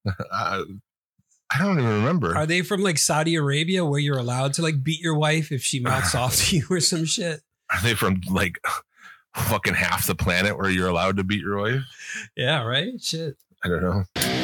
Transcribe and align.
I, 0.31 0.63
I 1.51 1.57
don't 1.57 1.79
even 1.79 1.91
remember. 1.91 2.37
Are 2.37 2.45
they 2.45 2.61
from 2.61 2.83
like 2.83 2.99
Saudi 2.99 3.33
Arabia 3.33 3.83
where 3.83 3.99
you're 3.99 4.19
allowed 4.19 4.53
to 4.53 4.61
like 4.61 4.83
beat 4.83 5.01
your 5.01 5.15
wife 5.15 5.51
if 5.51 5.63
she 5.63 5.79
mouths 5.79 6.13
off 6.15 6.35
to 6.35 6.57
you 6.57 6.67
or 6.69 6.79
some 6.79 7.05
shit? 7.05 7.41
Are 7.73 7.81
they 7.81 7.95
from 7.95 8.21
like 8.29 8.59
fucking 9.35 9.75
half 9.75 10.07
the 10.07 10.15
planet 10.15 10.57
where 10.57 10.69
you're 10.69 10.87
allowed 10.89 11.17
to 11.17 11.23
beat 11.23 11.41
your 11.41 11.57
wife? 11.57 12.29
Yeah, 12.35 12.63
right? 12.63 13.01
Shit. 13.01 13.37
I 13.63 13.67
don't 13.67 13.81
know. 13.81 14.38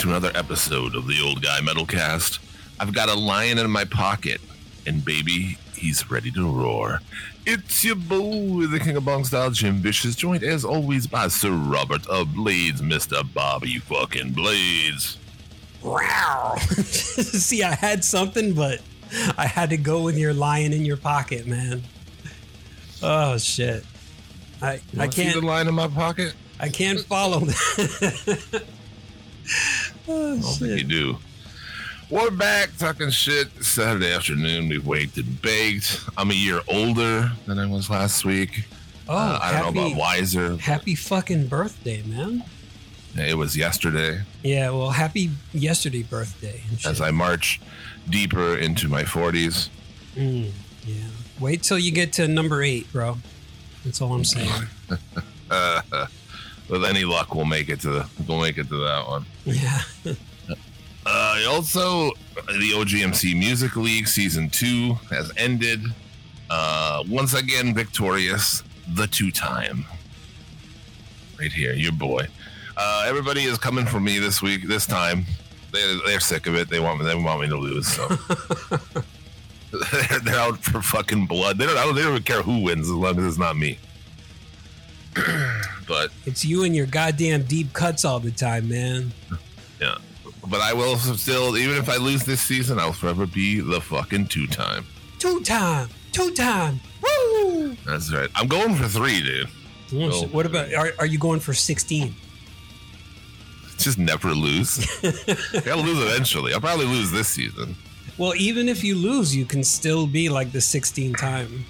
To 0.00 0.08
another 0.08 0.32
episode 0.34 0.94
of 0.94 1.06
the 1.06 1.20
Old 1.22 1.42
Guy 1.42 1.58
Metalcast. 1.60 2.38
I've 2.78 2.94
got 2.94 3.10
a 3.10 3.14
lion 3.14 3.58
in 3.58 3.70
my 3.70 3.84
pocket, 3.84 4.40
and 4.86 5.04
baby, 5.04 5.58
he's 5.76 6.10
ready 6.10 6.30
to 6.30 6.50
roar. 6.50 7.00
It's 7.44 7.84
your 7.84 7.96
boy, 7.96 8.66
the 8.66 8.80
King 8.80 8.96
of 8.96 9.04
Bong 9.04 9.26
Style, 9.26 9.50
Jim 9.50 9.76
Vicious, 9.76 10.16
joined 10.16 10.42
as 10.42 10.64
always 10.64 11.06
by 11.06 11.28
Sir 11.28 11.50
Robert 11.50 12.06
of 12.06 12.34
Blades, 12.34 12.80
Mr. 12.80 13.22
Bobby 13.34 13.78
fucking 13.78 14.32
Blades. 14.32 15.18
Wow. 15.82 16.56
See, 16.60 17.62
I 17.62 17.74
had 17.74 18.02
something, 18.02 18.54
but 18.54 18.80
I 19.36 19.46
had 19.46 19.68
to 19.68 19.76
go 19.76 20.02
with 20.02 20.16
your 20.16 20.32
lion 20.32 20.72
in 20.72 20.86
your 20.86 20.96
pocket, 20.96 21.46
man. 21.46 21.82
Oh 23.02 23.36
shit. 23.36 23.84
I 24.62 24.66
I 24.66 24.80
Wanna 24.94 25.12
see 25.12 25.24
can't 25.24 25.40
the 25.42 25.46
lion 25.46 25.68
in 25.68 25.74
my 25.74 25.88
pocket. 25.88 26.32
I 26.58 26.70
can't 26.70 27.00
follow 27.00 27.40
that. 27.40 28.62
oh, 30.10 30.32
I 30.36 30.40
don't 30.40 30.42
think 30.42 30.78
you 30.78 30.84
do. 30.84 31.18
We're 32.10 32.30
back 32.32 32.70
talking 32.76 33.10
shit. 33.10 33.48
Saturday 33.64 34.12
afternoon, 34.12 34.68
we 34.68 34.78
waked 34.78 35.16
and 35.16 35.40
baked. 35.42 36.00
I'm 36.16 36.30
a 36.30 36.34
year 36.34 36.60
older 36.68 37.30
than 37.46 37.58
I 37.58 37.66
was 37.66 37.88
last 37.88 38.24
week. 38.24 38.64
Oh, 39.08 39.16
Uh, 39.16 39.38
I 39.42 39.52
don't 39.52 39.74
know 39.74 39.86
about 39.86 39.96
wiser. 39.96 40.56
happy 40.56 40.94
fucking 40.94 41.46
birthday, 41.46 42.02
man. 42.02 42.42
It 43.16 43.36
was 43.36 43.56
yesterday 43.56 44.22
Yeah, 44.44 44.70
well, 44.70 44.90
happy 44.90 45.30
yesterday 45.52 46.02
birthday. 46.04 46.62
as 46.86 47.00
I 47.00 47.10
march 47.10 47.60
deeper 48.08 48.56
into 48.56 48.88
my 48.88 49.02
40s. 49.02 49.68
Mm, 50.16 50.50
yeah. 50.86 50.94
Wait 51.40 51.62
till 51.64 51.78
you 51.78 51.90
get 51.92 52.12
to 52.14 52.28
number 52.28 52.62
eight, 52.62 52.92
bro. 52.92 53.18
That's 53.84 54.00
all 54.00 54.12
I'm 54.14 54.24
saying. 54.24 54.50
With 56.70 56.84
any 56.84 57.04
luck, 57.04 57.34
we'll 57.34 57.44
make 57.44 57.68
it 57.68 57.80
to 57.80 57.90
the, 57.90 58.08
we'll 58.28 58.40
make 58.40 58.56
it 58.56 58.68
to 58.68 58.76
that 58.84 59.06
one. 59.06 59.26
Yeah. 59.44 59.80
Uh, 61.06 61.38
also, 61.48 62.10
the 62.34 62.72
OGMC 62.74 63.36
Music 63.36 63.74
League 63.74 64.06
season 64.06 64.50
two 64.50 64.92
has 65.08 65.32
ended. 65.36 65.80
Uh, 66.50 67.02
once 67.08 67.32
again, 67.32 67.74
victorious, 67.74 68.62
the 68.94 69.06
two 69.06 69.30
time. 69.30 69.86
Right 71.38 71.50
here, 71.50 71.72
your 71.72 71.92
boy. 71.92 72.28
Uh, 72.76 73.06
everybody 73.08 73.44
is 73.44 73.56
coming 73.56 73.86
for 73.86 73.98
me 73.98 74.18
this 74.18 74.42
week. 74.42 74.68
This 74.68 74.84
time, 74.84 75.24
they, 75.72 76.00
they're 76.06 76.20
sick 76.20 76.46
of 76.46 76.54
it. 76.54 76.68
They 76.68 76.80
want 76.80 77.00
me. 77.00 77.06
They 77.06 77.14
want 77.14 77.40
me 77.40 77.48
to 77.48 77.56
lose. 77.56 77.86
So 77.86 78.06
they're, 78.06 80.18
they're 80.24 80.38
out 80.38 80.58
for 80.58 80.82
fucking 80.82 81.26
blood. 81.26 81.56
They 81.56 81.66
don't. 81.66 81.78
I 81.78 81.84
don't. 81.84 81.94
They 81.94 82.02
don't 82.02 82.12
even 82.12 82.22
care 82.24 82.42
who 82.42 82.62
wins 82.62 82.88
as 82.88 82.94
long 82.94 83.18
as 83.18 83.24
it's 83.24 83.38
not 83.38 83.56
me. 83.56 83.78
but 85.90 86.12
It's 86.24 86.44
you 86.44 86.62
and 86.62 86.74
your 86.74 86.86
goddamn 86.86 87.42
deep 87.42 87.72
cuts 87.72 88.04
all 88.04 88.20
the 88.20 88.30
time, 88.30 88.68
man. 88.68 89.12
Yeah. 89.80 89.96
But 90.46 90.60
I 90.60 90.72
will 90.72 90.96
still, 90.96 91.58
even 91.58 91.76
if 91.76 91.88
I 91.88 91.96
lose 91.96 92.24
this 92.24 92.40
season, 92.40 92.78
I'll 92.78 92.92
forever 92.92 93.26
be 93.26 93.60
the 93.60 93.80
fucking 93.80 94.28
two 94.28 94.46
time. 94.46 94.86
Two 95.18 95.40
time. 95.40 95.88
Two 96.12 96.30
time. 96.30 96.80
Woo! 97.02 97.76
That's 97.84 98.12
right. 98.12 98.30
I'm 98.36 98.46
going 98.46 98.76
for 98.76 98.86
three, 98.86 99.20
dude. 99.20 99.48
Oh. 99.92 100.28
What 100.28 100.46
about, 100.46 100.72
are, 100.72 100.92
are 101.00 101.06
you 101.06 101.18
going 101.18 101.40
for 101.40 101.52
16? 101.52 102.14
Just 103.76 103.98
never 103.98 104.32
lose. 104.32 104.86
I 105.02 105.60
gotta 105.60 105.82
lose 105.82 105.98
eventually. 105.98 106.54
I'll 106.54 106.60
probably 106.60 106.86
lose 106.86 107.10
this 107.10 107.28
season. 107.28 107.74
Well, 108.16 108.34
even 108.36 108.68
if 108.68 108.84
you 108.84 108.94
lose, 108.94 109.34
you 109.34 109.44
can 109.44 109.64
still 109.64 110.06
be 110.06 110.28
like 110.28 110.52
the 110.52 110.60
16 110.60 111.14
time. 111.14 111.64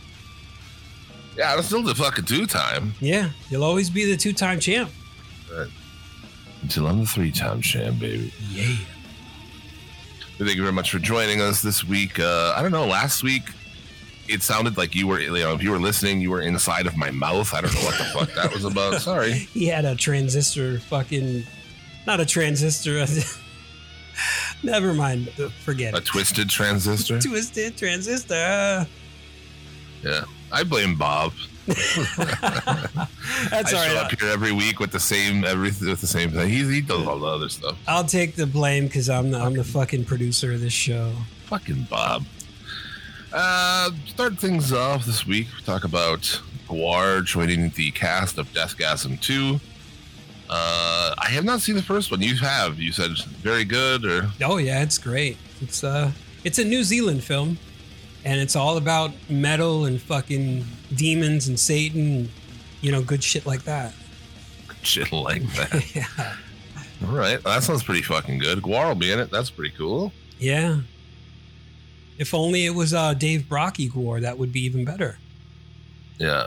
Yeah, 1.41 1.55
I'm 1.55 1.63
still 1.63 1.83
the 1.83 1.95
fucking 1.95 2.27
two 2.27 2.45
time. 2.45 2.93
Yeah, 3.01 3.31
you'll 3.49 3.65
always 3.65 3.89
be 3.89 4.05
the 4.05 4.15
two 4.15 4.35
time 4.35 4.61
champ. 4.61 4.91
Right. 5.51 5.71
Until 6.61 6.87
I'm 6.87 7.01
the 7.01 7.07
three 7.07 7.33
time 7.33 7.63
champ, 7.63 7.99
baby. 7.99 8.31
Yeah. 8.51 8.77
Thank 10.37 10.57
you 10.57 10.61
very 10.61 10.75
much 10.75 10.91
for 10.91 10.99
joining 10.99 11.41
us 11.41 11.63
this 11.63 11.83
week. 11.83 12.21
Uh, 12.21 12.53
I 12.55 12.61
don't 12.61 12.73
know, 12.73 12.85
last 12.85 13.23
week 13.23 13.45
it 14.29 14.43
sounded 14.43 14.77
like 14.77 14.95
you 14.95 15.07
were, 15.07 15.19
you 15.19 15.33
know, 15.33 15.55
if 15.55 15.63
you 15.63 15.71
were 15.71 15.79
listening, 15.79 16.21
you 16.21 16.31
were 16.31 16.43
inside 16.43 16.87
of 16.87 16.95
my 16.99 17.11
mouth. 17.11 17.55
I 17.55 17.63
don't 17.63 17.73
know 17.73 17.85
what 17.85 17.97
the 17.97 18.05
fuck 18.05 18.35
that 18.35 18.53
was 18.53 18.67
about. 18.67 19.01
Sorry. 19.01 19.33
He 19.33 19.65
had 19.65 19.87
a 19.87 19.97
transistor 19.97 20.79
fucking, 20.79 21.45
not 22.07 22.21
a 22.21 22.27
transistor. 22.27 23.03
Never 24.63 24.93
mind. 24.93 25.31
Forget 25.65 25.95
A 25.95 25.97
it. 25.97 26.03
A 26.03 26.05
twisted 26.05 26.51
transistor. 26.51 27.19
Twisted 27.23 27.79
transistor. 27.79 28.87
Yeah. 30.03 30.25
I 30.53 30.65
blame 30.65 30.97
Bob. 30.97 31.33
That's 31.67 31.85
I 33.51 33.61
all 33.63 33.65
show 33.65 33.77
right. 33.77 33.97
up 34.13 34.21
here 34.21 34.29
every 34.31 34.53
week 34.53 34.81
with 34.81 34.91
the 34.91 35.01
same 35.01 35.45
everything 35.45 35.89
with 35.89 36.01
the 36.01 36.07
same 36.07 36.31
thing. 36.31 36.49
He, 36.49 36.65
he 36.65 36.81
does 36.81 37.07
all 37.07 37.19
the 37.19 37.27
other 37.27 37.49
stuff. 37.49 37.79
I'll 37.87 38.05
take 38.05 38.35
the 38.37 38.47
blame 38.47 38.87
because 38.87 39.09
I'm 39.09 39.31
the, 39.31 39.39
I'm 39.39 39.55
the 39.55 39.65
fucking 39.65 40.05
producer 40.05 40.53
of 40.53 40.61
this 40.61 40.73
show. 40.73 41.13
Fucking 41.47 41.87
Bob. 41.89 42.25
Uh, 43.33 43.91
start 44.07 44.39
things 44.39 44.73
off 44.73 45.05
this 45.05 45.27
week. 45.27 45.47
Talk 45.65 45.85
about 45.85 46.23
Gwar 46.69 47.25
joining 47.25 47.71
the 47.71 47.91
cast 47.93 48.39
of 48.39 48.53
Deathgasm 48.53 49.21
2. 49.21 49.61
Uh, 50.49 51.15
I 51.17 51.29
have 51.29 51.45
not 51.45 51.61
seen 51.61 51.77
the 51.77 51.83
first 51.83 52.11
one. 52.11 52.21
You 52.23 52.35
have. 52.39 52.81
You 52.81 52.91
said 52.91 53.17
very 53.41 53.65
good, 53.65 54.05
or 54.05 54.29
Oh 54.43 54.57
yeah, 54.57 54.83
it's 54.83 54.99
great. 54.99 55.37
It's 55.61 55.85
uh, 55.85 56.11
it's 56.43 56.59
a 56.59 56.65
New 56.65 56.83
Zealand 56.83 57.23
film, 57.23 57.59
and 58.25 58.41
it's 58.41 58.57
all 58.57 58.77
about 58.77 59.13
metal 59.29 59.87
and 59.87 60.01
fucking 60.01 60.65
demons 60.95 61.49
and 61.49 61.59
Satan, 61.59 62.01
and, 62.17 62.31
you 62.81 62.93
know, 62.93 63.03
good 63.03 63.23
shit 63.23 63.47
like 63.47 63.63
that. 63.65 63.93
Good 64.69 64.87
shit 64.87 65.13
like 65.13 65.43
that. 65.55 65.95
yeah. 65.95 66.35
all 67.07 67.15
right, 67.15 67.43
that 67.45 67.63
sounds 67.63 67.83
pretty 67.83 68.03
fucking 68.03 68.39
good. 68.39 68.61
Gwar 68.63 68.89
will 68.89 68.95
be 68.95 69.13
in 69.13 69.19
it. 69.19 69.31
That's 69.31 69.51
pretty 69.51 69.75
cool. 69.77 70.13
Yeah. 70.39 70.81
If 72.19 72.35
only 72.35 72.67
it 72.67 72.75
was 72.75 72.93
uh, 72.93 73.15
Dave 73.15 73.43
Brockie 73.43 73.91
Gwar, 73.91 74.21
that 74.21 74.39
would 74.39 74.53
be 74.53 74.61
even 74.65 74.85
better. 74.85 75.19
Yeah. 76.19 76.47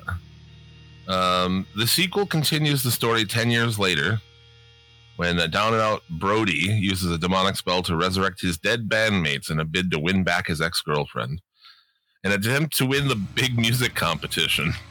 Um, 1.08 1.66
the 1.76 1.88
sequel 1.88 2.26
continues 2.28 2.84
the 2.84 2.92
story 2.92 3.26
10 3.26 3.50
years 3.50 3.80
later 3.80 4.22
when 5.16 5.38
a 5.40 5.48
down 5.48 5.74
and 5.74 5.82
out 5.82 6.04
Brody 6.10 6.54
uses 6.54 7.12
a 7.12 7.18
demonic 7.18 7.56
spell 7.56 7.82
to 7.84 7.96
resurrect 7.96 8.42
his 8.42 8.58
dead 8.58 8.88
bandmates 8.88 9.50
in 9.50 9.60
a 9.60 9.66
bid 9.66 9.92
to 9.92 10.00
win 10.00 10.24
back 10.24 10.48
his 10.48 10.62
ex 10.62 10.82
girlfriend. 10.82 11.42
An 12.26 12.32
attempt 12.32 12.78
to 12.78 12.86
win 12.86 13.10
the 13.10 13.16
big 13.16 13.58
music 13.58 13.96
competition. 13.96 14.74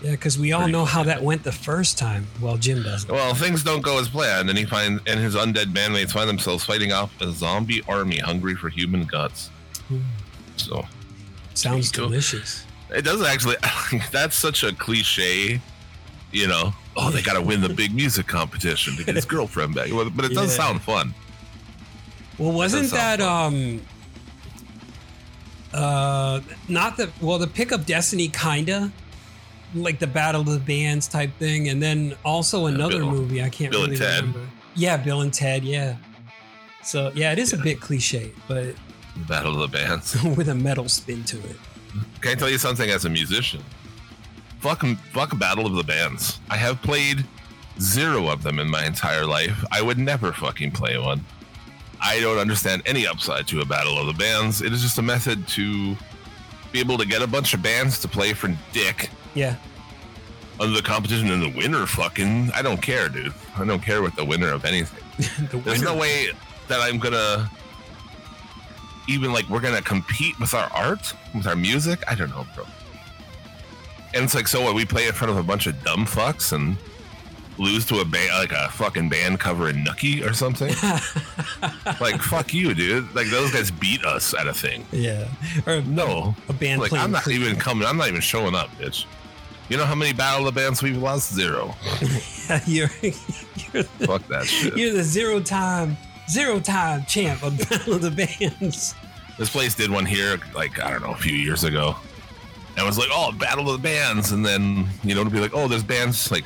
Yeah, 0.00 0.12
because 0.12 0.38
we 0.38 0.52
all 0.52 0.60
Pretty 0.60 0.72
know 0.74 0.84
how 0.84 1.02
that 1.02 1.24
went 1.24 1.42
the 1.42 1.50
first 1.50 1.98
time. 1.98 2.24
Well, 2.40 2.56
Jim 2.56 2.84
doesn't. 2.84 3.10
Well, 3.10 3.34
things 3.34 3.64
don't 3.64 3.80
go 3.82 3.98
as 3.98 4.08
planned, 4.08 4.48
and 4.48 4.56
he 4.56 4.64
finds 4.64 5.02
and 5.08 5.18
his 5.18 5.34
undead 5.34 5.72
bandmates 5.74 6.12
find 6.12 6.28
themselves 6.28 6.64
fighting 6.64 6.92
off 6.92 7.12
a 7.20 7.32
zombie 7.32 7.82
army 7.88 8.18
hungry 8.18 8.54
for 8.54 8.68
human 8.68 9.02
guts. 9.06 9.50
So 10.56 10.86
Sounds 11.54 11.90
delicious. 11.90 12.64
it 12.94 13.02
does 13.02 13.22
actually. 13.26 13.56
That's 14.12 14.36
such 14.36 14.62
a 14.62 14.72
cliche, 14.72 15.60
you 16.30 16.46
know. 16.46 16.72
Oh, 16.96 17.10
they 17.10 17.20
got 17.20 17.34
to 17.34 17.42
win 17.42 17.60
the 17.60 17.68
big 17.68 17.92
music 17.92 18.28
competition 18.28 18.94
to 18.98 19.04
get 19.04 19.16
his 19.16 19.24
girlfriend 19.34 19.74
back. 19.74 19.90
But 19.90 20.26
it 20.26 20.32
does 20.32 20.56
Yeah. 20.56 20.64
sound 20.64 20.82
fun. 20.82 21.12
Well, 22.38 22.52
wasn't 22.52 22.92
that 22.92 23.20
um 23.20 23.80
uh 25.74 26.40
not 26.68 26.96
the 26.96 27.10
well 27.20 27.38
the 27.38 27.46
pickup 27.46 27.84
Destiny 27.86 28.28
kinda 28.28 28.90
like 29.74 29.98
the 29.98 30.06
Battle 30.06 30.40
of 30.40 30.46
the 30.48 30.58
Bands 30.58 31.06
type 31.08 31.30
thing, 31.38 31.68
and 31.68 31.82
then 31.82 32.14
also 32.24 32.66
another 32.66 32.98
Bill- 33.00 33.10
movie 33.10 33.42
I 33.42 33.50
can't 33.50 33.70
Bill 33.70 33.82
really 33.86 33.98
remember. 33.98 34.40
Yeah, 34.74 34.96
Bill 34.96 35.20
and 35.20 35.32
Ted. 35.32 35.62
Yeah. 35.64 35.96
So 36.82 37.12
yeah, 37.14 37.32
it 37.32 37.38
is 37.38 37.52
a 37.52 37.58
bit 37.58 37.80
cliche, 37.80 38.32
but 38.46 38.74
Battle 39.28 39.60
of 39.62 39.70
the 39.70 39.76
Bands. 39.78 40.16
with 40.36 40.48
a 40.48 40.54
metal 40.54 40.88
spin 40.88 41.24
to 41.24 41.36
it. 41.38 41.56
Can 42.20 42.32
I 42.32 42.34
tell 42.34 42.48
you 42.48 42.58
something 42.58 42.88
as 42.90 43.04
a 43.04 43.10
musician? 43.10 43.62
Fuck, 44.60 44.84
fuck 45.12 45.38
Battle 45.38 45.66
of 45.66 45.74
the 45.74 45.82
Bands. 45.84 46.38
I 46.50 46.56
have 46.56 46.80
played 46.82 47.24
zero 47.80 48.28
of 48.28 48.42
them 48.42 48.58
in 48.58 48.68
my 48.70 48.84
entire 48.86 49.26
life. 49.26 49.64
I 49.70 49.82
would 49.82 49.98
never 49.98 50.32
fucking 50.32 50.72
play 50.72 50.96
one. 50.98 51.24
I 52.00 52.20
don't 52.20 52.38
understand 52.38 52.82
any 52.86 53.06
upside 53.06 53.46
to 53.48 53.60
a 53.60 53.64
Battle 53.64 53.98
of 53.98 54.06
the 54.06 54.12
Bands. 54.12 54.62
It 54.62 54.72
is 54.72 54.82
just 54.82 54.98
a 54.98 55.02
method 55.02 55.46
to 55.48 55.96
be 56.72 56.80
able 56.80 56.98
to 56.98 57.06
get 57.06 57.22
a 57.22 57.26
bunch 57.26 57.54
of 57.54 57.62
bands 57.62 57.98
to 58.00 58.08
play 58.08 58.32
for 58.34 58.54
dick 58.72 59.10
Yeah. 59.34 59.56
under 60.60 60.74
the 60.76 60.82
competition 60.82 61.30
and 61.30 61.42
the 61.42 61.48
winner 61.58 61.86
fucking 61.86 62.50
I 62.54 62.62
don't 62.62 62.80
care, 62.82 63.08
dude. 63.08 63.32
I 63.56 63.64
don't 63.64 63.82
care 63.82 64.02
what 64.02 64.14
the 64.16 64.24
winner 64.24 64.52
of 64.52 64.64
anything. 64.64 65.04
the 65.50 65.58
There's 65.58 65.82
no 65.82 65.96
way 65.96 66.28
that 66.68 66.80
I'm 66.80 66.98
gonna 66.98 67.50
even 69.08 69.32
like 69.32 69.48
we're 69.48 69.60
gonna 69.60 69.80
compete 69.82 70.38
with 70.38 70.52
our 70.54 70.70
art, 70.72 71.14
with 71.34 71.46
our 71.46 71.56
music. 71.56 72.00
I 72.06 72.14
don't 72.14 72.30
know, 72.30 72.46
bro. 72.54 72.64
And 74.14 74.24
it's 74.24 74.34
like, 74.34 74.46
so 74.48 74.62
what? 74.62 74.74
We 74.74 74.84
play 74.84 75.06
in 75.06 75.12
front 75.14 75.30
of 75.30 75.36
a 75.38 75.42
bunch 75.42 75.66
of 75.66 75.82
dumb 75.84 76.06
fucks 76.06 76.52
and 76.52 76.76
lose 77.58 77.84
to 77.86 78.00
a 78.00 78.04
band, 78.04 78.30
like 78.38 78.52
a 78.52 78.68
fucking 78.70 79.08
band 79.08 79.40
covering 79.40 79.82
Nucky 79.84 80.22
or 80.22 80.32
something. 80.32 80.68
like, 82.00 82.20
fuck 82.22 82.54
you, 82.54 82.74
dude. 82.74 83.14
Like 83.14 83.28
those 83.28 83.52
guys 83.52 83.70
beat 83.70 84.04
us 84.04 84.34
at 84.34 84.46
a 84.46 84.54
thing. 84.54 84.84
Yeah. 84.92 85.28
Or 85.66 85.80
No, 85.82 86.34
a 86.48 86.52
band 86.52 86.80
like 86.80 86.92
I'm 86.92 87.10
not 87.10 87.26
even 87.28 87.56
coming. 87.56 87.86
I'm 87.86 87.96
not 87.96 88.08
even 88.08 88.20
showing 88.20 88.54
up, 88.54 88.68
bitch. 88.78 89.04
You 89.68 89.76
know 89.76 89.84
how 89.84 89.94
many 89.94 90.14
battle 90.14 90.46
of 90.48 90.54
the 90.54 90.60
bands 90.60 90.82
we've 90.82 90.96
lost? 90.96 91.34
Zero. 91.34 91.74
you're 92.66 92.88
you're 93.02 93.82
the, 93.82 94.06
Fuck 94.06 94.26
that 94.28 94.46
shit. 94.46 94.76
you're 94.76 94.94
the 94.94 95.02
zero 95.02 95.40
time 95.40 95.96
zero 96.28 96.58
time 96.60 97.04
champ 97.06 97.42
of 97.42 97.58
Battle 97.68 97.94
of 97.94 98.02
the 98.02 98.10
Bands. 98.10 98.94
This 99.38 99.50
place 99.50 99.74
did 99.74 99.90
one 99.90 100.06
here, 100.06 100.38
like 100.54 100.82
I 100.82 100.90
don't 100.90 101.02
know, 101.02 101.12
a 101.12 101.16
few 101.16 101.36
years 101.36 101.64
ago, 101.64 101.96
and 102.70 102.78
it 102.78 102.86
was 102.86 102.98
like, 102.98 103.08
"Oh, 103.12 103.30
battle 103.32 103.68
of 103.70 103.80
the 103.80 103.88
bands," 103.88 104.32
and 104.32 104.44
then 104.44 104.88
you 105.04 105.14
know 105.14 105.22
to 105.22 105.30
be 105.30 105.38
like, 105.38 105.54
"Oh, 105.54 105.68
there's 105.68 105.84
bands 105.84 106.30
like 106.30 106.44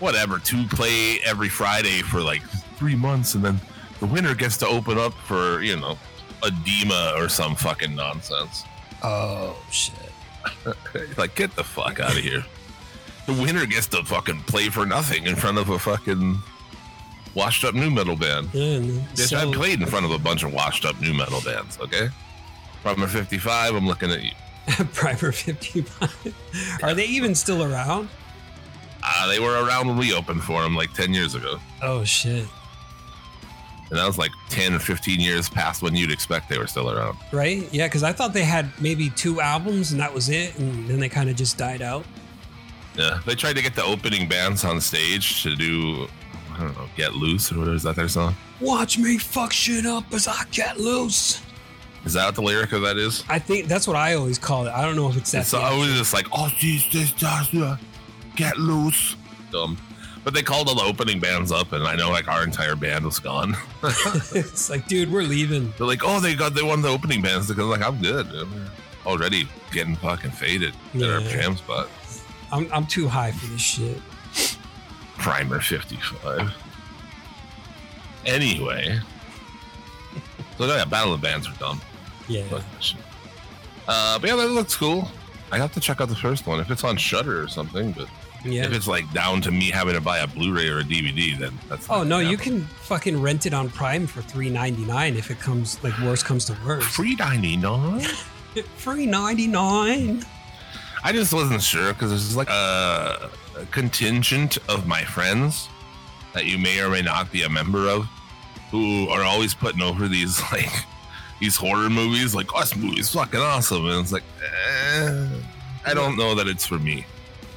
whatever 0.00 0.38
to 0.38 0.66
play 0.68 1.18
every 1.24 1.48
Friday 1.48 2.02
for 2.02 2.20
like 2.20 2.42
three 2.76 2.94
months, 2.94 3.34
and 3.34 3.44
then 3.44 3.60
the 4.00 4.06
winner 4.06 4.34
gets 4.34 4.56
to 4.58 4.66
open 4.66 4.98
up 4.98 5.12
for 5.14 5.62
you 5.62 5.76
know 5.76 5.96
Adema 6.42 7.16
or 7.18 7.28
some 7.28 7.54
fucking 7.54 7.94
nonsense." 7.94 8.64
Oh 9.02 9.56
shit. 9.70 9.94
like, 11.18 11.34
get 11.34 11.54
the 11.56 11.64
fuck 11.64 12.00
out 12.00 12.12
of 12.12 12.18
here. 12.22 12.44
The 13.26 13.32
winner 13.32 13.64
gets 13.66 13.86
to 13.88 14.04
fucking 14.04 14.40
play 14.40 14.68
for 14.68 14.84
nothing 14.84 15.26
in 15.26 15.36
front 15.36 15.56
of 15.58 15.70
a 15.70 15.78
fucking 15.78 16.38
washed 17.34 17.64
up 17.64 17.74
new 17.74 17.90
metal 17.90 18.16
band. 18.16 18.50
Yeah, 18.52 18.78
no. 18.80 19.02
So- 19.14 19.50
I 19.50 19.54
played 19.54 19.80
in 19.80 19.86
front 19.86 20.04
of 20.04 20.10
a 20.12 20.18
bunch 20.18 20.42
of 20.42 20.52
washed 20.52 20.84
up 20.84 21.00
new 21.00 21.14
metal 21.14 21.40
bands, 21.40 21.78
okay? 21.80 22.08
Primer 22.82 23.06
55, 23.06 23.74
I'm 23.74 23.86
looking 23.86 24.10
at 24.10 24.22
you. 24.22 24.32
Primer 24.92 25.32
55. 25.32 26.34
Are 26.82 26.92
they 26.94 27.06
even 27.06 27.34
still 27.34 27.62
around? 27.64 28.08
Uh, 29.16 29.28
they 29.28 29.38
were 29.38 29.64
around 29.64 29.86
when 29.86 29.96
we 29.96 30.12
opened 30.12 30.42
for 30.42 30.62
them 30.62 30.74
like 30.74 30.92
10 30.92 31.14
years 31.14 31.34
ago. 31.34 31.58
Oh 31.82 32.04
shit. 32.04 32.46
And 33.90 33.98
that 33.98 34.06
was 34.06 34.18
like 34.18 34.32
10 34.48 34.74
or 34.74 34.78
15 34.78 35.20
years 35.20 35.48
past 35.48 35.82
when 35.82 35.94
you'd 35.94 36.10
expect 36.10 36.48
they 36.48 36.58
were 36.58 36.66
still 36.66 36.90
around. 36.90 37.16
Right? 37.32 37.72
Yeah, 37.72 37.86
because 37.86 38.02
I 38.02 38.12
thought 38.12 38.32
they 38.32 38.42
had 38.42 38.68
maybe 38.80 39.10
two 39.10 39.40
albums 39.40 39.92
and 39.92 40.00
that 40.00 40.12
was 40.12 40.30
it, 40.30 40.58
and 40.58 40.88
then 40.88 40.98
they 40.98 41.08
kind 41.08 41.30
of 41.30 41.36
just 41.36 41.58
died 41.58 41.82
out. 41.82 42.04
Yeah. 42.96 43.20
They 43.26 43.34
tried 43.34 43.56
to 43.56 43.62
get 43.62 43.76
the 43.76 43.84
opening 43.84 44.28
bands 44.28 44.64
on 44.64 44.80
stage 44.80 45.42
to 45.42 45.54
do, 45.54 46.08
I 46.52 46.60
don't 46.60 46.76
know, 46.76 46.88
Get 46.96 47.14
Loose 47.14 47.52
or 47.52 47.58
whatever. 47.58 47.76
Is 47.76 47.82
that 47.84 47.94
their 47.94 48.08
song? 48.08 48.34
Watch 48.60 48.98
me 48.98 49.18
fuck 49.18 49.52
shit 49.52 49.86
up 49.86 50.12
as 50.12 50.26
I 50.26 50.42
get 50.50 50.80
loose. 50.80 51.42
Is 52.04 52.12
that 52.14 52.26
what 52.26 52.34
the 52.34 52.42
lyric 52.42 52.72
of 52.72 52.82
that 52.82 52.96
is? 52.98 53.24
I 53.28 53.38
think 53.38 53.66
that's 53.66 53.86
what 53.86 53.96
I 53.96 54.14
always 54.14 54.38
call 54.38 54.66
it. 54.66 54.70
I 54.70 54.82
don't 54.82 54.94
know 54.94 55.08
if 55.08 55.16
it's 55.16 55.32
that. 55.32 55.42
It's 55.42 55.54
always 55.54 55.96
just 55.96 56.12
like, 56.12 56.26
oh, 56.32 56.48
jeez, 56.58 56.90
this 56.92 57.12
uh, 57.22 57.76
get 58.36 58.58
loose. 58.58 59.16
Dumb. 59.50 59.78
But 60.24 60.32
they 60.32 60.42
called 60.42 60.68
all 60.68 60.74
the 60.74 60.82
opening 60.82 61.20
bands 61.20 61.52
up, 61.52 61.72
and 61.72 61.84
I 61.86 61.94
know 61.96 62.10
like 62.10 62.28
our 62.28 62.42
entire 62.44 62.74
band 62.76 63.04
was 63.04 63.18
gone. 63.18 63.54
it's 64.34 64.70
like, 64.70 64.86
dude, 64.86 65.12
we're 65.12 65.22
leaving. 65.22 65.72
They're 65.76 65.86
like, 65.86 66.00
oh, 66.02 66.18
they 66.18 66.34
got 66.34 66.54
they 66.54 66.62
won 66.62 66.80
the 66.80 66.88
opening 66.88 67.20
bands 67.20 67.48
because 67.48 67.66
like 67.66 67.82
I'm 67.82 68.00
good. 68.00 68.26
I'm 68.28 68.70
already 69.04 69.46
getting 69.70 69.96
fucking 69.96 70.30
faded 70.30 70.74
at 70.94 71.02
our 71.02 71.20
Yeah. 71.20 71.28
jam 71.28 71.56
spot. 71.56 71.88
I'm, 72.52 72.72
I'm 72.72 72.86
too 72.86 73.06
high 73.08 73.32
for 73.32 73.46
this 73.46 73.60
shit. 73.60 74.00
Primer 75.18 75.60
55. 75.60 76.54
Anyway, 78.26 78.98
so 80.56 80.66
yeah, 80.66 80.84
Battle 80.86 81.12
of 81.12 81.20
the 81.20 81.26
Bands 81.26 81.46
are 81.48 81.52
dumb. 81.58 81.80
Yeah. 82.28 82.44
Fuck. 82.44 82.62
Uh, 83.86 84.18
but 84.18 84.30
yeah, 84.30 84.36
that 84.36 84.48
looks 84.48 84.74
cool. 84.74 85.10
I 85.52 85.58
have 85.58 85.72
to 85.74 85.80
check 85.80 86.00
out 86.00 86.08
the 86.08 86.16
first 86.16 86.46
one 86.46 86.58
if 86.60 86.70
it's 86.70 86.84
on 86.84 86.96
Shudder 86.96 87.42
or 87.42 87.48
something. 87.48 87.92
But 87.92 88.08
Yeah. 88.44 88.66
if 88.66 88.72
it's 88.72 88.86
like 88.86 89.10
down 89.12 89.40
to 89.42 89.50
me 89.50 89.70
having 89.70 89.94
to 89.94 90.00
buy 90.00 90.18
a 90.18 90.26
Blu-ray 90.26 90.68
or 90.68 90.80
a 90.80 90.84
DVD, 90.84 91.38
then 91.38 91.58
that's. 91.68 91.88
Oh 91.88 92.02
no, 92.04 92.18
you 92.18 92.36
can 92.36 92.62
fucking 92.62 93.20
rent 93.20 93.46
it 93.46 93.54
on 93.54 93.70
Prime 93.70 94.06
for 94.06 94.22
three 94.22 94.50
ninety 94.50 94.84
nine 94.84 95.16
if 95.16 95.30
it 95.30 95.38
comes 95.40 95.82
like 95.82 95.98
worst 96.00 96.24
comes 96.24 96.44
to 96.46 96.56
worst. 96.64 96.86
free 96.88 97.14
ninety 97.16 97.56
nine. 97.56 98.00
Free 98.76 99.04
ninety 99.06 99.48
nine. 99.48 100.24
I 101.02 101.10
just 101.12 101.32
wasn't 101.32 101.60
sure 101.60 101.92
because 101.92 102.10
there's 102.10 102.36
like 102.36 102.48
a, 102.48 103.30
a 103.58 103.66
contingent 103.72 104.58
of 104.68 104.86
my 104.86 105.02
friends 105.02 105.68
that 106.34 106.44
you 106.46 106.56
may 106.58 106.80
or 106.80 106.88
may 106.88 107.02
not 107.02 107.32
be 107.32 107.42
a 107.42 107.48
member 107.48 107.88
of 107.88 108.06
who 108.70 109.08
are 109.08 109.22
always 109.22 109.54
putting 109.54 109.82
over 109.82 110.06
these 110.06 110.40
like 110.52 110.70
these 111.40 111.56
horror 111.56 111.90
movies 111.90 112.34
like 112.34 112.46
oh 112.54 112.60
this 112.60 112.76
movie's 112.76 113.10
fucking 113.10 113.40
awesome 113.40 113.86
and 113.86 114.00
it's 114.00 114.12
like 114.12 114.22
eh, 114.42 115.28
I 115.84 115.94
don't 115.94 116.16
know 116.16 116.34
that 116.36 116.46
it's 116.46 116.64
for 116.64 116.78
me 116.78 117.04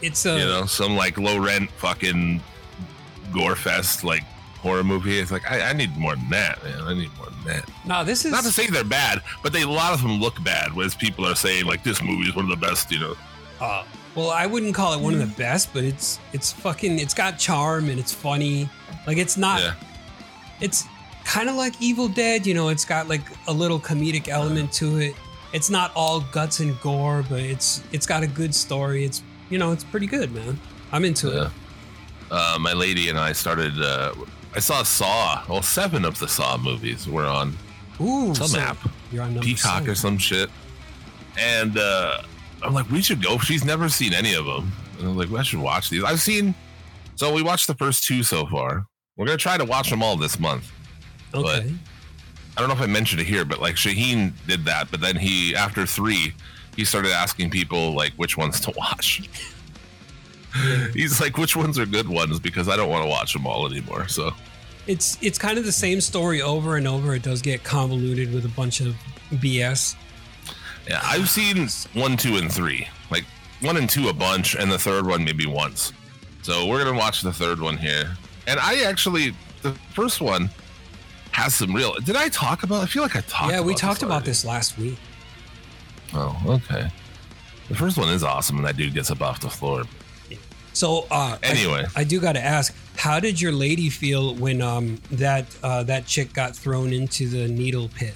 It's 0.02 0.26
a 0.26 0.40
you 0.40 0.46
know 0.46 0.66
some 0.66 0.96
like 0.96 1.18
low 1.18 1.38
rent 1.40 1.70
fucking 1.72 2.42
gore 3.34 3.56
fest 3.56 4.04
like 4.04 4.24
horror 4.60 4.84
movie 4.84 5.20
it's 5.20 5.32
like 5.32 5.50
I, 5.50 5.70
I 5.70 5.74
need 5.74 5.96
more 5.98 6.16
than 6.16 6.30
that 6.30 6.64
man 6.64 6.82
I 6.82 6.94
need 6.94 7.12
more 7.18 7.28
than 7.28 7.44
that 7.46 7.70
no. 7.86 8.04
This 8.04 8.26
is 8.26 8.32
not 8.32 8.44
to 8.44 8.52
say 8.52 8.68
they're 8.68 8.84
bad 8.84 9.22
but 9.44 9.54
they 9.54 9.62
a 9.62 9.68
lot 9.70 9.94
of 9.94 10.02
them 10.02 10.20
look 10.20 10.42
bad 10.44 10.74
whereas 10.74 10.96
people 10.96 11.26
are 11.26 11.36
saying 11.36 11.66
like 11.66 11.84
this 11.84 12.02
movie 12.02 12.28
is 12.30 12.36
one 12.36 12.46
of 12.46 12.52
the 12.60 12.66
best 12.66 12.92
you 12.92 13.00
know 13.00 13.16
Uh, 13.60 13.84
well, 14.16 14.30
I 14.32 14.46
wouldn't 14.48 14.74
call 14.74 14.94
it 14.94 15.00
one 15.00 15.14
of 15.14 15.20
the 15.20 15.36
best, 15.36 15.74
but 15.74 15.84
it's 15.84 16.20
it's 16.34 16.52
fucking 16.52 16.98
it's 17.00 17.14
got 17.14 17.38
charm 17.38 17.88
and 17.90 18.00
it's 18.00 18.12
funny. 18.14 18.68
Like 19.06 19.18
it's 19.18 19.38
not. 19.38 19.62
yeah 19.62 19.74
It's 20.60 20.86
kind 21.24 21.50
of 21.50 21.56
like 21.56 21.74
Evil 21.80 22.08
Dead, 22.08 22.48
you 22.48 22.56
know. 22.56 22.70
It's 22.70 22.84
got 22.86 23.08
like 23.08 23.22
a 23.48 23.54
little 23.54 23.80
comedic 23.80 24.28
element 24.28 24.72
to 24.74 24.98
it. 24.98 25.14
It's 25.54 25.70
not 25.70 25.92
all 25.96 26.22
guts 26.32 26.60
and 26.62 26.80
gore, 26.82 27.24
but 27.30 27.42
it's 27.42 27.84
it's 27.92 28.08
got 28.08 28.24
a 28.24 28.28
good 28.28 28.56
story. 28.56 29.06
It's 29.06 29.22
you 29.50 29.58
know 29.58 29.72
it's 29.72 29.84
pretty 29.84 30.08
good, 30.08 30.32
man. 30.34 30.60
I'm 30.92 31.06
into 31.06 31.30
Yeah. 31.30 31.46
it. 31.48 31.52
uh, 32.32 32.58
my 32.60 32.74
lady 32.74 33.10
and 33.10 33.18
I 33.20 33.32
started. 33.34 33.80
Uh, 33.82 34.14
I 34.56 34.60
saw 34.60 34.84
Saw. 34.84 35.44
Well, 35.48 35.62
seven 35.62 36.04
of 36.06 36.18
the 36.20 36.28
Saw 36.28 36.58
movies 36.58 37.08
were 37.08 37.26
on 37.26 37.56
Ooh, 38.02 38.34
some 38.34 38.48
so 38.48 38.60
app, 38.60 38.78
You're 39.12 39.24
on 39.24 39.40
Peacock 39.40 39.80
seven. 39.80 39.90
or 39.90 39.96
some 39.96 40.18
shit. 40.18 40.50
And 41.40 41.78
uh, 41.78 42.22
I'm 42.64 42.74
like, 42.74 42.90
we 42.90 43.02
should 43.02 43.22
go. 43.22 43.38
She's 43.38 43.64
never 43.64 43.90
seen 43.90 44.14
any 44.14 44.34
of 44.34 44.46
them. 44.46 44.72
And 45.00 45.10
I'm 45.10 45.18
like, 45.18 45.32
I 45.32 45.44
should 45.44 45.60
watch 45.60 45.90
these. 45.90 46.04
I've 46.04 46.20
seen. 46.22 46.56
So 47.16 47.34
we 47.34 47.42
watched 47.44 47.68
the 47.68 47.76
first 47.76 48.06
two 48.06 48.24
so 48.24 48.46
far. 48.48 48.86
We're 49.16 49.26
gonna 49.26 49.38
try 49.38 49.58
to 49.58 49.66
watch 49.66 49.90
them 49.90 50.02
all 50.04 50.16
this 50.18 50.40
month. 50.40 50.72
Okay. 51.34 51.74
I 52.56 52.60
don't 52.60 52.70
know 52.70 52.76
if 52.76 52.82
I 52.82 52.88
mentioned 52.88 53.22
it 53.22 53.28
here, 53.28 53.46
but 53.46 53.60
like 53.62 53.76
Shaheen 53.76 54.34
did 54.48 54.66
that, 54.66 54.90
but 54.90 55.02
then 55.02 55.16
he 55.16 55.56
after 55.56 55.86
three, 55.86 56.34
he 56.78 56.86
started 56.86 57.12
asking 57.12 57.50
people 57.50 57.94
like 57.94 58.14
which 58.14 58.38
ones 58.38 58.62
to 58.62 58.72
watch. 58.78 59.28
He's 60.94 61.20
like, 61.22 61.38
which 61.38 61.56
ones 61.56 61.78
are 61.78 61.86
good 61.86 62.08
ones 62.08 62.40
because 62.40 62.68
I 62.70 62.76
don't 62.78 62.90
want 62.90 63.04
to 63.04 63.10
watch 63.10 63.34
them 63.34 63.46
all 63.46 63.70
anymore. 63.70 64.08
So 64.08 64.32
It's 64.88 65.18
it's 65.22 65.38
kind 65.38 65.58
of 65.58 65.66
the 65.66 65.72
same 65.72 66.00
story 66.02 66.42
over 66.42 66.78
and 66.78 66.88
over. 66.88 67.14
It 67.14 67.24
does 67.24 67.42
get 67.42 67.64
convoluted 67.64 68.34
with 68.34 68.46
a 68.46 68.50
bunch 68.50 68.80
of 68.80 68.96
BS. 69.34 69.96
Yeah, 70.88 71.02
I've 71.04 71.30
seen 71.30 71.68
one, 71.94 72.16
two, 72.16 72.38
and 72.38 72.52
three. 72.52 72.88
Like 73.12 73.26
one 73.62 73.76
and 73.78 73.90
two 73.90 74.08
a 74.08 74.14
bunch, 74.14 74.56
and 74.56 74.72
the 74.72 74.80
third 74.80 75.06
one 75.06 75.24
maybe 75.26 75.46
once. 75.46 75.92
So 76.42 76.66
we're 76.66 76.84
gonna 76.84 76.98
watch 76.98 77.22
the 77.22 77.34
third 77.34 77.60
one 77.60 77.78
here. 77.78 78.16
And 78.48 78.60
I 78.60 78.84
actually, 78.84 79.36
the 79.62 79.74
first 79.94 80.22
one 80.22 80.50
has 81.32 81.54
some 81.56 81.76
real. 81.76 81.94
Did 81.96 82.16
I 82.16 82.30
talk 82.30 82.64
about? 82.64 82.82
I 82.84 82.86
feel 82.86 83.04
like 83.04 83.16
I 83.18 83.22
talked. 83.22 83.52
yeah, 83.52 83.60
we 83.62 83.76
talked 83.76 84.02
about 84.02 84.24
this 84.26 84.46
last 84.46 84.78
week. 84.78 84.98
Oh, 86.14 86.36
okay. 86.48 86.90
The 87.70 87.76
first 87.76 87.98
one 87.98 88.10
is 88.10 88.24
awesome, 88.24 88.58
and 88.58 88.66
that 88.66 88.78
dude 88.78 88.94
gets 88.94 89.12
up 89.12 89.22
off 89.22 89.40
the 89.42 89.50
floor. 89.50 89.84
So 90.74 91.08
uh, 91.10 91.38
Anyway. 91.44 91.86
I, 91.96 92.04
do 92.04 92.20
got 92.22 92.34
to 92.34 92.44
ask, 92.44 92.74
how 92.96 93.20
did 93.20 93.42
your 93.42 93.52
lady 93.52 93.90
feel 93.90 94.36
when 94.36 94.62
um 94.62 95.00
that 95.12 95.46
uh, 95.64 95.84
that 95.84 96.06
chick 96.06 96.34
got 96.34 96.56
thrown 96.56 96.94
into 96.94 97.28
the 97.28 97.48
needle 97.48 97.90
pit? 97.90 98.14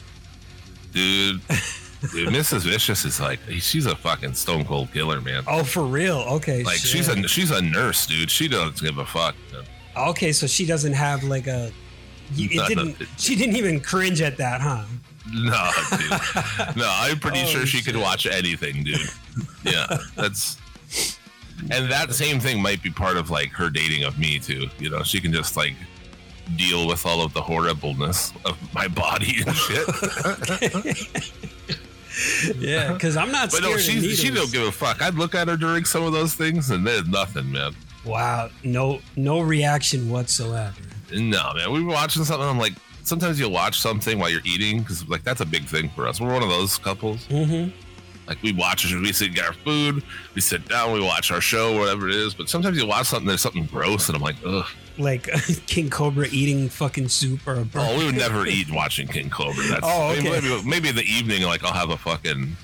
Dude, 0.94 1.42
dude, 2.12 2.30
Mrs. 2.30 2.62
Vicious 2.68 3.04
is 3.06 3.20
like 3.20 3.40
she's 3.60 3.86
a 3.88 3.96
fucking 3.96 4.34
stone 4.36 4.64
cold 4.66 4.92
killer, 4.94 5.22
man. 5.22 5.44
Oh, 5.48 5.64
for 5.64 5.84
real? 5.84 6.18
Okay. 6.38 6.64
Like 6.64 6.78
shit. 6.78 6.88
she's 6.90 7.08
a 7.08 7.28
she's 7.28 7.52
a 7.52 7.62
nurse, 7.62 8.06
dude. 8.06 8.30
She 8.30 8.48
doesn't 8.48 8.80
give 8.80 8.98
a 9.00 9.06
fuck. 9.06 9.36
okay. 9.98 10.32
So 10.32 10.46
she 10.48 10.66
doesn't 10.66 10.94
have 10.94 11.24
like 11.24 11.48
a. 11.48 11.72
It 12.36 12.56
No, 12.56 12.62
no, 12.64 12.68
didn't. 12.70 13.02
it- 13.02 13.08
She 13.18 13.36
didn't 13.36 13.56
even 13.58 13.80
cringe 13.82 14.22
at 14.22 14.38
that, 14.38 14.62
huh? 14.62 14.84
No, 15.34 15.72
dude. 15.98 16.76
No, 16.76 16.94
I'm 16.94 17.20
pretty 17.20 17.42
Oh, 17.44 17.46
sure 17.46 17.66
she 17.66 17.82
could 17.82 17.96
watch 17.96 18.26
anything, 18.26 18.84
dude. 18.84 19.00
Yeah, 19.64 19.98
that's. 20.16 20.58
And 21.72 21.90
that 21.92 22.14
same 22.14 22.40
thing 22.40 22.62
might 22.62 22.82
be 22.82 22.90
part 22.90 23.16
of 23.18 23.30
like 23.30 23.50
her 23.52 23.70
dating 23.70 24.04
of 24.04 24.18
me 24.18 24.40
too. 24.40 24.68
You 24.80 24.90
know, 24.90 25.04
she 25.04 25.22
can 25.22 25.32
just 25.32 25.56
like 25.56 25.76
deal 26.58 26.88
with 26.88 27.06
all 27.06 27.22
of 27.22 27.34
the 27.34 27.42
horribleness 27.42 28.34
of 28.46 28.58
my 28.74 28.88
body 28.88 29.38
and 29.46 29.56
shit. 29.56 29.88
Yeah, 32.58 32.92
because 32.94 33.16
I'm 33.16 33.32
not 33.32 33.52
but 33.52 33.62
no, 33.62 33.78
she 33.78 34.16
she 34.16 34.30
don't 34.32 34.52
give 34.52 34.64
a 34.68 34.72
fuck. 34.72 35.02
I'd 35.02 35.14
look 35.16 35.34
at 35.34 35.48
her 35.48 35.56
during 35.56 35.86
some 35.86 36.04
of 36.04 36.12
those 36.12 36.34
things, 36.34 36.70
and 36.72 36.86
there's 36.86 37.08
nothing, 37.08 37.52
man. 37.52 37.74
Wow, 38.04 38.50
no, 38.64 39.00
no 39.16 39.40
reaction 39.40 40.10
whatsoever. 40.10 40.74
No, 41.14 41.54
man. 41.54 41.72
We 41.72 41.84
were 41.84 41.94
watching 41.94 42.24
something. 42.26 42.48
I'm 42.48 42.58
like, 42.58 42.74
sometimes 43.04 43.40
you'll 43.40 43.52
watch 43.52 43.80
something 43.80 44.20
while 44.20 44.30
you're 44.30 44.42
eating 44.46 44.80
because 44.80 45.08
like 45.08 45.24
that's 45.24 45.42
a 45.42 45.46
big 45.46 45.66
thing 45.66 45.90
for 45.90 46.08
us. 46.08 46.20
We're 46.22 46.34
one 46.34 46.44
of 46.44 46.50
those 46.50 46.78
couples. 46.78 47.28
Mm-hmm. 47.28 47.72
Like 48.28 48.42
we 48.44 48.54
watch, 48.54 48.86
we 48.94 49.12
sit, 49.12 49.34
get 49.34 49.46
our 49.46 49.54
food, 49.54 50.04
we 50.36 50.42
sit 50.42 50.68
down, 50.70 50.94
we 50.94 51.02
watch 51.02 51.32
our 51.32 51.42
show, 51.42 51.78
whatever 51.78 52.08
it 52.08 52.16
is. 52.16 52.34
But 52.34 52.48
sometimes 52.50 52.78
you 52.78 52.86
watch 52.88 53.08
something, 53.08 53.28
there's 53.28 53.42
something 53.42 53.66
gross, 53.66 54.08
and 54.08 54.16
I'm 54.16 54.22
like, 54.22 54.38
ugh. 54.46 54.66
Like 54.98 55.24
King 55.68 55.90
Cobra 55.90 56.28
eating 56.32 56.70
fucking 56.70 57.10
soup 57.10 57.46
or 57.48 57.54
a 57.56 57.66
burger. 57.66 57.86
Oh, 57.90 57.98
we 57.98 58.06
would 58.06 58.16
never 58.16 58.46
eat 58.48 58.68
watching 58.72 59.08
King 59.08 59.30
Cobra. 59.30 59.64
That's 59.68 59.82
Oh, 59.84 60.12
okay. 60.12 60.30
maybe, 60.30 60.62
maybe 60.70 60.90
in 60.90 60.96
the 60.96 61.04
evening, 61.04 61.42
like 61.44 61.64
I'll 61.64 61.74
have 61.74 61.90
a 61.90 61.98
fucking, 61.98 62.56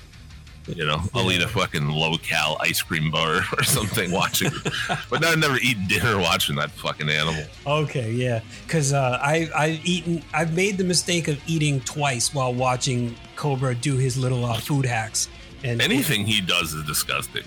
you 0.68 0.86
know, 0.86 1.00
I'll 1.14 1.30
eat 1.32 1.42
a 1.42 1.48
fucking 1.48 1.88
low 1.88 2.16
cal 2.18 2.56
ice 2.60 2.82
cream 2.82 3.10
bar 3.10 3.42
or 3.56 3.62
something 3.64 4.10
watching. 4.10 4.50
but 5.10 5.24
I'd 5.24 5.38
never 5.38 5.56
eat 5.58 5.76
dinner 5.88 6.18
watching 6.18 6.56
that 6.56 6.70
fucking 6.70 7.08
animal. 7.08 7.42
Okay, 7.66 8.10
yeah, 8.12 8.40
because 8.66 8.92
uh, 8.92 9.18
I 9.22 9.48
I've 9.56 9.84
eaten 9.84 10.22
I've 10.32 10.54
made 10.54 10.78
the 10.78 10.84
mistake 10.84 11.28
of 11.28 11.38
eating 11.48 11.80
twice 11.80 12.34
while 12.34 12.52
watching 12.54 13.14
Cobra 13.36 13.74
do 13.74 13.96
his 13.96 14.16
little 14.16 14.44
uh, 14.44 14.54
food 14.58 14.84
hacks. 14.84 15.28
And 15.64 15.82
Anything 15.82 16.24
he 16.24 16.40
does 16.40 16.72
is 16.72 16.84
disgusting. 16.84 17.42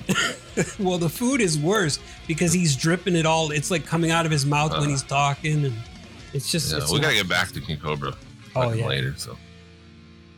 well, 0.85 0.97
the 0.97 1.07
food 1.07 1.39
is 1.39 1.57
worse 1.57 1.97
because 2.27 2.51
he's 2.51 2.75
dripping 2.75 3.15
it 3.15 3.25
all. 3.25 3.51
It's 3.51 3.71
like 3.71 3.85
coming 3.85 4.11
out 4.11 4.25
of 4.25 4.31
his 4.33 4.45
mouth 4.45 4.71
when 4.77 4.89
he's 4.89 5.03
talking, 5.03 5.63
and 5.65 5.73
it's 6.33 6.51
just. 6.51 6.73
Uh. 6.73 6.77
Yeah, 6.77 6.83
it's 6.83 6.91
we 6.91 6.99
gotta 6.99 7.15
get 7.15 7.29
back 7.29 7.51
to 7.53 7.61
King 7.61 7.77
Cobra 7.77 8.13
Oh, 8.53 8.73
yeah. 8.73 8.85
later. 8.85 9.13
So 9.15 9.37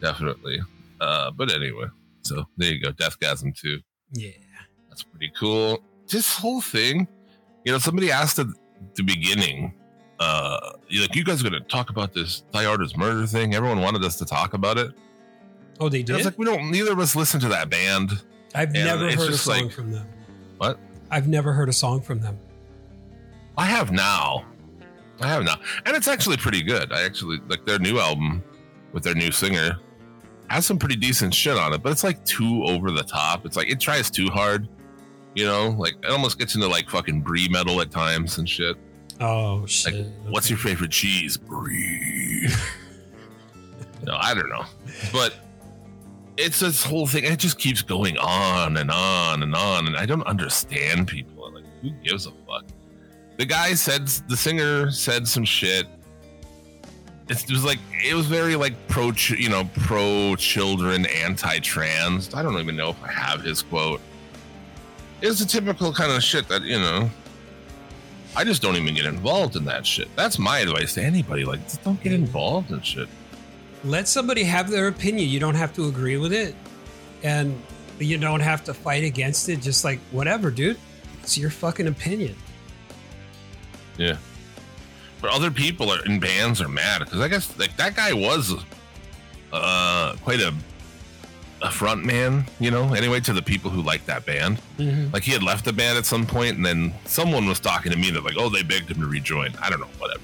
definitely. 0.02 0.60
Uh, 1.02 1.32
but 1.32 1.52
anyway, 1.52 1.88
so 2.24 2.46
there 2.58 2.72
you 2.74 2.82
go, 2.82 2.92
Deathgasm 2.92 3.56
too. 3.56 3.80
Yeah. 4.14 4.32
That's 4.90 5.04
pretty 5.04 5.32
cool. 5.38 5.84
This 6.08 6.36
whole 6.38 6.62
thing, 6.62 7.08
you 7.66 7.72
know, 7.72 7.78
somebody 7.80 8.12
asked 8.12 8.38
at 8.40 8.48
the 8.96 9.04
beginning, 9.04 9.74
uh, 10.20 10.74
you- 10.88 11.02
like, 11.02 11.16
you 11.16 11.24
guys 11.24 11.42
are 11.42 11.50
gonna 11.50 11.60
talk 11.62 11.90
about 11.90 12.14
this 12.14 12.44
Artist 12.54 12.98
murder 12.98 13.26
thing. 13.26 13.56
Everyone 13.56 13.82
wanted 13.82 14.04
us 14.04 14.16
to 14.18 14.26
talk 14.26 14.54
about 14.54 14.78
it. 14.78 14.92
Oh, 15.80 15.90
they 15.90 16.02
And 16.02 16.10
I 16.12 16.14
was 16.14 16.20
did. 16.24 16.26
like, 16.26 16.38
we 16.38 16.46
don't. 16.46 16.70
Neither 16.72 16.92
of 16.92 17.00
us 17.00 17.16
listen 17.16 17.40
to 17.42 17.48
that 17.50 17.70
band. 17.70 18.12
I've 18.54 18.72
never 18.72 19.10
heard 19.12 19.32
a 19.32 19.38
song 19.38 19.64
like- 19.64 19.72
from 19.72 19.92
them. 19.92 20.08
What? 20.58 20.80
I've 21.10 21.28
never 21.28 21.54
heard 21.54 21.70
a 21.70 21.74
song 21.74 22.02
from 22.02 22.22
them. 22.22 22.38
I 23.58 23.66
have 23.66 23.92
now. 23.92 24.46
I 25.22 25.28
have 25.28 25.44
now, 25.44 25.56
and 25.86 25.96
it's 25.96 26.08
actually 26.08 26.38
pretty 26.38 26.62
good. 26.64 26.92
I 26.92 27.04
actually 27.04 27.40
like 27.48 27.66
their 27.66 27.80
new 27.80 28.00
album 28.00 28.44
with 28.94 29.04
their 29.04 29.14
new 29.16 29.32
singer 29.32 29.78
has 30.50 30.66
some 30.66 30.78
pretty 30.78 30.96
decent 30.96 31.34
shit 31.34 31.58
on 31.58 31.74
it, 31.74 31.82
but 31.82 31.92
it's 31.92 32.04
like 32.04 32.24
too 32.26 32.64
over 32.66 32.92
the 32.92 33.04
top. 33.04 33.46
It's 33.46 33.56
like 33.56 33.70
it 33.70 33.80
tries 33.80 34.10
too 34.10 34.28
hard. 34.28 34.68
You 35.36 35.46
know, 35.46 35.70
like 35.70 35.96
it 36.04 36.12
almost 36.12 36.38
gets 36.38 36.56
into 36.56 36.68
like 36.68 36.90
fucking 36.90 37.22
brie 37.22 37.50
metal 37.50 37.82
at 37.82 37.92
times 37.92 38.38
and 38.38 38.48
shit. 38.48 38.78
Oh 39.20 39.66
shit! 39.66 39.94
Like, 39.96 40.06
what's 40.30 40.50
your 40.50 40.60
favorite 40.60 40.92
cheese? 40.92 41.38
Brie. 41.38 42.48
no, 44.04 44.16
I 44.16 44.34
don't 44.34 44.50
know, 44.50 44.66
but 45.12 45.34
it's 46.38 46.60
this 46.60 46.84
whole 46.84 47.08
thing. 47.08 47.24
It 47.24 47.40
just 47.40 47.58
keeps 47.58 47.82
going 47.82 48.18
on 48.18 48.78
and 48.78 48.92
on 48.92 49.44
and 49.44 49.56
on, 49.56 49.88
and 49.88 49.98
I 49.98 50.06
don't 50.06 50.26
understand 50.28 51.08
people. 51.08 51.52
Like, 51.54 51.64
who 51.82 51.92
gives 52.04 52.26
a 52.26 52.32
fuck? 52.48 52.66
The 53.38 53.46
guy 53.46 53.74
said 53.74 54.08
the 54.30 54.38
singer 54.38 54.92
said 54.92 55.28
some 55.28 55.46
shit. 55.46 55.88
It 57.30 57.50
was 57.50 57.64
like 57.64 57.80
it 58.04 58.14
was 58.14 58.26
very 58.26 58.56
like 58.56 58.74
pro, 58.88 59.12
you 59.30 59.50
know, 59.50 59.70
pro 59.76 60.36
children, 60.36 61.06
anti 61.06 61.60
trans. 61.60 62.34
I 62.34 62.44
don't 62.44 62.60
even 62.60 62.76
know 62.76 62.90
if 62.90 63.02
I 63.04 63.12
have 63.12 63.42
his 63.42 63.62
quote. 63.62 64.02
It's 65.22 65.40
a 65.40 65.48
typical 65.48 65.94
kind 65.94 66.12
of 66.12 66.22
shit 66.22 66.48
that 66.50 66.64
you 66.64 66.80
know. 66.80 67.10
I 68.36 68.44
just 68.44 68.62
don't 68.62 68.76
even 68.76 68.96
get 68.96 69.06
involved 69.06 69.56
in 69.56 69.64
that 69.66 69.86
shit. 69.86 70.14
That's 70.16 70.40
my 70.40 70.60
advice 70.60 70.96
to 70.96 71.04
anybody. 71.04 71.46
Like, 71.46 71.64
just 71.64 71.84
don't 71.84 72.02
get 72.02 72.14
involved 72.14 72.72
in 72.72 72.82
shit. 72.82 73.08
Let 73.84 74.08
somebody 74.08 74.44
have 74.44 74.72
their 74.72 74.88
opinion. 74.88 75.30
You 75.30 75.40
don't 75.40 75.56
have 75.56 75.72
to 75.74 75.88
agree 75.88 76.18
with 76.18 76.34
it, 76.34 76.56
and 77.22 77.62
you 78.00 78.18
don't 78.18 78.40
have 78.40 78.64
to 78.66 78.74
fight 78.74 79.04
against 79.04 79.50
it. 79.50 79.62
Just 79.62 79.84
like 79.84 80.00
whatever, 80.12 80.50
dude. 80.50 80.78
It's 81.22 81.38
your 81.38 81.52
fucking 81.52 81.88
opinion. 81.88 82.36
Yeah. 83.98 84.18
But 85.24 85.32
other 85.32 85.52
people 85.52 85.90
are 85.90 86.04
in 86.04 86.20
bands 86.20 86.60
are 86.62 86.68
mad 86.68 87.00
because 87.00 87.22
I 87.22 87.30
guess 87.30 87.58
like 87.58 87.78
that 87.78 87.96
guy 87.96 88.12
was 88.12 88.54
uh 89.54 90.16
quite 90.22 90.42
a 90.42 90.54
a 91.62 91.72
front 91.72 92.04
man, 92.04 92.46
you 92.60 92.70
know, 92.70 92.94
anyway, 92.94 93.22
to 93.22 93.32
the 93.32 93.42
people 93.42 93.72
who 93.72 93.82
like 93.82 94.06
that 94.08 94.26
band. 94.26 94.60
Mhm. 94.78 95.14
Like 95.14 95.24
he 95.24 95.32
had 95.32 95.42
left 95.42 95.64
the 95.64 95.72
band 95.72 95.98
at 95.98 96.06
some 96.06 96.26
point 96.26 96.58
and 96.58 96.66
then 96.66 96.94
someone 97.06 97.48
was 97.48 97.62
talking 97.62 97.90
to 97.94 97.98
me 97.98 98.12
that 98.12 98.22
like, 98.26 98.36
oh, 98.38 98.50
they 98.50 98.64
begged 98.64 98.92
him 98.92 99.00
to 99.00 99.08
rejoin. 99.08 99.54
I 99.62 99.70
don't 99.70 99.80
know, 99.80 99.88
whatever. 99.98 100.20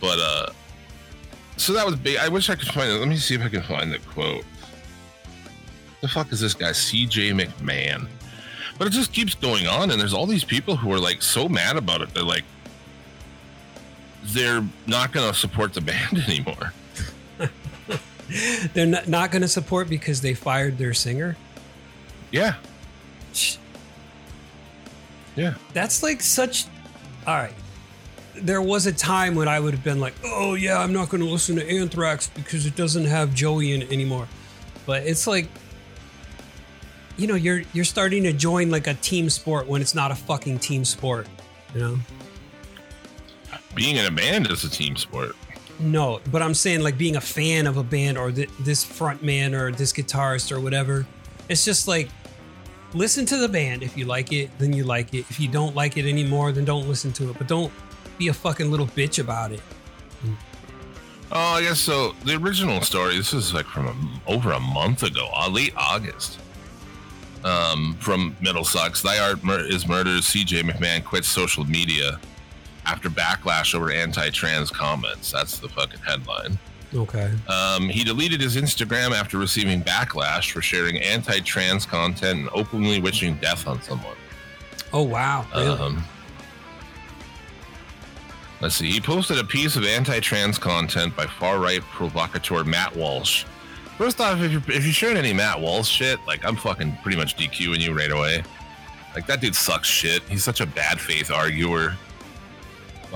But 0.00 0.20
uh 0.20 0.46
so 1.56 1.72
that 1.72 1.84
was 1.84 1.96
big. 1.96 2.18
I 2.18 2.28
wish 2.28 2.48
I 2.48 2.54
could 2.54 2.68
find 2.68 2.88
it. 2.88 2.94
Let 3.00 3.08
me 3.08 3.16
see 3.16 3.34
if 3.34 3.42
I 3.42 3.48
can 3.48 3.62
find 3.62 3.90
the 3.90 3.98
quote. 3.98 4.44
The 6.02 6.06
fuck 6.08 6.30
is 6.32 6.38
this 6.38 6.54
guy? 6.54 6.70
CJ 6.70 7.32
McMahon. 7.32 8.06
But 8.78 8.86
it 8.86 8.90
just 8.90 9.12
keeps 9.12 9.34
going 9.34 9.66
on, 9.66 9.90
and 9.90 9.98
there's 10.00 10.12
all 10.12 10.26
these 10.26 10.44
people 10.44 10.76
who 10.76 10.92
are 10.92 11.00
like 11.00 11.20
so 11.20 11.48
mad 11.48 11.76
about 11.76 12.00
it. 12.02 12.14
They're 12.14 12.22
like, 12.22 12.44
they're 14.28 14.64
not 14.86 15.12
going 15.12 15.30
to 15.30 15.38
support 15.38 15.72
the 15.74 15.80
band 15.80 16.18
anymore. 16.26 16.72
They're 18.74 18.86
not, 18.86 19.08
not 19.08 19.30
going 19.30 19.42
to 19.42 19.48
support 19.48 19.88
because 19.88 20.20
they 20.20 20.34
fired 20.34 20.78
their 20.78 20.94
singer. 20.94 21.36
Yeah, 22.32 22.56
yeah. 25.36 25.54
That's 25.74 26.02
like 26.02 26.22
such. 26.22 26.64
All 27.26 27.34
right. 27.34 27.54
There 28.34 28.60
was 28.60 28.86
a 28.86 28.92
time 28.92 29.34
when 29.34 29.48
I 29.48 29.60
would 29.60 29.72
have 29.72 29.84
been 29.84 30.00
like, 30.00 30.14
"Oh 30.24 30.54
yeah, 30.54 30.78
I'm 30.78 30.92
not 30.92 31.08
going 31.08 31.22
to 31.22 31.28
listen 31.28 31.56
to 31.56 31.68
Anthrax 31.68 32.26
because 32.28 32.66
it 32.66 32.74
doesn't 32.74 33.04
have 33.04 33.34
Joey 33.34 33.72
in 33.72 33.82
it 33.82 33.92
anymore." 33.92 34.26
But 34.86 35.04
it's 35.04 35.26
like, 35.26 35.48
you 37.16 37.26
know, 37.26 37.34
you're 37.34 37.62
you're 37.72 37.84
starting 37.84 38.24
to 38.24 38.32
join 38.32 38.70
like 38.70 38.86
a 38.86 38.94
team 38.94 39.30
sport 39.30 39.66
when 39.66 39.80
it's 39.80 39.94
not 39.94 40.10
a 40.10 40.14
fucking 40.14 40.58
team 40.58 40.84
sport. 40.84 41.26
You 41.74 41.80
know? 41.80 41.98
Being 43.76 43.96
in 43.96 44.06
a 44.06 44.10
band 44.10 44.50
is 44.50 44.64
a 44.64 44.70
team 44.70 44.96
sport. 44.96 45.36
No, 45.78 46.20
but 46.32 46.40
I'm 46.40 46.54
saying 46.54 46.80
like 46.80 46.96
being 46.96 47.16
a 47.16 47.20
fan 47.20 47.66
of 47.66 47.76
a 47.76 47.84
band 47.84 48.16
or 48.16 48.32
th- 48.32 48.48
this 48.60 48.82
front 48.82 49.22
man 49.22 49.54
or 49.54 49.70
this 49.70 49.92
guitarist 49.92 50.50
or 50.50 50.60
whatever. 50.60 51.06
It's 51.50 51.64
just 51.64 51.86
like 51.86 52.08
listen 52.94 53.26
to 53.26 53.36
the 53.36 53.48
band 53.48 53.82
if 53.82 53.96
you 53.96 54.06
like 54.06 54.32
it, 54.32 54.50
then 54.58 54.72
you 54.72 54.84
like 54.84 55.12
it. 55.12 55.26
If 55.30 55.38
you 55.38 55.48
don't 55.48 55.76
like 55.76 55.98
it 55.98 56.06
anymore, 56.06 56.52
then 56.52 56.64
don't 56.64 56.88
listen 56.88 57.12
to 57.12 57.30
it. 57.30 57.36
But 57.38 57.46
don't 57.46 57.72
be 58.16 58.28
a 58.28 58.32
fucking 58.32 58.70
little 58.70 58.86
bitch 58.86 59.18
about 59.18 59.52
it. 59.52 59.60
Oh, 61.32 61.38
I 61.38 61.62
guess 61.62 61.80
so. 61.80 62.12
The 62.24 62.36
original 62.36 62.80
story. 62.80 63.16
This 63.16 63.34
is 63.34 63.52
like 63.52 63.66
from 63.66 63.86
a, 63.86 64.30
over 64.30 64.52
a 64.52 64.60
month 64.60 65.02
ago, 65.02 65.28
uh, 65.34 65.50
late 65.50 65.74
August. 65.76 66.38
Um, 67.44 67.96
from 68.00 68.34
Metal 68.40 68.64
Sucks, 68.64 69.02
Thy 69.02 69.18
Art 69.18 69.44
Mur- 69.44 69.64
is 69.66 69.86
murdered. 69.86 70.22
CJ 70.22 70.62
McMahon 70.62 71.04
quits 71.04 71.28
social 71.28 71.64
media 71.64 72.18
after 72.86 73.10
backlash 73.10 73.74
over 73.74 73.90
anti-trans 73.90 74.70
comments. 74.70 75.32
That's 75.32 75.58
the 75.58 75.68
fucking 75.68 76.00
headline. 76.00 76.58
Okay. 76.94 77.32
Um, 77.48 77.88
he 77.88 78.04
deleted 78.04 78.40
his 78.40 78.56
Instagram 78.56 79.10
after 79.10 79.38
receiving 79.38 79.82
backlash 79.82 80.52
for 80.52 80.62
sharing 80.62 80.98
anti-trans 80.98 81.84
content 81.84 82.40
and 82.40 82.48
openly 82.52 83.00
wishing 83.00 83.34
death 83.36 83.66
on 83.66 83.82
someone. 83.82 84.16
Oh 84.92 85.02
wow. 85.02 85.44
Really? 85.54 85.66
Um, 85.66 86.04
let's 88.60 88.76
see. 88.76 88.90
He 88.90 89.00
posted 89.00 89.38
a 89.38 89.44
piece 89.44 89.76
of 89.76 89.84
anti-trans 89.84 90.58
content 90.58 91.16
by 91.16 91.26
far-right 91.26 91.82
provocateur 91.82 92.64
Matt 92.64 92.94
Walsh. 92.94 93.44
First 93.98 94.20
off, 94.20 94.40
if 94.40 94.52
you're, 94.52 94.62
if 94.68 94.84
you're 94.84 94.92
sharing 94.92 95.16
any 95.16 95.32
Matt 95.32 95.60
Walsh 95.60 95.88
shit, 95.88 96.20
like 96.26 96.44
I'm 96.44 96.56
fucking 96.56 96.98
pretty 97.02 97.16
much 97.16 97.36
DQing 97.36 97.80
you 97.80 97.94
right 97.94 98.12
away. 98.12 98.44
Like 99.14 99.26
that 99.26 99.40
dude 99.40 99.56
sucks 99.56 99.88
shit. 99.88 100.22
He's 100.24 100.44
such 100.44 100.60
a 100.60 100.66
bad 100.66 101.00
faith 101.00 101.30
arguer. 101.30 101.96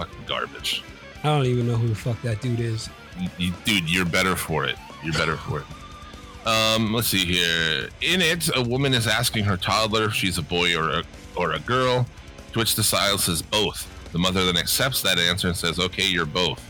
Fucking 0.00 0.25
garbage. 0.26 0.83
I 1.23 1.28
don't 1.28 1.45
even 1.45 1.66
know 1.69 1.76
who 1.76 1.88
the 1.88 1.95
fuck 1.95 2.21
that 2.23 2.40
dude 2.40 2.59
is. 2.61 2.88
You- 3.19 3.28
you- 3.37 3.54
dude, 3.66 3.90
you're 3.90 4.07
better 4.07 4.35
for 4.35 4.64
it. 4.64 4.76
You're 5.04 5.12
better 5.12 5.37
for 5.37 5.61
it. 5.61 6.49
Um, 6.49 6.95
let's 6.95 7.09
see 7.09 7.26
here. 7.26 7.90
In 8.00 8.23
it, 8.23 8.49
a 8.57 8.62
woman 8.62 8.95
is 8.95 9.07
asking 9.07 9.45
her 9.45 9.59
toddler 9.59 10.04
if 10.04 10.14
she's 10.14 10.38
a 10.38 10.42
boy 10.42 10.75
or 10.75 10.88
a, 10.88 11.02
or 11.37 11.52
a 11.52 11.59
girl, 11.59 12.07
to 12.54 12.59
which 12.59 12.76
the 12.76 12.83
child 12.83 13.21
says 13.21 13.42
both. 13.42 13.87
The 14.12 14.19
mother 14.19 14.47
then 14.47 14.57
accepts 14.57 15.02
that 15.02 15.19
answer 15.19 15.49
and 15.49 15.57
says, 15.57 15.78
"Okay, 15.78 16.07
you're 16.07 16.25
both." 16.25 16.62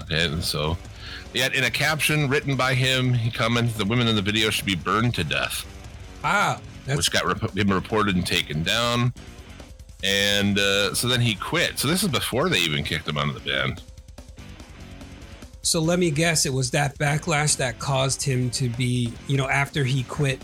Okay, 0.00 0.24
and 0.24 0.42
so, 0.42 0.78
yet 1.34 1.54
in 1.54 1.64
a 1.64 1.70
caption 1.70 2.30
written 2.30 2.56
by 2.56 2.72
him, 2.72 3.12
he 3.12 3.30
comments, 3.30 3.74
"The 3.74 3.84
women 3.84 4.08
in 4.08 4.16
the 4.16 4.22
video 4.22 4.48
should 4.48 4.64
be 4.66 4.74
burned 4.74 5.14
to 5.16 5.24
death." 5.24 5.66
Ah, 6.24 6.58
which 6.86 7.10
got 7.10 7.26
rep- 7.26 7.54
him 7.54 7.70
reported 7.70 8.16
and 8.16 8.26
taken 8.26 8.62
down. 8.62 9.12
And 10.04 10.58
uh, 10.58 10.94
so 10.94 11.08
then 11.08 11.20
he 11.20 11.34
quit. 11.34 11.78
So 11.78 11.88
this 11.88 12.02
is 12.02 12.08
before 12.08 12.48
they 12.48 12.58
even 12.58 12.84
kicked 12.84 13.08
him 13.08 13.16
out 13.18 13.28
of 13.28 13.34
the 13.34 13.50
band. 13.50 13.82
so. 15.62 15.80
Let 15.80 15.98
me 15.98 16.10
guess. 16.10 16.46
It 16.46 16.52
was 16.52 16.70
that 16.72 16.96
backlash 16.98 17.56
that 17.56 17.78
caused 17.78 18.22
him 18.22 18.50
to 18.50 18.68
be, 18.70 19.12
you 19.26 19.36
know, 19.36 19.48
after 19.48 19.84
he 19.84 20.02
quit 20.04 20.40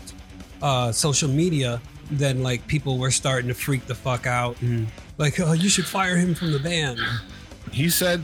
uh, 0.61 0.91
social 0.91 1.29
media. 1.29 1.81
Then 2.11 2.43
like 2.43 2.65
people 2.67 2.97
were 2.97 3.11
starting 3.11 3.47
to 3.47 3.53
freak 3.53 3.85
the 3.85 3.95
fuck 3.95 4.27
out 4.27 4.61
and 4.61 4.87
like, 5.17 5.39
oh, 5.39 5.53
you 5.53 5.69
should 5.69 5.85
fire 5.85 6.17
him 6.17 6.35
from 6.35 6.51
the 6.51 6.59
band. 6.59 6.99
He 7.71 7.89
said 7.89 8.21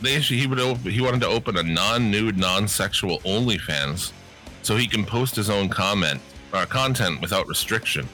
they 0.00 0.20
should, 0.20 0.38
he 0.38 0.46
would 0.46 0.60
op- 0.60 0.78
he 0.78 1.00
wanted 1.00 1.20
to 1.22 1.26
open 1.26 1.56
a 1.56 1.62
non-nude, 1.62 2.38
non-sexual 2.38 3.18
OnlyFans, 3.20 4.12
so 4.62 4.76
he 4.76 4.86
can 4.86 5.04
post 5.04 5.34
his 5.34 5.50
own 5.50 5.68
comment 5.68 6.20
or 6.54 6.64
content 6.66 7.20
without 7.20 7.46
restriction. 7.48 8.08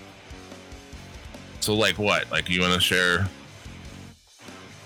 So 1.64 1.74
like 1.74 1.98
what? 1.98 2.30
Like 2.30 2.50
you 2.50 2.60
want 2.60 2.74
to 2.74 2.80
share? 2.80 3.26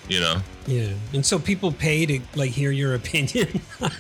You 0.09 0.21
know? 0.21 0.37
Yeah, 0.67 0.93
and 1.13 1.27
so 1.27 1.39
people 1.39 1.73
pay 1.73 2.07
to 2.07 2.21
like 2.37 2.53
hear 2.53 2.71
your 2.71 2.95
opinion. 2.95 3.61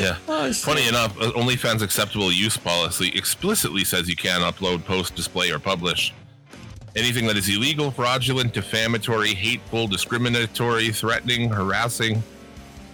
Yeah. 0.00 0.16
oh. 0.26 0.52
Funny 0.52 0.88
enough, 0.88 1.16
uh, 1.20 1.30
OnlyFans 1.32 1.82
acceptable 1.82 2.32
use 2.32 2.56
policy 2.56 3.12
explicitly 3.14 3.84
says 3.84 4.08
you 4.08 4.16
can't 4.16 4.42
upload, 4.42 4.84
post, 4.84 5.14
display, 5.14 5.52
or 5.52 5.60
publish 5.60 6.12
anything 6.96 7.26
that 7.26 7.36
is 7.36 7.48
illegal, 7.48 7.90
fraudulent, 7.90 8.52
defamatory, 8.52 9.34
hateful, 9.34 9.86
discriminatory, 9.86 10.90
threatening, 10.90 11.48
harassing. 11.48 12.22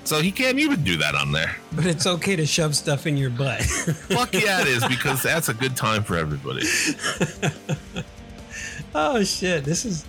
So 0.04 0.22
he 0.22 0.32
can't 0.32 0.58
even 0.58 0.82
do 0.84 0.96
that 0.96 1.14
on 1.14 1.32
there. 1.32 1.56
But 1.72 1.84
it's 1.84 2.06
okay 2.06 2.34
to 2.36 2.46
shove 2.46 2.74
stuff 2.74 3.06
in 3.06 3.16
your 3.16 3.28
butt. 3.30 3.62
Fuck 3.62 4.32
yeah, 4.32 4.62
it 4.62 4.68
is 4.68 4.84
because 4.86 5.22
that's 5.22 5.50
a 5.50 5.54
good 5.54 5.76
time 5.76 6.02
for 6.02 6.16
everybody. 6.16 6.66
oh 8.94 9.22
shit, 9.24 9.64
this 9.64 9.84
is 9.84 10.04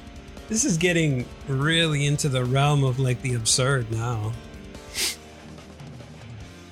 this 0.48 0.66
is 0.66 0.78
getting 0.78 1.26
really 1.48 2.06
into 2.06 2.30
the 2.30 2.44
realm 2.44 2.84
of 2.84 3.00
like 3.00 3.22
the 3.22 3.36
absurd 3.36 3.92
now. 3.92 4.34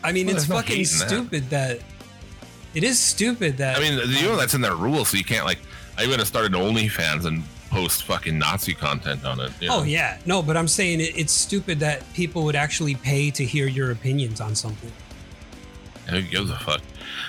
I 0.03 0.11
mean, 0.11 0.27
Well, 0.27 0.35
it's 0.35 0.45
fucking 0.45 0.75
hate 0.75 0.87
that. 0.87 1.07
stupid 1.09 1.49
that 1.49 1.79
it 2.73 2.83
is 2.83 2.99
stupid 2.99 3.57
that 3.57 3.77
I 3.77 3.79
mean, 3.79 3.99
you 4.07 4.23
know 4.23 4.37
that's 4.37 4.53
in 4.53 4.61
their 4.61 4.75
rules, 4.75 5.09
so 5.09 5.17
you 5.17 5.23
can't 5.23 5.45
like. 5.45 5.59
I 5.97 6.03
have 6.03 6.27
started 6.27 6.51
OnlyFans 6.51 7.25
and 7.25 7.43
post 7.69 8.03
fucking 8.03 8.37
Nazi 8.37 8.73
content 8.73 9.25
on 9.25 9.39
it. 9.39 9.51
you 9.59 9.69
oh, 9.69 9.77
know? 9.77 9.81
Oh 9.81 9.83
yeah, 9.83 10.19
no, 10.25 10.41
but 10.41 10.55
I'm 10.55 10.67
saying 10.67 11.01
it, 11.01 11.17
it's 11.17 11.33
stupid 11.33 11.79
that 11.79 12.01
people 12.13 12.43
would 12.43 12.55
actually 12.55 12.95
pay 12.95 13.31
to 13.31 13.43
hear 13.43 13.67
your 13.67 13.91
opinions 13.91 14.39
on 14.39 14.55
something. 14.55 14.91
Who 16.09 16.21
gives 16.21 16.49
a 16.49 16.57
fuck? 16.57 16.81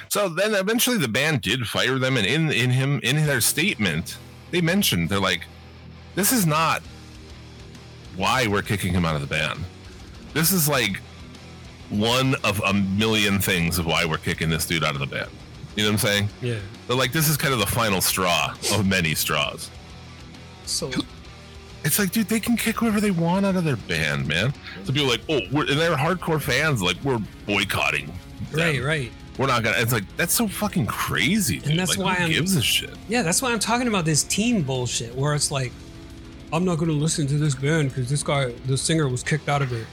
So 0.09 0.29
then 0.29 0.55
eventually 0.55 0.99
the 0.99 1.09
band 1.09 1.41
did 1.41 1.67
fire 1.67 1.99
them, 1.99 2.17
and 2.17 2.27
in 2.27 2.53
in 2.53 2.71
him 2.71 3.01
in 3.03 3.17
their 3.27 3.41
statement, 3.41 4.19
they 4.51 4.61
mentioned 4.61 5.09
they're 5.09 5.21
like, 5.21 5.43
"This 6.15 6.33
is 6.33 6.47
not 6.47 6.83
why 8.17 8.47
we're 8.47 8.63
kicking 8.63 8.93
him 8.93 9.05
out 9.05 9.15
of 9.15 9.21
the 9.21 9.27
band. 9.27 9.65
This 10.35 10.53
is 10.53 10.69
like 10.69 11.01
one 11.91 12.35
of 12.45 12.61
a 12.67 12.73
million 12.73 13.39
things 13.39 13.79
of 13.79 13.87
why 13.87 14.05
we're 14.05 14.19
kicking 14.19 14.51
this 14.51 14.67
dude 14.67 14.85
out 14.85 14.95
of 14.95 15.01
the 15.01 15.07
band." 15.07 15.31
You 15.77 15.85
know 15.85 15.91
what 15.91 16.05
I'm 16.05 16.09
saying? 16.09 16.29
Yeah. 16.43 16.59
They're 16.87 16.97
like, 16.97 17.13
"This 17.13 17.29
is 17.29 17.37
kind 17.37 17.53
of 17.55 17.61
the 17.61 17.67
final 17.67 18.01
straw 18.01 18.55
of 18.73 18.87
many 18.87 19.15
straws." 19.15 19.71
So 20.67 20.91
It's 21.85 21.99
like, 21.99 22.11
dude, 22.11 22.29
they 22.29 22.41
can 22.41 22.57
kick 22.57 22.77
whoever 22.77 23.01
they 23.01 23.13
want 23.13 23.47
out 23.47 23.57
of 23.57 23.65
their 23.65 23.77
band, 23.77 24.27
man. 24.27 24.53
So 24.85 24.93
people 24.93 25.09
are 25.09 25.13
like, 25.13 25.23
oh, 25.29 25.41
we're, 25.53 25.63
and 25.71 25.79
they're 25.79 25.97
hardcore 25.97 26.41
fans. 26.41 26.83
Like, 26.83 26.97
we're 27.05 27.21
boycotting. 27.47 28.07
them. 28.07 28.17
right, 28.53 28.83
right. 28.83 29.13
We're 29.39 29.47
not 29.47 29.63
gonna. 29.63 29.77
It's 29.79 29.93
like 29.93 30.05
that's 30.17 30.35
so 30.35 30.49
fucking 30.49 30.87
crazy, 30.87 31.61
dude. 31.61 31.79
that's 31.79 31.97
like, 31.97 32.05
why 32.05 32.15
who 32.17 32.23
I'm- 32.25 32.33
gives 32.33 32.57
a 32.57 32.63
shit. 32.63 32.91
Yeah, 33.09 33.23
that's 33.23 33.41
why 33.41 33.53
I'm 33.53 33.61
talking 33.61 33.87
about 33.89 34.05
this 34.05 34.25
team 34.25 34.63
bullshit 34.63 35.15
where 35.15 35.35
it's 35.35 35.51
like, 35.51 35.73
I'm 36.53 36.65
not 36.65 36.79
to 36.79 36.87
listen 36.87 37.27
to 37.29 37.39
this 37.39 37.55
band 37.55 37.91
because 37.91 38.11
this 38.11 38.23
guy, 38.23 38.53
the 38.67 38.77
singer, 38.77 39.09
was 39.09 39.23
kicked 39.23 39.49
out 39.49 39.63
of 39.63 39.73
it, 39.73 39.87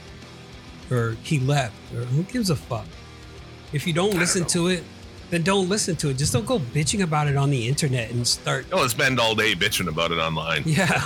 or 0.90 1.16
he 1.22 1.38
left, 1.38 1.74
or 1.94 2.00
who 2.00 2.24
gives 2.24 2.50
a 2.50 2.56
fuck? 2.56 2.86
If 3.72 3.86
you 3.86 3.92
don't 3.92 4.14
listen 4.14 4.44
to 4.46 4.66
it, 4.68 4.82
then 5.30 5.42
don't 5.42 5.68
listen 5.68 5.94
to 5.96 6.08
it. 6.08 6.18
Just 6.18 6.32
don't 6.32 6.46
go 6.46 6.58
bitching 6.58 7.02
about 7.02 7.28
it 7.28 7.36
on 7.36 7.50
the 7.50 7.68
internet 7.68 8.10
and 8.10 8.26
start. 8.26 8.66
Oh, 8.72 8.86
spend 8.88 9.20
all 9.20 9.34
day 9.34 9.54
bitching 9.54 9.86
about 9.88 10.10
it 10.12 10.18
online. 10.18 10.62
Yeah. 10.66 11.02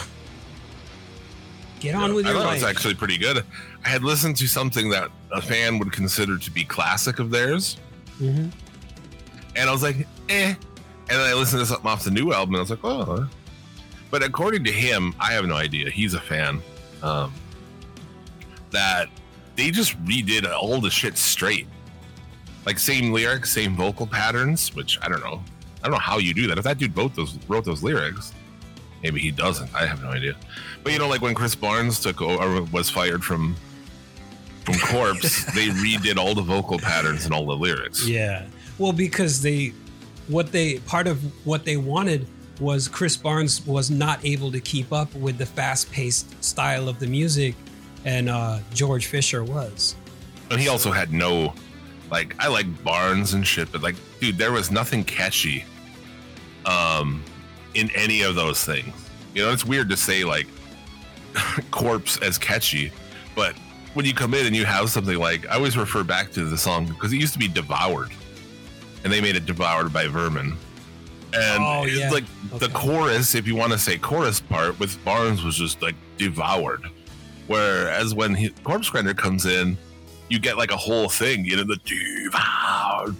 Get 1.80 1.94
on 1.94 2.12
with 2.14 2.26
I 2.26 2.30
your 2.30 2.38
thought 2.38 2.44
it 2.44 2.48
life. 2.48 2.62
was 2.62 2.64
actually 2.70 2.94
pretty 2.94 3.16
good. 3.16 3.42
I 3.84 3.88
had 3.88 4.02
listened 4.04 4.36
to 4.36 4.46
something 4.46 4.90
that 4.90 5.10
a 5.32 5.40
fan 5.40 5.78
would 5.78 5.92
consider 5.92 6.36
to 6.36 6.50
be 6.50 6.62
classic 6.64 7.18
of 7.18 7.30
theirs, 7.30 7.78
Mhm. 8.20 8.50
and 9.56 9.68
I 9.68 9.72
was 9.72 9.82
like, 9.82 10.06
eh. 10.28 10.54
And 10.54 11.18
then 11.18 11.20
I 11.20 11.34
listened 11.34 11.60
to 11.60 11.66
something 11.66 11.90
off 11.90 12.04
the 12.04 12.10
new 12.10 12.32
album, 12.32 12.54
and 12.54 12.58
I 12.58 12.62
was 12.62 12.70
like, 12.70 12.84
oh. 12.84 13.28
But 14.10 14.22
according 14.22 14.64
to 14.64 14.72
him, 14.72 15.14
I 15.18 15.32
have 15.32 15.46
no 15.46 15.54
idea. 15.54 15.90
He's 15.90 16.14
a 16.14 16.20
fan. 16.20 16.60
Um, 17.02 17.32
that 18.70 19.08
they 19.56 19.70
just 19.70 20.02
redid 20.04 20.50
all 20.52 20.80
the 20.80 20.90
shit 20.90 21.16
straight, 21.18 21.66
like 22.66 22.78
same 22.78 23.12
lyrics, 23.12 23.52
same 23.52 23.74
vocal 23.76 24.06
patterns. 24.06 24.74
Which 24.74 24.98
I 25.02 25.08
don't 25.08 25.20
know. 25.20 25.42
I 25.82 25.84
don't 25.84 25.92
know 25.92 25.98
how 25.98 26.18
you 26.18 26.34
do 26.34 26.46
that. 26.48 26.58
If 26.58 26.64
that 26.64 26.78
dude 26.78 26.96
wrote 26.96 27.14
those 27.14 27.38
wrote 27.48 27.64
those 27.64 27.82
lyrics, 27.82 28.32
maybe 29.02 29.18
he 29.20 29.30
doesn't. 29.30 29.74
I 29.74 29.86
have 29.86 30.02
no 30.02 30.10
idea. 30.10 30.34
But 30.84 30.92
you 30.92 30.98
know, 30.98 31.08
like 31.08 31.22
when 31.22 31.34
Chris 31.34 31.54
Barnes 31.54 31.98
took 32.00 32.20
over, 32.22 32.62
was 32.64 32.90
fired 32.90 33.24
from 33.24 33.56
Corpse, 34.82 35.44
they 35.54 35.68
redid 35.68 36.16
all 36.16 36.34
the 36.34 36.42
vocal 36.42 36.78
patterns 36.78 37.24
and 37.24 37.34
all 37.34 37.46
the 37.46 37.56
lyrics. 37.56 38.06
Yeah. 38.06 38.46
Well, 38.78 38.92
because 38.92 39.42
they, 39.42 39.72
what 40.28 40.52
they, 40.52 40.78
part 40.80 41.06
of 41.06 41.22
what 41.46 41.64
they 41.64 41.76
wanted 41.76 42.26
was 42.60 42.88
Chris 42.88 43.16
Barnes 43.16 43.66
was 43.66 43.90
not 43.90 44.24
able 44.24 44.52
to 44.52 44.60
keep 44.60 44.92
up 44.92 45.14
with 45.14 45.38
the 45.38 45.46
fast 45.46 45.90
paced 45.90 46.42
style 46.42 46.88
of 46.88 46.98
the 46.98 47.06
music, 47.06 47.54
and 48.04 48.28
uh, 48.28 48.58
George 48.74 49.06
Fisher 49.06 49.44
was. 49.44 49.96
And 50.50 50.60
he 50.60 50.68
also 50.68 50.90
had 50.90 51.12
no, 51.12 51.54
like, 52.10 52.34
I 52.38 52.48
like 52.48 52.84
Barnes 52.84 53.34
and 53.34 53.46
shit, 53.46 53.70
but 53.72 53.82
like, 53.82 53.96
dude, 54.20 54.36
there 54.36 54.52
was 54.52 54.70
nothing 54.70 55.04
catchy, 55.04 55.64
um, 56.66 57.22
in 57.74 57.90
any 57.94 58.22
of 58.22 58.34
those 58.34 58.64
things. 58.64 58.92
You 59.34 59.44
know, 59.44 59.52
it's 59.52 59.64
weird 59.64 59.88
to 59.90 59.96
say 59.96 60.24
like 60.24 60.46
Corpse 61.70 62.18
as 62.18 62.38
catchy, 62.38 62.92
but 63.34 63.54
when 63.94 64.06
you 64.06 64.14
come 64.14 64.34
in 64.34 64.46
and 64.46 64.54
you 64.54 64.64
have 64.64 64.90
something 64.90 65.18
like, 65.18 65.46
I 65.48 65.54
always 65.56 65.76
refer 65.76 66.04
back 66.04 66.30
to 66.32 66.44
the 66.44 66.56
song 66.58 66.86
because 66.86 67.12
it 67.12 67.16
used 67.16 67.32
to 67.32 67.38
be 67.38 67.48
Devoured, 67.48 68.10
and 69.04 69.12
they 69.12 69.20
made 69.20 69.36
it 69.36 69.46
Devoured 69.46 69.92
by 69.92 70.06
Vermin. 70.06 70.56
And 71.32 71.62
Oh, 71.62 71.84
it's 71.84 71.98
yeah. 71.98 72.10
like 72.10 72.24
the 72.58 72.68
chorus, 72.70 73.34
if 73.34 73.46
you 73.46 73.54
want 73.54 73.72
to 73.72 73.78
say 73.78 73.98
chorus 73.98 74.40
part 74.40 74.78
with 74.80 75.02
Barnes 75.04 75.42
was 75.44 75.56
just 75.56 75.80
like 75.80 75.94
devoured. 76.18 76.82
Whereas 77.46 78.14
when 78.14 78.34
he, 78.34 78.50
Corpse 78.64 78.90
Grinder 78.90 79.14
comes 79.14 79.46
in, 79.46 79.76
you 80.28 80.38
get 80.38 80.56
like 80.56 80.70
a 80.70 80.76
whole 80.76 81.08
thing, 81.08 81.44
you 81.44 81.56
know, 81.56 81.64
the 81.64 81.76
devoured. 81.84 83.16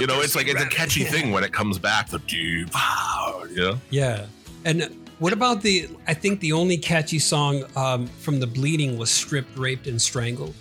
You 0.00 0.06
know, 0.06 0.20
it's 0.20 0.36
like 0.36 0.46
it's 0.48 0.62
a 0.62 0.66
catchy 0.66 1.04
thing 1.04 1.32
when 1.32 1.42
it 1.44 1.52
comes 1.52 1.78
back, 1.78 2.08
the 2.08 2.18
devoured, 2.20 3.50
you 3.50 3.56
know? 3.62 3.78
Yeah. 3.90 4.26
And 4.64 4.99
what 5.20 5.32
about 5.32 5.60
the? 5.60 5.88
I 6.08 6.14
think 6.14 6.40
the 6.40 6.52
only 6.52 6.76
catchy 6.76 7.18
song 7.18 7.64
um, 7.76 8.06
from 8.06 8.40
the 8.40 8.46
Bleeding 8.46 8.98
was 8.98 9.10
"Stripped, 9.10 9.56
Raped, 9.56 9.86
and 9.86 10.00
Strangled." 10.00 10.54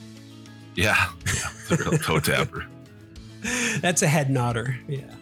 Yeah. 0.75 0.95
yeah 1.25 1.49
it's 1.61 1.71
a 1.71 1.77
real 1.77 1.97
toe 1.97 2.19
tapper. 2.19 2.67
That's 3.79 4.01
a 4.01 4.07
head 4.07 4.29
nodder. 4.29 4.77
Yeah. 4.87 5.15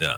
Yeah. 0.00 0.16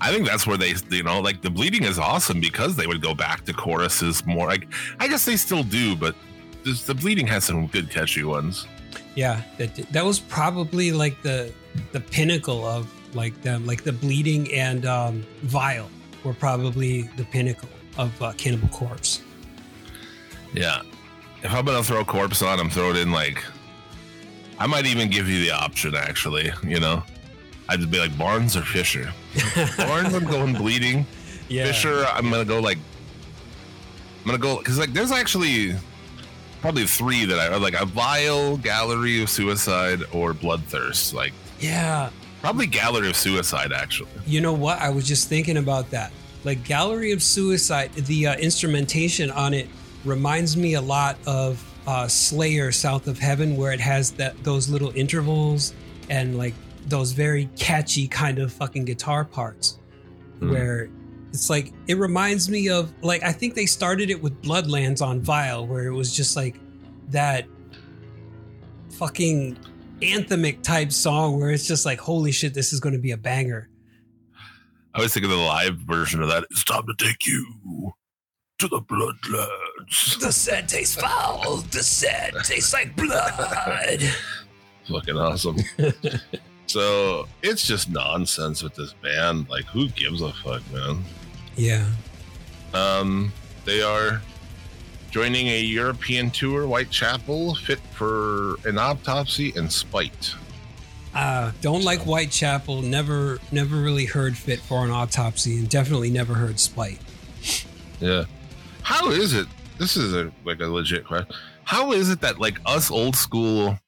I 0.00 0.12
think 0.12 0.28
that's 0.28 0.46
where 0.46 0.58
they, 0.58 0.74
you 0.90 1.02
know, 1.02 1.20
like 1.20 1.40
the 1.40 1.50
bleeding 1.50 1.82
is 1.82 1.98
awesome 1.98 2.38
because 2.38 2.76
they 2.76 2.86
would 2.86 3.00
go 3.00 3.14
back 3.14 3.44
to 3.46 3.52
choruses 3.54 4.24
more. 4.26 4.46
Like, 4.46 4.68
I 5.00 5.08
guess 5.08 5.24
they 5.24 5.36
still 5.36 5.62
do, 5.62 5.96
but 5.96 6.14
the 6.62 6.94
bleeding 6.94 7.26
has 7.28 7.44
some 7.44 7.66
good 7.66 7.90
catchy 7.90 8.22
ones. 8.22 8.66
Yeah, 9.14 9.40
that 9.56 9.74
that 9.74 10.04
was 10.04 10.20
probably 10.20 10.92
like 10.92 11.22
the 11.22 11.50
the 11.92 12.00
pinnacle 12.00 12.64
of 12.64 12.92
like 13.16 13.40
them, 13.42 13.66
like 13.66 13.82
the 13.84 13.92
bleeding 13.92 14.52
and 14.52 14.84
um, 14.84 15.26
vile 15.40 15.88
were 16.26 16.34
probably 16.34 17.02
the 17.16 17.24
pinnacle 17.24 17.68
of 17.96 18.20
uh, 18.20 18.32
Cannibal 18.32 18.68
Corpse. 18.68 19.22
Yeah. 20.52 20.82
If 21.42 21.54
I'm 21.54 21.64
gonna 21.64 21.84
throw 21.84 22.04
corpse 22.04 22.42
on, 22.42 22.58
I'm 22.58 22.68
throwing 22.68 22.96
in 22.96 23.12
like. 23.12 23.42
I 24.58 24.66
might 24.66 24.86
even 24.86 25.10
give 25.10 25.28
you 25.28 25.44
the 25.44 25.52
option, 25.52 25.94
actually. 25.94 26.50
You 26.64 26.80
know, 26.80 27.02
I'd 27.68 27.78
just 27.78 27.90
be 27.90 28.00
like 28.00 28.16
Barnes 28.18 28.56
or 28.56 28.62
Fisher. 28.62 29.12
Barnes, 29.76 30.14
I'm 30.14 30.24
going 30.24 30.54
bleeding. 30.54 31.06
Yeah, 31.48 31.66
Fisher, 31.66 32.04
I'm 32.06 32.30
gonna 32.30 32.44
go 32.44 32.58
like. 32.60 32.78
I'm 34.20 34.26
gonna 34.26 34.38
go 34.38 34.58
because 34.58 34.78
like 34.78 34.92
there's 34.92 35.12
actually 35.12 35.76
probably 36.60 36.86
three 36.86 37.26
that 37.26 37.38
I 37.38 37.56
like 37.58 37.80
a 37.80 37.86
vile 37.86 38.56
gallery 38.56 39.22
of 39.22 39.30
suicide 39.30 40.02
or 40.12 40.34
bloodthirst. 40.34 41.14
Like 41.14 41.32
yeah. 41.60 42.10
Probably 42.46 42.66
gallery 42.68 43.08
of 43.08 43.16
suicide 43.16 43.72
actually. 43.72 44.08
You 44.24 44.40
know 44.40 44.52
what? 44.52 44.78
I 44.78 44.88
was 44.88 45.04
just 45.04 45.28
thinking 45.28 45.56
about 45.56 45.90
that. 45.90 46.12
Like 46.44 46.62
Gallery 46.62 47.10
of 47.10 47.20
Suicide, 47.20 47.92
the 47.92 48.28
uh, 48.28 48.36
instrumentation 48.36 49.32
on 49.32 49.52
it 49.52 49.68
reminds 50.04 50.56
me 50.56 50.74
a 50.74 50.80
lot 50.80 51.18
of 51.26 51.60
uh, 51.88 52.06
Slayer 52.06 52.70
South 52.70 53.08
of 53.08 53.18
Heaven, 53.18 53.56
where 53.56 53.72
it 53.72 53.80
has 53.80 54.12
that 54.12 54.40
those 54.44 54.68
little 54.68 54.92
intervals 54.94 55.74
and 56.08 56.38
like 56.38 56.54
those 56.86 57.10
very 57.10 57.46
catchy 57.58 58.06
kind 58.06 58.38
of 58.38 58.52
fucking 58.52 58.84
guitar 58.84 59.24
parts, 59.24 59.80
Hmm. 60.38 60.50
where 60.52 60.88
it's 61.30 61.50
like 61.50 61.72
it 61.88 61.96
reminds 61.96 62.48
me 62.48 62.68
of 62.68 62.92
like 63.02 63.24
I 63.24 63.32
think 63.32 63.56
they 63.56 63.66
started 63.66 64.08
it 64.08 64.22
with 64.22 64.40
Bloodlands 64.40 65.02
on 65.04 65.20
Vile, 65.20 65.66
where 65.66 65.86
it 65.88 65.92
was 65.94 66.14
just 66.14 66.36
like 66.36 66.60
that 67.10 67.46
fucking 68.90 69.58
anthemic 70.00 70.62
type 70.62 70.92
song 70.92 71.38
where 71.40 71.50
it's 71.50 71.66
just 71.66 71.86
like 71.86 71.98
holy 71.98 72.32
shit, 72.32 72.54
this 72.54 72.72
is 72.72 72.80
going 72.80 72.94
to 72.94 73.00
be 73.00 73.12
a 73.12 73.16
banger. 73.16 73.68
I 74.94 75.00
was 75.00 75.12
thinking 75.12 75.30
of 75.30 75.36
the 75.36 75.42
live 75.42 75.76
version 75.76 76.22
of 76.22 76.28
that. 76.28 76.44
It's 76.50 76.64
time 76.64 76.84
to 76.86 76.94
take 77.04 77.26
you 77.26 77.92
to 78.58 78.68
the 78.68 78.80
bloodlands. 78.80 80.18
The 80.20 80.32
scent 80.32 80.70
tastes 80.70 80.96
foul. 80.96 81.56
The 81.70 81.82
scent 81.82 82.34
tastes 82.44 82.72
like 82.72 82.96
blood. 82.96 84.02
Fucking 84.88 85.16
awesome. 85.16 85.58
so 86.66 87.28
it's 87.42 87.66
just 87.66 87.90
nonsense 87.90 88.62
with 88.62 88.74
this 88.74 88.94
band. 88.94 89.48
Like, 89.50 89.64
who 89.66 89.88
gives 89.90 90.22
a 90.22 90.32
fuck, 90.32 90.62
man? 90.72 91.02
Yeah. 91.56 91.86
Um, 92.72 93.32
they 93.64 93.82
are 93.82 94.22
joining 95.16 95.46
a 95.46 95.60
European 95.60 96.30
tour, 96.30 96.66
Whitechapel, 96.66 97.54
fit 97.54 97.78
for 97.94 98.56
an 98.66 98.76
autopsy 98.76 99.50
and 99.56 99.72
spite. 99.72 100.34
Uh, 101.14 101.52
don't 101.62 101.82
like 101.84 102.00
Whitechapel. 102.00 102.82
Never, 102.82 103.38
never 103.50 103.76
really 103.76 104.04
heard 104.04 104.36
Fit 104.36 104.60
for 104.60 104.84
an 104.84 104.90
Autopsy, 104.90 105.56
and 105.56 105.70
definitely 105.70 106.10
never 106.10 106.34
heard 106.34 106.60
Spite. 106.60 106.98
Yeah. 107.98 108.24
How 108.82 109.08
is 109.08 109.32
it? 109.32 109.46
This 109.78 109.96
is 109.96 110.12
a 110.12 110.30
like 110.44 110.60
a 110.60 110.66
legit 110.66 111.06
question. 111.06 111.34
How 111.64 111.92
is 111.92 112.10
it 112.10 112.20
that 112.20 112.38
like 112.38 112.58
us 112.66 112.90
old 112.90 113.16
school, 113.16 113.78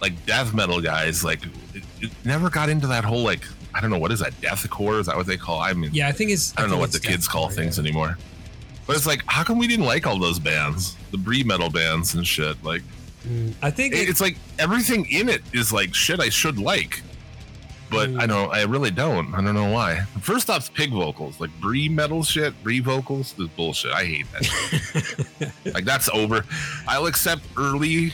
like 0.00 0.24
death 0.24 0.54
metal 0.54 0.80
guys, 0.80 1.22
like 1.22 1.44
it, 1.74 1.84
it 2.00 2.10
never 2.24 2.48
got 2.48 2.70
into 2.70 2.86
that 2.86 3.04
whole 3.04 3.22
like 3.22 3.44
I 3.74 3.82
don't 3.82 3.90
know 3.90 3.98
what 3.98 4.10
is 4.10 4.20
that 4.20 4.32
deathcore? 4.40 5.00
Is 5.00 5.06
that 5.06 5.18
what 5.18 5.26
they 5.26 5.36
call? 5.36 5.60
I 5.60 5.74
mean, 5.74 5.90
Yeah, 5.92 6.08
I 6.08 6.12
think 6.12 6.30
it's. 6.30 6.56
I 6.56 6.62
don't 6.62 6.70
know 6.70 6.78
what 6.78 6.92
the 6.92 7.00
kids 7.00 7.28
call 7.28 7.50
things 7.50 7.76
yeah. 7.76 7.84
anymore. 7.84 8.16
But 8.86 8.96
it's 8.96 9.06
like, 9.06 9.22
how 9.26 9.42
come 9.42 9.58
we 9.58 9.66
didn't 9.66 9.84
like 9.86 10.06
all 10.06 10.18
those 10.18 10.38
bands, 10.38 10.96
the 11.10 11.18
brie 11.18 11.42
metal 11.42 11.70
bands 11.70 12.14
and 12.14 12.26
shit? 12.26 12.62
Like, 12.64 12.82
Mm, 13.28 13.54
I 13.60 13.72
think 13.72 13.92
it- 13.92 14.02
it, 14.02 14.08
it's 14.08 14.20
like 14.20 14.36
everything 14.60 15.04
in 15.10 15.28
it 15.28 15.42
is 15.52 15.72
like 15.72 15.92
shit 15.94 16.20
I 16.20 16.28
should 16.28 16.58
like, 16.60 17.02
but 17.90 18.08
Mm. 18.10 18.20
I 18.22 18.26
don't. 18.26 18.54
I 18.54 18.62
really 18.62 18.92
don't. 18.92 19.34
I 19.34 19.38
don't 19.42 19.54
know 19.54 19.68
why. 19.72 20.02
First 20.20 20.48
off, 20.48 20.72
pig 20.74 20.90
vocals, 20.92 21.40
like 21.40 21.50
brie 21.60 21.88
metal 21.88 22.22
shit, 22.22 22.54
brie 22.62 22.78
vocals 22.78 23.34
is 23.36 23.48
bullshit. 23.48 23.90
I 23.92 24.04
hate 24.04 24.26
that. 24.32 25.52
like 25.74 25.84
that's 25.84 26.08
over. 26.10 26.44
I'll 26.86 27.06
accept 27.06 27.42
early 27.56 28.12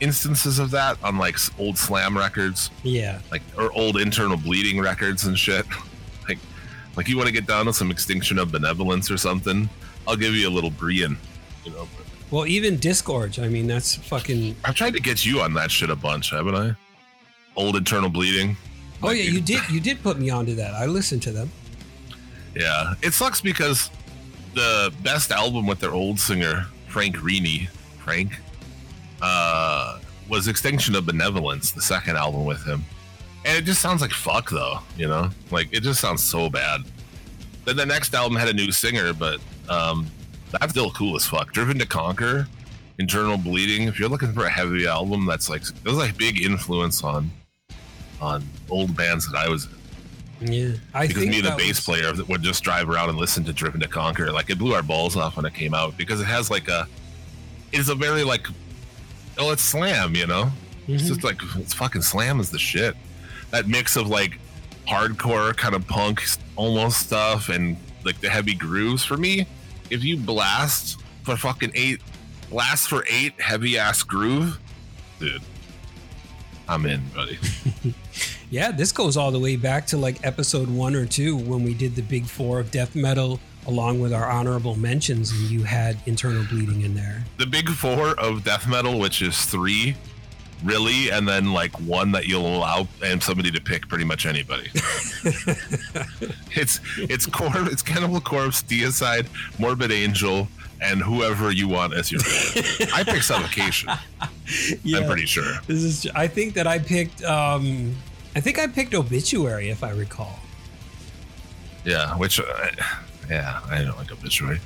instances 0.00 0.58
of 0.58 0.70
that 0.72 0.96
on 1.04 1.16
like 1.18 1.36
old 1.58 1.78
slam 1.78 2.16
records, 2.18 2.70
yeah, 2.82 3.20
like 3.30 3.42
or 3.56 3.70
old 3.72 3.96
internal 4.00 4.36
bleeding 4.36 4.80
records 4.80 5.26
and 5.26 5.38
shit. 5.38 5.64
Like, 6.98 7.06
you 7.06 7.16
want 7.16 7.28
to 7.28 7.32
get 7.32 7.46
down 7.46 7.66
to 7.66 7.72
some 7.72 7.92
extinction 7.92 8.40
of 8.40 8.50
benevolence 8.50 9.08
or 9.08 9.16
something. 9.16 9.70
I'll 10.08 10.16
give 10.16 10.34
you 10.34 10.48
a 10.48 10.50
little 10.50 10.70
Brian, 10.70 11.16
you 11.64 11.70
know. 11.70 11.86
But 11.96 12.06
well, 12.32 12.44
even 12.44 12.76
Disgorge. 12.76 13.40
I 13.40 13.46
mean, 13.46 13.68
that's 13.68 13.94
fucking. 13.94 14.56
I've 14.64 14.74
tried 14.74 14.94
to 14.94 15.00
get 15.00 15.24
you 15.24 15.40
on 15.40 15.54
that 15.54 15.70
shit 15.70 15.90
a 15.90 15.94
bunch, 15.94 16.32
haven't 16.32 16.56
I? 16.56 16.74
Old 17.54 17.76
internal 17.76 18.10
bleeding. 18.10 18.56
Oh 19.00 19.06
Like, 19.06 19.18
yeah, 19.18 19.30
you 19.30 19.40
did. 19.40 19.62
You 19.70 19.78
did 19.78 20.02
put 20.02 20.18
me 20.18 20.30
onto 20.30 20.56
that. 20.56 20.74
I 20.74 20.86
listened 20.86 21.22
to 21.22 21.30
them. 21.30 21.52
Yeah, 22.56 22.94
it 23.00 23.12
sucks 23.14 23.40
because 23.40 23.90
the 24.54 24.92
best 25.04 25.30
album 25.30 25.68
with 25.68 25.78
their 25.78 25.92
old 25.92 26.18
singer 26.18 26.66
Frank 26.88 27.18
Rini, 27.18 27.68
Frank, 27.98 28.32
uh, 29.22 30.00
was 30.28 30.48
Extinction 30.48 30.96
of 30.96 31.06
Benevolence, 31.06 31.70
the 31.70 31.80
second 31.80 32.16
album 32.16 32.44
with 32.44 32.64
him, 32.64 32.84
and 33.44 33.56
it 33.56 33.64
just 33.64 33.80
sounds 33.80 34.00
like 34.02 34.10
fuck 34.10 34.50
though, 34.50 34.78
you 34.96 35.08
know, 35.08 35.30
like 35.50 35.68
it 35.72 35.80
just 35.82 36.00
sounds 36.00 36.22
so 36.22 36.48
bad. 36.50 36.82
Then 37.64 37.76
the 37.76 37.86
next 37.86 38.14
album 38.14 38.36
had 38.36 38.48
a 38.48 38.52
new 38.52 38.72
singer, 38.72 39.12
but 39.12 39.40
um, 39.68 40.06
that's 40.52 40.72
still 40.72 40.90
cool 40.92 41.16
as 41.16 41.26
fuck. 41.26 41.52
Driven 41.52 41.78
to 41.78 41.86
Conquer, 41.86 42.46
Internal 42.98 43.36
Bleeding. 43.36 43.86
If 43.88 43.98
you're 44.00 44.08
looking 44.08 44.32
for 44.32 44.46
a 44.46 44.50
heavy 44.50 44.86
album, 44.86 45.26
that's 45.26 45.48
like 45.50 45.62
it 45.62 45.84
was 45.84 45.96
like 45.96 46.16
big 46.16 46.40
influence 46.42 47.02
on 47.04 47.30
on 48.20 48.44
old 48.70 48.96
bands 48.96 49.30
that 49.30 49.38
I 49.38 49.48
was 49.48 49.68
Yeah, 50.40 50.72
I 50.94 51.06
because 51.06 51.22
think 51.22 51.30
me, 51.34 51.40
the 51.40 51.54
bass 51.56 51.76
was- 51.76 52.00
player, 52.00 52.12
would 52.28 52.42
just 52.42 52.62
drive 52.64 52.88
around 52.88 53.10
and 53.10 53.18
listen 53.18 53.44
to 53.44 53.52
Driven 53.52 53.80
to 53.80 53.88
Conquer. 53.88 54.32
Like 54.32 54.50
it 54.50 54.58
blew 54.58 54.74
our 54.74 54.82
balls 54.82 55.16
off 55.16 55.36
when 55.36 55.44
it 55.46 55.54
came 55.54 55.74
out 55.74 55.96
because 55.96 56.20
it 56.20 56.26
has 56.26 56.50
like 56.50 56.68
a, 56.68 56.88
it's 57.72 57.88
a 57.88 57.94
very 57.94 58.24
like, 58.24 58.46
oh, 59.38 59.50
it's 59.52 59.62
slam, 59.62 60.14
you 60.16 60.26
know. 60.26 60.50
It's 60.88 61.02
Mhm. 61.02 61.06
just 61.08 61.22
like 61.24 61.36
it's 61.56 61.74
fucking 61.74 62.02
slam 62.02 62.40
is 62.40 62.50
the 62.50 62.58
shit. 62.58 62.96
That 63.50 63.66
mix 63.66 63.96
of 63.96 64.08
like 64.08 64.38
hardcore 64.86 65.56
kind 65.56 65.74
of 65.74 65.86
punk 65.86 66.22
almost 66.56 66.98
stuff 67.06 67.48
and 67.48 67.76
like 68.04 68.20
the 68.20 68.28
heavy 68.28 68.54
grooves 68.54 69.04
for 69.04 69.16
me. 69.16 69.46
If 69.90 70.04
you 70.04 70.16
blast 70.16 71.00
for 71.22 71.36
fucking 71.36 71.72
eight, 71.74 72.00
blast 72.50 72.88
for 72.88 73.04
eight 73.10 73.40
heavy 73.40 73.78
ass 73.78 74.02
groove, 74.02 74.58
dude, 75.18 75.42
I'm 76.68 76.86
in, 76.86 77.02
buddy. 77.14 77.38
Yeah, 78.50 78.70
this 78.70 78.92
goes 78.92 79.18
all 79.18 79.30
the 79.30 79.38
way 79.38 79.56
back 79.56 79.86
to 79.88 79.98
like 79.98 80.24
episode 80.24 80.70
one 80.70 80.94
or 80.94 81.04
two 81.04 81.36
when 81.36 81.62
we 81.64 81.74
did 81.74 81.94
the 81.94 82.00
big 82.00 82.24
four 82.24 82.58
of 82.60 82.70
death 82.70 82.94
metal 82.96 83.40
along 83.66 84.00
with 84.00 84.10
our 84.14 84.26
honorable 84.26 84.74
mentions, 84.74 85.30
and 85.30 85.40
you 85.50 85.64
had 85.64 85.98
internal 86.06 86.42
bleeding 86.44 86.80
in 86.80 86.94
there. 86.94 87.22
the 87.36 87.44
big 87.44 87.68
four 87.68 88.18
of 88.18 88.44
death 88.44 88.66
metal, 88.66 88.98
which 88.98 89.20
is 89.20 89.44
three, 89.44 89.94
really, 90.64 91.10
and 91.10 91.28
then 91.28 91.52
like 91.52 91.72
one 91.80 92.12
that 92.12 92.26
you'll 92.26 92.46
allow 92.46 92.88
and 93.04 93.22
somebody 93.22 93.50
to 93.50 93.60
pick 93.60 93.88
pretty 93.88 94.04
much 94.04 94.26
anybody. 94.26 94.70
it's 96.52 96.80
it's 96.96 97.26
core 97.26 97.50
it's 97.54 97.82
Cannibal 97.82 98.20
Corpse, 98.20 98.62
Deicide, 98.62 99.26
Morbid 99.58 99.92
Angel, 99.92 100.48
and 100.80 101.02
whoever 101.02 101.50
you 101.50 101.68
want 101.68 101.94
as 101.94 102.10
your. 102.10 102.20
I 102.94 103.04
pick 103.04 103.22
Suffocation. 103.22 103.90
I'm 104.20 105.06
pretty 105.06 105.26
sure. 105.26 105.54
This 105.66 105.82
is. 105.82 106.06
I 106.14 106.26
think 106.26 106.54
that 106.54 106.66
I 106.66 106.78
picked. 106.78 107.22
um 107.24 107.94
I 108.34 108.40
think 108.40 108.58
I 108.58 108.66
picked 108.66 108.94
obituary 108.94 109.68
if 109.70 109.82
I 109.82 109.90
recall. 109.90 110.38
Yeah, 111.84 112.16
which 112.16 112.38
uh, 112.40 112.44
yeah, 113.28 113.60
I 113.68 113.82
don't 113.82 113.96
like 113.96 114.12
obituary. 114.12 114.60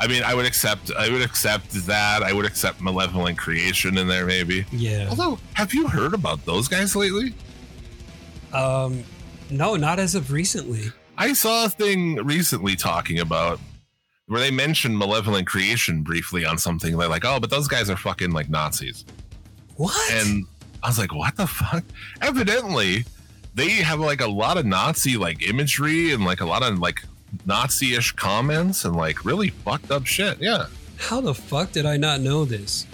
I 0.00 0.06
mean, 0.06 0.22
I 0.22 0.34
would 0.34 0.46
accept 0.46 0.90
I 0.92 1.10
would 1.10 1.22
accept 1.22 1.72
that. 1.86 2.22
I 2.22 2.32
would 2.32 2.46
accept 2.46 2.80
Malevolent 2.80 3.36
Creation 3.36 3.98
in 3.98 4.08
there 4.08 4.24
maybe. 4.26 4.64
Yeah. 4.72 5.06
Although, 5.10 5.38
have 5.54 5.74
you 5.74 5.88
heard 5.88 6.14
about 6.14 6.44
those 6.46 6.68
guys 6.68 6.96
lately? 6.96 7.34
Um, 8.52 9.04
no, 9.50 9.76
not 9.76 9.98
as 9.98 10.14
of 10.14 10.32
recently. 10.32 10.90
I 11.18 11.34
saw 11.34 11.66
a 11.66 11.68
thing 11.68 12.16
recently 12.16 12.76
talking 12.76 13.20
about 13.20 13.60
where 14.26 14.40
they 14.40 14.50
mentioned 14.50 14.96
malevolent 14.96 15.46
creation 15.46 16.02
briefly 16.02 16.46
on 16.46 16.56
something. 16.56 16.96
They're 16.96 17.08
like, 17.08 17.24
oh, 17.24 17.38
but 17.38 17.50
those 17.50 17.68
guys 17.68 17.90
are 17.90 17.96
fucking 17.96 18.30
like 18.30 18.48
Nazis. 18.48 19.04
What? 19.76 20.12
And 20.12 20.46
I 20.82 20.88
was 20.88 20.98
like, 20.98 21.14
what 21.14 21.36
the 21.36 21.46
fuck? 21.46 21.84
Evidently, 22.22 23.04
they 23.54 23.68
have 23.68 24.00
like 24.00 24.20
a 24.20 24.28
lot 24.28 24.56
of 24.56 24.64
Nazi 24.64 25.16
like 25.16 25.46
imagery 25.46 26.12
and 26.14 26.24
like 26.24 26.40
a 26.40 26.46
lot 26.46 26.62
of 26.62 26.78
like 26.78 27.02
Nazi 27.46 27.94
ish 27.94 28.12
comments 28.12 28.84
and 28.84 28.94
like 28.96 29.24
really 29.24 29.50
fucked 29.50 29.90
up 29.90 30.06
shit. 30.06 30.38
Yeah. 30.40 30.66
How 30.98 31.20
the 31.20 31.34
fuck 31.34 31.72
did 31.72 31.86
I 31.86 31.96
not 31.96 32.20
know 32.20 32.44
this? 32.44 32.86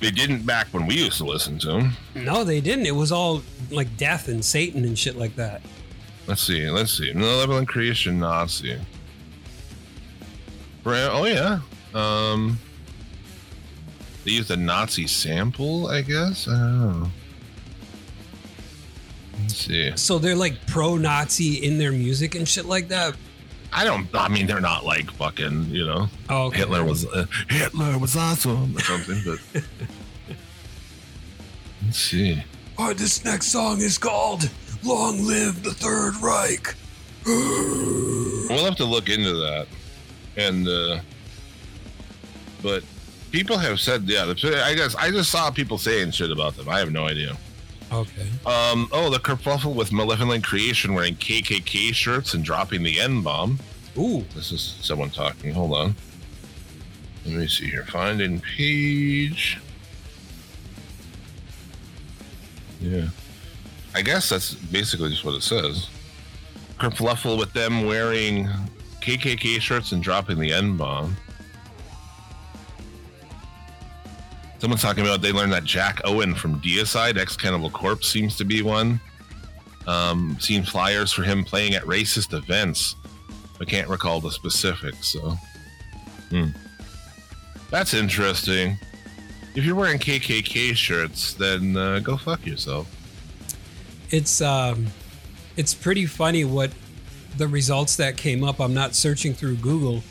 They 0.00 0.10
didn't 0.10 0.44
back 0.44 0.66
when 0.72 0.86
we 0.86 0.96
used 0.96 1.18
to 1.18 1.24
listen 1.24 1.58
to 1.60 1.66
them. 1.68 1.92
No, 2.16 2.42
they 2.42 2.60
didn't. 2.60 2.86
It 2.86 2.94
was 2.96 3.12
all 3.12 3.42
like 3.70 3.96
death 3.96 4.26
and 4.28 4.44
Satan 4.44 4.84
and 4.84 4.98
shit 4.98 5.16
like 5.16 5.36
that. 5.36 5.62
Let's 6.26 6.42
see. 6.42 6.68
Let's 6.68 6.92
see. 6.92 7.12
Malevolent 7.12 7.68
creation 7.68 8.18
Nazi. 8.18 8.78
Oh 10.84 11.24
yeah. 11.24 11.60
Um. 11.94 12.58
They 14.24 14.32
used 14.32 14.50
a 14.52 14.56
Nazi 14.56 15.06
sample, 15.08 15.88
I 15.88 16.02
guess. 16.02 16.46
I 16.46 16.52
don't 16.52 17.00
know. 17.00 17.10
See. 19.48 19.92
So 19.96 20.18
they're 20.18 20.36
like 20.36 20.66
pro-Nazi 20.66 21.64
in 21.64 21.78
their 21.78 21.92
music 21.92 22.34
and 22.34 22.48
shit 22.48 22.64
like 22.66 22.88
that. 22.88 23.14
I 23.72 23.84
don't. 23.84 24.06
I 24.14 24.28
mean, 24.28 24.46
they're 24.46 24.60
not 24.60 24.84
like 24.84 25.10
fucking. 25.12 25.66
You 25.70 25.86
know, 25.86 26.08
Oh, 26.28 26.46
okay. 26.46 26.58
Hitler 26.58 26.84
was 26.84 27.06
uh, 27.06 27.26
Hitler 27.48 27.98
was 27.98 28.16
awesome 28.16 28.76
or 28.76 28.80
something. 28.80 29.22
But 29.24 29.62
let's 31.84 31.98
see. 31.98 32.42
Oh, 32.78 32.92
this 32.92 33.24
next 33.24 33.46
song 33.46 33.78
is 33.80 33.98
called 33.98 34.48
"Long 34.82 35.24
Live 35.24 35.62
the 35.62 35.72
Third 35.72 36.16
Reich." 36.16 36.74
We'll 38.48 38.64
have 38.66 38.76
to 38.76 38.84
look 38.84 39.08
into 39.08 39.32
that. 39.34 39.66
And 40.36 40.68
uh 40.68 41.00
but 42.62 42.82
people 43.30 43.56
have 43.56 43.80
said 43.80 44.02
yeah, 44.04 44.24
I 44.64 44.74
guess 44.74 44.94
I 44.96 45.10
just 45.10 45.30
saw 45.30 45.50
people 45.50 45.78
saying 45.78 46.10
shit 46.10 46.30
about 46.30 46.56
them. 46.56 46.68
I 46.68 46.78
have 46.80 46.90
no 46.92 47.06
idea. 47.06 47.36
Okay. 47.92 48.26
Um 48.46 48.88
oh 48.92 49.10
the 49.10 49.18
kerfuffle 49.18 49.74
with 49.74 49.92
Malevolent 49.92 50.44
Creation 50.44 50.94
wearing 50.94 51.16
KKK 51.16 51.94
shirts 51.94 52.34
and 52.34 52.44
dropping 52.44 52.82
the 52.82 53.00
N 53.00 53.22
bomb. 53.22 53.58
Ooh. 53.98 54.24
This 54.34 54.52
is 54.52 54.76
someone 54.80 55.10
talking. 55.10 55.52
Hold 55.52 55.74
on. 55.74 55.94
Let 57.26 57.34
me 57.34 57.46
see 57.46 57.68
here. 57.68 57.84
Finding 57.84 58.40
page. 58.40 59.58
Yeah. 62.80 63.08
I 63.94 64.02
guess 64.02 64.28
that's 64.28 64.54
basically 64.54 65.10
just 65.10 65.24
what 65.24 65.34
it 65.34 65.42
says. 65.42 65.88
Kerfluffle 66.78 67.38
with 67.38 67.52
them 67.52 67.84
wearing 67.86 68.48
KKK 69.02 69.60
shirts 69.60 69.92
and 69.92 70.02
dropping 70.02 70.38
the 70.38 70.52
N 70.52 70.76
bomb. 70.76 71.16
Someone's 74.62 74.82
talking 74.82 75.04
about 75.04 75.22
they 75.22 75.32
learned 75.32 75.52
that 75.54 75.64
Jack 75.64 76.00
Owen 76.04 76.36
from 76.36 76.60
Deicide, 76.60 77.18
ex 77.18 77.36
Cannibal 77.36 77.68
Corpse, 77.68 78.06
seems 78.06 78.36
to 78.36 78.44
be 78.44 78.62
one. 78.62 79.00
Um, 79.88 80.36
seen 80.38 80.62
flyers 80.62 81.10
for 81.10 81.24
him 81.24 81.42
playing 81.42 81.74
at 81.74 81.82
racist 81.82 82.32
events. 82.32 82.94
I 83.60 83.64
can't 83.64 83.88
recall 83.88 84.20
the 84.20 84.30
specifics, 84.30 85.08
so. 85.08 85.36
Hmm. 86.30 86.50
That's 87.72 87.92
interesting. 87.92 88.78
If 89.56 89.64
you're 89.64 89.74
wearing 89.74 89.98
KKK 89.98 90.76
shirts, 90.76 91.34
then 91.34 91.76
uh, 91.76 91.98
go 91.98 92.16
fuck 92.16 92.46
yourself. 92.46 92.88
It's 94.10 94.40
um, 94.40 94.86
it's 95.56 95.74
pretty 95.74 96.06
funny 96.06 96.44
what 96.44 96.70
the 97.36 97.48
results 97.48 97.96
that 97.96 98.16
came 98.16 98.44
up. 98.44 98.60
I'm 98.60 98.74
not 98.74 98.94
searching 98.94 99.34
through 99.34 99.56
Google, 99.56 100.04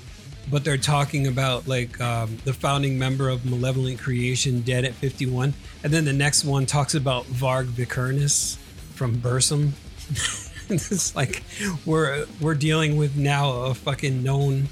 but 0.49 0.63
they're 0.63 0.77
talking 0.77 1.27
about 1.27 1.67
like 1.67 1.99
um, 2.01 2.37
the 2.45 2.53
founding 2.53 2.97
member 2.97 3.29
of 3.29 3.45
Malevolent 3.45 3.99
Creation 3.99 4.61
dead 4.61 4.85
at 4.85 4.93
51, 4.93 5.53
and 5.83 5.93
then 5.93 6.05
the 6.05 6.13
next 6.13 6.43
one 6.43 6.65
talks 6.65 6.95
about 6.95 7.25
Varg 7.25 7.65
Vikernes 7.65 8.57
from 8.95 9.17
Burzum. 9.17 9.71
it's 10.69 11.15
like 11.15 11.43
we're 11.85 12.25
we're 12.39 12.55
dealing 12.55 12.97
with 12.97 13.15
now 13.15 13.51
a 13.51 13.73
fucking 13.73 14.23
known. 14.23 14.67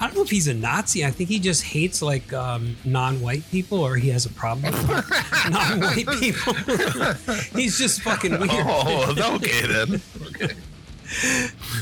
I 0.00 0.06
don't 0.06 0.14
know 0.14 0.22
if 0.22 0.30
he's 0.30 0.46
a 0.46 0.54
Nazi. 0.54 1.04
I 1.04 1.10
think 1.10 1.28
he 1.28 1.40
just 1.40 1.64
hates 1.64 2.00
like 2.00 2.32
um, 2.32 2.76
non-white 2.84 3.42
people, 3.50 3.80
or 3.80 3.96
he 3.96 4.10
has 4.10 4.26
a 4.26 4.30
problem 4.30 4.72
with 4.72 5.10
non-white 5.50 6.06
people. 6.20 6.54
he's 7.58 7.78
just 7.78 8.02
fucking 8.02 8.38
weird. 8.38 8.50
Oh, 8.52 9.36
okay 9.36 9.66
then. 9.66 10.00
Okay. 10.28 10.54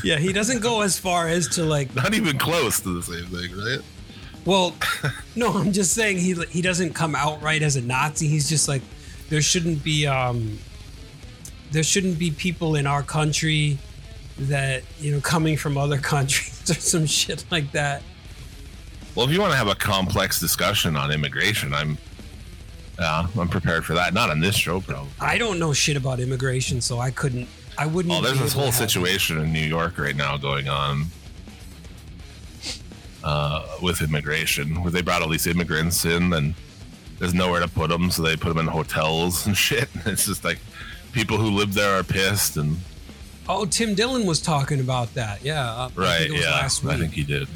Yeah, 0.03 0.17
he 0.17 0.31
doesn't 0.31 0.61
go 0.61 0.81
as 0.81 0.97
far 0.97 1.27
as 1.27 1.47
to 1.49 1.63
like. 1.63 1.93
Not 1.95 2.13
even 2.13 2.37
close 2.37 2.79
to 2.81 2.89
the 2.89 3.03
same 3.03 3.25
thing, 3.25 3.57
right? 3.57 3.79
Well, 4.45 4.73
no, 5.35 5.51
I'm 5.53 5.73
just 5.73 5.93
saying 5.93 6.19
he 6.19 6.33
he 6.49 6.61
doesn't 6.61 6.93
come 6.93 7.15
outright 7.15 7.61
as 7.61 7.75
a 7.75 7.81
Nazi. 7.81 8.27
He's 8.27 8.49
just 8.49 8.67
like 8.67 8.81
there 9.29 9.41
shouldn't 9.41 9.83
be 9.83 10.07
um 10.07 10.59
there 11.71 11.83
shouldn't 11.83 12.17
be 12.17 12.31
people 12.31 12.75
in 12.75 12.87
our 12.87 13.03
country 13.03 13.77
that 14.39 14.83
you 14.99 15.11
know 15.11 15.19
coming 15.19 15.57
from 15.57 15.77
other 15.77 15.97
countries 16.13 16.69
or 16.69 16.75
some 16.75 17.05
shit 17.05 17.43
like 17.51 17.71
that. 17.73 18.03
Well, 19.15 19.25
if 19.25 19.31
you 19.33 19.41
want 19.41 19.51
to 19.51 19.57
have 19.57 19.67
a 19.67 19.75
complex 19.75 20.39
discussion 20.39 20.95
on 20.95 21.11
immigration, 21.11 21.73
I'm 21.73 21.97
yeah, 22.99 23.27
I'm 23.37 23.49
prepared 23.49 23.85
for 23.85 23.93
that. 23.93 24.13
Not 24.13 24.29
on 24.29 24.39
this 24.39 24.55
show, 24.55 24.81
probably. 24.81 25.09
I 25.19 25.37
don't 25.37 25.59
know 25.59 25.73
shit 25.73 25.97
about 25.97 26.19
immigration, 26.19 26.81
so 26.81 26.99
I 26.99 27.11
couldn't. 27.11 27.47
I 27.77 27.85
wouldn't. 27.85 28.13
Oh, 28.13 28.21
there's 28.21 28.39
this 28.39 28.53
whole 28.53 28.71
situation 28.71 29.39
in 29.39 29.53
New 29.53 29.59
York 29.65 29.97
right 29.97 30.15
now 30.15 30.37
going 30.37 30.67
on 30.67 31.05
uh, 33.23 33.65
with 33.81 34.01
immigration, 34.01 34.81
where 34.81 34.91
they 34.91 35.01
brought 35.01 35.21
all 35.21 35.29
these 35.29 35.47
immigrants 35.47 36.05
in, 36.05 36.33
and 36.33 36.55
there's 37.19 37.33
nowhere 37.33 37.59
to 37.59 37.67
put 37.67 37.89
them, 37.89 38.09
so 38.09 38.21
they 38.23 38.35
put 38.35 38.49
them 38.49 38.57
in 38.59 38.67
hotels 38.67 39.45
and 39.45 39.55
shit. 39.67 39.89
It's 40.05 40.25
just 40.25 40.43
like 40.43 40.59
people 41.11 41.37
who 41.37 41.49
live 41.51 41.73
there 41.73 41.99
are 41.99 42.03
pissed, 42.03 42.57
and 42.57 42.77
Oh, 43.49 43.65
Tim 43.65 43.95
Dillon 43.95 44.25
was 44.25 44.41
talking 44.41 44.79
about 44.81 45.13
that. 45.13 45.43
Yeah, 45.43 45.63
uh, 45.71 45.89
I 45.95 45.99
right, 45.99 46.17
think 46.17 46.29
it 46.29 46.33
was 46.33 46.41
yeah, 46.41 46.51
Last 46.51 46.83
week. 46.83 46.93
I 46.93 46.97
think 46.97 47.13
he 47.13 47.23
did. 47.23 47.47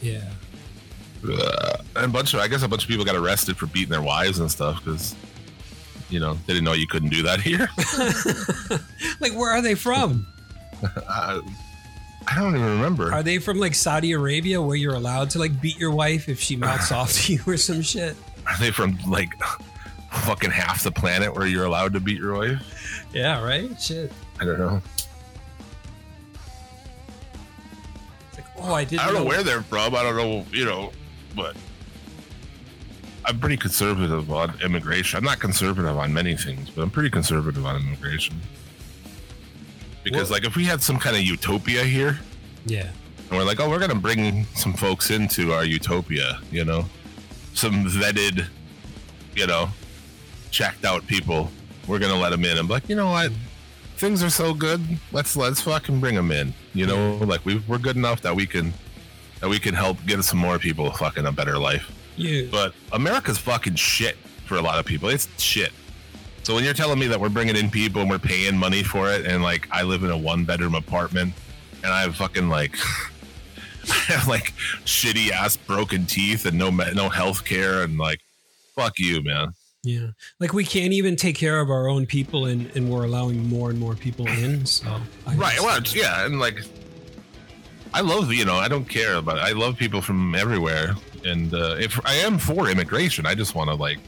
Yeah. 0.00 0.22
yeah. 1.22 1.34
Uh, 1.34 1.76
and 1.96 2.06
a 2.06 2.08
bunch 2.08 2.32
of, 2.34 2.40
I 2.40 2.48
guess, 2.48 2.62
a 2.62 2.68
bunch 2.68 2.84
of 2.84 2.88
people 2.88 3.04
got 3.04 3.14
arrested 3.14 3.56
for 3.56 3.66
beating 3.66 3.90
their 3.90 4.02
wives 4.02 4.38
and 4.38 4.50
stuff 4.50 4.82
because, 4.82 5.14
you 6.12 6.20
know, 6.20 6.34
they 6.46 6.52
didn't 6.52 6.64
know 6.64 6.74
you 6.74 6.86
couldn't 6.86 7.08
do 7.08 7.22
that 7.22 7.40
here. 7.40 7.68
Like, 9.20 9.34
where 9.34 9.52
are 9.52 9.62
they 9.62 9.76
from? 9.76 10.26
uh, 10.82 11.40
I 12.26 12.34
don't 12.34 12.56
even 12.56 12.66
remember. 12.66 13.12
Are 13.12 13.22
they 13.22 13.38
from 13.38 13.58
like 13.58 13.74
Saudi 13.74 14.12
Arabia 14.12 14.60
where 14.60 14.76
you're 14.76 14.94
allowed 14.94 15.30
to 15.30 15.38
like 15.38 15.60
beat 15.60 15.78
your 15.78 15.92
wife 15.92 16.28
if 16.28 16.40
she 16.40 16.56
mouths 16.56 16.90
off 16.92 17.12
to 17.12 17.34
you 17.34 17.40
or 17.46 17.56
some 17.56 17.82
shit? 17.82 18.16
Are 18.46 18.58
they 18.58 18.72
from 18.72 18.98
like 19.08 19.32
fucking 20.10 20.50
half 20.50 20.82
the 20.82 20.90
planet 20.90 21.34
where 21.36 21.46
you're 21.46 21.64
allowed 21.64 21.92
to 21.92 22.00
beat 22.00 22.18
your 22.18 22.34
wife? 22.34 23.06
Yeah, 23.14 23.42
right? 23.44 23.80
Shit. 23.80 24.12
I 24.40 24.44
don't 24.44 24.58
know. 24.58 24.82
It's 28.28 28.38
like, 28.38 28.46
oh, 28.58 28.74
I 28.74 28.84
didn't 28.84 29.02
I 29.02 29.06
don't 29.06 29.14
know 29.14 29.24
where 29.24 29.44
they're 29.44 29.62
from. 29.62 29.94
I 29.94 30.02
don't 30.02 30.16
know, 30.16 30.44
you 30.50 30.64
know, 30.64 30.92
but 31.36 31.56
I'm 33.24 33.38
pretty 33.38 33.56
conservative 33.56 34.30
on 34.32 34.60
immigration. 34.62 35.18
I'm 35.18 35.24
not 35.24 35.38
conservative 35.38 35.96
on 35.96 36.12
many 36.12 36.36
things, 36.36 36.70
but 36.70 36.82
I'm 36.82 36.90
pretty 36.90 37.10
conservative 37.10 37.64
on 37.64 37.76
immigration. 37.80 38.40
Because, 40.04 40.22
Well- 40.30 40.38
like, 40.38 40.44
if 40.44 40.56
we 40.56 40.64
had 40.64 40.82
some 40.82 40.98
kind 40.98 41.16
of 41.16 41.22
utopia 41.22 41.84
here, 41.84 42.18
Yeah. 42.66 42.88
and 43.28 43.38
we're 43.38 43.44
like, 43.44 43.60
oh, 43.60 43.68
we're 43.70 43.78
gonna 43.78 43.94
bring 43.94 44.46
some 44.54 44.74
folks 44.74 45.10
into 45.10 45.52
our 45.52 45.64
utopia, 45.64 46.40
you 46.50 46.64
know, 46.64 46.88
some 47.54 47.84
vetted, 47.88 48.46
you 49.36 49.46
know, 49.46 49.70
checked 50.50 50.84
out 50.84 51.06
people. 51.06 51.50
We're 51.86 51.98
gonna 52.00 52.18
let 52.18 52.30
them 52.30 52.44
in. 52.44 52.58
I'm 52.58 52.68
like, 52.68 52.88
you 52.88 52.96
know 52.96 53.10
what? 53.10 53.30
Things 53.96 54.22
are 54.24 54.30
so 54.30 54.52
good. 54.54 54.80
Let's 55.12 55.36
let's 55.36 55.60
fucking 55.60 56.00
bring 56.00 56.16
them 56.16 56.32
in. 56.32 56.54
You 56.74 56.86
know, 56.86 57.18
like 57.18 57.44
we 57.46 57.56
we're 57.68 57.78
good 57.78 57.96
enough 57.96 58.20
that 58.22 58.34
we 58.34 58.46
can 58.46 58.74
that 59.40 59.48
we 59.48 59.60
can 59.60 59.74
help 59.74 60.04
get 60.06 60.22
some 60.24 60.38
more 60.40 60.58
people 60.58 60.90
fucking 60.92 61.24
a 61.26 61.30
better 61.32 61.56
life. 61.58 61.90
Yeah. 62.16 62.42
But 62.50 62.74
America's 62.92 63.38
fucking 63.38 63.76
shit 63.76 64.16
for 64.46 64.56
a 64.56 64.60
lot 64.62 64.78
of 64.78 64.86
people. 64.86 65.08
It's 65.08 65.28
shit. 65.40 65.72
So 66.42 66.54
when 66.54 66.64
you're 66.64 66.74
telling 66.74 66.98
me 66.98 67.06
that 67.06 67.20
we're 67.20 67.28
bringing 67.28 67.56
in 67.56 67.70
people 67.70 68.00
and 68.00 68.10
we're 68.10 68.18
paying 68.18 68.56
money 68.56 68.82
for 68.82 69.10
it, 69.10 69.26
and 69.26 69.42
like 69.42 69.68
I 69.70 69.82
live 69.82 70.02
in 70.02 70.10
a 70.10 70.18
one 70.18 70.44
bedroom 70.44 70.74
apartment, 70.74 71.34
and 71.84 71.92
I 71.92 72.02
have 72.02 72.16
fucking 72.16 72.48
like 72.48 72.76
I 73.90 73.94
have 74.12 74.28
like 74.28 74.52
shitty 74.84 75.30
ass 75.30 75.56
broken 75.56 76.06
teeth 76.06 76.44
and 76.46 76.58
no 76.58 76.70
me- 76.70 76.92
no 76.94 77.08
health 77.08 77.44
care, 77.44 77.82
and 77.82 77.96
like 77.98 78.20
fuck 78.74 78.98
you, 78.98 79.22
man. 79.22 79.54
Yeah. 79.84 80.08
Like 80.38 80.52
we 80.52 80.64
can't 80.64 80.92
even 80.92 81.16
take 81.16 81.36
care 81.36 81.58
of 81.60 81.68
our 81.68 81.88
own 81.88 82.06
people 82.06 82.46
and, 82.46 82.70
and 82.76 82.88
we're 82.88 83.04
allowing 83.04 83.48
more 83.48 83.70
and 83.70 83.78
more 83.80 83.94
people 83.96 84.26
in. 84.28 84.64
So 84.66 84.86
I 85.26 85.34
Right? 85.34 85.58
Well, 85.60 85.80
yeah, 85.92 86.24
and 86.24 86.38
like 86.38 86.60
I 87.94 88.00
love 88.00 88.32
you 88.32 88.44
know 88.44 88.56
I 88.56 88.68
don't 88.68 88.88
care 88.88 89.14
about 89.16 89.38
I 89.38 89.52
love 89.52 89.76
people 89.76 90.00
from 90.00 90.34
everywhere, 90.34 90.94
and 91.24 91.52
uh, 91.54 91.76
if 91.78 91.98
I 92.06 92.14
am 92.14 92.38
for 92.38 92.68
immigration, 92.68 93.26
I 93.26 93.34
just 93.34 93.54
want 93.54 93.68
to 93.70 93.74
like 93.76 93.98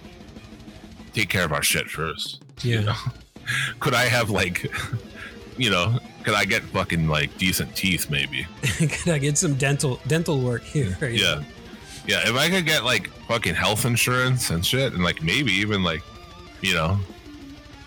take 1.12 1.28
care 1.28 1.44
of 1.44 1.52
our 1.52 1.62
shit 1.62 1.88
first. 1.88 2.42
yeah. 2.62 2.80
know? 2.80 2.94
could 3.80 3.94
I 3.94 4.04
have 4.04 4.30
like, 4.30 4.70
you 5.56 5.70
know, 5.70 5.98
could 6.24 6.34
I 6.34 6.44
get 6.44 6.62
fucking 6.62 7.08
like 7.08 7.36
decent 7.38 7.74
teeth 7.76 8.10
maybe? 8.10 8.46
Could 8.78 9.08
I 9.12 9.18
get 9.18 9.36
some 9.38 9.54
dental 9.54 10.00
dental 10.06 10.40
work 10.40 10.62
here? 10.62 10.96
you 11.02 11.22
Yeah. 11.24 11.34
know? 11.36 11.44
Yeah, 12.06 12.28
if 12.28 12.34
I 12.36 12.50
could 12.50 12.66
get 12.66 12.84
like 12.84 13.08
fucking 13.28 13.54
health 13.54 13.84
insurance 13.86 14.50
and 14.50 14.64
shit, 14.64 14.92
and 14.92 15.02
like 15.02 15.22
maybe 15.22 15.52
even 15.52 15.82
like, 15.82 16.02
you 16.60 16.74
know, 16.74 16.98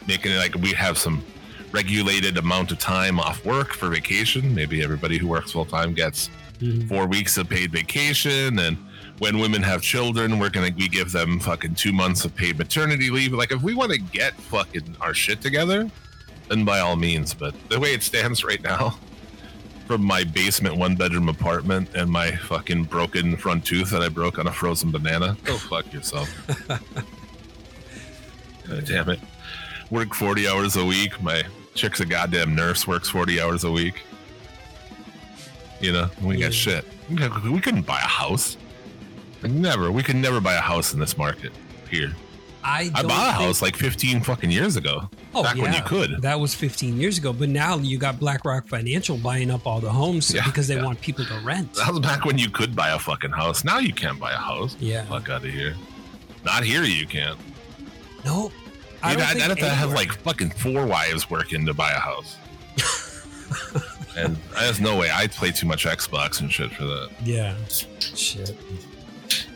making 0.07 0.31
it 0.31 0.37
like 0.37 0.55
we 0.55 0.71
have 0.73 0.97
some 0.97 1.23
regulated 1.71 2.37
amount 2.37 2.71
of 2.71 2.79
time 2.79 3.19
off 3.19 3.45
work 3.45 3.73
for 3.73 3.89
vacation. 3.89 4.55
Maybe 4.55 4.81
everybody 4.83 5.17
who 5.19 5.27
works 5.27 5.51
full 5.51 5.65
time 5.65 5.93
gets 5.93 6.29
Mhm. 6.61 6.87
four 6.89 7.05
weeks 7.05 7.37
of 7.37 7.47
paid 7.47 7.71
vacation, 7.71 8.57
and 8.57 8.77
when 9.19 9.39
women 9.39 9.63
have 9.63 9.81
children, 9.81 10.37
we're 10.39 10.49
gonna 10.49 10.69
we 10.77 10.87
give 10.87 11.11
them 11.11 11.39
fucking 11.39 11.75
two 11.75 11.91
months 11.91 12.23
of 12.25 12.35
paid 12.35 12.57
maternity 12.57 13.09
leave. 13.09 13.33
Like 13.33 13.51
if 13.51 13.61
we 13.61 13.73
want 13.73 13.91
to 13.91 13.97
get 13.99 14.33
fucking 14.35 14.95
our 15.01 15.13
shit 15.13 15.41
together, 15.41 15.89
then 16.49 16.63
by 16.65 16.79
all 16.79 16.95
means. 16.95 17.33
But 17.33 17.55
the 17.69 17.79
way 17.79 17.93
it 17.93 18.03
stands 18.03 18.43
right 18.43 18.61
now, 18.61 18.97
from 19.87 20.03
my 20.03 20.23
basement 20.23 20.77
one 20.77 20.95
bedroom 20.95 21.29
apartment 21.29 21.89
and 21.95 22.09
my 22.09 22.31
fucking 22.35 22.83
broken 22.85 23.35
front 23.37 23.65
tooth 23.65 23.89
that 23.91 24.01
I 24.03 24.09
broke 24.09 24.37
on 24.37 24.47
a 24.47 24.51
frozen 24.51 24.91
banana, 24.91 25.35
go 25.43 25.57
fuck 25.57 25.91
yourself. 25.93 26.29
God 28.67 28.85
damn 28.85 29.09
it. 29.09 29.19
Work 29.89 30.13
40 30.13 30.47
hours 30.47 30.75
a 30.75 30.83
week. 30.85 31.21
My 31.23 31.43
chick's 31.73 32.01
a 32.01 32.05
goddamn 32.05 32.53
nurse, 32.55 32.85
works 32.85 33.07
40 33.09 33.39
hours 33.39 33.63
a 33.63 33.71
week. 33.71 34.01
You 35.79 35.93
know, 35.93 36.09
we 36.21 36.35
Yeah. 36.37 36.47
got 36.47 36.53
shit. 36.53 36.85
We 37.09 37.15
couldn't- 37.15 37.51
we 37.51 37.61
couldn't 37.61 37.83
buy 37.83 37.99
a 37.99 38.07
house. 38.07 38.57
Never. 39.43 39.91
We 39.91 40.03
could 40.03 40.15
never 40.15 40.39
buy 40.41 40.55
a 40.55 40.61
house 40.61 40.93
in 40.93 40.99
this 40.99 41.17
market 41.17 41.51
here. 41.89 42.13
I 42.63 42.91
I 42.93 43.03
bought 43.03 43.29
a 43.29 43.31
house 43.31 43.61
like 43.61 43.77
15 43.77 44.21
fucking 44.21 44.51
years 44.51 44.75
ago. 44.75 45.09
Oh, 45.33 45.43
back 45.43 45.55
when 45.55 45.71
you 45.71 45.81
could. 45.83 46.21
That 46.21 46.39
was 46.39 46.53
15 46.53 46.99
years 46.99 47.17
ago. 47.17 47.31
But 47.31 47.49
now 47.49 47.77
you 47.77 47.97
got 47.97 48.19
BlackRock 48.19 48.67
Financial 48.67 49.17
buying 49.17 49.49
up 49.51 49.65
all 49.65 49.79
the 49.79 49.89
homes 49.89 50.33
Yeah, 50.33 50.43
because 50.45 50.67
they 50.67 50.75
yeah. 50.75 50.83
want 50.83 50.99
people 50.99 51.23
to 51.25 51.39
rent. 51.45 51.73
That 51.75 51.91
was 51.91 52.01
back 52.01 52.25
when 52.25 52.37
you 52.37 52.49
could 52.49 52.75
buy 52.75 52.89
a 52.89 52.99
fucking 52.99 53.31
house. 53.31 53.63
Now 53.63 53.79
you 53.79 53.93
can't 53.93 54.19
buy 54.19 54.33
a 54.33 54.37
house. 54.37 54.75
Yeah. 54.79 55.05
Fuck 55.05 55.29
out 55.29 55.45
of 55.45 55.51
here. 55.51 55.75
Not 56.43 56.63
here, 56.63 56.83
you 56.83 57.07
can't. 57.07 57.39
No. 58.25 58.51
I 59.01 59.13
don't 59.13 59.23
I'd, 59.23 59.37
I'd 59.37 59.41
have 59.49 59.57
to 59.59 59.69
have 59.69 59.91
like 59.93 60.11
fucking 60.11 60.49
four 60.49 60.85
wives 60.85 61.29
working 61.29 61.65
to 61.67 61.73
buy 61.73 61.91
a 61.91 61.99
house. 61.99 62.35
and 64.17 64.35
there's 64.59 64.81
no 64.81 64.97
way. 64.97 65.09
I 65.13 65.27
play 65.27 65.51
too 65.51 65.67
much 65.67 65.85
Xbox 65.85 66.41
and 66.41 66.51
shit 66.51 66.71
for 66.71 66.83
that. 66.83 67.11
Yeah. 67.23 67.55
Shit. 67.69 68.57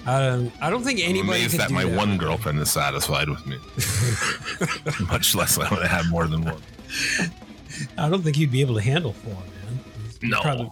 I 0.05 0.19
don't, 0.19 0.51
I 0.61 0.69
don't 0.69 0.83
think 0.83 0.99
I'm 0.99 1.05
anybody 1.09 1.39
amazed 1.41 1.57
that 1.59 1.69
do 1.69 1.75
my 1.75 1.83
that. 1.85 1.95
one 1.97 2.17
girlfriend 2.17 2.59
is 2.59 2.71
satisfied 2.71 3.29
with 3.29 3.45
me. 3.45 3.57
Much 5.07 5.35
less 5.35 5.59
I 5.59 5.69
would 5.73 5.85
have 5.85 6.09
more 6.09 6.27
than 6.27 6.43
one. 6.43 6.61
I 7.97 8.09
don't 8.09 8.21
think 8.23 8.37
you'd 8.37 8.51
be 8.51 8.61
able 8.61 8.75
to 8.75 8.81
handle 8.81 9.13
four, 9.13 9.33
man. 9.33 9.79
You'd 10.21 10.31
No. 10.31 10.41
Probably 10.41 10.69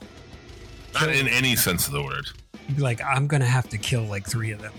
Not 0.96 1.10
in 1.10 1.28
any 1.28 1.56
sense 1.56 1.86
of 1.88 1.94
the 1.94 2.02
word. 2.04 2.26
you'd 2.68 2.78
be 2.78 2.82
like, 2.84 3.02
I'm 3.04 3.28
going 3.28 3.42
to 3.42 3.48
have 3.48 3.70
to 3.70 3.78
kill 3.78 4.04
like 4.04 4.28
three 4.28 4.52
of 4.52 4.62
them. 4.62 4.74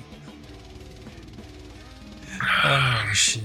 Oh, 2.65 3.11
shit. 3.13 3.43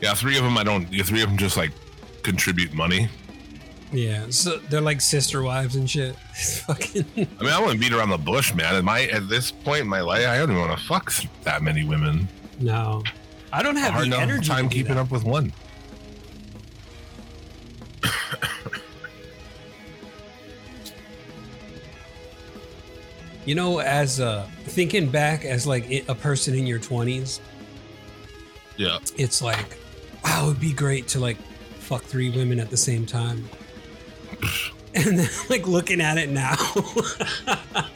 Yeah, 0.00 0.14
three 0.14 0.36
of 0.36 0.44
them 0.44 0.58
I 0.58 0.64
don't. 0.64 0.92
Yeah, 0.92 1.04
three 1.04 1.22
of 1.22 1.28
them 1.28 1.38
just 1.38 1.56
like 1.56 1.70
contribute 2.22 2.74
money. 2.74 3.08
Yeah. 3.92 4.26
So 4.30 4.56
they're 4.58 4.80
like 4.80 5.00
sister 5.00 5.42
wives 5.42 5.76
and 5.76 5.88
shit. 5.88 6.16
Fucking. 6.66 7.04
I 7.16 7.42
mean, 7.42 7.52
I 7.52 7.60
wouldn't 7.60 7.80
beat 7.80 7.92
around 7.92 8.10
the 8.10 8.18
bush, 8.18 8.52
man. 8.54 8.74
At 8.74 8.84
my 8.84 9.02
at 9.04 9.28
this 9.28 9.50
point 9.52 9.82
in 9.82 9.88
my 9.88 10.00
life, 10.00 10.26
I 10.26 10.38
don't 10.38 10.50
even 10.50 10.60
want 10.60 10.78
to 10.78 10.84
fuck 10.86 11.12
that 11.44 11.62
many 11.62 11.84
women. 11.84 12.28
No. 12.58 13.02
I 13.52 13.62
don't 13.62 13.76
have 13.76 13.92
Hard 13.92 14.02
the 14.04 14.06
enough 14.08 14.20
energy 14.20 14.48
time 14.48 14.68
to 14.68 14.74
keeping 14.74 14.96
that. 14.96 15.02
up 15.02 15.10
with 15.10 15.24
one. 15.24 15.52
You 23.44 23.54
know, 23.54 23.78
as 23.78 24.18
uh, 24.20 24.46
thinking 24.64 25.08
back 25.08 25.44
as 25.44 25.66
like 25.66 25.88
a 26.08 26.14
person 26.14 26.54
in 26.54 26.66
your 26.66 26.80
20s, 26.80 27.40
Yeah. 28.76 28.98
it's 29.16 29.40
like, 29.40 29.78
wow, 30.24 30.46
it'd 30.48 30.60
be 30.60 30.72
great 30.72 31.06
to 31.08 31.20
like 31.20 31.36
fuck 31.78 32.02
three 32.02 32.30
women 32.30 32.58
at 32.58 32.70
the 32.70 32.76
same 32.76 33.06
time. 33.06 33.48
And 34.94 35.18
then 35.18 35.28
like 35.50 35.66
looking 35.66 36.00
at 36.00 36.16
it 36.16 36.30
now, 36.30 36.54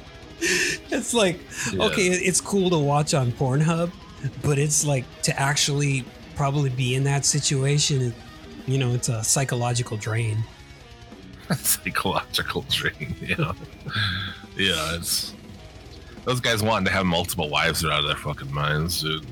it's 0.40 1.14
like, 1.14 1.40
Yeah. 1.73 1.85
okay, 1.85 2.09
it's 2.09 2.43
cool 2.43 2.69
to 2.69 2.79
watch 2.79 3.14
on 3.14 3.33
Pornhub, 3.33 3.90
but 4.43 4.59
it's 4.59 4.85
like 4.85 5.07
to 5.23 5.40
actually 5.40 6.05
probably 6.37 6.69
be 6.69 6.95
in 6.95 7.05
that 7.05 7.25
situation, 7.25 8.14
you 8.66 8.77
know, 8.77 8.93
it's 8.93 9.09
a 9.09 9.25
psychological 9.25 9.97
drain. 9.97 10.45
Psychological 11.57 12.66
drain. 12.69 13.16
Yeah. 13.23 13.53
yeah. 14.59 14.97
It's 14.97 15.33
those 16.27 16.40
guys 16.40 16.62
wanting 16.62 16.85
to 16.85 16.93
have 16.93 17.07
multiple 17.07 17.49
wives 17.49 17.83
are 17.83 17.90
out 17.90 18.01
of 18.01 18.07
their 18.09 18.16
fucking 18.16 18.53
minds, 18.53 19.01
dude. 19.01 19.25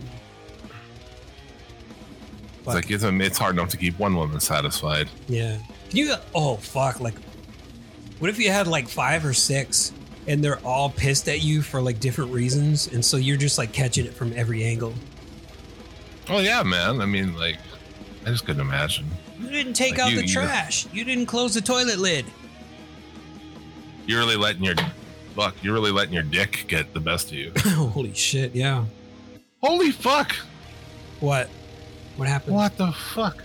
It's 2.59 2.67
like 2.67 2.91
it's, 2.91 3.05
it's 3.05 3.39
hard 3.39 3.57
enough 3.57 3.69
to 3.71 3.77
keep 3.77 3.99
one 3.99 4.17
woman 4.17 4.41
satisfied. 4.41 5.09
Yeah. 5.29 5.59
Can 5.89 5.97
you? 5.99 6.15
Oh 6.35 6.57
fuck! 6.57 7.01
Like, 7.01 7.15
what 8.19 8.31
if 8.31 8.39
you 8.39 8.51
had 8.51 8.67
like 8.67 8.89
five 8.89 9.25
or 9.25 9.33
six, 9.33 9.93
and 10.27 10.43
they're 10.45 10.59
all 10.61 10.91
pissed 10.91 11.29
at 11.29 11.43
you 11.43 11.63
for 11.63 11.81
like 11.81 12.01
different 12.01 12.33
reasons, 12.33 12.89
and 12.89 13.05
so 13.05 13.17
you're 13.17 13.37
just 13.37 13.59
like 13.59 13.73
catching 13.73 14.05
it 14.07 14.13
from 14.15 14.33
every 14.35 14.65
angle. 14.65 14.95
Oh 16.29 16.41
yeah, 16.41 16.63
man. 16.63 17.01
I 17.01 17.07
mean, 17.07 17.35
like, 17.37 17.57
I 18.27 18.31
just 18.31 18.45
couldn't 18.45 18.61
imagine. 18.61 19.07
You 19.41 19.49
didn't 19.51 19.75
take 19.75 19.93
Like 19.93 20.01
out 20.01 20.11
you- 20.11 20.17
the 20.17 20.27
you- 20.27 20.33
trash. 20.35 20.87
You 20.93 21.05
didn't 21.05 21.27
close 21.27 21.55
the 21.55 21.61
toilet 21.63 21.99
lid. 21.99 22.27
You're 24.07 24.19
really 24.21 24.37
letting 24.37 24.65
your 24.65 24.75
fuck. 25.37 25.55
You're 25.63 25.75
really 25.75 25.93
letting 25.93 26.13
your 26.15 26.23
dick 26.23 26.65
get 26.69 26.93
the 26.95 27.01
best 27.01 27.29
of 27.29 27.35
you. 27.35 27.53
Holy 27.67 28.13
shit! 28.15 28.55
Yeah. 28.55 28.85
Holy 29.63 29.91
fuck! 29.91 30.35
What? 31.21 31.49
What 32.17 32.29
happened? 32.29 32.55
What 32.57 32.77
the 32.77 32.93
fuck? 32.93 33.43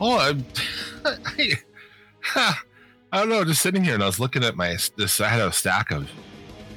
Oh, 0.00 0.18
I, 1.04 1.16
I, 2.34 2.54
I 3.12 3.20
don't 3.20 3.28
know. 3.28 3.44
Just 3.44 3.62
sitting 3.62 3.84
here 3.84 3.94
and 3.94 4.02
I 4.02 4.06
was 4.06 4.18
looking 4.18 4.44
at 4.44 4.56
my 4.56 4.76
this. 4.96 5.20
I 5.20 5.28
had 5.28 5.40
a 5.40 5.52
stack 5.52 5.90
of. 5.90 6.10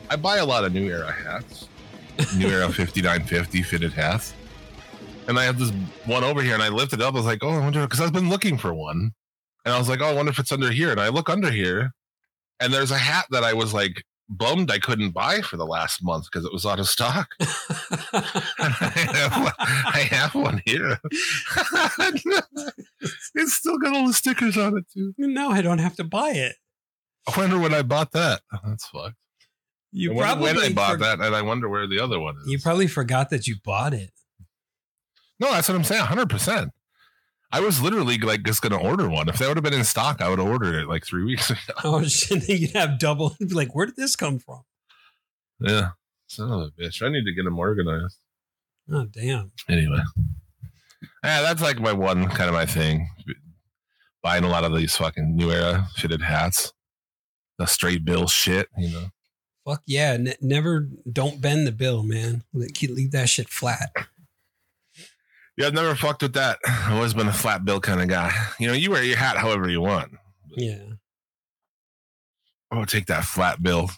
I 0.10 0.16
buy 0.16 0.38
a 0.38 0.46
lot 0.46 0.64
of 0.64 0.74
New 0.74 0.88
Era 0.90 1.12
hats, 1.12 1.68
New 2.36 2.48
Era 2.48 2.68
5950 2.68 3.64
fitted 3.64 3.92
hats, 3.92 4.34
and 5.28 5.38
I 5.38 5.44
have 5.44 5.60
this 5.60 5.72
one 6.06 6.24
over 6.24 6.42
here, 6.42 6.54
and 6.54 6.64
I 6.64 6.70
lifted 6.70 7.02
it 7.02 7.06
up. 7.06 7.16
I 7.16 7.18
was 7.18 7.26
like, 7.26 7.44
oh, 7.44 7.50
I 7.50 7.60
wonder 7.60 7.82
because 7.82 8.00
I've 8.00 8.14
been 8.14 8.30
looking 8.30 8.58
for 8.58 8.74
one, 8.74 9.12
and 9.66 9.74
I 9.74 9.78
was 9.78 9.90
like, 9.90 10.02
oh, 10.02 10.06
I 10.06 10.14
wonder 10.14 10.30
if 10.30 10.40
it's 10.40 10.52
under 10.52 10.72
here, 10.72 10.92
and 10.92 11.02
I 11.02 11.10
look 11.10 11.30
under 11.30 11.52
here, 11.52 11.92
and 12.60 12.74
there's 12.74 12.92
a 12.92 12.98
hat 12.98 13.26
that 13.32 13.44
I 13.44 13.54
was 13.54 13.74
like 13.74 14.04
bummed 14.30 14.70
I 14.72 14.80
couldn't 14.80 15.12
buy 15.12 15.42
for 15.42 15.58
the 15.58 15.66
last 15.66 16.04
month 16.04 16.26
because 16.32 16.46
it 16.46 16.52
was 16.54 16.66
out 16.66 16.80
of 16.80 16.88
stock. 16.90 17.30
I 17.40 18.92
have, 19.14 19.44
one- 19.44 19.54
I 19.60 20.08
have 20.12 20.36
one 20.36 20.62
here. 20.66 21.00
it's 23.36 23.54
still 23.54 23.78
got 23.78 23.96
all 23.96 24.08
the 24.08 24.14
stickers 24.14 24.58
on 24.58 24.78
it 24.78 24.86
too. 24.94 25.14
no, 25.18 25.50
I 25.52 25.62
don't 25.62 25.80
have 25.80 25.96
to 25.98 26.04
buy 26.04 26.32
it. 26.32 26.56
I 27.28 27.38
wonder 27.40 27.60
when 27.60 27.74
I 27.74 27.82
bought 27.82 28.12
that. 28.14 28.42
Oh, 28.54 28.58
that's 28.66 28.88
fucked. 28.88 29.16
You 29.92 30.14
I 30.14 30.18
probably 30.22 30.54
when 30.54 30.64
I 30.64 30.74
bought 30.74 30.92
for- 30.94 30.98
that, 31.00 31.20
and 31.20 31.36
I 31.36 31.42
wonder 31.42 31.70
where 31.70 31.88
the 31.88 32.00
other 32.00 32.20
one 32.20 32.36
is. 32.42 32.48
You 32.48 32.60
probably 32.60 32.88
forgot 32.88 33.30
that 33.30 33.48
you 33.48 33.56
bought 33.64 33.94
it. 33.94 34.12
no, 35.40 35.52
that's 35.52 35.70
what 35.70 35.76
I'm 35.76 35.84
saying. 35.84 36.02
100. 36.02 36.30
percent 36.30 36.72
I 37.52 37.62
was 37.62 37.82
literally 37.82 38.18
like 38.18 38.44
just 38.44 38.62
gonna 38.62 38.78
order 38.80 39.08
one. 39.10 39.30
If 39.30 39.38
they 39.38 39.48
would 39.48 39.58
have 39.58 39.64
been 39.64 39.74
in 39.74 39.84
stock, 39.86 40.22
I 40.22 40.30
would 40.30 40.40
have 40.40 40.48
ordered 40.48 40.76
it 40.76 40.88
like 40.88 41.06
three 41.06 41.24
weeks 41.24 41.50
ago. 41.52 41.60
Oh 41.84 42.04
shit! 42.04 42.48
You'd 42.50 42.72
have 42.72 43.00
double. 43.00 43.36
You'd 43.40 43.50
be 43.50 43.56
like, 43.56 43.74
where 43.74 43.86
did 43.86 43.96
this 43.96 44.16
come 44.16 44.40
from? 44.40 44.64
Yeah, 45.60 45.90
son 46.28 46.52
of 46.52 46.60
a 46.62 46.72
bitch. 46.72 47.02
I 47.02 47.10
need 47.10 47.24
to 47.26 47.34
get 47.34 47.44
them 47.46 47.58
organized. 47.58 48.18
Oh 48.92 49.06
damn. 49.06 49.52
Anyway, 49.70 50.00
yeah, 51.24 51.42
that's 51.42 51.62
like 51.62 51.80
my 51.80 51.94
one 51.94 52.28
kind 52.30 52.50
of 52.50 52.54
my 52.54 52.66
thing. 52.66 53.10
Buying 54.24 54.44
a 54.44 54.50
lot 54.50 54.64
of 54.66 54.76
these 54.76 54.96
fucking 54.98 55.36
new 55.36 55.52
era 55.52 55.88
fitted 55.96 56.22
hats, 56.22 56.74
the 57.58 57.66
straight 57.66 58.04
bill 58.04 58.28
shit, 58.28 58.68
you 58.78 58.90
know. 58.90 59.06
Fuck 59.66 59.84
yeah! 59.86 60.18
Never 60.42 60.90
don't 61.12 61.42
bend 61.42 61.66
the 61.68 61.72
bill, 61.72 62.04
man. 62.04 62.44
Leave 62.54 63.12
that 63.12 63.30
shit 63.30 63.50
flat. 63.50 63.92
Yeah, 65.58 65.68
I've 65.68 65.74
never 65.74 65.96
fucked 65.96 66.22
with 66.22 66.34
that. 66.34 66.60
I've 66.68 66.94
always 66.94 67.14
been 67.16 67.28
a 67.28 67.34
flat 67.34 67.66
bill 67.66 67.80
kind 67.80 68.02
of 68.02 68.08
guy. 68.08 68.32
You 68.60 68.68
know, 68.68 68.74
you 68.74 68.92
wear 68.92 69.04
your 69.04 69.18
hat 69.18 69.38
however 69.38 69.70
you 69.70 69.82
want. 69.82 70.12
Yeah, 70.56 70.78
Oh, 72.72 72.86
take 72.86 73.06
that 73.08 73.24
flat 73.24 73.62
bill. 73.64 73.90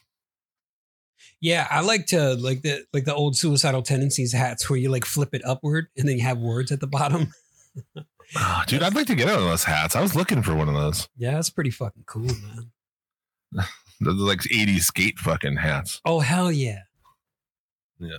yeah. 1.41 1.67
I 1.71 1.81
like 1.81 2.05
to 2.07 2.35
like 2.35 2.61
the 2.61 2.85
like 2.93 3.05
the 3.05 3.15
old 3.15 3.35
suicidal 3.35 3.81
tendencies 3.81 4.31
hats 4.33 4.69
where 4.69 4.77
you 4.79 4.89
like 4.89 5.05
flip 5.05 5.33
it 5.33 5.41
upward 5.45 5.87
and 5.97 6.07
then 6.07 6.17
you 6.17 6.23
have 6.23 6.37
words 6.37 6.71
at 6.71 6.79
the 6.79 6.87
bottom. 6.87 7.33
Oh, 8.37 8.63
dude, 8.67 8.83
I'd 8.83 8.95
like 8.95 9.07
to 9.07 9.15
get 9.15 9.25
one 9.27 9.35
of 9.35 9.41
those 9.43 9.63
hats. 9.63 9.95
I 9.95 10.01
was 10.01 10.15
looking 10.15 10.43
for 10.43 10.53
one 10.55 10.69
of 10.69 10.75
those. 10.75 11.09
Yeah, 11.17 11.31
that's 11.31 11.49
pretty 11.49 11.71
fucking 11.71 12.03
cool, 12.05 12.25
man. 12.25 12.71
Those 14.01 14.13
are 14.21 14.25
like 14.27 14.39
80s 14.41 14.81
skate 14.83 15.17
fucking 15.19 15.57
hats. 15.57 15.99
Oh 16.05 16.19
hell 16.21 16.51
yeah. 16.51 16.83
Yeah. 17.99 18.17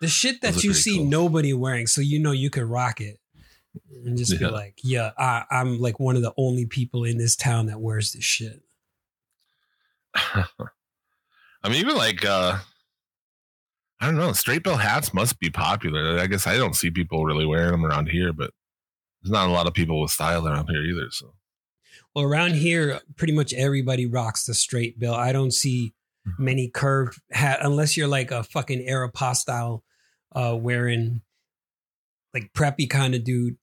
The 0.00 0.08
shit 0.08 0.40
that 0.42 0.64
you 0.64 0.72
see 0.72 0.96
cool. 0.98 1.06
nobody 1.06 1.52
wearing, 1.52 1.86
so 1.86 2.00
you 2.00 2.18
know 2.18 2.32
you 2.32 2.50
could 2.50 2.64
rock 2.64 3.00
it. 3.00 3.18
And 4.04 4.16
just 4.16 4.38
be 4.38 4.46
like, 4.46 4.78
yeah, 4.82 5.10
I, 5.16 5.44
I'm 5.50 5.78
like 5.78 6.00
one 6.00 6.16
of 6.16 6.22
the 6.22 6.32
only 6.36 6.66
people 6.66 7.04
in 7.04 7.18
this 7.18 7.36
town 7.36 7.66
that 7.66 7.80
wears 7.80 8.12
this 8.12 8.24
shit. 8.24 8.62
I 10.14 10.44
mean, 11.68 11.74
even 11.74 11.96
like, 11.96 12.24
uh, 12.24 12.58
I 14.00 14.06
don't 14.06 14.16
know, 14.16 14.32
straight 14.32 14.64
bill 14.64 14.78
hats 14.78 15.12
must 15.14 15.38
be 15.38 15.50
popular. 15.50 16.18
I 16.18 16.26
guess 16.26 16.46
I 16.46 16.56
don't 16.56 16.74
see 16.74 16.90
people 16.90 17.24
really 17.24 17.46
wearing 17.46 17.70
them 17.72 17.84
around 17.84 18.08
here, 18.08 18.32
but 18.32 18.50
there's 19.22 19.30
not 19.30 19.48
a 19.48 19.52
lot 19.52 19.66
of 19.66 19.74
people 19.74 20.00
with 20.00 20.10
style 20.10 20.48
around 20.48 20.68
here 20.68 20.82
either. 20.82 21.10
So, 21.10 21.34
Well, 22.14 22.24
around 22.24 22.54
here, 22.54 23.00
pretty 23.16 23.34
much 23.34 23.52
everybody 23.52 24.06
rocks 24.06 24.46
the 24.46 24.54
straight 24.54 24.98
bill. 24.98 25.14
I 25.14 25.32
don't 25.32 25.52
see 25.52 25.94
Mm-hmm. 26.28 26.44
many 26.44 26.68
curved 26.68 27.18
hat 27.30 27.60
unless 27.62 27.96
you're 27.96 28.06
like 28.06 28.30
a 28.30 28.42
fucking 28.42 28.86
Aeropostale 28.86 29.80
uh 30.34 30.56
wearing 30.58 31.20
like 32.34 32.52
preppy 32.52 32.88
kind 32.88 33.14
of 33.14 33.24
dude. 33.24 33.56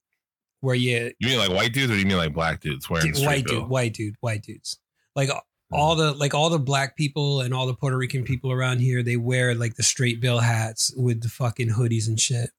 where 0.62 0.76
you 0.76 1.12
You 1.20 1.30
mean 1.30 1.38
like 1.40 1.52
white 1.52 1.74
dudes, 1.74 1.92
or 1.92 1.98
you 1.98 2.06
mean 2.06 2.18
like 2.18 2.34
black 2.34 2.60
dudes 2.62 2.90
wearing 2.90 3.14
white 3.16 3.46
bill? 3.46 3.62
dude, 3.62 3.70
white 3.70 3.94
dude, 3.94 4.16
white 4.22 4.44
dudes. 4.44 4.78
Like 5.16 5.30
all 5.72 5.96
the 5.96 6.14
like 6.14 6.34
all 6.34 6.50
the 6.50 6.60
black 6.60 6.96
people 6.96 7.42
and 7.42 7.54
all 7.54 7.68
the 7.68 7.74
Puerto 7.74 7.98
Rican 7.98 8.24
people 8.24 8.52
around 8.52 8.80
here, 8.80 9.04
they 9.04 9.18
wear 9.18 9.54
like 9.56 9.76
the 9.76 9.84
straight 9.84 10.22
bill 10.22 10.40
hats 10.40 10.94
with 10.96 11.22
the 11.22 11.30
fucking 11.30 11.70
hoodies 11.70 12.08
and 12.08 12.20
shit. 12.20 12.50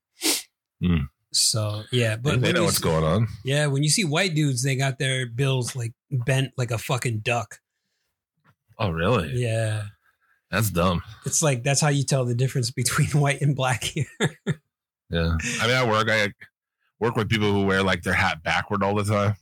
Hmm. 0.82 1.04
So 1.32 1.82
yeah, 1.92 2.16
but 2.16 2.40
they 2.40 2.52
know 2.52 2.64
what's 2.64 2.78
see- 2.78 2.82
going 2.82 3.04
on. 3.04 3.28
Yeah, 3.44 3.66
when 3.66 3.82
you 3.82 3.90
see 3.90 4.04
white 4.04 4.34
dudes, 4.34 4.62
they 4.62 4.76
got 4.76 4.98
their 4.98 5.26
bills 5.26 5.76
like 5.76 5.92
bent 6.10 6.52
like 6.56 6.70
a 6.70 6.78
fucking 6.78 7.18
duck. 7.18 7.60
Oh, 8.78 8.90
really? 8.90 9.32
Yeah. 9.34 9.84
That's 10.50 10.70
dumb. 10.70 11.02
It's 11.26 11.42
like 11.42 11.62
that's 11.62 11.80
how 11.80 11.88
you 11.88 12.04
tell 12.04 12.24
the 12.24 12.34
difference 12.34 12.70
between 12.70 13.08
white 13.12 13.40
and 13.40 13.54
black 13.54 13.84
here. 13.84 14.06
Yeah. 15.10 15.36
I 15.60 15.66
mean, 15.66 15.76
I 15.76 15.86
work. 15.88 16.08
I 16.10 16.32
work 17.00 17.16
with 17.16 17.28
people 17.28 17.52
who 17.52 17.64
wear 17.64 17.82
like 17.82 18.02
their 18.02 18.14
hat 18.14 18.42
backward 18.42 18.82
all 18.82 18.94
the 18.94 19.04
time. 19.04 19.36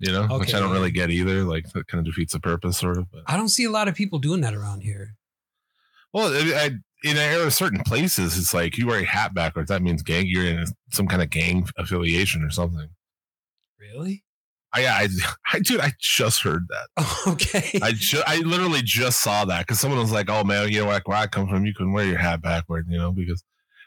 You 0.00 0.12
know, 0.12 0.26
which 0.38 0.54
I 0.54 0.60
don't 0.60 0.72
really 0.72 0.90
get 0.90 1.10
either. 1.10 1.44
Like 1.44 1.70
that 1.72 1.86
kind 1.86 2.00
of 2.00 2.04
defeats 2.04 2.32
the 2.32 2.40
purpose, 2.40 2.78
sort 2.78 2.98
of. 2.98 3.10
But 3.10 3.22
I 3.26 3.36
don't 3.36 3.48
see 3.48 3.64
a 3.64 3.70
lot 3.70 3.88
of 3.88 3.94
people 3.94 4.18
doing 4.18 4.40
that 4.42 4.54
around 4.54 4.82
here. 4.82 5.14
well, 6.12 6.32
I, 6.34 6.54
I, 6.54 6.70
in 7.04 7.16
are 7.16 7.50
certain 7.50 7.82
places, 7.84 8.36
it's 8.36 8.52
like 8.52 8.76
you 8.76 8.86
wear 8.86 9.00
a 9.00 9.04
hat 9.04 9.34
backwards. 9.34 9.68
That 9.68 9.82
means 9.82 10.02
gang. 10.02 10.26
You're 10.26 10.46
in 10.46 10.66
some 10.90 11.06
kind 11.06 11.22
of 11.22 11.30
gang 11.30 11.68
affiliation 11.76 12.42
or 12.42 12.50
something. 12.50 12.88
Really? 13.78 14.24
I, 14.74 14.80
yeah, 14.80 14.94
I, 14.94 15.08
I, 15.52 15.58
dude, 15.60 15.80
I 15.80 15.92
just 16.00 16.42
heard 16.42 16.66
that. 16.68 17.22
okay. 17.28 17.78
I 17.82 17.94
I 18.26 18.38
literally 18.38 18.82
just 18.82 19.20
saw 19.22 19.44
that 19.44 19.60
because 19.66 19.78
someone 19.80 20.00
was 20.00 20.12
like, 20.12 20.28
"Oh 20.28 20.44
man, 20.44 20.68
you 20.70 20.82
know 20.82 20.88
like 20.88 21.06
where 21.08 21.16
I 21.18 21.26
come 21.26 21.48
from, 21.48 21.64
you 21.66 21.74
can 21.74 21.92
wear 21.92 22.04
your 22.04 22.18
hat 22.18 22.42
backward," 22.42 22.86
you 22.88 22.98
know, 22.98 23.12
because, 23.12 23.44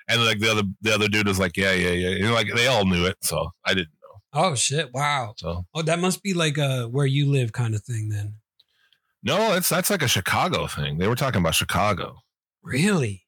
and 0.08 0.24
like 0.26 0.40
the 0.40 0.50
other 0.52 0.64
the 0.82 0.94
other 0.94 1.08
dude 1.08 1.28
was 1.28 1.40
like, 1.40 1.58
"Yeah, 1.58 1.74
yeah, 1.74 1.90
yeah," 1.92 2.10
you 2.10 2.24
know, 2.24 2.34
like 2.34 2.48
they 2.56 2.68
all 2.68 2.86
knew 2.86 3.06
it, 3.06 3.18
so 3.22 3.52
I 3.66 3.74
didn't 3.74 3.90
know. 4.02 4.42
oh 4.42 4.56
shit! 4.56 4.94
Wow. 4.94 5.34
So 5.38 5.66
Oh, 5.74 5.82
that 5.82 6.00
must 6.00 6.24
be 6.24 6.34
like 6.34 6.58
a 6.58 6.86
where 6.88 7.06
you 7.06 7.30
live 7.30 7.52
kind 7.52 7.76
of 7.76 7.84
thing 7.84 8.10
then. 8.10 8.36
no, 9.24 9.54
it's 9.56 9.70
that's 9.70 9.90
like 9.90 10.02
a 10.02 10.08
Chicago 10.08 10.68
thing. 10.68 10.98
They 11.00 11.08
were 11.08 11.16
talking 11.16 11.42
about 11.42 11.56
Chicago. 11.56 12.18
Really? 12.64 13.24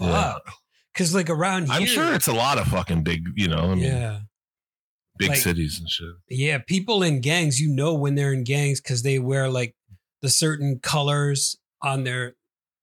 Yeah. 0.00 0.32
Fuck. 0.32 0.52
Because 0.92 1.14
like 1.14 1.28
around 1.30 1.66
here, 1.66 1.74
I'm 1.74 1.86
sure 1.86 2.12
it's 2.14 2.28
a 2.28 2.32
lot 2.32 2.58
of 2.58 2.68
fucking 2.68 3.02
big, 3.02 3.26
you 3.34 3.48
know, 3.48 3.70
I 3.72 3.74
mean, 3.74 3.84
yeah, 3.84 4.20
big 5.18 5.30
Like- 5.30 5.38
cities 5.38 5.78
and 5.78 5.88
shit. 5.88 6.08
yeah. 6.28 6.58
People 6.58 7.02
in 7.02 7.20
gangs, 7.20 7.60
you 7.60 7.68
know, 7.68 7.94
when 7.94 8.14
they're 8.14 8.32
in 8.32 8.44
gangs 8.44 8.80
because 8.80 9.02
they 9.02 9.18
wear 9.18 9.48
like 9.48 9.74
the 10.22 10.28
certain 10.30 10.78
colors 10.80 11.56
on 11.82 12.04
their, 12.04 12.34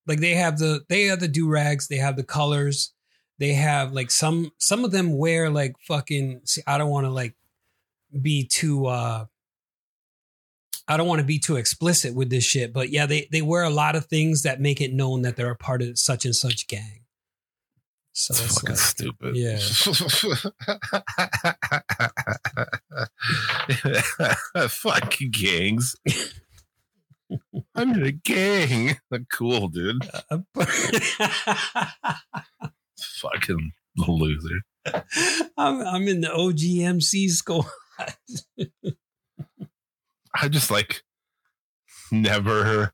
like 0.07 0.19
they 0.19 0.35
have 0.35 0.57
the 0.59 0.81
they 0.89 1.03
have 1.05 1.19
the 1.19 1.27
do 1.27 1.47
rags, 1.49 1.87
they 1.87 1.97
have 1.97 2.15
the 2.15 2.23
colors, 2.23 2.93
they 3.39 3.53
have 3.53 3.91
like 3.93 4.11
some 4.11 4.51
some 4.59 4.83
of 4.85 4.91
them 4.91 5.17
wear 5.17 5.49
like 5.49 5.75
fucking. 5.87 6.41
See, 6.45 6.61
I 6.67 6.77
don't 6.77 6.89
want 6.89 7.05
to 7.05 7.11
like 7.11 7.35
be 8.21 8.45
too. 8.45 8.85
uh 8.87 9.25
I 10.87 10.97
don't 10.97 11.07
want 11.07 11.19
to 11.19 11.25
be 11.25 11.39
too 11.39 11.55
explicit 11.55 12.15
with 12.15 12.29
this 12.29 12.43
shit, 12.43 12.73
but 12.73 12.89
yeah, 12.89 13.05
they 13.05 13.27
they 13.31 13.41
wear 13.41 13.63
a 13.63 13.69
lot 13.69 13.95
of 13.95 14.05
things 14.07 14.41
that 14.43 14.59
make 14.59 14.81
it 14.81 14.93
known 14.93 15.21
that 15.21 15.35
they're 15.37 15.51
a 15.51 15.55
part 15.55 15.81
of 15.81 15.97
such 15.97 16.25
and 16.25 16.35
such 16.35 16.67
gang. 16.67 17.00
So 18.13 18.33
It's 18.33 18.43
it's 18.43 18.55
fucking 18.55 18.75
like, 18.75 18.79
stupid. 18.79 19.35
Yeah. 19.37 19.57
fucking 24.67 25.31
gangs. 25.31 25.95
I'm 27.75 27.93
in 27.93 28.03
a 28.05 28.11
gang. 28.11 28.97
Cool, 29.31 29.69
dude. 29.69 30.03
Fucking 32.99 33.71
loser. 33.95 34.61
I'm 35.57 35.81
I'm 35.81 36.07
in 36.07 36.21
the 36.21 36.27
OGMC 36.27 37.29
squad. 37.29 37.65
I 40.33 40.47
just 40.49 40.71
like 40.71 41.03
never 42.11 42.93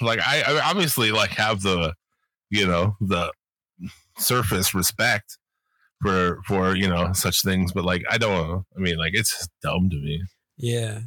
like 0.00 0.20
I, 0.20 0.42
I 0.42 0.60
obviously 0.68 1.10
like 1.10 1.30
have 1.30 1.62
the 1.62 1.94
you 2.50 2.66
know 2.66 2.96
the 3.00 3.32
surface 4.18 4.74
respect 4.74 5.38
for 6.02 6.40
for 6.46 6.76
you 6.76 6.88
know 6.88 7.12
such 7.12 7.42
things, 7.42 7.72
but 7.72 7.84
like 7.84 8.02
I 8.10 8.18
don't. 8.18 8.64
I 8.76 8.80
mean, 8.80 8.96
like 8.98 9.12
it's 9.14 9.48
dumb 9.62 9.88
to 9.90 9.96
me. 9.96 10.22
Yeah, 10.58 11.00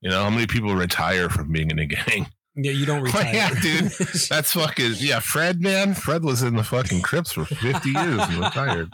You 0.00 0.10
know 0.10 0.22
how 0.24 0.30
many 0.30 0.46
people 0.46 0.74
retire 0.74 1.28
from 1.30 1.50
being 1.52 1.70
in 1.70 1.78
a 1.78 1.86
gang? 1.86 2.26
yeah. 2.54 2.72
You 2.72 2.84
don't 2.84 3.02
retire, 3.08 3.34
Yeah, 3.34 3.54
dude. 3.60 3.92
That's 4.28 4.52
fucking 4.52 4.94
yeah. 4.98 5.20
Fred, 5.20 5.60
man, 5.62 5.94
Fred 5.94 6.22
was 6.22 6.42
in 6.42 6.54
the 6.56 6.64
fucking 6.64 7.00
Crips 7.02 7.32
for 7.32 7.44
fifty 7.44 7.90
years 7.90 8.20
and 8.20 8.38
retired. 8.38 8.90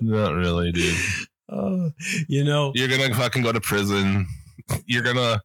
Not 0.00 0.34
really, 0.34 0.72
dude. 0.72 0.96
oh, 1.50 1.90
you 2.28 2.42
know, 2.44 2.72
You're 2.74 2.88
gonna 2.88 3.14
fucking 3.14 3.42
go 3.42 3.52
to 3.52 3.60
prison. 3.60 4.26
You're 4.86 5.02
gonna 5.02 5.40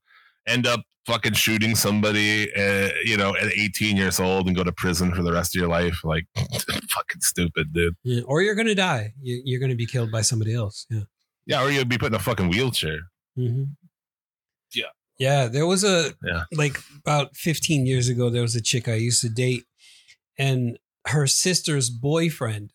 end 0.48 0.66
up 0.68 0.82
fucking 1.06 1.34
shooting 1.34 1.76
somebody, 1.76 2.52
uh, 2.56 2.90
you 3.04 3.16
know, 3.16 3.36
at 3.36 3.52
18 3.56 3.96
years 3.96 4.20
old 4.20 4.48
and 4.48 4.56
go 4.56 4.64
to 4.64 4.72
prison 4.72 5.14
for 5.14 5.22
the 5.22 5.32
rest 5.32 5.56
of 5.56 5.60
your 5.60 5.70
life. 5.70 6.04
Like, 6.04 6.26
fucking 6.36 7.22
stupid, 7.22 7.74
dude. 7.74 7.94
yeah, 8.04 8.22
or 8.26 8.42
you're 8.42 8.56
gonna 8.56 8.74
die. 8.76 9.14
You, 9.22 9.42
you're 9.46 9.60
gonna 9.60 9.76
be 9.76 9.86
killed 9.86 10.12
by 10.12 10.22
somebody 10.22 10.54
else. 10.56 10.86
Yeah. 10.90 11.02
Yeah, 11.46 11.62
or 11.64 11.70
you'll 11.70 11.86
be 11.86 11.98
put 12.00 12.08
in 12.08 12.16
a 12.16 12.20
fucking 12.20 12.50
wheelchair. 12.50 13.00
hmm 13.36 13.66
Yeah. 14.74 14.86
Yeah. 15.20 15.48
There 15.48 15.68
was 15.68 15.84
a 15.84 16.14
Yeah. 16.24 16.44
like 16.52 16.78
about 17.06 17.36
15 17.36 17.86
years 17.86 18.10
ago. 18.10 18.30
There 18.32 18.42
was 18.42 18.56
a 18.56 18.62
chick 18.62 18.88
I 18.88 18.96
used 18.96 19.22
to 19.22 19.30
date, 19.30 19.66
and 20.40 20.80
her 21.08 21.28
sister's 21.28 21.92
boyfriend 21.92 22.72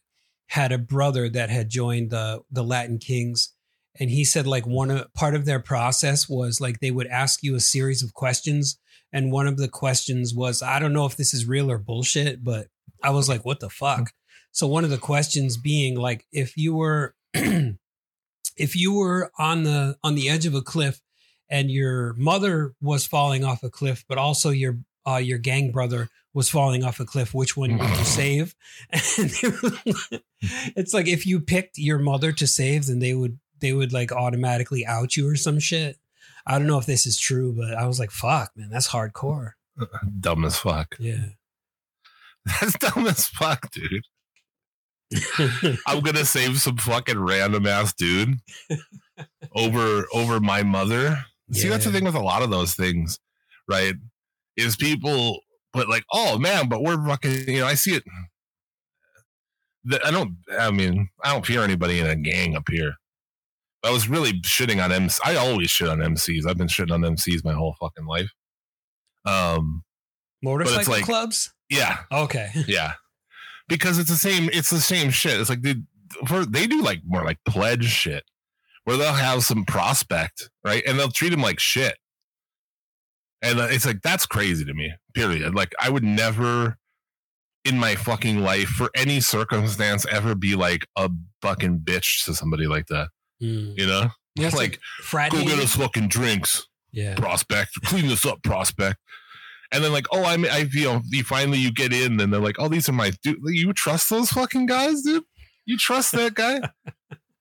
had 0.50 0.70
a 0.72 0.78
brother 0.78 1.28
that 1.28 1.50
had 1.50 1.68
joined 1.68 2.10
the 2.10 2.42
the 2.50 2.62
Latin 2.62 2.98
Kings, 2.98 3.52
and 3.98 4.10
he 4.10 4.24
said 4.24 4.46
like 4.46 4.66
one 4.66 4.90
of 4.90 5.12
part 5.14 5.34
of 5.34 5.44
their 5.44 5.60
process 5.60 6.28
was 6.28 6.60
like 6.60 6.80
they 6.80 6.90
would 6.90 7.06
ask 7.06 7.42
you 7.42 7.54
a 7.54 7.60
series 7.60 8.02
of 8.02 8.14
questions, 8.14 8.78
and 9.12 9.32
one 9.32 9.46
of 9.46 9.56
the 9.56 9.68
questions 9.68 10.34
was 10.34 10.62
I 10.62 10.78
don't 10.78 10.92
know 10.92 11.06
if 11.06 11.16
this 11.16 11.34
is 11.34 11.46
real 11.46 11.70
or 11.70 11.78
bullshit, 11.78 12.44
but 12.44 12.68
I 13.02 13.10
was 13.10 13.28
like, 13.28 13.44
what 13.44 13.60
the 13.60 13.70
fuck? 13.70 14.12
So 14.52 14.66
one 14.66 14.84
of 14.84 14.90
the 14.90 14.98
questions 14.98 15.56
being 15.56 15.96
like, 15.96 16.26
if 16.32 16.56
you 16.56 16.74
were 16.74 17.14
if 17.34 18.76
you 18.76 18.94
were 18.94 19.30
on 19.38 19.64
the 19.64 19.96
on 20.04 20.14
the 20.14 20.28
edge 20.28 20.46
of 20.46 20.54
a 20.54 20.62
cliff 20.62 21.00
and 21.48 21.70
your 21.70 22.14
mother 22.14 22.74
was 22.80 23.06
falling 23.06 23.44
off 23.44 23.62
a 23.62 23.70
cliff, 23.70 24.04
but 24.08 24.18
also 24.18 24.50
your 24.50 24.78
uh, 25.06 25.16
your 25.16 25.38
gang 25.38 25.72
brother 25.72 26.08
was 26.32 26.48
falling 26.48 26.84
off 26.84 27.00
a 27.00 27.04
cliff, 27.04 27.34
which 27.34 27.56
one 27.56 27.76
would 27.76 27.88
you 27.88 28.04
save? 28.04 28.54
And 30.42 30.72
it's 30.76 30.94
like 30.94 31.08
if 31.08 31.26
you 31.26 31.40
picked 31.40 31.76
your 31.76 31.98
mother 31.98 32.32
to 32.32 32.46
save, 32.46 32.86
then 32.86 32.98
they 33.00 33.14
would 33.14 33.38
they 33.60 33.72
would 33.72 33.92
like 33.92 34.12
automatically 34.12 34.86
out 34.86 35.16
you 35.16 35.28
or 35.28 35.36
some 35.36 35.58
shit. 35.58 35.98
I 36.46 36.58
don't 36.58 36.66
know 36.66 36.78
if 36.78 36.86
this 36.86 37.06
is 37.06 37.18
true, 37.18 37.52
but 37.52 37.74
I 37.74 37.86
was 37.86 38.00
like, 38.00 38.10
fuck, 38.10 38.50
man, 38.56 38.70
that's 38.70 38.88
hardcore. 38.88 39.52
Dumb 40.20 40.44
as 40.44 40.58
fuck. 40.58 40.96
Yeah. 40.98 41.26
That's 42.60 42.78
dumb 42.78 43.06
as 43.06 43.26
fuck, 43.26 43.70
dude. 43.70 44.02
I'm 45.86 46.00
gonna 46.00 46.24
save 46.24 46.60
some 46.60 46.76
fucking 46.76 47.18
random 47.18 47.66
ass 47.66 47.92
dude 47.92 48.38
over 49.54 50.06
over 50.14 50.40
my 50.40 50.62
mother. 50.62 51.18
See, 51.52 51.68
that's 51.68 51.84
the 51.84 51.92
thing 51.92 52.04
with 52.04 52.14
a 52.14 52.20
lot 52.20 52.42
of 52.42 52.50
those 52.50 52.74
things, 52.74 53.18
right? 53.68 53.94
Is 54.56 54.76
people 54.76 55.40
but 55.72 55.88
like, 55.88 56.04
oh 56.12 56.38
man, 56.38 56.68
but 56.68 56.82
we're 56.82 57.04
fucking 57.04 57.48
you 57.48 57.60
know, 57.60 57.66
I 57.66 57.74
see 57.74 57.94
it. 57.94 58.04
I 60.04 60.10
don't 60.10 60.36
I 60.58 60.70
mean, 60.70 61.08
I 61.24 61.32
don't 61.32 61.44
fear 61.44 61.62
anybody 61.62 61.98
in 61.98 62.06
a 62.06 62.16
gang 62.16 62.56
up 62.56 62.68
here. 62.70 62.94
I 63.84 63.90
was 63.90 64.08
really 64.08 64.34
shitting 64.42 64.82
on 64.82 64.92
MC. 64.92 65.20
I 65.24 65.36
always 65.36 65.70
shit 65.70 65.88
on 65.88 65.98
MCs. 65.98 66.46
I've 66.46 66.58
been 66.58 66.66
shitting 66.68 66.92
on 66.92 67.00
MCs 67.00 67.44
my 67.44 67.54
whole 67.54 67.74
fucking 67.80 68.06
life. 68.06 68.30
Um, 69.24 69.82
Motorcycle 70.42 70.92
like- 70.92 71.04
clubs? 71.04 71.52
yeah, 71.68 71.98
Okay. 72.12 72.50
yeah, 72.66 72.94
because 73.68 73.98
it's 73.98 74.10
the 74.10 74.16
same. 74.16 74.48
It's 74.52 74.70
the 74.70 74.80
same 74.80 75.10
shit. 75.10 75.40
It's 75.40 75.50
like 75.50 75.62
they 75.62 75.76
for 76.26 76.44
they 76.44 76.66
do 76.66 76.82
like 76.82 77.00
more 77.06 77.24
like 77.24 77.38
pledge 77.46 77.84
shit, 77.86 78.24
where 78.84 78.96
they'll 78.96 79.12
have 79.14 79.44
some 79.44 79.64
prospect 79.64 80.50
right, 80.64 80.82
and 80.86 80.98
they'll 80.98 81.08
treat 81.10 81.32
him 81.32 81.42
like 81.42 81.60
shit, 81.60 81.96
and 83.42 83.60
uh, 83.60 83.68
it's 83.70 83.86
like 83.86 84.02
that's 84.02 84.26
crazy 84.26 84.64
to 84.64 84.74
me. 84.74 84.92
Period. 85.14 85.54
Like 85.54 85.72
I 85.80 85.90
would 85.90 86.04
never 86.04 86.76
in 87.64 87.78
my 87.78 87.94
fucking 87.94 88.38
life 88.38 88.68
for 88.68 88.90
any 88.96 89.20
circumstance 89.20 90.06
ever 90.10 90.34
be 90.34 90.54
like 90.56 90.86
a 90.96 91.10
fucking 91.42 91.80
bitch 91.80 92.24
to 92.24 92.34
somebody 92.34 92.66
like 92.66 92.86
that. 92.86 93.08
Hmm. 93.40 93.72
You 93.76 93.86
know, 93.86 94.10
Yeah, 94.36 94.46
it's 94.48 94.56
like 94.64 94.78
frat 95.02 95.32
go 95.32 95.38
get 95.38 95.46
meeting. 95.48 95.62
us 95.64 95.76
fucking 95.76 96.08
drinks 96.08 96.66
Yeah. 96.92 97.14
prospect, 97.14 97.70
clean 97.84 98.06
this 98.08 98.24
up, 98.26 98.42
prospect. 98.42 98.98
And 99.72 99.84
then 99.84 99.92
like, 99.92 100.06
oh, 100.10 100.24
I'm, 100.24 100.44
I, 100.44 100.68
you 100.72 100.84
know, 100.84 101.00
you 101.10 101.22
finally 101.22 101.58
you 101.58 101.72
get 101.72 101.92
in, 101.92 102.20
and 102.20 102.32
they're 102.32 102.40
like, 102.40 102.56
oh, 102.58 102.66
these 102.68 102.88
are 102.88 102.92
my, 102.92 103.12
dude. 103.22 103.38
You 103.44 103.72
trust 103.72 104.10
those 104.10 104.30
fucking 104.30 104.66
guys, 104.66 105.02
dude? 105.02 105.22
You 105.64 105.76
trust 105.78 106.10
that 106.12 106.34
guy? 106.34 106.60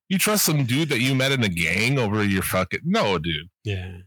you 0.10 0.20
trust 0.20 0.46
some 0.46 0.66
dude 0.66 0.90
that 0.90 1.00
you 1.02 1.16
met 1.16 1.32
in 1.32 1.44
a 1.44 1.50
gang 1.50 1.98
over 1.98 2.24
your 2.24 2.44
fucking? 2.44 2.82
No, 2.84 3.18
dude. 3.18 3.50
Yeah. 3.64 3.98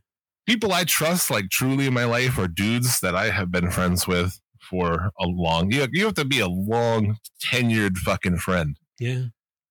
People 0.47 0.73
I 0.73 0.85
trust 0.85 1.31
like 1.33 1.49
truly 1.51 1.87
in 1.89 1.95
my 1.95 2.05
life 2.05 2.39
are 2.39 2.47
dudes 2.49 3.01
that 3.01 3.17
I 3.17 3.31
have 3.31 3.51
been 3.51 3.71
friends 3.73 4.07
with 4.07 4.39
for 4.71 5.11
a 5.19 5.27
long. 5.27 5.73
You 5.73 5.87
you 5.93 6.05
have 6.05 6.15
to 6.15 6.25
be 6.25 6.39
a 6.41 6.49
long 6.49 7.17
tenured 7.45 7.97
fucking 7.99 8.39
friend. 8.39 8.77
Yeah. 9.01 9.27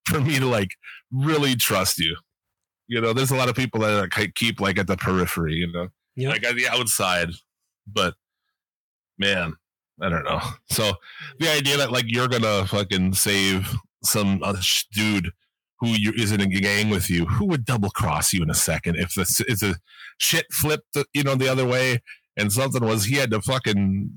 For 0.08 0.20
me 0.22 0.40
to 0.40 0.46
like 0.46 0.72
really 1.12 1.56
trust 1.56 2.00
you. 2.00 2.16
You 2.88 3.00
know, 3.02 3.14
there's 3.14 3.32
a 3.32 3.36
lot 3.36 3.50
of 3.50 3.56
people 3.56 3.80
that 3.82 4.10
like, 4.18 4.36
keep 4.36 4.60
like 4.60 4.78
at 4.78 4.88
the 4.88 4.98
periphery, 4.98 5.54
you 5.56 5.72
know, 5.72 5.88
Yeah. 6.16 6.30
like 6.30 6.44
at 6.46 6.56
the 6.56 6.68
outside. 6.68 7.30
But 7.88 8.16
man, 9.18 9.54
I 10.02 10.10
don't 10.10 10.24
know. 10.24 10.42
So 10.70 10.94
the 11.40 11.50
idea 11.52 11.78
that 11.78 11.92
like 11.92 12.06
you're 12.08 12.28
gonna 12.28 12.66
fucking 12.68 13.14
save 13.14 13.74
some 14.04 14.42
uh, 14.44 14.56
dude 14.94 15.32
who 15.80 15.88
you 15.90 16.12
is 16.16 16.32
in 16.32 16.42
a 16.42 16.46
gang 16.48 16.90
with 16.90 17.10
you, 17.10 17.26
who 17.26 17.46
would 17.46 17.66
double 17.66 17.90
cross 17.92 18.34
you 18.34 18.44
in 18.44 18.50
a 18.50 18.54
second 18.56 18.98
if 18.98 19.14
the 19.16 19.22
if 19.48 19.60
the 19.60 19.78
shit 20.20 20.46
flipped, 20.52 20.98
you 21.14 21.24
know, 21.24 21.36
the 21.36 21.48
other 21.50 21.66
way, 21.66 22.00
and 22.38 22.52
something 22.52 22.84
was 22.86 23.06
he 23.06 23.16
had 23.16 23.32
to 23.32 23.42
fucking 23.42 24.12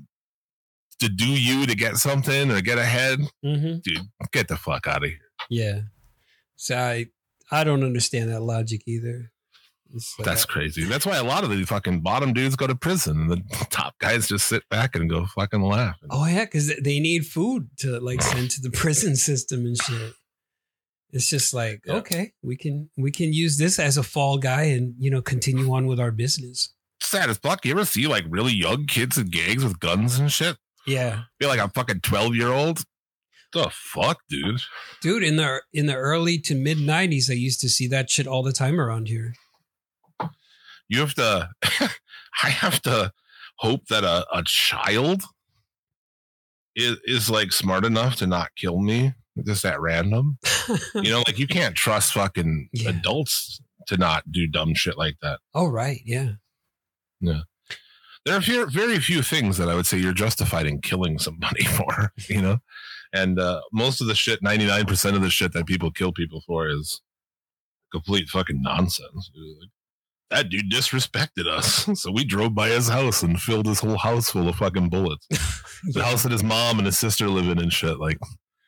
to 0.99 1.09
do 1.09 1.27
you 1.27 1.65
to 1.65 1.75
get 1.75 1.95
something 1.97 2.51
or 2.51 2.61
get 2.61 2.77
ahead, 2.77 3.19
Mm-hmm. 3.43 3.77
dude. 3.83 3.99
Get 4.31 4.47
the 4.47 4.57
fuck 4.57 4.87
out 4.87 5.03
of 5.03 5.09
here. 5.09 5.19
Yeah. 5.49 5.81
So 6.55 6.77
I 6.77 7.07
I 7.51 7.63
don't 7.63 7.83
understand 7.83 8.29
that 8.31 8.41
logic 8.41 8.81
either. 8.87 9.31
Like- 10.17 10.25
That's 10.25 10.45
crazy. 10.45 10.83
That's 10.83 11.05
why 11.05 11.17
a 11.17 11.23
lot 11.23 11.43
of 11.43 11.49
the 11.51 11.63
fucking 11.63 12.01
bottom 12.01 12.33
dudes 12.33 12.55
go 12.55 12.67
to 12.67 12.75
prison, 12.75 13.21
and 13.21 13.31
the 13.31 13.65
top 13.69 13.93
guys 13.99 14.27
just 14.27 14.47
sit 14.47 14.67
back 14.69 14.95
and 14.95 15.09
go 15.09 15.25
fucking 15.27 15.61
laugh. 15.61 15.95
oh 16.09 16.25
yeah, 16.25 16.43
because 16.45 16.75
they 16.81 16.99
need 16.99 17.25
food 17.27 17.69
to 17.77 17.99
like 17.99 18.21
send 18.21 18.49
to 18.51 18.61
the 18.61 18.71
prison 18.71 19.15
system 19.29 19.65
and 19.65 19.77
shit. 19.81 20.13
It's 21.11 21.29
just 21.29 21.53
like 21.53 21.81
Yeah. 21.85 21.93
okay, 21.97 22.33
we 22.41 22.57
can 22.57 22.89
we 22.97 23.11
can 23.11 23.31
use 23.31 23.57
this 23.57 23.79
as 23.79 23.95
a 23.97 24.03
fall 24.03 24.37
guy 24.37 24.63
and 24.63 24.95
you 24.99 25.09
know 25.11 25.21
continue 25.21 25.71
on 25.71 25.85
with 25.87 25.99
our 25.99 26.11
business. 26.11 26.73
Sad 26.99 27.29
as 27.29 27.37
fuck. 27.37 27.63
You 27.63 27.71
ever 27.71 27.85
see 27.85 28.07
like 28.07 28.25
really 28.27 28.53
young 28.53 28.87
kids 28.87 29.17
in 29.17 29.27
gangs 29.27 29.63
with 29.63 29.79
guns 29.79 30.17
and 30.19 30.31
shit? 30.31 30.57
Yeah, 30.87 31.23
Feel 31.39 31.49
like 31.49 31.59
I'm 31.59 31.69
fucking 31.69 32.01
twelve 32.01 32.35
year 32.35 32.49
old. 32.49 32.83
The 33.55 33.69
fuck, 33.71 34.19
dude. 34.29 34.59
dude. 35.01 35.23
In 35.23 35.37
the 35.37 35.61
in 35.73 35.85
the 35.87 35.95
early 35.95 36.37
to 36.39 36.53
mid 36.55 36.77
'90s, 36.77 37.29
I 37.29 37.33
used 37.33 37.61
to 37.61 37.69
see 37.69 37.87
that 37.87 38.09
shit 38.09 38.27
all 38.27 38.43
the 38.43 38.51
time 38.51 38.79
around 38.79 39.07
here. 39.07 39.33
You 40.89 40.99
have 40.99 41.13
to. 41.15 41.49
I 42.43 42.49
have 42.49 42.81
to 42.81 43.13
hope 43.59 43.87
that 43.87 44.03
a, 44.03 44.25
a 44.31 44.43
child 44.45 45.23
is 46.75 46.97
is 47.05 47.29
like 47.29 47.51
smart 47.53 47.85
enough 47.85 48.17
to 48.17 48.27
not 48.27 48.49
kill 48.57 48.79
me 48.81 49.13
just 49.45 49.63
at 49.65 49.79
random. 49.81 50.37
You 50.95 51.11
know, 51.11 51.23
like 51.27 51.37
you 51.39 51.47
can't 51.47 51.75
trust 51.75 52.13
fucking 52.13 52.69
Yeah. 52.73 52.89
adults 52.89 53.61
to 53.87 53.97
not 53.97 54.29
do 54.31 54.47
dumb 54.47 54.73
shit 54.73 54.97
like 54.97 55.15
that. 55.21 55.39
oh 55.53 55.67
right, 55.67 56.01
yeah. 56.05 56.33
Yeah. 57.21 57.41
There 58.25 58.35
are 58.35 58.39
very, 58.41 58.65
very 58.69 58.99
few 58.99 59.21
things 59.21 59.57
that 59.57 59.69
I 59.69 59.75
would 59.75 59.85
say 59.85 59.97
you're 59.99 60.11
justified 60.13 60.65
in 60.65 60.81
killing 60.81 61.19
somebody 61.19 61.63
for, 61.77 62.11
you 62.27 62.41
know? 62.41 62.57
And 63.15 63.39
uh, 63.39 63.61
most 63.71 64.01
of 64.01 64.07
the 64.07 64.15
shit, 64.15 64.41
99% 64.43 65.15
of 65.15 65.21
the 65.21 65.29
shit 65.29 65.53
that 65.53 65.65
people 65.65 65.89
kill 65.89 66.11
people 66.11 66.41
for 66.45 66.67
is 66.67 67.01
complete 67.91 68.27
fucking 68.27 68.61
nonsense. 68.61 69.31
That 70.31 70.49
dude 70.49 70.69
disrespected 70.71 71.47
us. 71.47 71.87
So 71.95 72.11
we 72.11 72.25
drove 72.25 72.53
by 72.53 72.69
his 72.69 72.89
house 72.89 73.23
and 73.23 73.41
filled 73.41 73.67
his 73.67 73.79
whole 73.79 73.97
house 73.97 74.29
full 74.29 74.49
of 74.49 74.55
fucking 74.57 74.89
bullets. 74.89 75.27
The 75.93 76.03
house 76.03 76.23
that 76.23 76.31
his 76.31 76.43
mom 76.43 76.79
and 76.79 76.87
his 76.87 76.97
sister 76.97 77.27
live 77.27 77.47
in 77.47 77.59
and 77.59 77.71
shit, 77.71 77.99
like, 77.99 78.17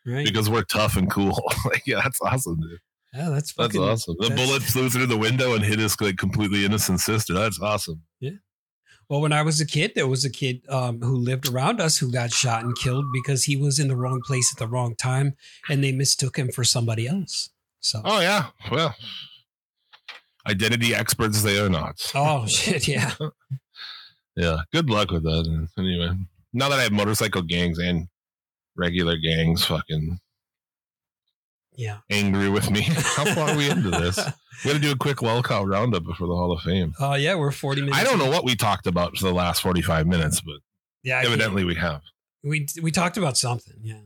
right. 0.05 0.23
because 0.23 0.49
we're 0.51 0.63
tough 0.63 0.95
and 0.97 1.09
cool. 1.09 1.35
like, 1.65 1.81
yeah, 1.87 1.99
that's 2.03 2.21
awesome, 2.21 2.59
dude. 2.59 2.79
yeah, 3.13 3.29
that's 3.29 3.51
fucking, 3.51 3.81
That's 3.81 4.03
awesome. 4.03 4.15
The 4.19 4.29
that's- 4.29 4.47
bullet 4.47 4.61
flew 4.61 4.89
through 4.89 5.07
the 5.07 5.17
window 5.17 5.55
and 5.55 5.63
hit 5.63 5.79
his 5.79 5.99
like 5.99 6.17
completely 6.17 6.63
innocent 6.63 6.99
sister. 6.99 7.33
That's 7.33 7.59
awesome. 7.59 8.03
Well, 9.09 9.21
when 9.21 9.31
I 9.31 9.41
was 9.41 9.61
a 9.61 9.65
kid, 9.65 9.93
there 9.95 10.07
was 10.07 10.25
a 10.25 10.29
kid 10.29 10.63
um, 10.69 10.99
who 11.01 11.15
lived 11.15 11.47
around 11.47 11.79
us 11.79 11.97
who 11.97 12.11
got 12.11 12.31
shot 12.31 12.63
and 12.63 12.75
killed 12.77 13.05
because 13.13 13.45
he 13.45 13.55
was 13.55 13.79
in 13.79 13.87
the 13.87 13.95
wrong 13.95 14.21
place 14.25 14.53
at 14.53 14.59
the 14.59 14.67
wrong 14.67 14.95
time, 14.95 15.35
and 15.69 15.81
they 15.83 15.93
mistook 15.93 16.37
him 16.37 16.51
for 16.51 16.65
somebody 16.65 17.07
else. 17.07 17.49
So, 17.79 18.01
Oh 18.03 18.19
yeah. 18.19 18.47
Well, 18.69 18.93
identity 20.47 20.93
experts 20.93 21.41
they 21.41 21.59
are 21.59 21.69
not. 21.69 22.11
oh 22.15 22.47
shit, 22.47 22.87
yeah, 22.87 23.13
Yeah. 24.35 24.57
Good 24.71 24.89
luck 24.89 25.11
with 25.11 25.23
that. 25.23 25.67
Anyway, 25.77 26.11
now 26.53 26.69
that 26.69 26.79
I 26.79 26.83
have 26.83 26.91
motorcycle 26.91 27.41
gangs 27.41 27.79
and 27.79 28.07
regular 28.75 29.17
gangs 29.17 29.65
fucking 29.65 30.19
yeah. 31.77 31.99
angry 32.09 32.49
with 32.49 32.69
me, 32.69 32.81
how 33.15 33.23
far 33.33 33.49
are 33.51 33.55
we 33.57 33.69
into 33.69 33.89
this? 33.91 34.17
We 34.17 34.71
got 34.71 34.73
to 34.73 34.79
do 34.79 34.91
a 34.91 34.95
quick 34.97 35.17
lolcow 35.17 35.65
roundup 35.65 36.03
before 36.03 36.27
the 36.27 36.35
Hall 36.35 36.51
of 36.51 36.61
Fame. 36.61 36.93
Oh 36.99 37.13
yeah, 37.13 37.35
we're 37.35 37.51
forty 37.51 37.81
minutes. 37.81 37.97
I 37.99 38.03
don't 38.03 38.17
know 38.19 38.29
what 38.29 38.43
we 38.43 38.55
talked 38.55 38.87
about 38.87 39.15
for 39.17 39.25
the 39.25 39.33
last 39.33 39.61
forty-five 39.61 40.05
minutes, 40.07 40.41
but 40.41 40.57
Yeah, 41.03 41.19
I 41.19 41.23
evidently 41.25 41.63
we 41.63 41.75
have. 41.75 42.01
we 42.43 42.67
we 42.81 42.91
talked 42.91 43.17
about 43.17 43.37
something. 43.37 43.75
Yeah, 43.81 43.99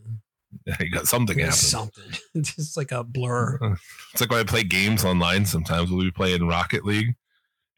You 0.80 0.92
got 0.92 1.08
something 1.08 1.38
happened. 1.40 1.56
something. 1.56 2.12
Just 2.42 2.76
like 2.78 2.92
a 2.92 3.04
blur. 3.04 3.58
It's 4.12 4.20
like 4.22 4.30
when 4.30 4.42
I 4.42 4.44
play 4.44 4.64
games 4.64 5.06
online. 5.06 5.46
Sometimes 5.46 5.90
we'll 5.90 6.04
be 6.04 6.12
playing 6.12 6.46
Rocket 6.46 6.84
League, 6.84 7.16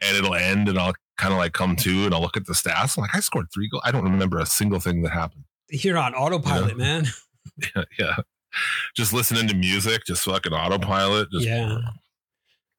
and 0.02 0.18
it'll 0.18 0.34
end, 0.34 0.68
and 0.68 0.80
I'll 0.80 0.96
kind 1.20 1.32
of 1.32 1.38
like 1.38 1.54
come 1.54 1.76
to, 1.76 2.06
and 2.06 2.14
I'll 2.16 2.22
look 2.22 2.36
at 2.36 2.48
the 2.48 2.54
stats. 2.54 2.98
I'm 2.98 3.04
like, 3.04 3.14
I 3.16 3.20
scored 3.20 3.46
three 3.54 3.70
goals. 3.70 3.84
I 3.86 3.91
don't 3.91 4.04
remember 4.04 4.39
a 4.39 4.48
single 4.48 4.80
thing 4.80 5.04
that 5.04 5.12
happened. 5.12 5.44
You're 5.70 6.00
on 6.00 6.16
autopilot, 6.16 6.76
man. 6.76 7.06
yeah, 7.76 7.84
yeah. 8.00 8.16
Just 8.95 9.14
listening 9.14 9.47
to 9.47 9.56
music, 9.56 10.04
just 10.06 10.24
fucking 10.24 10.54
autopilot. 10.54 11.30
Just, 11.32 11.45
Yeah. 11.45 11.78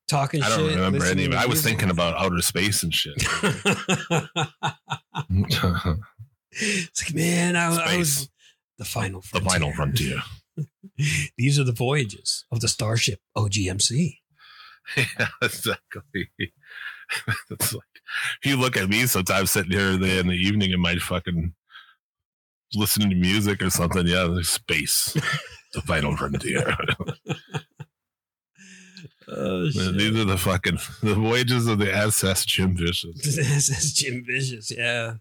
Talking 0.06 0.42
I 0.42 0.50
don't 0.50 0.68
shit. 0.68 0.76
remember 0.76 1.04
any 1.06 1.24
of 1.24 1.32
it. 1.32 1.36
I 1.36 1.46
was 1.46 1.62
thinking 1.62 1.88
about 1.88 2.14
outer 2.18 2.42
space 2.42 2.82
and 2.82 2.92
shit. 2.92 3.14
it's 6.50 7.02
like, 7.02 7.14
man, 7.14 7.56
I, 7.56 7.94
I 7.94 7.96
was 7.96 8.28
the 8.78 8.84
final 8.84 9.22
frontier. 9.22 9.44
The 9.44 9.50
final 9.50 9.72
frontier. 9.72 10.18
These 11.38 11.58
are 11.58 11.64
the 11.64 11.72
voyages 11.72 12.44
of 12.52 12.60
the 12.60 12.68
starship 12.68 13.20
OGMC. 13.36 14.18
yeah, 14.96 15.28
exactly. 15.42 16.28
it's 17.50 17.72
like 17.72 17.82
if 18.42 18.50
you 18.50 18.56
look 18.56 18.76
at 18.76 18.88
me 18.90 19.06
sometimes 19.06 19.50
sitting 19.50 19.72
here 19.72 19.92
in 19.92 20.00
the, 20.00 20.18
in 20.20 20.26
the 20.26 20.34
evening 20.36 20.70
in 20.72 20.80
my 20.80 20.96
fucking 20.96 21.54
listening 22.74 23.10
to 23.10 23.16
music 23.16 23.62
or 23.62 23.70
something. 23.70 24.06
Yeah, 24.06 24.24
there's 24.24 24.50
space. 24.50 25.16
The 25.74 25.82
final 25.82 26.16
frontier. 26.16 26.76
Oh, 29.26 29.64
These 29.64 30.16
are 30.18 30.24
the 30.24 30.36
fucking 30.38 30.78
the 31.02 31.14
voyages 31.14 31.66
of 31.66 31.78
the 31.78 31.92
SS 31.94 32.44
Jim 32.44 32.76
Vicious. 32.76 33.26
Is 33.26 33.92
Jim 33.94 34.22
Vicious, 34.26 34.70
yeah. 34.70 35.14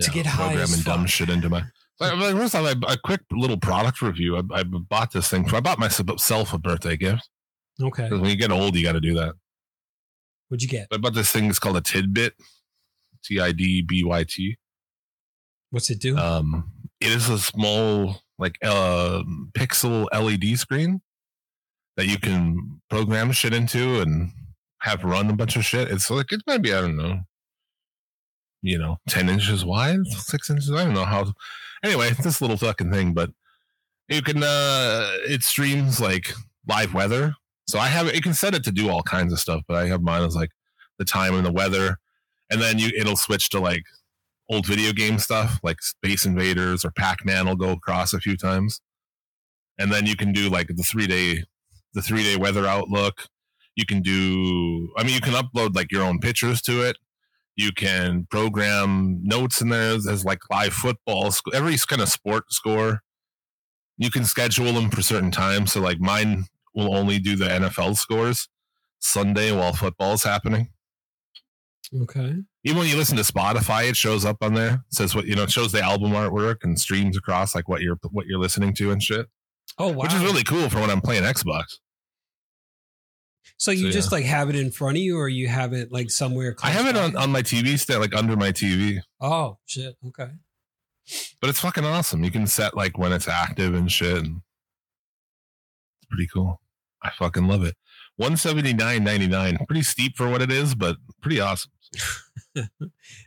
To 0.00 0.10
get 0.10 0.26
high 0.26 0.54
programming 0.54 0.80
dumb 0.80 1.06
shit 1.06 1.30
into 1.30 1.48
my. 1.48 1.62
Like, 2.00 2.14
like, 2.16 2.36
First 2.36 2.54
off, 2.54 2.66
I- 2.86 2.92
a 2.92 2.96
quick 2.98 3.22
little 3.32 3.56
product 3.56 4.02
review. 4.02 4.36
I, 4.36 4.42
I 4.52 4.62
bought 4.64 5.12
this 5.12 5.28
thing. 5.28 5.48
For, 5.48 5.56
I 5.56 5.60
bought 5.60 5.78
myself 5.78 6.52
a 6.52 6.58
birthday 6.58 6.96
gift. 6.96 7.28
Okay. 7.82 8.10
When 8.10 8.26
you 8.26 8.36
get 8.36 8.52
old, 8.52 8.76
you 8.76 8.84
got 8.84 8.92
to 8.92 9.00
do 9.00 9.14
that. 9.14 9.34
What'd 10.48 10.62
you 10.62 10.68
get? 10.68 10.88
I 10.92 10.98
bought 10.98 11.14
this 11.14 11.30
thing. 11.32 11.46
It's 11.46 11.58
called 11.58 11.76
a 11.76 11.80
Tidbyt. 11.80 12.32
T 13.24 13.40
I 13.40 13.52
D 13.52 13.82
B 13.82 14.04
Y 14.04 14.24
T. 14.28 14.56
What's 15.70 15.90
it 15.90 16.00
do? 16.00 16.16
Um, 16.16 16.70
it 17.00 17.08
is 17.08 17.28
a 17.28 17.38
small 17.38 18.22
like 18.38 18.56
uh, 18.62 19.22
pixel 19.52 20.06
LED 20.12 20.58
screen 20.58 21.00
that 21.96 22.06
you 22.06 22.18
can 22.18 22.80
program 22.88 23.32
shit 23.32 23.52
into 23.52 24.00
and 24.00 24.30
have 24.82 25.02
run 25.04 25.28
a 25.30 25.32
bunch 25.34 25.56
of 25.56 25.64
shit. 25.64 25.90
It's 25.90 26.10
like 26.10 26.32
it 26.32 26.42
might 26.46 26.62
be 26.62 26.72
I 26.72 26.80
don't 26.80 26.96
know, 26.96 27.20
you 28.62 28.78
know, 28.78 28.98
ten 29.08 29.28
inches 29.28 29.64
wide, 29.64 30.06
six 30.06 30.50
inches. 30.50 30.70
I 30.72 30.84
don't 30.84 30.94
know 30.94 31.04
how. 31.04 31.32
Anyway, 31.84 32.10
this 32.22 32.40
little 32.40 32.56
fucking 32.56 32.92
thing, 32.92 33.14
but 33.14 33.30
you 34.08 34.22
can. 34.22 34.42
uh 34.42 35.10
It 35.28 35.42
streams 35.42 36.00
like 36.00 36.32
live 36.68 36.94
weather. 36.94 37.34
So 37.66 37.78
I 37.78 37.88
have 37.88 38.06
it. 38.06 38.22
Can 38.22 38.34
set 38.34 38.54
it 38.54 38.64
to 38.64 38.72
do 38.72 38.88
all 38.88 39.02
kinds 39.02 39.32
of 39.32 39.38
stuff, 39.38 39.62
but 39.68 39.76
I 39.76 39.86
have 39.88 40.02
mine 40.02 40.22
as 40.22 40.34
like 40.36 40.50
the 40.98 41.04
time 41.04 41.34
and 41.34 41.44
the 41.44 41.52
weather, 41.52 41.98
and 42.50 42.60
then 42.60 42.78
you 42.78 42.90
it'll 42.96 43.16
switch 43.16 43.50
to 43.50 43.60
like 43.60 43.82
old 44.48 44.66
video 44.66 44.92
game 44.92 45.18
stuff 45.18 45.60
like 45.62 45.82
Space 45.82 46.24
Invaders 46.24 46.84
or 46.84 46.90
Pac 46.90 47.24
Man 47.24 47.46
will 47.46 47.56
go 47.56 47.70
across 47.72 48.12
a 48.12 48.20
few 48.20 48.36
times, 48.36 48.80
and 49.78 49.92
then 49.92 50.06
you 50.06 50.16
can 50.16 50.32
do 50.32 50.48
like 50.48 50.68
the 50.68 50.82
three 50.82 51.06
day 51.06 51.44
the 51.94 52.02
three 52.02 52.22
day 52.22 52.36
weather 52.36 52.66
outlook. 52.66 53.26
You 53.76 53.86
can 53.86 54.02
do. 54.02 54.92
I 54.96 55.04
mean, 55.04 55.14
you 55.14 55.20
can 55.20 55.34
upload 55.34 55.74
like 55.74 55.92
your 55.92 56.02
own 56.02 56.18
pictures 56.18 56.60
to 56.62 56.82
it. 56.82 56.96
You 57.56 57.72
can 57.72 58.26
program 58.30 59.20
notes 59.22 59.60
in 59.60 59.68
there 59.68 59.94
as, 59.94 60.24
like 60.24 60.40
live 60.50 60.72
football, 60.72 61.32
every 61.52 61.76
kind 61.88 62.02
of 62.02 62.08
sport 62.08 62.52
score. 62.52 63.02
You 63.96 64.10
can 64.10 64.24
schedule 64.24 64.72
them 64.72 64.90
for 64.90 65.02
certain 65.02 65.32
times. 65.32 65.72
So 65.72 65.80
like 65.80 66.00
mine 66.00 66.44
will 66.74 66.94
only 66.94 67.18
do 67.18 67.34
the 67.34 67.46
NFL 67.46 67.96
scores 67.96 68.48
Sunday 69.00 69.50
while 69.50 69.72
football's 69.72 70.22
happening 70.22 70.68
okay. 72.02 72.34
even 72.64 72.78
when 72.78 72.88
you 72.88 72.96
listen 72.96 73.16
to 73.16 73.22
Spotify, 73.22 73.88
it 73.88 73.96
shows 73.96 74.24
up 74.24 74.38
on 74.42 74.54
there. 74.54 74.74
It 74.74 74.94
says 74.94 75.14
what 75.14 75.26
you 75.26 75.34
know, 75.34 75.44
it 75.44 75.50
shows 75.50 75.72
the 75.72 75.82
album 75.82 76.12
artwork 76.12 76.56
and 76.62 76.78
streams 76.78 77.16
across 77.16 77.54
like 77.54 77.68
what 77.68 77.82
you're 77.82 77.98
what 78.10 78.26
you're 78.26 78.38
listening 78.38 78.74
to 78.74 78.90
and 78.90 79.02
shit. 79.02 79.26
Oh 79.78 79.88
wow. 79.88 80.02
Which 80.02 80.14
is 80.14 80.22
really 80.22 80.44
cool 80.44 80.68
for 80.68 80.80
when 80.80 80.90
I'm 80.90 81.00
playing 81.00 81.22
Xbox. 81.22 81.78
so 83.56 83.70
you 83.70 83.86
so, 83.86 83.90
just 83.90 84.12
like 84.12 84.24
have 84.24 84.48
it 84.48 84.56
in 84.56 84.70
front 84.70 84.96
of 84.96 85.02
you 85.02 85.18
or 85.18 85.28
you 85.28 85.48
have 85.48 85.72
it 85.72 85.92
like 85.92 86.10
somewhere 86.10 86.56
I 86.62 86.70
have 86.70 86.86
it 86.86 86.96
on, 86.96 87.16
on 87.16 87.30
my 87.30 87.42
TV 87.42 87.78
stand, 87.78 88.00
like 88.00 88.14
under 88.14 88.36
my 88.36 88.52
TV. 88.52 89.00
Oh 89.20 89.58
shit. 89.66 89.96
Okay. 90.06 90.30
But 91.40 91.50
it's 91.50 91.60
fucking 91.60 91.84
awesome. 91.84 92.22
You 92.24 92.30
can 92.30 92.46
set 92.46 92.76
like 92.76 92.98
when 92.98 93.12
it's 93.12 93.28
active 93.28 93.74
and 93.74 93.90
shit. 93.90 94.18
And 94.18 94.42
pretty 96.08 96.28
cool. 96.32 96.60
I 97.02 97.10
fucking 97.10 97.46
love 97.46 97.64
it. 97.64 97.76
One 98.16 98.36
seventy 98.36 98.72
nine 98.72 99.04
ninety 99.04 99.28
nine. 99.28 99.58
Pretty 99.66 99.82
steep 99.82 100.16
for 100.16 100.28
what 100.28 100.42
it 100.42 100.50
is, 100.50 100.74
but 100.74 100.96
pretty 101.22 101.40
awesome. 101.40 101.70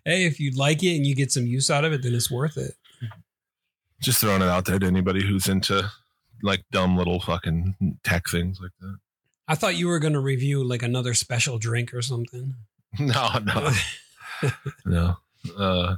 Hey, 0.03 0.25
if 0.25 0.39
you 0.39 0.51
like 0.51 0.83
it 0.83 0.95
and 0.95 1.05
you 1.05 1.15
get 1.15 1.31
some 1.31 1.45
use 1.45 1.69
out 1.69 1.85
of 1.85 1.93
it, 1.93 2.01
then 2.01 2.13
it's 2.13 2.31
worth 2.31 2.57
it. 2.57 2.73
Just 4.01 4.19
throwing 4.19 4.41
it 4.41 4.47
out 4.47 4.65
there 4.65 4.79
to 4.79 4.85
anybody 4.85 5.25
who's 5.25 5.47
into 5.47 5.89
like 6.41 6.63
dumb 6.71 6.97
little 6.97 7.19
fucking 7.19 7.97
tech 8.03 8.23
things 8.29 8.59
like 8.61 8.71
that. 8.81 8.97
I 9.47 9.55
thought 9.55 9.75
you 9.75 9.87
were 9.87 9.99
going 9.99 10.13
to 10.13 10.19
review 10.19 10.63
like 10.63 10.81
another 10.81 11.13
special 11.13 11.59
drink 11.59 11.93
or 11.93 12.01
something. 12.01 12.55
No, 12.99 13.29
no, 13.45 13.71
no. 14.85 15.15
Uh, 15.57 15.95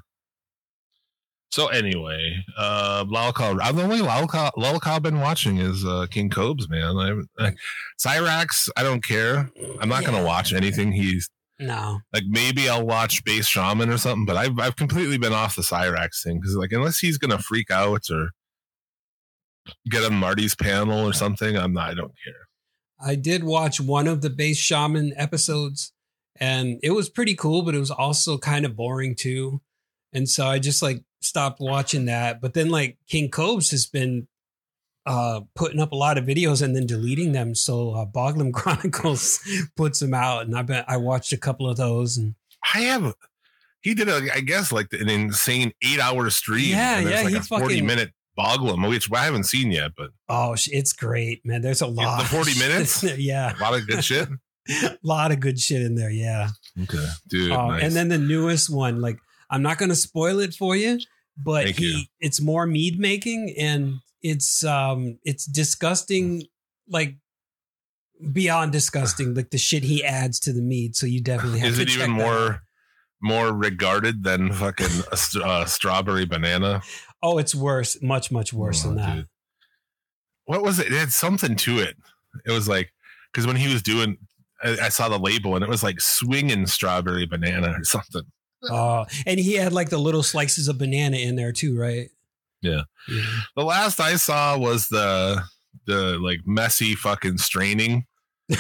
so 1.50 1.68
anyway, 1.68 2.46
uh, 2.56 3.04
lolcow, 3.06 3.60
I'm 3.60 3.76
the 3.76 3.82
only 3.82 3.98
lolcow, 3.98 4.52
lolcow 4.56 5.02
been 5.02 5.20
watching 5.20 5.58
is 5.58 5.84
uh, 5.84 6.06
King 6.12 6.30
Cobes, 6.30 6.70
man. 6.70 7.28
I, 7.40 7.44
I, 7.44 7.54
Cyrax, 8.00 8.70
I 8.78 8.84
don't 8.84 9.04
care. 9.04 9.50
I'm 9.82 9.90
not 9.90 10.06
gonna 10.06 10.24
watch 10.24 10.54
anything 10.54 10.92
he's 10.92 11.32
No. 11.60 12.00
like. 12.12 12.24
Maybe 12.28 12.68
I'll 12.68 12.86
watch 12.86 13.24
Base 13.24 13.48
Shaman 13.48 13.90
or 13.90 13.98
something, 13.98 14.26
but 14.26 14.38
I've 14.38 14.60
I've 14.60 14.76
completely 14.76 15.18
been 15.18 15.34
off 15.34 15.56
the 15.56 15.62
Cyrax 15.62 16.24
thing 16.24 16.40
because 16.40 16.56
like 16.56 16.72
unless 16.72 17.00
he's 17.00 17.18
gonna 17.18 17.40
freak 17.40 17.72
out 17.72 18.10
or 18.12 18.32
get 19.90 20.04
on 20.04 20.16
Marty's 20.16 20.56
panel 20.56 21.08
or 21.08 21.14
something, 21.14 21.58
I'm 21.58 21.74
not. 21.74 21.92
I 21.92 21.94
don't 21.94 22.14
care. 22.24 22.48
I 23.00 23.16
did 23.16 23.44
watch 23.44 23.80
one 23.80 24.08
of 24.08 24.22
the 24.22 24.30
base 24.30 24.58
shaman 24.58 25.14
episodes 25.16 25.94
and 26.40 26.80
it 26.82 26.92
was 26.92 27.10
pretty 27.10 27.36
cool, 27.36 27.62
but 27.62 27.76
it 27.76 27.80
was 27.80 27.92
also 27.92 28.38
kind 28.38 28.66
of 28.66 28.76
boring 28.76 29.16
too. 29.16 29.62
And 30.14 30.30
so 30.30 30.46
I 30.48 30.60
just 30.60 30.82
like 30.82 31.04
stopped 31.22 31.60
watching 31.60 32.06
that. 32.06 32.42
But 32.42 32.54
then 32.54 32.70
like 32.70 32.98
King 33.08 33.30
Cobes 33.30 33.72
has 33.72 33.86
been 33.86 34.28
uh 35.06 35.42
putting 35.56 35.80
up 35.80 35.92
a 35.92 35.96
lot 35.96 36.18
of 36.18 36.26
videos 36.26 36.62
and 36.62 36.76
then 36.76 36.86
deleting 36.86 37.32
them. 37.32 37.56
So 37.56 37.92
uh 37.92 38.06
Boglum 38.06 38.54
Chronicles 38.54 39.40
puts 39.76 40.00
them 40.00 40.14
out 40.14 40.46
and 40.46 40.58
I 40.58 40.62
bet 40.62 40.86
I 40.88 40.98
watched 40.98 41.34
a 41.34 41.38
couple 41.38 41.70
of 41.70 41.78
those 41.78 42.18
and 42.18 42.36
I 42.74 42.82
have. 42.82 43.14
He 43.82 43.94
did 43.94 44.08
a, 44.08 44.22
I 44.34 44.40
guess, 44.40 44.72
like 44.72 44.88
an 44.94 45.10
insane 45.10 45.74
eight-hour 45.84 46.30
stream. 46.30 46.70
Yeah, 46.70 47.00
and 47.00 47.10
yeah, 47.10 47.22
like 47.24 47.34
he 47.34 47.40
forty-minute 47.40 48.12
Boglum, 48.38 48.88
which 48.90 49.12
I 49.12 49.26
haven't 49.26 49.44
seen 49.44 49.72
yet, 49.72 49.92
but 49.96 50.12
oh 50.30 50.56
it's 50.68 50.94
great, 50.94 51.46
man. 51.46 51.62
There's 51.62 51.82
a 51.82 51.88
lot. 51.88 52.20
the 52.20 52.26
40 52.26 52.60
minutes? 52.60 53.04
Yeah. 53.18 53.56
a 53.58 53.62
lot 53.62 53.76
of 53.76 53.88
good 53.88 54.04
shit. 54.04 54.28
A 54.70 54.98
lot 55.04 55.32
of 55.32 55.40
good 55.40 55.60
shit 55.60 55.82
in 55.82 55.96
there, 55.96 56.10
yeah. 56.10 56.50
Okay, 56.82 57.06
dude. 57.28 57.52
Uh, 57.52 57.68
nice. 57.68 57.84
And 57.84 57.94
then 57.94 58.08
the 58.10 58.18
newest 58.18 58.70
one, 58.70 59.02
like 59.02 59.20
I'm 59.50 59.62
not 59.62 59.78
going 59.78 59.90
to 59.90 59.96
spoil 59.96 60.40
it 60.40 60.54
for 60.54 60.76
you, 60.76 61.00
but 61.38 61.66
Thank 61.66 61.78
he 61.78 61.92
you. 61.92 62.04
it's 62.20 62.42
more 62.42 62.66
mead 62.66 63.00
making 63.00 63.54
and 63.60 63.96
it's 64.24 64.64
um 64.64 65.20
it's 65.24 65.46
disgusting, 65.46 66.44
like 66.88 67.18
beyond 68.32 68.72
disgusting, 68.72 69.34
like 69.34 69.50
the 69.52 69.58
shit 69.58 69.84
he 69.84 70.04
adds 70.04 70.40
to 70.42 70.54
the 70.54 70.62
mead. 70.62 70.96
So 70.96 71.06
you 71.06 71.22
definitely 71.22 71.60
have 71.60 71.70
is 71.70 71.76
to 71.78 71.82
it 71.84 71.90
even 71.90 72.12
out. 72.12 72.18
more 72.18 72.62
more 73.22 73.54
regarded 73.54 74.24
than 74.24 74.52
fucking 74.52 75.04
a 75.12 75.16
st- 75.18 75.44
uh, 75.46 75.66
strawberry 75.66 76.26
banana? 76.26 76.82
Oh, 77.22 77.38
it's 77.38 77.56
worse, 77.56 78.02
much 78.02 78.32
much 78.32 78.52
worse 78.54 78.84
Oh, 78.84 78.90
than 78.90 78.98
that. 78.98 79.16
dude. 79.16 79.28
What 80.46 80.62
was 80.62 80.80
it? 80.80 80.88
It 80.88 80.94
had 80.94 81.12
something 81.12 81.56
to 81.58 81.80
it. 81.80 81.96
It 82.46 82.52
was 82.52 82.68
like 82.68 82.92
because 83.32 83.48
when 83.48 83.56
he 83.56 83.72
was 83.72 83.82
doing, 83.82 84.18
I, 84.64 84.78
I 84.84 84.90
saw 84.90 85.10
the 85.10 85.18
label 85.20 85.56
and 85.56 85.64
it 85.64 85.70
was 85.70 85.84
like 85.84 86.02
swinging 86.02 86.66
strawberry 86.68 87.26
banana 87.26 87.76
or 87.80 87.84
something. 87.84 88.24
Uh, 88.70 89.04
and 89.26 89.40
he 89.40 89.54
had 89.56 89.74
like 89.74 89.90
the 89.90 89.98
little 89.98 90.24
slices 90.24 90.68
of 90.70 90.78
banana 90.78 91.18
in 91.18 91.36
there 91.36 91.52
too, 91.52 91.78
right? 91.78 92.10
Yeah. 92.64 92.82
Yeah. 93.08 93.24
The 93.56 93.64
last 93.64 94.00
I 94.00 94.16
saw 94.16 94.58
was 94.58 94.88
the 94.88 95.44
the 95.86 96.18
like 96.20 96.40
messy 96.46 96.96
fucking 96.96 97.38
straining 97.38 98.06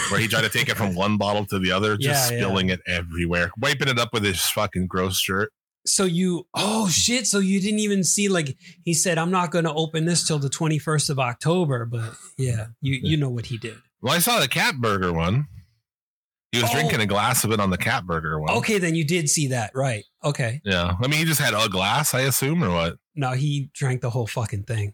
where 0.10 0.20
he 0.20 0.28
tried 0.28 0.42
to 0.42 0.50
take 0.50 0.70
it 0.70 0.76
from 0.78 0.94
one 1.04 1.18
bottle 1.18 1.46
to 1.48 1.60
the 1.60 1.72
other, 1.72 1.98
just 1.98 2.32
Yeah, 2.32 2.38
yeah. 2.38 2.44
spilling 2.44 2.70
it 2.70 2.82
everywhere, 2.88 3.52
wiping 3.58 3.88
it 3.88 3.98
up 4.00 4.10
with 4.14 4.24
his 4.24 4.42
fucking 4.42 4.88
gross 4.88 5.20
shirt. 5.20 5.52
So 5.86 6.06
you, 6.06 6.48
oh 6.54 6.88
shit! 6.88 7.28
So 7.28 7.40
you 7.40 7.60
didn't 7.60 7.80
even 7.80 8.06
see 8.06 8.30
like 8.30 8.56
he 8.86 8.94
said, 8.94 9.18
"I'm 9.18 9.32
not 9.32 9.52
going 9.52 9.66
to 9.66 9.74
open 9.74 10.06
this 10.06 10.26
till 10.26 10.40
the 10.40 10.50
21st 10.50 11.10
of 11.10 11.20
October." 11.20 11.86
But 11.86 12.14
yeah, 12.38 12.68
you 12.82 13.00
you 13.04 13.18
know 13.18 13.30
what 13.30 13.48
he 13.48 13.58
did. 13.58 13.76
Well, 14.02 14.14
I 14.14 14.20
saw 14.20 14.40
the 14.40 14.48
cat 14.48 14.76
burger 14.80 15.12
one. 15.12 15.48
He 16.54 16.62
was 16.62 16.70
Oh. 16.72 16.74
drinking 16.74 17.02
a 17.02 17.06
glass 17.06 17.44
of 17.44 17.52
it 17.52 17.60
on 17.60 17.70
the 17.70 17.78
cat 17.78 18.06
burger 18.06 18.40
one. 18.40 18.52
Okay, 18.52 18.78
then 18.78 18.96
you 18.96 19.04
did 19.04 19.28
see 19.30 19.48
that, 19.48 19.72
right? 19.76 20.06
Okay. 20.24 20.62
Yeah. 20.64 20.94
I 21.02 21.08
mean, 21.08 21.20
he 21.20 21.26
just 21.26 21.42
had 21.42 21.54
a 21.54 21.68
glass, 21.68 22.14
I 22.14 22.22
assume, 22.22 22.64
or 22.64 22.70
what? 22.70 22.98
No, 23.16 23.32
he 23.32 23.70
drank 23.74 24.02
the 24.02 24.10
whole 24.10 24.28
fucking 24.28 24.64
thing. 24.64 24.94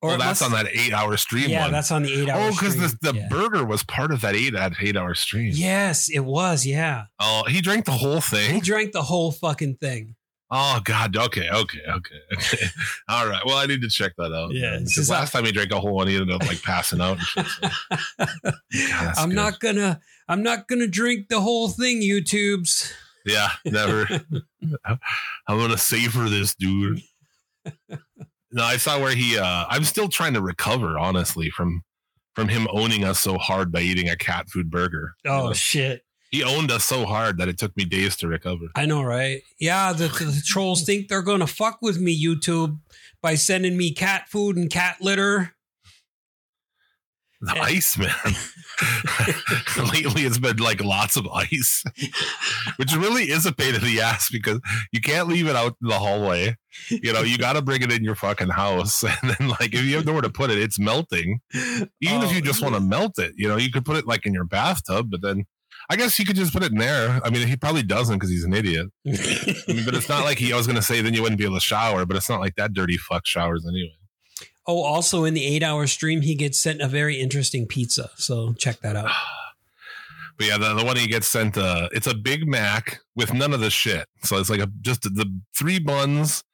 Or 0.00 0.10
well, 0.10 0.18
that's 0.18 0.40
must- 0.40 0.42
on 0.42 0.52
that 0.52 0.70
eight 0.72 0.92
hour 0.92 1.16
stream 1.16 1.50
Yeah, 1.50 1.62
one. 1.62 1.72
that's 1.72 1.90
on 1.90 2.04
the 2.04 2.12
eight 2.22 2.28
hour. 2.28 2.40
oh, 2.40 2.50
because 2.50 2.76
the, 2.76 2.96
the 3.12 3.18
yeah. 3.18 3.28
burger 3.28 3.64
was 3.64 3.82
part 3.82 4.12
of 4.12 4.20
that 4.20 4.36
eight 4.36 4.52
that 4.52 4.74
eight 4.80 4.96
hour 4.96 5.14
stream. 5.14 5.50
Yes, 5.54 6.08
it 6.08 6.20
was. 6.20 6.64
Yeah, 6.64 7.04
Oh, 7.18 7.42
he 7.48 7.60
drank 7.60 7.84
the 7.84 7.90
whole 7.92 8.20
thing. 8.20 8.54
he 8.54 8.60
drank 8.60 8.92
the 8.92 9.02
whole 9.02 9.32
fucking 9.32 9.76
thing. 9.76 10.14
Oh 10.50 10.80
God. 10.84 11.14
Okay. 11.14 11.50
Okay. 11.50 11.80
Okay. 11.86 12.18
Okay. 12.32 12.58
All 13.08 13.28
right. 13.28 13.42
Well, 13.44 13.58
I 13.58 13.66
need 13.66 13.82
to 13.82 13.88
check 13.90 14.12
that 14.16 14.32
out. 14.32 14.54
Yeah, 14.54 14.78
Because 14.78 15.10
last 15.10 15.32
time 15.32 15.44
he 15.44 15.52
drank 15.52 15.72
a 15.72 15.78
whole 15.80 15.92
one, 15.96 16.06
he 16.08 16.14
ended 16.16 16.34
up 16.34 16.46
like 16.46 16.62
passing 16.62 17.02
out. 17.02 17.18
And 17.18 17.26
shit, 17.26 17.46
so. 17.46 17.68
that's 18.70 19.18
I'm 19.18 19.28
good. 19.30 19.34
not 19.36 19.60
gonna. 19.60 20.00
I'm 20.28 20.42
not 20.42 20.66
gonna 20.68 20.86
drink 20.86 21.28
the 21.28 21.40
whole 21.40 21.68
thing. 21.68 22.00
YouTube's. 22.00 22.94
Yeah. 23.28 23.50
Never. 23.64 24.08
I'm 24.86 25.58
gonna 25.58 25.78
savor 25.78 26.28
this, 26.28 26.54
dude. 26.54 27.00
No, 28.50 28.64
I 28.64 28.76
saw 28.78 28.98
where 29.00 29.14
he. 29.14 29.38
uh 29.38 29.66
I'm 29.68 29.84
still 29.84 30.08
trying 30.08 30.34
to 30.34 30.40
recover, 30.42 30.98
honestly, 30.98 31.50
from 31.50 31.82
from 32.34 32.48
him 32.48 32.66
owning 32.72 33.04
us 33.04 33.20
so 33.20 33.36
hard 33.36 33.70
by 33.70 33.80
eating 33.80 34.08
a 34.08 34.16
cat 34.16 34.48
food 34.48 34.70
burger. 34.70 35.14
You 35.24 35.30
Oh 35.30 35.46
know? 35.48 35.52
shit! 35.52 36.02
he 36.30 36.42
owned 36.42 36.70
us 36.70 36.84
so 36.84 37.04
hard 37.04 37.38
that 37.38 37.48
it 37.48 37.58
took 37.58 37.76
me 37.76 37.84
days 37.84 38.16
to 38.16 38.28
recover. 38.28 38.66
I 38.74 38.86
know, 38.86 39.02
right? 39.02 39.42
Yeah, 39.60 39.92
the, 39.92 40.08
the 40.08 40.42
trolls 40.46 40.84
think 40.84 41.08
they're 41.08 41.22
gonna 41.22 41.46
fuck 41.46 41.78
with 41.82 41.98
me, 42.00 42.18
YouTube, 42.22 42.78
by 43.22 43.34
sending 43.34 43.76
me 43.76 43.92
cat 43.92 44.28
food 44.30 44.56
and 44.56 44.70
cat 44.70 44.96
litter. 45.00 45.54
The 47.40 47.52
Yeah. 47.54 47.62
ice, 47.62 47.96
man. 47.96 48.10
Lately, 49.92 50.22
it's 50.22 50.38
been 50.38 50.56
like 50.56 50.82
lots 50.82 51.16
of 51.16 51.26
ice, 51.28 51.84
which 52.76 52.94
really 52.94 53.24
is 53.30 53.46
a 53.46 53.52
pain 53.52 53.74
in 53.74 53.80
the 53.82 54.00
ass 54.00 54.28
because 54.30 54.60
you 54.92 55.00
can't 55.00 55.28
leave 55.28 55.46
it 55.46 55.54
out 55.56 55.76
in 55.80 55.88
the 55.88 55.98
hallway. 55.98 56.56
You 56.90 57.12
know, 57.12 57.22
you 57.22 57.38
got 57.46 57.52
to 57.54 57.62
bring 57.62 57.82
it 57.82 57.92
in 57.92 58.02
your 58.04 58.14
fucking 58.16 58.48
house, 58.48 59.02
and 59.04 59.30
then 59.38 59.48
like 59.48 59.72
if 59.74 59.82
you 59.84 59.96
have 59.96 60.06
nowhere 60.06 60.22
to 60.22 60.30
put 60.30 60.50
it, 60.50 60.58
it's 60.58 60.78
melting. 60.78 61.40
Even 61.54 61.88
if 62.22 62.30
Oh, 62.30 62.32
you 62.32 62.40
just 62.42 62.62
want 62.62 62.74
to 62.74 62.80
melt 62.80 63.18
it, 63.18 63.32
you 63.36 63.48
know, 63.48 63.56
you 63.56 63.70
could 63.70 63.84
put 63.84 63.96
it 63.96 64.06
like 64.06 64.26
in 64.26 64.34
your 64.34 64.44
bathtub, 64.44 65.08
but 65.10 65.22
then 65.22 65.44
I 65.90 65.96
guess 65.96 66.18
you 66.18 66.24
could 66.24 66.36
just 66.36 66.52
put 66.52 66.62
it 66.62 66.72
in 66.72 66.78
there. 66.78 67.20
I 67.24 67.30
mean, 67.30 67.46
he 67.46 67.56
probably 67.56 67.82
doesn't 67.82 68.16
because 68.16 68.30
he's 68.30 68.44
an 68.44 68.52
idiot. 68.52 68.88
I 69.06 69.10
mean, 69.68 69.84
but 69.84 69.94
it's 69.94 70.08
not 70.08 70.24
like 70.24 70.38
he. 70.38 70.52
I 70.52 70.56
was 70.56 70.66
going 70.66 70.76
to 70.76 70.82
say 70.82 71.00
then 71.00 71.14
you 71.14 71.22
wouldn't 71.22 71.38
be 71.38 71.44
able 71.44 71.54
to 71.56 71.60
shower, 71.60 72.04
but 72.04 72.16
it's 72.16 72.28
not 72.28 72.40
like 72.40 72.56
that 72.56 72.72
dirty 72.72 72.96
fuck 72.96 73.26
showers 73.26 73.64
anyway. 73.66 73.94
Oh, 74.68 74.82
also 74.82 75.24
in 75.24 75.32
the 75.34 75.44
eight 75.44 75.62
hour 75.64 75.86
stream, 75.86 76.20
he 76.20 76.34
gets 76.36 76.60
sent 76.60 76.80
a 76.82 76.86
very 76.88 77.18
interesting 77.20 77.66
pizza. 77.66 78.10
So 78.16 78.52
check 78.52 78.80
that 78.82 78.94
out. 78.96 79.10
But 80.36 80.46
yeah, 80.46 80.56
the, 80.58 80.74
the 80.74 80.84
one 80.84 80.96
he 80.96 81.08
gets 81.08 81.26
sent, 81.26 81.58
uh, 81.58 81.88
it's 81.90 82.06
a 82.06 82.14
Big 82.14 82.46
Mac 82.46 83.00
with 83.16 83.34
none 83.34 83.52
of 83.52 83.58
the 83.58 83.70
shit. 83.70 84.06
So 84.22 84.36
it's 84.38 84.48
like 84.48 84.60
a 84.60 84.68
just 84.82 85.02
the 85.02 85.26
three 85.58 85.80
buns, 85.80 86.44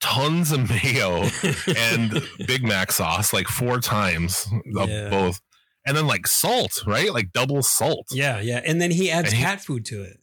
tons 0.00 0.52
of 0.52 0.68
mayo, 0.70 1.24
and 1.76 2.22
Big 2.46 2.62
Mac 2.62 2.92
sauce, 2.92 3.32
like 3.32 3.48
four 3.48 3.80
times 3.80 4.46
of 4.76 4.88
Yeah. 4.88 5.08
both, 5.10 5.40
and 5.84 5.96
then 5.96 6.06
like 6.06 6.28
salt, 6.28 6.84
right? 6.86 7.12
Like 7.12 7.32
double 7.32 7.64
salt. 7.64 8.06
yeah, 8.12 8.40
yeah. 8.40 8.60
And 8.64 8.80
then 8.80 8.92
he 8.92 9.10
adds 9.10 9.30
And 9.30 9.38
he- 9.38 9.42
cat 9.42 9.60
food 9.60 9.84
to 9.86 10.02
it. 10.04 10.18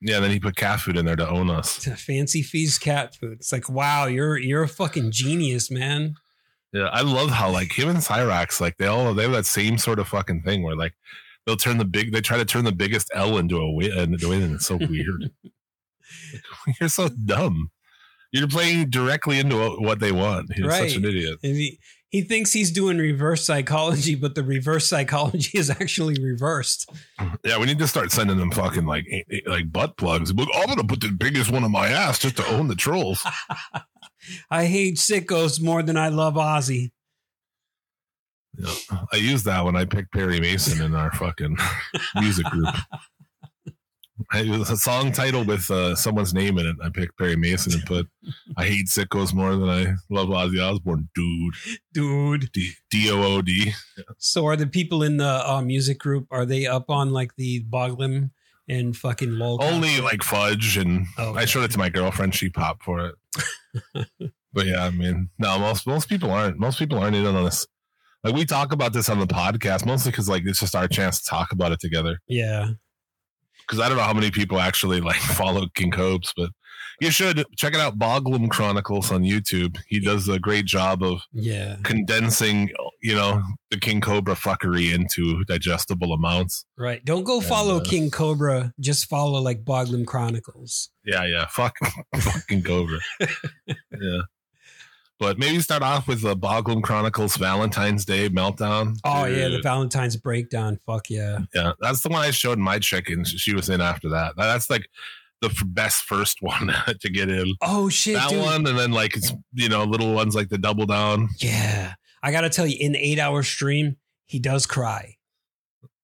Yeah, 0.00 0.16
and 0.16 0.24
then 0.24 0.32
he 0.32 0.40
put 0.40 0.56
cat 0.56 0.80
food 0.80 0.96
in 0.96 1.04
there 1.06 1.14
to 1.14 1.28
own 1.30 1.50
us. 1.50 1.84
Fancy 2.04 2.42
feast 2.42 2.80
cat 2.80 3.14
food. 3.14 3.34
It's 3.38 3.52
like, 3.52 3.68
wow, 3.68 4.06
you're 4.06 4.36
you're 4.38 4.64
a 4.64 4.68
fucking 4.68 5.12
genius, 5.12 5.70
man. 5.70 6.14
Yeah, 6.72 6.84
I 6.92 7.02
love 7.02 7.30
how 7.30 7.50
like 7.50 7.76
him 7.76 7.88
and 7.88 7.98
Cyrax, 7.98 8.60
like 8.60 8.76
they 8.76 8.86
all 8.86 9.12
they 9.14 9.24
have 9.24 9.32
that 9.32 9.46
same 9.46 9.76
sort 9.78 9.98
of 9.98 10.08
fucking 10.08 10.42
thing 10.42 10.62
where 10.62 10.76
like 10.76 10.92
they'll 11.46 11.56
turn 11.56 11.78
the 11.78 11.84
big, 11.84 12.12
they 12.12 12.20
try 12.20 12.36
to 12.36 12.44
turn 12.44 12.64
the 12.64 12.72
biggest 12.72 13.10
L 13.14 13.38
into 13.38 13.56
a 13.56 13.70
win, 13.72 13.92
into 13.98 14.26
a 14.26 14.28
win, 14.30 14.42
and 14.42 14.54
it's 14.54 14.66
so 14.66 14.76
weird. 14.76 15.30
You're 16.80 16.88
so 16.88 17.08
dumb. 17.08 17.70
You're 18.32 18.48
playing 18.48 18.90
directly 18.90 19.38
into 19.38 19.56
what- 19.80 19.98
they 20.00 20.12
want. 20.12 20.50
You're 20.56 20.70
such 20.70 20.96
an 20.96 21.04
idiot. 21.04 21.38
And 21.42 21.56
he, 21.56 21.78
he 22.10 22.22
thinks 22.22 22.52
he's 22.52 22.70
doing 22.70 22.98
reverse 22.98 23.44
psychology, 23.44 24.14
but 24.14 24.34
the 24.36 24.42
reverse 24.44 24.88
psychology 24.88 25.58
is 25.58 25.70
actually 25.70 26.16
reversed. 26.22 26.90
Yeah, 27.44 27.58
we 27.58 27.66
need 27.66 27.78
to 27.78 27.88
start 27.88 28.12
sending 28.12 28.36
them 28.36 28.50
fucking 28.50 28.84
like 28.86 29.06
like 29.46 29.72
butt 29.72 29.96
plugs. 29.96 30.30
I'm 30.30 30.66
gonna 30.66 30.84
put 30.84 31.00
the 31.00 31.08
biggest 31.08 31.50
one 31.50 31.64
on 31.64 31.72
my 31.72 31.88
ass 31.88 32.18
just 32.18 32.36
to 32.36 32.46
own 32.48 32.68
the 32.68 32.74
trolls. 32.74 33.24
I 34.50 34.66
hate 34.66 34.96
sickos 34.96 35.60
more 35.62 35.82
than 35.82 35.96
I 35.96 36.08
love 36.08 36.34
Ozzy. 36.34 36.90
Yeah, 38.58 38.74
I 39.12 39.16
used 39.16 39.44
that 39.44 39.64
when 39.64 39.76
I 39.76 39.84
picked 39.84 40.12
Perry 40.12 40.40
Mason 40.40 40.82
in 40.84 40.94
our 40.94 41.12
fucking 41.12 41.56
music 42.16 42.46
group. 42.46 42.74
it 44.34 44.48
was 44.48 44.68
a 44.70 44.76
song 44.76 45.12
title 45.12 45.44
with 45.44 45.70
uh, 45.70 45.94
someone's 45.94 46.34
name 46.34 46.58
in 46.58 46.66
it. 46.66 46.76
I 46.82 46.90
picked 46.90 47.16
Perry 47.16 47.36
Mason 47.36 47.72
and 47.74 47.84
put 47.86 48.08
"I 48.56 48.64
hate 48.66 48.86
sickos 48.86 49.32
more 49.32 49.54
than 49.56 49.68
I 49.68 49.94
love 50.10 50.28
Ozzy 50.28 50.60
Osbourne." 50.60 51.08
Dude, 51.14 51.54
Dude. 51.94 52.50
D 52.90 53.10
O 53.10 53.22
O 53.22 53.40
D. 53.42 53.72
So 54.18 54.46
are 54.46 54.56
the 54.56 54.66
people 54.66 55.02
in 55.04 55.16
the 55.18 55.48
uh, 55.48 55.62
music 55.62 55.98
group, 56.00 56.26
are 56.30 56.44
they 56.44 56.66
up 56.66 56.90
on 56.90 57.12
like 57.12 57.36
the 57.36 57.64
Boglim 57.64 58.30
and 58.68 58.96
fucking 58.96 59.32
lol? 59.38 59.62
Only 59.62 60.00
like 60.00 60.22
fudge, 60.24 60.76
and 60.76 61.06
Oh, 61.16 61.34
I 61.34 61.44
showed 61.44 61.62
it 61.64 61.70
to 61.70 61.78
my 61.78 61.88
girlfriend. 61.88 62.34
She 62.34 62.50
popped 62.50 62.82
for 62.82 63.06
it. 63.06 63.14
But 64.52 64.66
yeah, 64.66 64.84
I 64.84 64.90
mean, 64.90 65.30
no, 65.38 65.58
most 65.58 65.86
most 65.86 66.08
people 66.08 66.30
aren't. 66.30 66.58
Most 66.58 66.78
people 66.78 66.98
aren't 66.98 67.16
in 67.16 67.26
on 67.26 67.44
this. 67.44 67.66
Like 68.24 68.34
we 68.34 68.44
talk 68.44 68.72
about 68.72 68.92
this 68.92 69.08
on 69.08 69.18
the 69.18 69.26
podcast 69.26 69.86
mostly 69.86 70.10
because 70.10 70.28
like 70.28 70.42
it's 70.44 70.60
just 70.60 70.74
our 70.74 70.88
chance 70.88 71.22
to 71.22 71.30
talk 71.30 71.52
about 71.52 71.72
it 71.72 71.80
together. 71.80 72.18
Yeah. 72.28 72.70
because 73.60 73.80
I 73.80 73.88
don't 73.88 73.96
know 73.96 74.04
how 74.04 74.12
many 74.12 74.30
people 74.30 74.58
actually 74.60 75.00
like 75.00 75.16
follow 75.20 75.66
King 75.74 75.90
Cobes, 75.90 76.32
but 76.36 76.50
you 77.00 77.10
should 77.10 77.44
check 77.56 77.74
it 77.74 77.80
out. 77.80 77.98
Boglum 77.98 78.50
Chronicles 78.50 79.10
on 79.10 79.22
YouTube. 79.22 79.78
He 79.88 80.00
does 80.00 80.28
a 80.28 80.38
great 80.38 80.66
job 80.66 81.02
of 81.02 81.22
Yeah. 81.32 81.76
condensing, 81.82 82.70
you 83.02 83.14
know, 83.14 83.42
the 83.70 83.78
King 83.78 84.00
Cobra 84.00 84.34
fuckery 84.34 84.92
into 84.94 85.42
digestible 85.44 86.12
amounts. 86.12 86.64
Right. 86.76 87.04
Don't 87.04 87.24
go 87.24 87.38
And, 87.38 87.46
follow 87.46 87.76
uh, 87.78 87.84
King 87.84 88.10
Cobra. 88.10 88.72
Just 88.78 89.08
follow 89.08 89.40
like 89.40 89.64
Boglim 89.64 90.06
Chronicles. 90.06 90.90
Yeah, 91.04 91.24
yeah, 91.24 91.46
fuck, 91.46 91.74
fucking 92.16 92.62
Cobra. 92.62 92.98
yeah, 93.66 94.20
but 95.18 95.38
maybe 95.38 95.60
start 95.60 95.82
off 95.82 96.06
with 96.08 96.20
the 96.22 96.36
Boglum 96.36 96.82
Chronicles 96.82 97.36
Valentine's 97.36 98.04
Day 98.04 98.28
meltdown. 98.28 98.98
Oh 99.04 99.24
yeah, 99.24 99.48
the 99.48 99.60
Valentine's 99.62 100.16
breakdown. 100.16 100.78
Fuck 100.86 101.08
yeah. 101.10 101.38
yeah, 101.54 101.72
that's 101.80 102.02
the 102.02 102.10
one 102.10 102.22
I 102.22 102.30
showed 102.30 102.58
my 102.58 102.78
chick, 102.78 103.08
and 103.08 103.26
she 103.26 103.54
was 103.54 103.70
in 103.70 103.80
after 103.80 104.08
that. 104.10 104.34
That's 104.36 104.68
like 104.68 104.86
the 105.40 105.48
f- 105.48 105.62
best 105.66 106.02
first 106.04 106.38
one 106.40 106.72
to 107.00 107.10
get 107.10 107.28
in. 107.30 107.54
Oh 107.62 107.88
shit, 107.88 108.14
that 108.14 108.30
dude. 108.30 108.42
one 108.42 108.66
and 108.66 108.78
then 108.78 108.92
like 108.92 109.16
it's 109.16 109.32
you 109.54 109.68
know 109.68 109.84
little 109.84 110.12
ones 110.14 110.34
like 110.34 110.48
the 110.48 110.58
double 110.58 110.86
down 110.86 111.28
Yeah. 111.38 111.94
I 112.22 112.32
gotta 112.32 112.50
tell 112.50 112.66
you, 112.66 112.76
in 112.78 112.92
the 112.92 112.98
eight 112.98 113.18
hour 113.18 113.42
stream, 113.42 113.96
he 114.26 114.38
does 114.38 114.66
cry. 114.66 115.16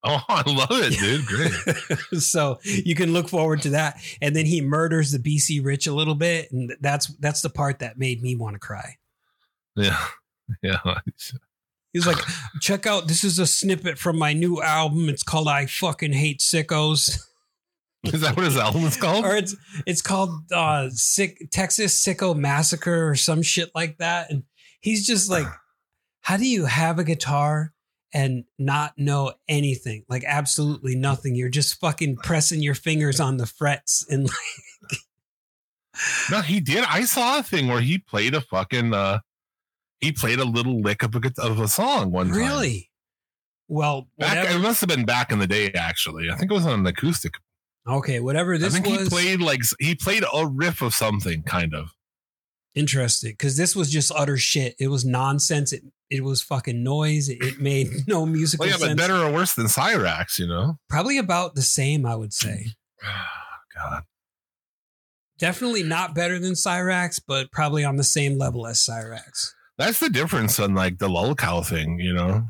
oh 0.04 0.22
i 0.28 0.42
love 0.50 0.68
it 0.70 0.92
dude 0.98 1.26
great 1.26 2.20
so 2.22 2.58
you 2.64 2.94
can 2.94 3.12
look 3.12 3.28
forward 3.28 3.60
to 3.62 3.70
that. 3.70 3.98
And 4.22 4.34
then 4.34 4.46
he 4.46 4.60
murders 4.62 5.10
the 5.12 5.18
BC 5.18 5.64
Rich 5.64 5.86
a 5.86 5.92
little 5.92 6.14
bit, 6.14 6.50
and 6.52 6.74
that's 6.80 7.08
that's 7.18 7.42
the 7.42 7.50
part 7.50 7.80
that 7.80 7.98
made 7.98 8.22
me 8.22 8.34
want 8.36 8.54
to 8.54 8.58
cry. 8.60 8.96
yeah 9.74 9.98
yeah 10.62 10.78
He's 11.92 12.06
like, 12.06 12.18
check 12.60 12.86
out 12.86 13.08
this 13.08 13.24
is 13.24 13.38
a 13.38 13.46
snippet 13.46 13.98
from 13.98 14.18
my 14.18 14.34
new 14.34 14.60
album. 14.62 15.08
It's 15.08 15.22
called 15.22 15.48
I 15.48 15.64
fucking 15.66 16.12
hate 16.12 16.40
sickos. 16.40 17.18
is 18.04 18.20
that 18.20 18.36
what 18.36 18.44
his 18.44 18.56
album 18.56 18.84
is 18.84 18.96
called 18.96 19.24
or 19.24 19.36
it's 19.36 19.56
it's 19.86 20.02
called 20.02 20.30
uh 20.52 20.88
sick 20.90 21.48
Texas 21.50 22.04
Sicko 22.04 22.36
Massacre 22.36 23.08
or 23.08 23.14
some 23.14 23.42
shit 23.42 23.70
like 23.74 23.98
that. 23.98 24.30
And 24.30 24.44
he's 24.80 25.06
just 25.06 25.30
like, 25.30 25.46
how 26.20 26.36
do 26.36 26.46
you 26.46 26.66
have 26.66 26.98
a 26.98 27.04
guitar 27.04 27.72
and 28.12 28.44
not 28.58 28.94
know 28.96 29.32
anything? 29.48 30.04
Like 30.08 30.24
absolutely 30.26 30.94
nothing. 30.94 31.34
You're 31.34 31.48
just 31.48 31.80
fucking 31.80 32.16
pressing 32.16 32.62
your 32.62 32.74
fingers 32.74 33.18
on 33.20 33.38
the 33.38 33.46
frets 33.46 34.06
and 34.08 34.24
like 34.24 35.00
no 36.30 36.40
he 36.40 36.60
did 36.60 36.84
i 36.88 37.04
saw 37.04 37.38
a 37.38 37.42
thing 37.42 37.68
where 37.68 37.80
he 37.80 37.98
played 37.98 38.34
a 38.34 38.40
fucking 38.40 38.92
uh 38.92 39.18
he 40.00 40.12
played 40.12 40.38
a 40.38 40.44
little 40.44 40.80
lick 40.80 41.02
of 41.02 41.14
a, 41.14 41.32
of 41.38 41.58
a 41.58 41.68
song 41.68 42.12
one 42.12 42.28
time 42.28 42.36
really. 42.36 42.90
Well, 43.68 44.08
back 44.16 44.48
it 44.48 44.58
must 44.60 44.80
have 44.80 44.88
been 44.88 45.04
back 45.04 45.32
in 45.32 45.38
the 45.40 45.46
day 45.46 45.72
actually 45.72 46.30
i 46.30 46.36
think 46.36 46.50
it 46.50 46.54
was 46.54 46.66
on 46.66 46.80
an 46.80 46.86
acoustic 46.86 47.34
okay, 47.86 48.20
whatever 48.20 48.58
this 48.58 48.74
is. 48.74 48.80
i 48.80 48.82
think 48.82 48.98
was. 48.98 49.08
he 49.08 49.10
played 49.10 49.40
like 49.40 49.60
he 49.78 49.94
played 49.94 50.24
a 50.32 50.46
riff 50.46 50.82
of 50.82 50.94
something 50.94 51.42
kind 51.42 51.74
of 51.74 51.92
interesting 52.74 53.32
because 53.32 53.56
this 53.56 53.74
was 53.74 53.90
just 53.90 54.12
utter 54.14 54.36
shit. 54.36 54.74
It 54.78 54.88
was 54.88 55.04
nonsense. 55.04 55.72
It 55.72 55.82
it 56.10 56.22
was 56.22 56.42
fucking 56.42 56.82
noise. 56.82 57.28
It, 57.28 57.42
it 57.42 57.60
made 57.60 57.88
no 58.06 58.26
musical 58.26 58.64
well 58.64 58.70
yeah 58.70 58.78
but 58.78 58.86
sense. 58.88 59.00
better 59.00 59.16
or 59.16 59.32
worse 59.32 59.54
than 59.54 59.66
cyrax 59.66 60.38
you 60.38 60.46
know 60.46 60.78
Probably 60.88 61.18
about 61.18 61.54
the 61.54 61.62
same, 61.62 62.06
I 62.06 62.14
would 62.14 62.32
say. 62.32 62.66
god 63.74 64.02
Definitely 65.38 65.82
not 65.82 66.14
better 66.14 66.38
than 66.38 66.52
Cyrax, 66.52 67.20
but 67.26 67.50
probably 67.52 67.84
on 67.84 67.96
the 67.96 68.04
same 68.04 68.38
level 68.38 68.66
as 68.66 68.78
Cyrax. 68.78 69.52
That's 69.76 70.00
the 70.00 70.08
difference 70.08 70.58
on 70.58 70.74
like 70.74 70.98
the 70.98 71.08
lolcow 71.08 71.64
thing, 71.64 72.00
you 72.00 72.14
know. 72.14 72.48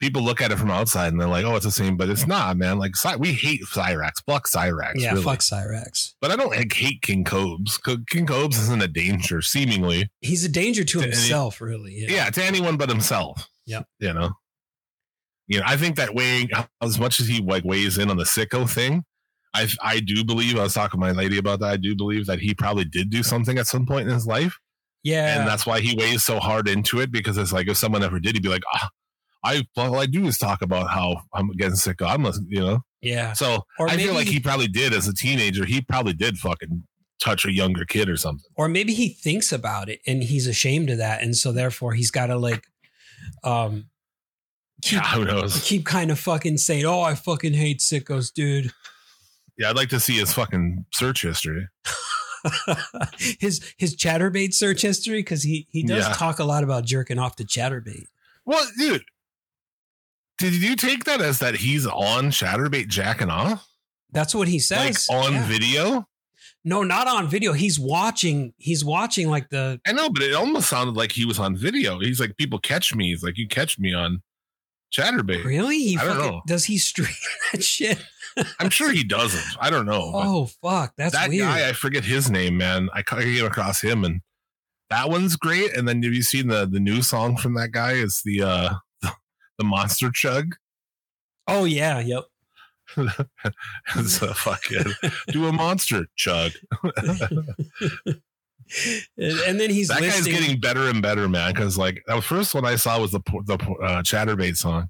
People 0.00 0.22
look 0.22 0.40
at 0.40 0.50
it 0.50 0.56
from 0.56 0.70
outside 0.70 1.08
and 1.12 1.20
they're 1.20 1.28
like, 1.28 1.44
"Oh, 1.44 1.56
it's 1.56 1.64
the 1.66 1.70
same," 1.70 1.96
but 1.96 2.08
it's 2.08 2.26
not, 2.26 2.56
man. 2.56 2.78
Like 2.78 2.94
we 3.18 3.32
hate 3.34 3.60
Cyrax, 3.64 4.12
fuck 4.26 4.48
Cyrax, 4.48 4.92
yeah, 4.96 5.10
really. 5.12 5.22
fuck 5.22 5.40
Cyrax. 5.40 6.14
But 6.22 6.30
I 6.30 6.36
don't 6.36 6.50
like 6.50 6.72
hate 6.72 7.02
King 7.02 7.22
Cobes. 7.22 7.76
Co- 7.76 7.98
King 8.08 8.26
Cobes 8.26 8.58
isn't 8.58 8.82
a 8.82 8.88
danger, 8.88 9.42
seemingly. 9.42 10.08
He's 10.22 10.42
a 10.44 10.48
danger 10.48 10.84
to 10.84 10.98
To 11.00 11.02
any- 11.04 11.10
himself, 11.10 11.60
really. 11.60 12.06
Yeah. 12.08 12.30
to 12.30 12.42
anyone 12.42 12.76
but 12.78 12.88
himself. 12.88 13.46
Yep. 13.66 13.86
You 13.98 14.14
know. 14.14 14.30
You 15.48 15.58
know, 15.58 15.64
I 15.66 15.76
think 15.76 15.96
that 15.96 16.14
weighing 16.14 16.48
as 16.80 16.98
much 16.98 17.20
as 17.20 17.26
he 17.28 17.40
like 17.42 17.64
weighs 17.64 17.98
in 17.98 18.08
on 18.10 18.16
the 18.16 18.24
sicko 18.24 18.68
thing, 18.70 19.04
I 19.52 19.68
I 19.82 20.00
do 20.00 20.24
believe 20.24 20.56
I 20.58 20.62
was 20.62 20.74
talking 20.74 20.98
to 20.98 21.04
my 21.06 21.10
lady 21.12 21.38
about 21.38 21.60
that. 21.60 21.70
I 21.70 21.76
do 21.76 21.94
believe 21.96 22.24
that 22.26 22.38
he 22.38 22.54
probably 22.54 22.84
did 22.84 23.10
do 23.10 23.22
something 23.22 23.58
at 23.58 23.66
some 23.66 23.84
point 23.84 24.08
in 24.08 24.14
his 24.14 24.26
life. 24.26 24.56
Yeah. 25.02 25.38
and 25.40 25.48
that's 25.48 25.64
why 25.66 25.80
he 25.80 25.96
weighs 25.96 26.24
so 26.24 26.38
hard 26.38 26.68
into 26.68 27.00
it 27.00 27.10
because 27.10 27.36
it's 27.38 27.52
like 27.52 27.68
if 27.68 27.76
someone 27.78 28.02
ever 28.02 28.20
did, 28.20 28.34
he'd 28.34 28.42
be 28.42 28.48
like, 28.50 28.62
ah, 28.74 28.90
I 29.44 29.64
all 29.76 29.96
I 29.98 30.06
do 30.06 30.26
is 30.26 30.38
talk 30.38 30.62
about 30.62 30.90
how 30.90 31.22
I'm 31.32 31.50
against 31.50 31.86
sicko. 31.86 32.06
I'm 32.08 32.26
a, 32.26 32.32
you 32.48 32.60
know. 32.60 32.80
yeah. 33.00 33.32
So 33.32 33.62
Or 33.78 33.88
I 33.88 33.96
feel 33.96 34.14
like 34.14 34.26
he 34.26 34.40
probably 34.40 34.68
did 34.68 34.92
as 34.92 35.08
a 35.08 35.14
teenager. 35.14 35.64
He 35.64 35.80
probably 35.80 36.12
did 36.12 36.36
fucking 36.38 36.82
touch 37.22 37.44
a 37.44 37.52
younger 37.52 37.84
kid 37.84 38.08
or 38.08 38.16
something. 38.16 38.44
Or 38.56 38.68
maybe 38.68 38.92
he 38.94 39.08
thinks 39.10 39.52
about 39.52 39.88
it 39.88 40.00
and 40.06 40.22
he's 40.22 40.46
ashamed 40.46 40.90
of 40.90 40.98
that. 40.98 41.22
And 41.22 41.36
so 41.36 41.52
therefore 41.52 41.92
he's 41.94 42.10
got 42.10 42.26
to 42.26 42.36
like, 42.36 42.64
um, 43.44 43.86
keep, 44.82 45.00
Yeah, 45.02 45.08
who 45.08 45.24
knows? 45.24 45.62
keep 45.64 45.84
kind 45.86 46.10
of 46.10 46.18
fucking 46.18 46.56
saying, 46.58 46.84
oh, 46.86 47.00
I 47.02 47.14
fucking 47.14 47.54
hate 47.54 47.80
sickos, 47.80 48.32
dude. 48.32 48.72
Yeah, 49.58 49.70
I'd 49.70 49.76
like 49.76 49.90
to 49.90 50.00
see 50.00 50.14
his 50.18 50.32
fucking 50.32 50.86
search 50.94 51.22
history. 51.22 51.66
his 53.38 53.60
his 53.76 53.96
Chaturbate 53.96 54.54
search 54.54 54.82
history 54.82 55.18
because 55.18 55.42
he 55.42 55.66
he 55.70 55.82
does 55.82 56.06
Yeah. 56.06 56.12
talk 56.14 56.38
a 56.38 56.44
lot 56.44 56.64
about 56.64 56.84
jerking 56.86 57.18
off 57.18 57.36
to 57.36 57.44
Chaturbate. 57.44 58.06
Well, 58.46 58.66
dude, 58.78 59.04
did 60.40 60.54
you 60.62 60.74
take 60.76 61.04
that 61.04 61.20
as 61.20 61.38
that 61.38 61.54
he's 61.56 61.86
on 61.86 62.30
Chaturbate 62.30 62.88
jacking 62.88 63.30
off, 63.30 63.66
That's 64.12 64.34
what 64.34 64.48
he 64.48 64.54
like 64.56 64.96
says. 64.96 65.08
on 65.10 65.32
Yeah. 65.34 65.46
video? 65.46 66.06
No, 66.64 66.82
not 66.82 67.06
on 67.08 67.28
video. 67.28 67.52
He's 67.54 67.78
watching. 67.80 68.52
He's 68.58 68.84
watching 68.84 69.28
like 69.30 69.48
the. 69.50 69.80
I 69.86 69.92
know, 69.92 70.10
but 70.10 70.22
it 70.22 70.34
almost 70.34 70.68
sounded 70.68 70.94
like 70.96 71.12
he 71.12 71.24
was 71.24 71.38
on 71.38 71.56
video. 71.56 71.98
He's 72.00 72.20
like, 72.20 72.36
people 72.36 72.58
catch 72.58 72.94
me. 72.94 73.10
He's 73.10 73.22
like, 73.22 73.38
you 73.38 73.48
catch 73.48 73.78
me 73.78 73.94
on 73.94 74.22
Chaturbate. 74.92 75.44
Really? 75.44 75.78
He 75.78 75.96
I 75.98 76.04
don't 76.04 76.16
fucking, 76.16 76.30
know. 76.32 76.42
does 76.46 76.64
he 76.64 76.76
stream 76.78 77.08
that 77.52 77.62
shit? 77.64 77.98
I'm 78.58 78.70
sure 78.70 78.90
he 78.92 79.04
doesn't. 79.04 79.56
I 79.60 79.70
don't 79.70 79.86
know. 79.86 80.10
Oh 80.14 80.46
fuck, 80.62 80.92
that's 80.96 81.14
that 81.14 81.30
weird. 81.30 81.42
guy, 81.46 81.68
I 81.68 81.72
forget 81.72 82.04
his 82.04 82.30
name, 82.30 82.56
man. 82.58 82.88
I 82.94 83.00
I 83.00 83.02
came 83.02 83.44
across 83.46 83.80
him, 83.80 84.04
and 84.04 84.20
that 84.90 85.08
one's 85.08 85.36
great. 85.36 85.74
And 85.76 85.88
then 85.88 86.02
have 86.02 86.12
you 86.14 86.22
seen 86.22 86.48
the 86.48 86.66
the 86.66 86.78
new 86.80 87.02
song 87.02 87.36
from 87.36 87.54
that 87.54 87.70
guy? 87.72 87.92
It's 87.94 88.22
the 88.22 88.42
uh 88.42 88.74
the 89.60 89.64
Monster 89.64 90.10
Chug. 90.10 90.54
oh 91.46 91.64
yeah, 91.64 92.00
yep. 92.00 92.24
a 92.96 94.34
fucking 94.34 94.84
do 95.28 95.46
a 95.46 95.52
monster 95.52 96.06
chug. 96.16 96.52
And, 99.18 99.38
and 99.48 99.60
then 99.60 99.68
he's 99.68 99.88
that 99.88 100.00
guy's 100.00 100.24
getting 100.26 100.60
better 100.60 100.88
and 100.88 101.02
better, 101.02 101.28
man. 101.28 101.52
Because 101.52 101.76
like 101.76 102.04
the 102.06 102.22
first 102.22 102.54
one 102.54 102.64
I 102.64 102.76
saw 102.76 103.00
was 103.00 103.10
the 103.10 103.20
the 103.46 103.54
uh, 103.54 104.02
Chaturbate 104.02 104.56
song. 104.56 104.88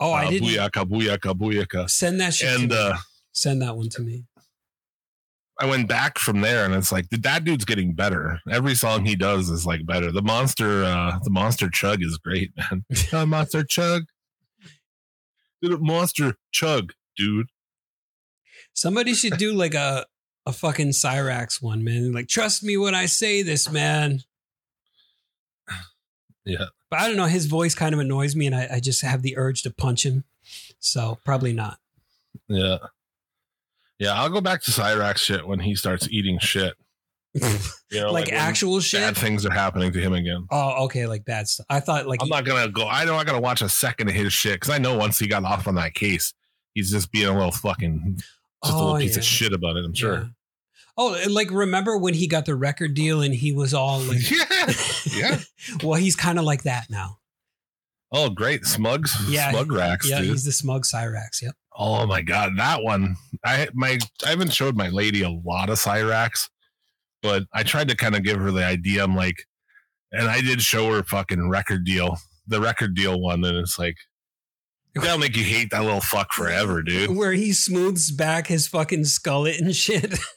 oh, 0.00 0.12
I 0.12 0.26
uh, 0.26 0.30
didn't 0.30 0.48
Booyaka, 0.48 0.84
booyaka, 0.84 1.34
booyaka. 1.34 1.88
send 1.88 2.20
that 2.20 2.34
shit. 2.34 2.60
And 2.60 2.72
uh, 2.72 2.96
send 3.32 3.62
that 3.62 3.74
one 3.74 3.88
to 3.90 4.02
me. 4.02 4.24
I 5.58 5.66
went 5.66 5.88
back 5.88 6.18
from 6.18 6.42
there, 6.42 6.64
and 6.64 6.74
it's 6.74 6.92
like 6.92 7.08
that 7.10 7.44
dude's 7.44 7.64
getting 7.64 7.94
better. 7.94 8.40
Every 8.50 8.74
song 8.74 9.04
he 9.06 9.16
does 9.16 9.48
is 9.48 9.64
like 9.64 9.86
better. 9.86 10.12
The 10.12 10.22
monster, 10.22 10.84
uh, 10.84 11.18
the 11.22 11.30
monster 11.30 11.70
chug 11.70 12.02
is 12.02 12.18
great, 12.18 12.52
man. 12.56 12.84
Monster 13.28 13.64
chug, 13.64 14.04
it 15.62 15.80
monster 15.80 16.36
chug, 16.52 16.92
dude. 17.16 17.48
Somebody 18.74 19.14
should 19.14 19.38
do 19.38 19.54
like 19.54 19.74
a 19.74 20.06
a 20.44 20.52
fucking 20.52 20.90
Cyrax 20.90 21.60
one, 21.60 21.82
man. 21.82 22.12
Like, 22.12 22.28
trust 22.28 22.62
me 22.62 22.76
when 22.76 22.94
I 22.94 23.06
say 23.06 23.42
this, 23.42 23.70
man. 23.70 24.20
Yeah. 26.44 26.66
But 26.88 27.00
I 27.00 27.08
don't 27.08 27.16
know. 27.16 27.26
His 27.26 27.46
voice 27.46 27.74
kind 27.74 27.92
of 27.92 28.00
annoys 28.00 28.36
me, 28.36 28.46
and 28.46 28.54
I, 28.54 28.68
I 28.74 28.80
just 28.80 29.02
have 29.02 29.22
the 29.22 29.36
urge 29.36 29.62
to 29.62 29.70
punch 29.70 30.06
him. 30.06 30.22
So 30.78 31.18
probably 31.24 31.52
not. 31.52 31.78
Yeah, 32.48 32.78
yeah. 33.98 34.12
I'll 34.14 34.28
go 34.30 34.40
back 34.40 34.62
to 34.62 34.70
Cyrax 34.70 35.18
shit 35.18 35.46
when 35.46 35.60
he 35.60 35.74
starts 35.74 36.08
eating 36.10 36.38
shit. 36.38 36.74
You 37.92 38.00
know, 38.00 38.10
like 38.10 38.26
when 38.26 38.34
actual 38.34 38.80
shit. 38.80 39.00
bad 39.00 39.16
things 39.16 39.46
are 39.46 39.52
happening 39.52 39.92
to 39.92 40.00
him 40.00 40.12
again. 40.12 40.44
Oh, 40.50 40.86
okay, 40.86 41.06
like 41.06 41.24
bad 41.24 41.46
stuff. 41.46 41.66
I 41.70 41.78
thought 41.78 42.08
like 42.08 42.20
I'm 42.20 42.28
not 42.28 42.44
gonna 42.44 42.68
go. 42.68 42.88
I 42.88 43.04
know 43.04 43.14
I 43.14 43.22
gotta 43.22 43.40
watch 43.40 43.62
a 43.62 43.68
second 43.68 44.08
of 44.08 44.14
his 44.16 44.32
shit 44.32 44.54
because 44.54 44.70
I 44.74 44.78
know 44.78 44.96
once 44.98 45.20
he 45.20 45.28
got 45.28 45.44
off 45.44 45.68
on 45.68 45.76
that 45.76 45.94
case, 45.94 46.34
he's 46.74 46.90
just 46.90 47.12
being 47.12 47.28
a 47.28 47.32
little 47.32 47.52
fucking 47.52 48.14
just 48.16 48.26
a 48.64 48.76
Oh, 48.76 48.78
little 48.86 48.98
piece 48.98 49.12
yeah. 49.12 49.18
of 49.18 49.24
shit 49.24 49.52
about 49.52 49.76
it. 49.76 49.84
I'm 49.84 49.94
sure. 49.94 50.14
Yeah. 50.14 50.24
Oh, 50.98 51.14
and, 51.14 51.32
like 51.32 51.52
remember 51.52 51.96
when 51.96 52.14
he 52.14 52.26
got 52.26 52.44
the 52.46 52.56
record 52.56 52.94
deal 52.94 53.20
and 53.22 53.32
he 53.32 53.52
was 53.52 53.72
all 53.72 54.00
like, 54.00 54.28
Yeah. 54.30 54.72
yeah. 55.14 55.38
well, 55.84 55.94
he's 56.00 56.16
kind 56.16 56.40
of 56.40 56.44
like 56.44 56.64
that 56.64 56.86
now. 56.90 57.18
Oh, 58.10 58.30
great. 58.30 58.64
Smugs. 58.64 59.16
Yeah. 59.28 59.50
Smug 59.52 59.70
racks, 59.70 60.10
Yeah, 60.10 60.18
dude. 60.22 60.30
he's 60.30 60.44
the 60.44 60.52
smug 60.52 60.84
Cyrax. 60.84 61.40
Yep. 61.42 61.54
Oh 61.78 62.06
my 62.06 62.22
god, 62.22 62.52
that 62.56 62.82
one. 62.82 63.16
I 63.44 63.68
my 63.74 63.98
I 64.24 64.30
haven't 64.30 64.52
showed 64.52 64.76
my 64.76 64.88
lady 64.88 65.22
a 65.22 65.30
lot 65.30 65.68
of 65.68 65.78
Cyrax, 65.78 66.48
but 67.22 67.44
I 67.52 67.62
tried 67.62 67.88
to 67.88 67.96
kind 67.96 68.16
of 68.16 68.22
give 68.22 68.38
her 68.40 68.50
the 68.50 68.64
idea. 68.64 69.04
I'm 69.04 69.14
like, 69.14 69.44
and 70.12 70.28
I 70.28 70.40
did 70.40 70.62
show 70.62 70.90
her 70.92 71.02
fucking 71.02 71.50
record 71.50 71.84
deal, 71.84 72.18
the 72.46 72.60
record 72.60 72.94
deal 72.94 73.20
one, 73.20 73.44
and 73.44 73.58
it's 73.58 73.78
like 73.78 73.96
that'll 74.94 75.18
make 75.18 75.36
you 75.36 75.44
hate 75.44 75.70
that 75.70 75.82
little 75.82 76.00
fuck 76.00 76.32
forever, 76.32 76.82
dude. 76.82 77.14
Where 77.14 77.32
he 77.32 77.52
smooths 77.52 78.10
back 78.10 78.46
his 78.46 78.66
fucking 78.68 79.02
skullet 79.02 79.58
and 79.58 79.74
shit. 79.74 80.18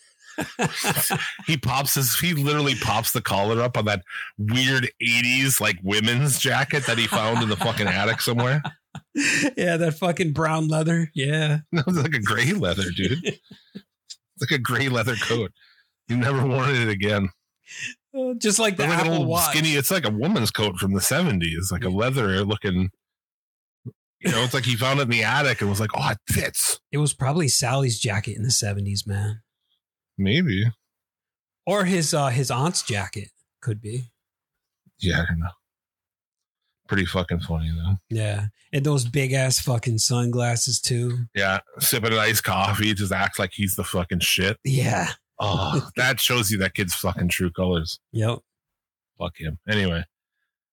He 1.48 1.58
pops 1.58 1.96
his 1.96 2.18
he 2.18 2.34
literally 2.34 2.76
pops 2.76 3.12
the 3.12 3.22
collar 3.22 3.62
up 3.62 3.78
on 3.78 3.84
that 3.86 4.04
weird 4.38 4.90
80s 5.02 5.60
like 5.60 5.78
women's 5.84 6.40
jacket 6.40 6.86
that 6.86 6.98
he 6.98 7.08
found 7.08 7.44
in 7.44 7.50
the 7.50 7.58
fucking 7.58 7.88
attic 7.88 8.22
somewhere. 8.22 8.62
yeah, 9.58 9.78
that 9.78 9.96
fucking 10.00 10.34
brown 10.34 10.68
leather. 10.68 11.12
Yeah. 11.14 11.60
No, 11.72 11.84
it's 11.88 11.98
like 11.98 12.14
a 12.16 12.20
gray 12.22 12.54
leather, 12.54 12.90
dude. 12.96 13.24
It's 13.26 14.42
like 14.42 14.52
a 14.52 14.58
gray 14.58 14.90
leather 14.90 15.16
coat. 15.16 15.52
You 16.08 16.18
never 16.18 16.46
worn 16.46 16.74
it 16.76 16.88
again. 16.90 17.30
Uh, 18.18 18.34
Just 18.38 18.58
like 18.58 18.78
the 18.78 18.84
It's 18.84 18.92
like 18.94 19.00
Apple 19.02 19.14
old 19.20 19.28
Watch. 19.28 19.52
skinny. 19.52 19.76
It's 19.76 19.92
like 19.92 20.06
a 20.06 20.10
woman's 20.12 20.50
coat 20.52 20.78
from 20.78 20.94
the 20.94 21.02
seventies, 21.02 21.70
like 21.72 21.84
a 21.84 21.90
leather 21.90 22.44
looking. 22.44 22.90
You 24.22 24.32
know, 24.32 24.44
it's 24.44 24.54
like 24.54 24.66
he 24.66 24.76
found 24.76 25.00
it 25.00 25.04
in 25.04 25.10
the 25.10 25.24
attic 25.24 25.62
and 25.62 25.70
was 25.70 25.80
like, 25.80 25.92
"Oh, 25.96 26.10
it 26.10 26.18
fits." 26.28 26.80
It 26.92 26.98
was 26.98 27.14
probably 27.14 27.48
Sally's 27.48 28.00
jacket 28.00 28.36
in 28.36 28.42
the 28.44 28.50
70s, 28.50 29.06
man. 29.08 29.42
Maybe. 30.18 30.66
Or 31.66 31.86
his 31.86 32.14
uh 32.14 32.28
his 32.30 32.50
aunt's 32.50 32.82
jacket 32.82 33.30
could 33.62 33.80
be. 33.82 34.10
Yeah, 35.00 35.22
I 35.22 35.26
don't 35.30 35.40
know. 35.40 35.52
Pretty 36.90 37.06
fucking 37.06 37.40
funny 37.42 37.70
though. 37.72 37.98
Yeah. 38.10 38.48
And 38.74 38.84
those 38.84 39.06
big 39.06 39.32
ass 39.32 39.60
fucking 39.60 40.00
sunglasses 40.00 40.82
too. 40.82 41.20
Yeah, 41.36 41.60
sipping 41.80 42.12
an 42.14 42.20
iced 42.20 42.44
coffee, 42.44 42.94
just 42.96 43.12
acts 43.14 43.38
like 43.40 43.52
he's 43.54 43.76
the 43.76 43.84
fucking 43.84 44.20
shit. 44.20 44.58
Yeah. 44.64 45.10
Oh, 45.40 45.88
that 45.96 46.20
shows 46.20 46.50
you 46.52 46.58
that 46.58 46.74
kid's 46.74 46.96
fucking 46.96 47.30
true 47.30 47.52
colors. 47.52 48.00
Yep. 48.12 48.40
Fuck 49.20 49.38
him. 49.38 49.60
Anyway, 49.70 50.04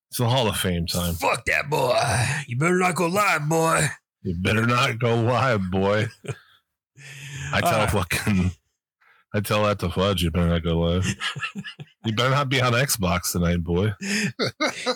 it's 0.09 0.19
the 0.19 0.27
Hall 0.27 0.49
of 0.49 0.57
Fame 0.57 0.87
time. 0.87 1.13
Fuck 1.15 1.45
that 1.45 1.69
boy. 1.69 2.01
You 2.49 2.57
better 2.57 2.79
not 2.79 2.95
go 2.95 3.07
live, 3.09 3.47
boy. 3.49 3.87
You 4.23 4.35
better 4.37 4.67
not 4.67 4.99
go 4.99 5.21
live, 5.21 5.71
boy. 5.71 6.07
I 7.53 7.61
tell 7.61 7.81
Uh, 7.83 7.87
fucking, 7.89 8.51
I 9.37 9.41
tell 9.41 9.65
that 9.65 9.79
to 9.81 9.91
Fudge. 9.91 10.23
You 10.23 10.31
better 10.31 10.49
not 10.49 10.63
go 10.65 10.79
live. 10.81 11.07
you 12.07 12.15
better 12.15 12.31
not 12.31 12.49
be 12.49 12.61
on 12.63 12.73
Xbox 12.73 13.33
tonight, 13.33 13.63
boy. 13.63 13.93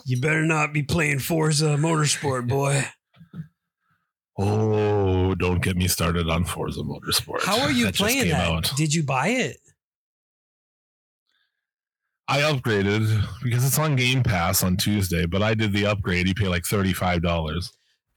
You 0.06 0.20
better 0.20 0.46
not 0.46 0.72
be 0.72 0.82
playing 0.82 1.18
Forza 1.18 1.76
Motorsport, 1.76 2.48
boy. 2.48 2.84
Oh, 4.38 5.34
don't 5.34 5.62
get 5.62 5.76
me 5.76 5.88
started 5.88 6.30
on 6.30 6.44
Forza 6.44 6.80
Motorsport. 6.80 7.42
How 7.42 7.60
are 7.60 7.70
you 7.70 7.86
That 7.86 7.94
playing 7.96 8.30
that? 8.30 8.48
out. 8.48 8.70
Did 8.76 8.94
you 8.94 9.02
buy 9.02 9.28
it? 9.28 9.58
I 12.26 12.40
upgraded 12.42 13.22
because 13.42 13.66
it's 13.66 13.78
on 13.78 13.96
Game 13.96 14.22
Pass 14.22 14.62
on 14.62 14.76
Tuesday, 14.78 15.26
but 15.26 15.42
I 15.42 15.52
did 15.52 15.72
the 15.72 15.84
upgrade. 15.86 16.28
You 16.28 16.34
pay 16.34 16.46
like 16.48 16.64
thirty 16.64 16.92
five 16.92 17.22
dollars, 17.22 17.72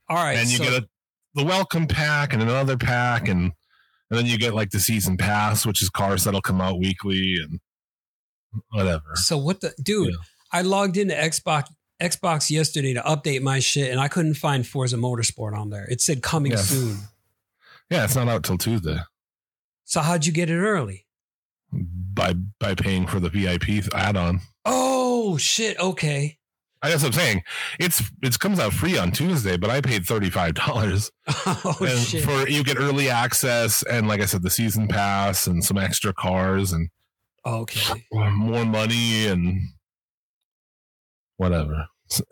All 0.08 0.16
right. 0.18 0.38
and 0.38 0.48
you 0.50 0.58
so, 0.58 0.64
get 0.64 0.74
a 0.84 0.88
the 1.36 1.44
welcome 1.44 1.88
pack 1.88 2.32
and 2.32 2.42
another 2.44 2.78
pack, 2.78 3.28
and 3.28 3.52
and 4.14 4.20
then 4.20 4.26
you 4.28 4.38
get 4.38 4.54
like 4.54 4.70
the 4.70 4.80
season 4.80 5.18
pass, 5.18 5.66
which 5.66 5.82
is 5.82 5.90
cars 5.90 6.24
that'll 6.24 6.42
come 6.42 6.62
out 6.62 6.78
weekly 6.80 7.38
and 7.44 7.60
whatever. 8.70 9.16
so 9.16 9.38
what 9.38 9.62
the 9.62 9.74
dude? 9.82 10.12
Yeah. 10.12 10.18
I 10.52 10.62
logged 10.62 10.98
into 10.98 11.16
Xbox 11.16 11.66
Xbox 12.02 12.50
yesterday 12.52 12.94
to 12.94 13.02
update 13.02 13.42
my 13.42 13.60
shit, 13.60 13.90
and 13.92 14.00
I 14.00 14.08
couldn't 14.08 14.34
find 14.36 14.68
Forza 14.68 14.98
Motorsport 14.98 15.58
on 15.58 15.70
there. 15.70 15.86
It 15.90 16.02
said 16.02 16.22
coming 16.22 16.52
Yes. 16.52 16.68
soon. 16.70 16.98
Yeah, 17.90 18.04
it's 18.04 18.16
not 18.16 18.28
out 18.28 18.44
till 18.44 18.58
Tuesday. 18.58 18.98
So 19.86 20.02
how'd 20.02 20.26
you 20.26 20.32
get 20.32 20.50
it 20.50 20.58
early? 20.60 21.06
by 21.72 22.34
by 22.60 22.76
paying 22.76 23.08
for 23.08 23.20
the 23.20 23.30
VIP 23.30 23.84
add-on. 23.96 24.42
Oh 24.64 25.38
shit. 25.38 25.80
Okay. 25.80 26.38
I 26.84 26.90
guess 26.90 27.02
what 27.02 27.14
I'm 27.16 27.20
saying 27.20 27.44
it's 27.80 28.04
it 28.22 28.38
comes 28.40 28.60
out 28.60 28.74
free 28.74 28.98
on 28.98 29.12
Tuesday, 29.12 29.56
but 29.58 29.70
I 29.70 29.80
paid 29.82 30.06
thirty 30.06 30.30
five 30.30 30.54
dollars 30.54 31.10
Oh 31.28 31.74
for 32.24 32.48
you 32.48 32.64
get 32.64 32.78
early 32.78 33.10
access 33.10 33.84
and 33.84 34.08
like 34.08 34.22
I 34.22 34.26
said, 34.26 34.44
the 34.44 34.50
season 34.50 34.88
pass 34.88 35.48
and 35.48 35.64
some 35.64 35.78
extra 35.78 36.14
cars 36.14 36.74
and 36.74 36.90
okay. 37.46 38.04
more 38.12 38.66
money 38.66 39.28
and 39.28 39.62
whatever. 41.38 41.88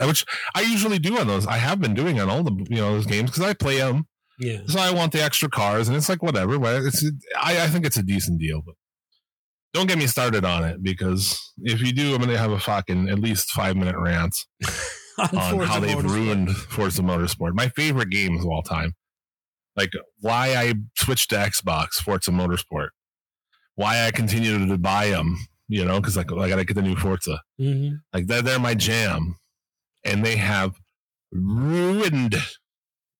Which 0.05 0.25
I 0.53 0.61
usually 0.61 0.99
do 0.99 1.17
on 1.17 1.27
those. 1.27 1.47
I 1.47 1.57
have 1.57 1.79
been 1.81 1.93
doing 1.93 2.19
on 2.19 2.29
all 2.29 2.43
the 2.43 2.53
you 2.69 2.77
know 2.77 2.93
those 2.93 3.05
games 3.07 3.31
because 3.31 3.43
I 3.43 3.53
play 3.53 3.77
them, 3.77 4.05
Yeah. 4.37 4.59
so 4.67 4.79
I 4.79 4.91
want 4.91 5.11
the 5.11 5.23
extra 5.23 5.49
cars, 5.49 5.87
and 5.87 5.97
it's 5.97 6.09
like 6.09 6.21
whatever. 6.21 6.53
It's 6.85 7.03
I, 7.41 7.63
I 7.63 7.67
think 7.67 7.85
it's 7.85 7.97
a 7.97 8.03
decent 8.03 8.39
deal, 8.39 8.61
but 8.63 8.75
don't 9.73 9.87
get 9.87 9.97
me 9.97 10.07
started 10.07 10.43
on 10.45 10.63
it 10.63 10.83
because 10.83 11.39
if 11.63 11.81
you 11.81 11.93
do, 11.93 12.11
I'm 12.13 12.17
going 12.17 12.29
to 12.29 12.37
have 12.37 12.51
a 12.51 12.59
fucking 12.59 13.09
at 13.09 13.19
least 13.19 13.51
five 13.51 13.75
minute 13.75 13.95
rant 13.97 14.35
on 15.17 15.59
how 15.61 15.79
they've 15.79 15.95
Motorsport. 15.97 16.09
ruined 16.09 16.51
Forza 16.55 17.01
Motorsport. 17.01 17.53
My 17.53 17.69
favorite 17.69 18.09
games 18.09 18.43
of 18.43 18.49
all 18.49 18.63
time. 18.63 18.93
Like 19.77 19.91
why 20.19 20.55
I 20.55 20.73
switched 20.97 21.29
to 21.29 21.37
Xbox, 21.37 21.93
Forza 21.95 22.31
Motorsport. 22.31 22.89
Why 23.75 24.05
I 24.05 24.11
continue 24.11 24.67
to 24.67 24.77
buy 24.77 25.09
them, 25.09 25.37
you 25.69 25.85
know, 25.85 26.01
because 26.01 26.17
like 26.17 26.29
I 26.31 26.49
got 26.49 26.57
to 26.57 26.65
get 26.65 26.73
the 26.75 26.81
new 26.81 26.95
Forza. 26.97 27.39
Mhm. 27.59 28.01
Like 28.13 28.27
they're, 28.27 28.41
they're 28.41 28.59
my 28.59 28.73
jam, 28.75 29.37
and 30.03 30.25
they 30.25 30.35
have 30.35 30.73
ruined 31.31 32.35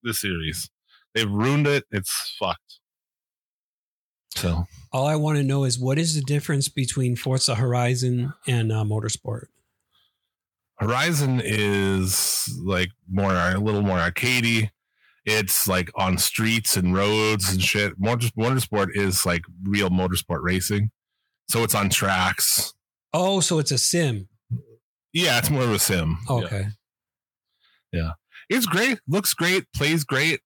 the 0.04 0.14
series. 0.14 0.70
They've 1.16 1.32
ruined 1.32 1.68
it. 1.68 1.86
It's 1.92 2.36
fucked. 2.38 2.80
So 4.36 4.66
All 4.92 5.08
I 5.08 5.16
want 5.16 5.38
to 5.38 5.44
know 5.44 5.64
is 5.66 5.78
what 5.80 5.98
is 6.00 6.16
the 6.16 6.22
difference 6.22 6.70
between 6.70 7.16
Forza 7.16 7.56
Horizon 7.56 8.34
and 8.48 8.72
uh, 8.72 8.84
Motorsport? 8.84 9.46
Horizon 10.78 11.42
is 11.44 12.50
like 12.64 12.90
more 13.12 13.34
a 13.34 13.60
little 13.60 13.84
more 13.84 14.00
arcadey. 14.00 14.70
It's 15.26 15.68
like 15.68 15.92
on 15.96 16.18
streets 16.18 16.76
and 16.76 16.96
roads 16.96 17.52
and 17.52 17.62
shit. 17.62 17.94
Motor, 18.00 18.30
motorsport 18.30 18.88
is 18.96 19.24
like 19.26 19.44
real 19.64 19.90
motorsport 19.90 20.40
racing, 20.42 20.90
so 21.48 21.64
it's 21.64 21.76
on 21.76 21.90
tracks. 21.90 22.74
Oh, 23.14 23.42
so 23.42 23.60
it's 23.60 23.72
a 23.72 23.78
sim. 23.78 24.28
Yeah, 25.14 25.38
it's 25.38 25.52
more 25.52 25.64
of 25.64 25.72
a 25.72 25.78
sim. 25.78 26.18
Okay. 26.28 26.66
Yeah. 27.92 28.02
Okay. 28.02 28.12
It's 28.50 28.66
great, 28.66 29.00
looks 29.08 29.34
great, 29.34 29.66
plays 29.76 30.04
great. 30.04 30.40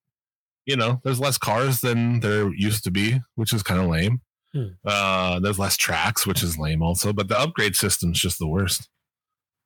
You 0.65 0.75
know, 0.75 0.99
there's 1.03 1.19
less 1.19 1.37
cars 1.37 1.81
than 1.81 2.21
there 2.21 2.53
used 2.53 2.83
to 2.85 2.91
be, 2.91 3.21
which 3.35 3.53
is 3.53 3.63
kind 3.63 3.79
of 3.79 3.87
lame. 3.87 4.21
Hmm. 4.53 4.67
Uh, 4.83 5.39
there's 5.39 5.59
less 5.59 5.77
tracks, 5.77 6.25
which 6.25 6.41
is 6.41 6.57
lame 6.57 6.81
also. 6.81 7.13
But 7.13 7.27
the 7.27 7.39
upgrade 7.39 7.75
system's 7.75 8.19
just 8.19 8.39
the 8.39 8.47
worst. 8.47 8.89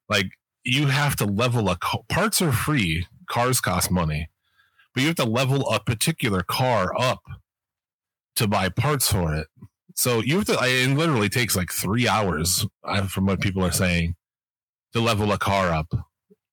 Like 0.09 0.31
you 0.63 0.87
have 0.87 1.15
to 1.17 1.25
level 1.25 1.69
a 1.69 1.77
ca- 1.77 2.01
parts 2.09 2.41
are 2.41 2.51
free, 2.51 3.07
cars 3.27 3.61
cost 3.61 3.91
money, 3.91 4.29
but 4.93 5.01
you 5.01 5.07
have 5.07 5.15
to 5.17 5.25
level 5.25 5.69
a 5.69 5.79
particular 5.79 6.41
car 6.41 6.91
up 6.99 7.21
to 8.35 8.47
buy 8.47 8.69
parts 8.69 9.11
for 9.11 9.33
it. 9.35 9.47
So 9.95 10.21
you 10.21 10.37
have 10.37 10.45
to. 10.45 10.57
It 10.61 10.95
literally 10.97 11.29
takes 11.29 11.55
like 11.55 11.71
three 11.71 12.07
hours, 12.07 12.65
from 13.09 13.25
what 13.25 13.41
people 13.41 13.63
are 13.63 13.71
saying, 13.71 14.15
to 14.93 15.01
level 15.01 15.31
a 15.31 15.37
car 15.37 15.69
up 15.69 15.93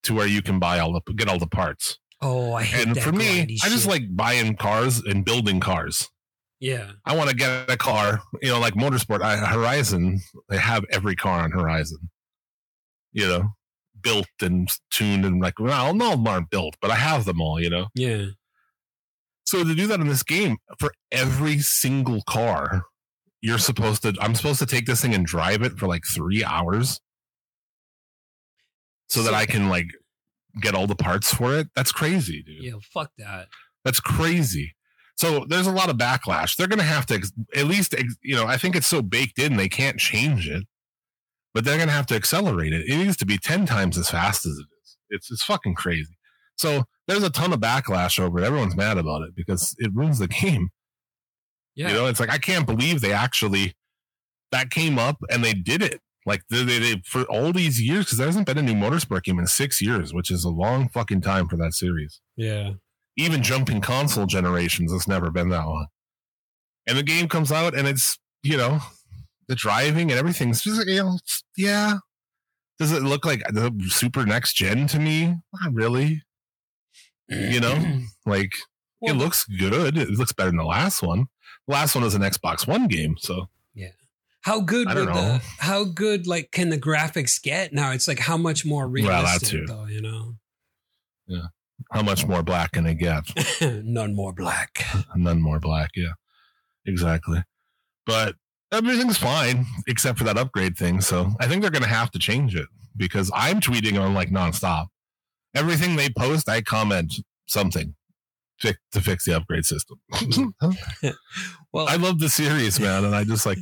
to 0.03 0.15
where 0.15 0.27
you 0.27 0.43
can 0.43 0.59
buy 0.59 0.79
all 0.79 0.93
the 0.93 1.13
get 1.15 1.29
all 1.29 1.39
the 1.39 1.47
parts. 1.47 1.99
Oh, 2.23 2.55
I 2.55 2.63
hate 2.63 2.77
that. 2.79 2.87
And 2.87 2.97
that 2.97 3.03
for 3.03 3.13
me, 3.13 3.41
I 3.41 3.69
just 3.69 3.83
shit. 3.83 3.91
like 3.91 4.17
buying 4.17 4.57
cars 4.57 5.03
and 5.03 5.25
building 5.25 5.61
cars. 5.61 6.09
yeah. 6.61 6.93
I 7.05 7.15
want 7.15 7.31
to 7.31 7.37
get 7.37 7.71
a 7.71 7.77
car, 7.77 8.21
you 8.43 8.49
know, 8.51 8.59
like 8.59 8.75
Motorsport, 8.75 9.23
I, 9.23 9.37
Horizon. 9.37 10.21
They 10.49 10.59
have 10.59 10.85
every 10.91 11.15
car 11.15 11.41
on 11.41 11.51
Horizon, 11.53 12.11
you 13.13 13.27
know, 13.27 13.51
built 14.01 14.29
and 14.41 14.69
tuned 14.91 15.25
and 15.25 15.41
like, 15.43 15.59
well, 15.59 15.93
no, 15.95 16.11
them 16.11 16.27
aren't 16.27 16.51
built, 16.51 16.77
but 16.81 16.91
I 16.91 16.97
have 16.97 17.25
them 17.27 17.41
all, 17.41 17.61
you 17.61 17.69
know. 17.71 17.89
Yeah. 17.95 18.27
So 19.45 19.63
to 19.63 19.75
do 19.75 19.87
that 19.89 20.01
in 20.01 20.09
this 20.09 20.23
game, 20.23 20.57
for 20.79 20.93
every 21.13 21.59
single 21.59 22.23
car, 22.23 22.83
you're 23.43 23.59
supposed 23.59 24.03
to. 24.03 24.15
I'm 24.21 24.35
supposed 24.35 24.59
to 24.59 24.67
take 24.67 24.87
this 24.87 25.03
thing 25.03 25.15
and 25.15 25.25
drive 25.25 25.63
it 25.63 25.79
for 25.79 25.87
like 25.87 26.03
three 26.05 26.43
hours, 26.43 27.01
so 29.09 29.23
that 29.23 29.35
I 29.35 29.47
can 29.47 29.69
like 29.69 29.87
get 30.61 30.75
all 30.75 30.87
the 30.87 30.97
parts 30.97 31.33
for 31.33 31.55
it. 31.57 31.69
That's 31.75 31.93
crazy, 31.93 32.43
dude. 32.43 32.65
Yeah. 32.65 32.73
Fuck 32.93 33.13
that. 33.19 33.49
That's 33.85 34.01
crazy. 34.01 34.75
So 35.17 35.47
there's 35.49 35.67
a 35.67 35.73
lot 35.73 35.89
of 35.89 35.97
backlash. 35.97 36.57
They're 36.57 36.67
going 36.67 36.79
to 36.79 36.85
have 36.85 37.07
to 37.07 37.15
ex- 37.15 37.33
at 37.55 37.67
least, 37.67 37.95
you 38.23 38.37
know, 38.37 38.47
I 38.47 38.57
think 38.57 38.77
it's 38.77 38.87
so 38.87 39.01
baked 39.01 39.39
in 39.39 39.57
they 39.57 39.69
can't 39.69 39.99
change 39.99 40.49
it, 40.49 40.65
but 41.55 41.65
they're 41.65 41.77
going 41.77 41.89
to 41.89 41.95
have 41.95 42.07
to 42.07 42.15
accelerate 42.15 42.73
it. 42.73 42.89
It 42.89 42.97
needs 42.97 43.17
to 43.19 43.27
be 43.27 43.39
10 43.39 43.65
times 43.67 43.97
as 43.97 44.11
fast 44.11 44.45
as 44.45 44.59
it 44.59 44.67
is. 44.83 44.97
It's, 45.09 45.31
it's 45.31 45.45
fucking 45.45 45.75
crazy. 45.75 46.19
So 46.57 46.85
there's 47.07 47.23
a 47.23 47.31
ton 47.31 47.53
of 47.53 47.61
backlash 47.61 48.19
over 48.19 48.39
it. 48.39 48.45
Everyone's 48.45 48.77
mad 48.77 48.99
about 48.99 49.23
it 49.23 49.35
because 49.35 49.75
it 49.79 49.91
ruins 49.95 50.19
the 50.19 50.29
game. 50.43 50.69
Yeah. 51.75 51.89
You 51.89 51.95
know, 51.95 52.07
it's 52.07 52.21
like 52.21 52.31
I 52.31 52.39
can't 52.39 52.67
believe 52.67 53.01
they 53.01 53.13
actually 53.13 53.75
that 54.53 54.71
came 54.71 54.99
up 54.99 55.19
and 55.31 55.45
they 55.45 55.53
did 55.53 55.83
it. 55.83 56.01
Like 56.27 56.43
they, 56.51 56.65
they, 56.65 56.79
they 56.81 57.03
for 57.05 57.23
all 57.23 57.53
these 57.53 57.81
years 57.81 58.05
because 58.05 58.19
there 58.19 58.27
hasn't 58.27 58.47
been 58.47 58.59
a 58.59 58.63
new 58.63 58.75
motorsport 58.75 59.23
game 59.23 59.39
in 59.39 59.47
six 59.47 59.81
years, 59.81 60.13
which 60.13 60.31
is 60.31 60.45
a 60.45 60.51
long 60.51 60.89
fucking 60.89 61.21
time 61.21 61.49
for 61.49 61.57
that 61.57 61.73
series. 61.73 62.21
Yeah. 62.37 62.73
Even 63.17 63.43
jumping 63.43 63.81
console 63.81 64.27
generations, 64.27 64.93
it's 64.93 65.09
never 65.09 65.31
been 65.31 65.49
that 65.51 65.65
long. 65.65 65.87
And 66.87 66.99
the 66.99 67.05
game 67.05 67.29
comes 67.29 67.53
out 67.53 67.77
and 67.77 67.87
it's 67.87 68.19
you 68.43 68.57
know 68.57 68.81
the 69.49 69.55
driving 69.55 70.11
and 70.11 70.19
everything's 70.19 70.63
just 70.63 70.87
you 70.87 70.97
know 70.97 71.19
yeah. 71.57 71.99
Does 72.79 72.93
it 72.93 73.03
look 73.03 73.25
like 73.25 73.43
the 73.49 73.73
super 73.89 74.27
next 74.27 74.55
gen 74.55 74.87
to 74.89 74.99
me? 74.99 75.27
Not 75.63 75.73
really. 75.73 76.23
You 77.29 77.61
know, 77.61 78.01
like 78.27 78.51
Well, 79.01 79.15
it 79.15 79.19
looks 79.19 79.45
good. 79.45 79.97
It 79.97 80.11
looks 80.11 80.33
better 80.33 80.51
than 80.51 80.59
the 80.59 80.65
last 80.65 81.03
one. 81.03 81.27
The 81.67 81.73
last 81.73 81.95
one 81.95 82.05
was 82.05 82.15
an 82.15 82.23
Xbox 82.23 82.67
One 82.67 82.87
game, 82.87 83.17
so 83.19 83.49
how 84.47 84.61
good 84.61 84.87
would 84.87 85.09
the 85.09 85.43
how 85.59 85.83
good 85.83 86.29
like 86.29 86.53
can 86.53 86.69
the 86.69 86.79
graphics 86.79 87.43
get 87.43 87.73
now? 87.73 87.91
It's 87.91 88.07
like 88.07 88.21
how 88.21 88.37
much 88.37 88.65
more 88.65 88.87
realistic 88.87 89.67
though, 89.67 89.87
you 89.87 90.01
know? 90.01 90.37
Yeah. 91.27 91.47
how 91.91 92.03
much 92.03 92.25
more 92.25 92.45
black 92.45 92.71
can 92.71 92.87
it 92.87 92.95
get? 92.95 93.25
None 93.85 94.15
more 94.15 94.33
black. 94.33 94.85
None 95.17 95.43
more 95.43 95.59
black, 95.59 95.91
yeah. 95.97 96.13
Exactly. 96.87 97.43
But 98.07 98.37
everything's 98.71 99.19
fine 99.19 99.67
except 99.89 100.17
for 100.17 100.23
that 100.23 100.39
upgrade 100.39 100.77
thing. 100.77 101.01
So 101.01 101.33
I 101.41 101.49
think 101.49 101.63
they're 101.63 101.73
gonna 101.73 101.89
have 101.89 102.13
to 102.13 102.21
change 102.21 102.55
it 102.55 102.69
because 102.97 103.33
I'm 103.35 103.61
tweeting 103.61 104.01
on 104.01 104.15
like 104.15 104.31
nonstop. 104.31 104.87
Everything 105.57 105.97
they 105.97 106.09
post, 106.09 106.49
I 106.49 106.63
comment 106.63 107.13
something 107.49 107.97
fi- 108.61 108.77
to 108.93 109.01
fix 109.01 109.25
the 109.25 109.37
upgrade 109.37 109.65
system. 109.65 109.99
Well, 111.73 111.89
I 111.89 111.97
love 111.97 112.21
the 112.21 112.31
series, 112.31 112.81
man, 112.81 113.05
and 113.05 113.15
I 113.15 113.25
just 113.25 113.45
like 113.45 113.59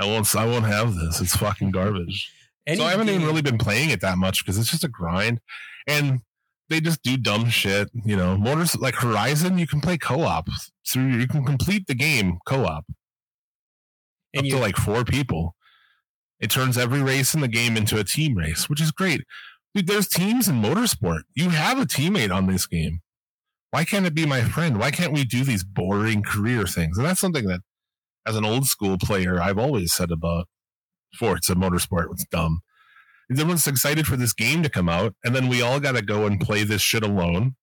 I 0.00 0.06
won't 0.06 0.34
I 0.34 0.46
won't 0.46 0.64
have 0.64 0.94
this. 0.94 1.20
It's 1.20 1.36
fucking 1.36 1.72
garbage. 1.72 2.32
any 2.66 2.78
so 2.78 2.84
I 2.84 2.92
haven't 2.92 3.08
even 3.10 3.26
really 3.26 3.42
been 3.42 3.58
playing 3.58 3.90
it 3.90 4.00
that 4.00 4.18
much 4.18 4.44
because 4.44 4.58
it's 4.58 4.70
just 4.70 4.84
a 4.84 4.88
grind, 4.88 5.40
and 5.86 6.20
they 6.70 6.80
just 6.80 7.02
do 7.02 7.16
dumb 7.16 7.50
shit. 7.50 7.90
You 7.92 8.16
know, 8.16 8.36
motors 8.36 8.76
like 8.76 8.94
Horizon, 8.94 9.58
you 9.58 9.66
can 9.66 9.80
play 9.80 9.98
co-op 9.98 10.48
through. 10.88 11.08
You 11.08 11.28
can 11.28 11.44
complete 11.44 11.86
the 11.86 11.94
game 11.94 12.38
co-op 12.46 12.84
and 14.32 14.40
up 14.40 14.44
you, 14.44 14.52
to 14.52 14.58
like 14.58 14.76
four 14.76 15.04
people. 15.04 15.54
It 16.40 16.50
turns 16.50 16.78
every 16.78 17.02
race 17.02 17.34
in 17.34 17.40
the 17.40 17.48
game 17.48 17.76
into 17.76 17.98
a 17.98 18.04
team 18.04 18.34
race, 18.34 18.68
which 18.70 18.80
is 18.80 18.90
great. 18.92 19.22
Dude, 19.74 19.86
there's 19.86 20.08
teams 20.08 20.48
in 20.48 20.62
motorsport. 20.62 21.22
You 21.34 21.50
have 21.50 21.78
a 21.78 21.84
teammate 21.84 22.34
on 22.34 22.46
this 22.46 22.66
game. 22.66 23.00
Why 23.70 23.84
can't 23.84 24.06
it 24.06 24.14
be 24.14 24.26
my 24.26 24.42
friend? 24.42 24.78
Why 24.78 24.90
can't 24.90 25.12
we 25.12 25.24
do 25.24 25.44
these 25.44 25.62
boring 25.62 26.22
career 26.22 26.66
things? 26.66 26.98
And 26.98 27.06
that's 27.06 27.20
something 27.20 27.46
that, 27.46 27.60
as 28.26 28.36
an 28.36 28.44
old 28.44 28.66
school 28.66 28.98
player, 28.98 29.40
I've 29.40 29.58
always 29.58 29.92
said 29.92 30.10
about 30.10 30.46
Forza 31.18 31.54
Motorsport. 31.54 32.12
It's 32.12 32.26
dumb. 32.26 32.60
Everyone's 33.30 33.66
excited 33.66 34.06
for 34.06 34.16
this 34.16 34.32
game 34.32 34.62
to 34.62 34.68
come 34.68 34.88
out, 34.88 35.14
and 35.24 35.34
then 35.34 35.48
we 35.48 35.62
all 35.62 35.78
got 35.78 35.92
to 35.92 36.02
go 36.02 36.26
and 36.26 36.40
play 36.40 36.64
this 36.64 36.82
shit 36.82 37.04
alone 37.04 37.54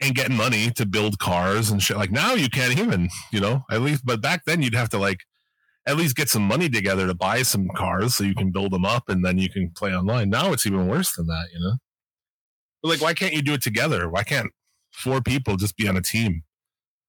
and 0.00 0.14
get 0.14 0.30
money 0.30 0.70
to 0.70 0.86
build 0.86 1.18
cars 1.18 1.70
and 1.70 1.82
shit. 1.82 1.96
Like 1.96 2.12
now, 2.12 2.34
you 2.34 2.48
can't 2.48 2.78
even, 2.78 3.08
you 3.32 3.40
know, 3.40 3.64
at 3.70 3.82
least. 3.82 4.06
But 4.06 4.22
back 4.22 4.44
then, 4.46 4.62
you'd 4.62 4.74
have 4.74 4.90
to 4.90 4.98
like 4.98 5.20
at 5.86 5.96
least 5.96 6.16
get 6.16 6.28
some 6.28 6.42
money 6.42 6.68
together 6.68 7.06
to 7.06 7.14
buy 7.14 7.42
some 7.42 7.68
cars 7.74 8.14
so 8.14 8.22
you 8.22 8.34
can 8.34 8.52
build 8.52 8.72
them 8.72 8.84
up 8.84 9.08
and 9.08 9.24
then 9.24 9.38
you 9.38 9.48
can 9.48 9.70
play 9.74 9.94
online. 9.94 10.30
Now 10.30 10.52
it's 10.52 10.66
even 10.66 10.86
worse 10.86 11.16
than 11.16 11.26
that, 11.26 11.46
you 11.52 11.58
know. 11.58 11.76
But 12.82 12.90
like, 12.90 13.00
why 13.00 13.14
can't 13.14 13.32
you 13.32 13.42
do 13.42 13.54
it 13.54 13.62
together? 13.62 14.08
Why 14.08 14.22
can't 14.22 14.50
four 14.92 15.20
people 15.20 15.56
just 15.56 15.76
be 15.76 15.88
on 15.88 15.96
a 15.96 16.02
team 16.02 16.42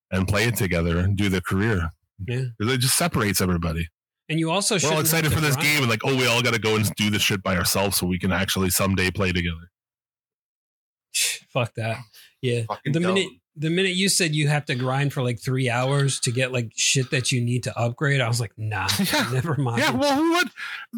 and 0.10 0.28
play 0.28 0.46
it 0.46 0.56
together 0.56 0.98
and 0.98 1.16
do 1.16 1.30
the 1.30 1.42
career? 1.42 1.92
Yeah. 2.28 2.44
'Cause 2.62 2.72
It 2.74 2.78
just 2.80 2.98
separates 2.98 3.42
everybody. 3.42 3.88
And 4.30 4.40
you 4.40 4.52
also 4.52 4.78
We're 4.82 4.94
all 4.94 5.00
excited 5.00 5.34
for 5.34 5.40
this 5.42 5.56
grind. 5.56 5.68
game 5.70 5.82
and 5.82 5.90
like, 5.90 6.02
oh, 6.06 6.16
we 6.16 6.28
all 6.28 6.42
got 6.44 6.54
to 6.54 6.60
go 6.60 6.76
and 6.76 6.88
do 6.96 7.10
this 7.10 7.22
shit 7.24 7.42
by 7.42 7.58
ourselves 7.58 7.98
so 7.98 8.06
we 8.06 8.20
can 8.20 8.32
actually 8.32 8.70
someday 8.70 9.10
play 9.10 9.32
together. 9.32 9.72
Fuck 11.52 11.74
that. 11.76 11.98
Yeah. 12.42 12.64
Fucking 12.68 12.94
the 12.94 13.00
dumb. 13.00 13.14
minute 13.16 13.32
the 13.56 13.70
minute 13.70 13.94
you 13.94 14.08
said 14.08 14.34
you 14.34 14.48
have 14.48 14.64
to 14.66 14.76
grind 14.76 15.12
for 15.12 15.22
like 15.22 15.42
three 15.42 15.70
hours 15.70 16.20
to 16.22 16.32
get 16.32 16.54
like 16.54 16.72
shit 16.78 17.12
that 17.12 17.32
you 17.32 17.42
need 17.42 17.64
to 17.64 17.78
upgrade, 17.78 18.22
I 18.22 18.28
was 18.28 18.40
like, 18.40 18.54
nah, 18.58 18.88
Yeah. 19.14 19.30
never 19.34 19.56
mind. 19.58 19.80
Yeah, 19.80 19.92
well, 19.92 20.16
who 20.16 20.32
would? 20.34 20.48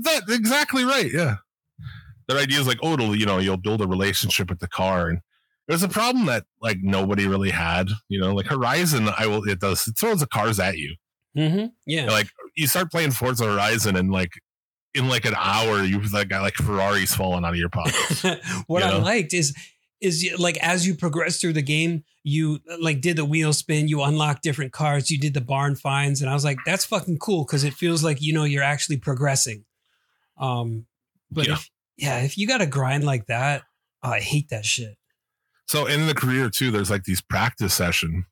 That 0.04 0.24
exactly 0.30 0.84
right. 0.84 1.12
Yeah, 1.12 1.38
their 2.28 2.38
idea 2.38 2.60
is 2.60 2.68
like, 2.68 2.78
oh, 2.84 2.94
it'll, 2.94 3.16
you 3.16 3.26
know, 3.26 3.40
you'll 3.40 3.58
build 3.58 3.82
a 3.82 3.88
relationship 3.88 4.50
with 4.50 4.60
the 4.60 4.68
car, 4.68 5.08
and 5.10 5.22
there's 5.68 5.82
a 5.82 5.88
problem 5.90 6.28
that 6.28 6.44
like 6.62 6.78
nobody 6.84 7.26
really 7.28 7.50
had. 7.50 7.90
You 8.10 8.20
know, 8.20 8.36
like 8.36 8.46
Horizon, 8.48 9.10
I 9.18 9.26
will. 9.26 9.44
It 9.50 9.60
does. 9.60 9.88
It 9.88 9.96
throws 9.98 10.20
the 10.20 10.28
cars 10.28 10.60
at 10.60 10.78
you. 10.78 10.96
Hmm 11.36 11.66
Yeah. 11.86 12.06
Like 12.08 12.28
you 12.56 12.68
start 12.68 12.92
playing 12.92 13.12
Forza 13.12 13.46
Horizon, 13.46 13.96
and 13.96 14.12
like 14.12 14.32
in 14.94 15.08
like 15.08 15.26
an 15.26 15.36
hour, 15.38 15.84
you've 15.84 16.12
like 16.14 16.28
got 16.30 16.42
like 16.42 16.56
Ferraris 16.56 17.16
falling 17.16 17.46
out 17.46 17.52
of 17.54 17.56
your 17.60 17.70
pockets. 17.70 18.24
what 18.68 18.84
You 18.84 18.90
I 18.90 18.92
know? 18.92 19.00
liked 19.00 19.34
is 19.34 19.56
is 20.02 20.24
you- 20.24 20.36
like 20.38 20.58
as 20.58 20.86
you 20.86 20.96
progress 20.96 21.40
through 21.40 21.54
the 21.54 21.62
game, 21.62 22.04
you 22.24 22.60
like 22.80 23.02
did 23.02 23.16
the 23.18 23.26
wheel 23.26 23.54
spin, 23.54 23.88
you 23.88 24.02
unlock 24.02 24.42
different 24.42 24.74
cars, 24.74 25.10
you 25.12 25.18
did 25.20 25.34
the 25.34 25.42
barn 25.42 25.76
finds, 25.76 26.22
and 26.22 26.30
I 26.30 26.34
was 26.34 26.44
like, 26.44 26.58
that's 26.66 26.86
fucking 26.86 27.20
cool 27.20 27.46
because 27.46 27.64
it 27.64 27.74
feels 27.74 28.04
like 28.04 28.22
you 28.22 28.34
know 28.34 28.44
you're 28.44 28.64
actually 28.64 28.98
progressing. 28.98 29.64
Um, 30.38 30.86
but 31.32 31.48
Yeah. 31.48 31.54
if, 31.54 31.70
yeah, 31.98 32.20
if 32.24 32.38
you 32.38 32.48
got 32.48 32.58
to 32.60 32.66
grind 32.66 33.04
like 33.04 33.28
that, 33.28 33.64
oh, 34.04 34.10
I 34.10 34.20
hate 34.20 34.50
that 34.50 34.66
shit. 34.66 34.98
So 35.68 35.86
in 35.86 36.08
the 36.08 36.14
career 36.16 36.50
too, 36.50 36.72
there's 36.72 36.90
like 36.90 37.04
these 37.04 37.22
practice 37.22 37.74
session, 37.74 38.26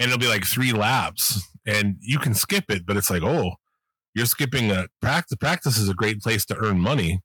and 0.00 0.08
it'll 0.08 0.18
be 0.18 0.26
like 0.26 0.44
three 0.44 0.72
laps, 0.72 1.46
and 1.66 1.96
you 2.00 2.18
can 2.18 2.34
skip 2.34 2.64
it, 2.70 2.86
but 2.86 2.96
it's 2.96 3.10
like, 3.10 3.22
oh, 3.22 3.52
you're 4.14 4.26
skipping 4.26 4.72
a 4.72 4.88
practice. 5.00 5.36
Practice 5.38 5.78
is 5.78 5.88
a 5.88 5.94
great 5.94 6.20
place 6.20 6.44
to 6.46 6.56
earn 6.56 6.80
money 6.80 7.20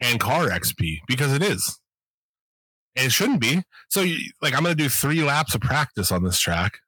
and 0.00 0.18
car 0.18 0.48
XP 0.48 1.00
because 1.06 1.32
it 1.32 1.42
is, 1.42 1.78
and 2.96 3.06
it 3.06 3.12
shouldn't 3.12 3.40
be. 3.40 3.62
So 3.90 4.00
you, 4.00 4.30
like, 4.42 4.54
I'm 4.56 4.62
gonna 4.62 4.74
do 4.74 4.88
three 4.88 5.22
laps 5.22 5.54
of 5.54 5.60
practice 5.60 6.10
on 6.10 6.24
this 6.24 6.40
track, 6.40 6.78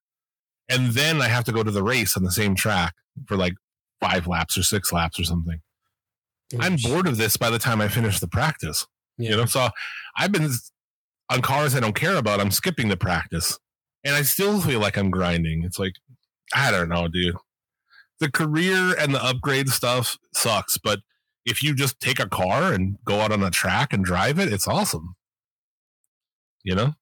and 0.69 0.93
then 0.93 1.21
I 1.21 1.29
have 1.29 1.45
to 1.45 1.53
go 1.53 1.63
to 1.63 1.71
the 1.71 1.85
race 1.85 2.17
on 2.17 2.25
the 2.25 2.33
same 2.33 2.55
track 2.55 2.95
for 3.29 3.37
like 3.37 3.55
five 4.01 4.27
laps 4.27 4.59
or 4.59 4.63
six 4.63 4.93
laps 4.93 5.21
or 5.21 5.25
something. 5.25 5.61
I'm 6.59 6.77
bored 6.77 7.07
of 7.07 7.17
this 7.17 7.37
by 7.37 7.51
the 7.51 7.59
time 7.59 7.81
I 7.81 7.89
finish 7.89 8.21
the 8.21 8.29
practice. 8.29 8.87
Yeah. 9.19 9.31
You 9.31 9.37
know, 9.37 9.45
so 9.47 9.69
I've 10.17 10.33
been 10.33 10.51
on 11.31 11.43
cars 11.43 11.75
I 11.75 11.81
don't 11.81 11.95
care 11.95 12.17
about. 12.17 12.41
I'm 12.41 12.51
skipping 12.51 12.89
the 12.89 12.97
practice, 12.97 13.59
and 14.07 14.15
I 14.15 14.23
still 14.23 14.61
feel 14.61 14.79
like 14.79 14.97
I'm 14.97 15.11
grinding. 15.11 15.65
It's 15.65 15.79
like 15.79 15.95
I 16.55 16.71
don't 16.71 16.89
know, 16.89 17.09
dude. 17.09 17.35
The 18.21 18.31
career 18.31 18.95
and 18.99 19.13
the 19.13 19.23
upgrade 19.23 19.69
stuff 19.69 20.17
sucks, 20.33 20.79
but 20.79 21.01
if 21.45 21.63
you 21.63 21.75
just 21.75 22.01
take 22.01 22.21
a 22.21 22.29
car 22.29 22.73
and 22.73 22.97
go 23.05 23.21
out 23.21 23.33
on 23.33 23.43
a 23.43 23.51
track 23.51 23.93
and 23.93 24.05
drive 24.05 24.39
it, 24.39 24.53
it's 24.53 24.69
awesome. 24.69 25.17
You 26.63 26.77
know, 26.77 26.95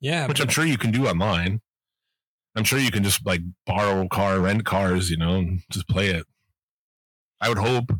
yeah, 0.00 0.26
which 0.26 0.40
I'm 0.40 0.48
sure 0.48 0.64
you 0.66 0.78
can 0.78 0.90
do 0.90 1.08
online. 1.08 1.60
I'm 2.54 2.64
sure 2.64 2.78
you 2.78 2.90
can 2.90 3.04
just 3.04 3.24
like 3.24 3.40
borrow 3.66 4.02
a 4.02 4.08
car, 4.08 4.38
rent 4.38 4.64
cars, 4.64 5.10
you 5.10 5.16
know, 5.16 5.36
and 5.36 5.60
just 5.70 5.88
play 5.88 6.08
it. 6.08 6.26
I 7.40 7.48
would 7.48 7.58
hope, 7.58 7.90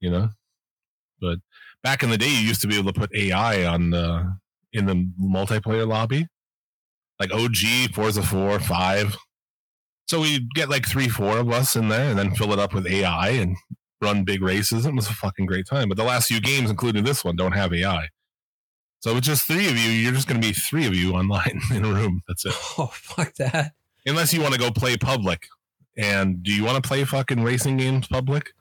you 0.00 0.10
know, 0.10 0.30
but 1.20 1.38
back 1.82 2.02
in 2.02 2.10
the 2.10 2.18
day, 2.18 2.28
you 2.28 2.46
used 2.48 2.62
to 2.62 2.66
be 2.66 2.78
able 2.78 2.92
to 2.92 2.98
put 2.98 3.14
AI 3.14 3.66
on 3.66 3.90
the 3.90 4.36
in 4.72 4.86
the 4.86 5.08
multiplayer 5.20 5.86
lobby, 5.86 6.26
like 7.20 7.32
OG, 7.32 7.92
Forza 7.94 8.22
Four, 8.22 8.58
Five. 8.60 9.16
So 10.06 10.20
we 10.20 10.46
get 10.54 10.68
like 10.68 10.86
three, 10.86 11.08
four 11.08 11.38
of 11.38 11.50
us 11.50 11.76
in 11.76 11.88
there, 11.88 12.10
and 12.10 12.18
then 12.18 12.34
fill 12.34 12.52
it 12.52 12.58
up 12.58 12.74
with 12.74 12.86
AI 12.86 13.30
and 13.30 13.56
run 14.00 14.24
big 14.24 14.42
races. 14.42 14.84
It 14.84 14.94
was 14.94 15.08
a 15.08 15.14
fucking 15.14 15.46
great 15.46 15.66
time. 15.66 15.88
But 15.88 15.96
the 15.96 16.04
last 16.04 16.26
few 16.26 16.40
games, 16.40 16.68
including 16.68 17.04
this 17.04 17.24
one, 17.24 17.36
don't 17.36 17.52
have 17.52 17.72
AI. 17.72 18.08
So 19.00 19.14
with 19.14 19.24
just 19.24 19.46
three 19.46 19.68
of 19.68 19.76
you. 19.76 19.90
You're 19.90 20.12
just 20.12 20.28
going 20.28 20.40
to 20.40 20.46
be 20.46 20.52
three 20.52 20.86
of 20.86 20.94
you 20.94 21.12
online 21.14 21.60
in 21.74 21.84
a 21.84 21.92
room. 21.92 22.22
That's 22.28 22.44
it. 22.46 22.54
oh 22.78 22.90
fuck 22.92 23.34
that. 23.34 23.72
Unless 24.06 24.32
you 24.32 24.40
want 24.40 24.54
to 24.54 24.60
go 24.60 24.70
play 24.70 24.96
public. 24.96 25.46
And 25.96 26.42
do 26.42 26.52
you 26.52 26.64
want 26.64 26.82
to 26.82 26.86
play 26.86 27.04
fucking 27.04 27.42
racing 27.42 27.76
games 27.76 28.08
public? 28.08 28.52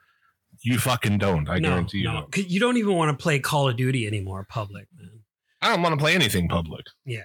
You 0.64 0.78
fucking 0.80 1.18
don't. 1.18 1.50
I 1.50 1.60
no, 1.60 1.70
guarantee 1.70 2.00
you. 2.00 2.04
no. 2.06 2.28
don't. 2.32 2.50
You 2.50 2.60
don't 2.60 2.78
even 2.78 2.96
want 2.96 3.18
to 3.18 3.22
play 3.22 3.40
Call 3.40 3.70
of 3.70 3.78
Duty 3.78 4.06
anymore, 4.06 4.46
public 4.50 4.88
man. 4.98 5.22
I 5.62 5.70
don't 5.70 5.82
want 5.82 5.94
to 5.94 5.98
play 5.98 6.14
anything 6.16 6.50
public. 6.50 6.86
Yeah. 7.06 7.22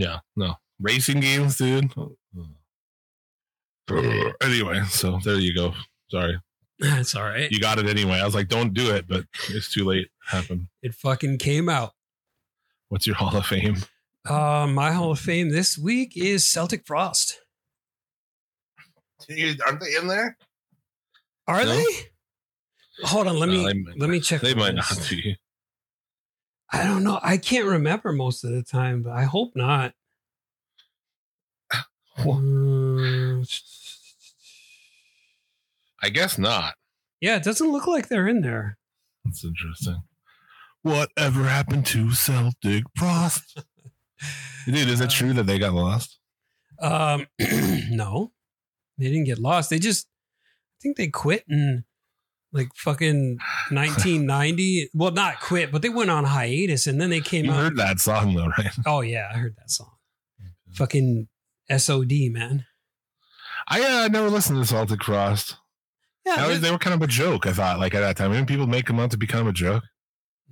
Yeah, 0.00 0.20
no 0.36 0.54
racing 0.80 1.20
games, 1.20 1.56
dude. 1.58 1.92
anyway, 4.40 4.82
so 4.88 5.18
there 5.24 5.36
you 5.38 5.54
go. 5.54 5.74
Sorry, 6.08 6.38
That's 6.78 7.14
all 7.14 7.22
right. 7.24 7.50
you 7.50 7.60
got 7.60 7.78
it 7.78 7.86
anyway. 7.86 8.18
I 8.20 8.24
was 8.24 8.34
like, 8.34 8.48
don't 8.48 8.72
do 8.74 8.94
it, 8.94 9.06
but 9.06 9.24
it's 9.50 9.70
too 9.70 9.84
late. 9.84 10.08
Happened. 10.26 10.68
It 10.82 10.94
fucking 10.94 11.38
came 11.38 11.68
out. 11.68 11.92
What's 12.88 13.06
your 13.06 13.16
Hall 13.16 13.36
of 13.36 13.46
Fame? 13.46 13.76
Uh, 14.28 14.66
my 14.68 14.92
Hall 14.92 15.12
of 15.12 15.18
Fame 15.20 15.50
this 15.50 15.76
week 15.78 16.12
is 16.16 16.48
Celtic 16.50 16.86
Frost. 16.86 17.40
Aren't 19.66 19.80
they 19.80 19.94
in 19.96 20.08
there? 20.08 20.36
Are 21.46 21.64
No? 21.64 21.76
they? 21.76 21.84
Hold 23.04 23.28
on, 23.28 23.38
let 23.38 23.48
me 23.48 23.64
they 23.64 23.74
might 23.74 23.98
let 23.98 24.10
me 24.10 24.20
check. 24.20 24.40
They 24.40 24.52
the 24.54 24.60
might 24.60 24.74
list. 24.74 24.98
not 25.00 25.08
be. 25.10 25.36
I 26.72 26.84
don't 26.84 27.02
know. 27.02 27.18
I 27.22 27.36
can't 27.36 27.66
remember 27.66 28.12
most 28.12 28.44
of 28.44 28.52
the 28.52 28.62
time, 28.62 29.02
but 29.02 29.12
I 29.12 29.24
hope 29.24 29.52
not. 29.54 29.94
Uh, 32.18 33.42
I 36.02 36.10
guess 36.10 36.36
not. 36.38 36.74
yeah, 37.20 37.36
it 37.36 37.42
doesn't 37.44 37.70
look 37.70 37.86
like 37.86 38.08
they're 38.08 38.28
in 38.28 38.42
there. 38.42 38.76
That's 39.24 39.44
interesting. 39.44 40.02
Whatever 40.82 41.44
happened 41.44 41.86
to 41.86 42.12
Celtic 42.12 42.84
Frost? 42.96 43.62
Dude, 44.66 44.88
is 44.88 45.00
it 45.00 45.10
true 45.10 45.32
that 45.34 45.46
they 45.46 45.58
got 45.58 45.72
lost? 45.72 46.18
Um, 46.80 47.26
no, 47.90 48.32
they 48.98 49.06
didn't 49.06 49.24
get 49.24 49.38
lost. 49.38 49.70
They 49.70 49.78
just, 49.78 50.06
I 50.46 50.76
think 50.82 50.96
they 50.96 51.08
quit 51.08 51.44
in 51.48 51.84
like 52.52 52.68
fucking 52.74 53.38
1990. 53.70 54.90
well, 54.94 55.10
not 55.12 55.40
quit, 55.40 55.70
but 55.70 55.82
they 55.82 55.88
went 55.88 56.10
on 56.10 56.24
hiatus 56.24 56.86
and 56.86 57.00
then 57.00 57.10
they 57.10 57.20
came 57.20 57.48
out. 57.48 57.52
You 57.52 57.58
out. 57.58 57.62
heard 57.64 57.76
that 57.76 58.00
song 58.00 58.34
though, 58.34 58.48
right? 58.58 58.70
oh 58.86 59.00
yeah, 59.00 59.28
I 59.32 59.36
heard 59.36 59.56
that 59.56 59.70
song. 59.70 59.92
Fucking 60.72 61.28
SOD, 61.76 62.12
man. 62.30 62.64
I 63.68 63.82
uh, 64.04 64.08
never 64.08 64.30
listened 64.30 64.58
to 64.60 64.66
Celtic 64.66 65.02
Frost. 65.04 65.56
Yeah, 66.26 66.46
was- 66.46 66.60
they 66.60 66.70
were 66.70 66.78
kind 66.78 66.94
of 66.94 67.02
a 67.02 67.06
joke, 67.06 67.46
I 67.46 67.52
thought, 67.52 67.78
like 67.78 67.94
at 67.94 68.00
that 68.00 68.16
time. 68.16 68.32
Didn't 68.32 68.48
people 68.48 68.66
make 68.66 68.86
them 68.86 69.00
out 69.00 69.10
to 69.12 69.16
become 69.16 69.46
a 69.46 69.52
joke? 69.52 69.84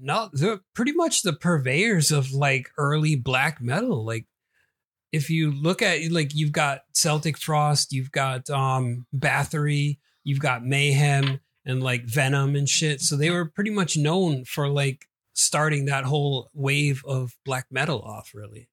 no, 0.00 0.30
they're 0.32 0.60
pretty 0.74 0.92
much 0.92 1.22
the 1.22 1.32
purveyors 1.32 2.12
of 2.12 2.32
like 2.32 2.70
early 2.78 3.16
black 3.16 3.60
metal. 3.60 4.04
Like, 4.04 4.26
if 5.12 5.28
you 5.30 5.50
look 5.50 5.82
at 5.82 6.10
like 6.10 6.34
you've 6.34 6.52
got 6.52 6.82
Celtic 6.92 7.36
Frost, 7.36 7.92
you've 7.92 8.12
got 8.12 8.48
um 8.50 9.06
Bathory, 9.14 9.98
you've 10.22 10.40
got 10.40 10.64
Mayhem 10.64 11.40
and 11.68 11.82
like 11.82 12.04
Venom 12.04 12.56
and 12.56 12.68
shit. 12.68 13.02
So 13.02 13.14
they 13.14 13.30
were 13.30 13.44
pretty 13.44 13.70
much 13.70 13.96
known 13.96 14.44
for 14.46 14.68
like 14.68 15.06
starting 15.34 15.84
that 15.84 16.04
whole 16.04 16.48
wave 16.54 17.02
of 17.06 17.36
black 17.44 17.66
metal 17.70 18.00
off, 18.00 18.32
really. 18.34 18.70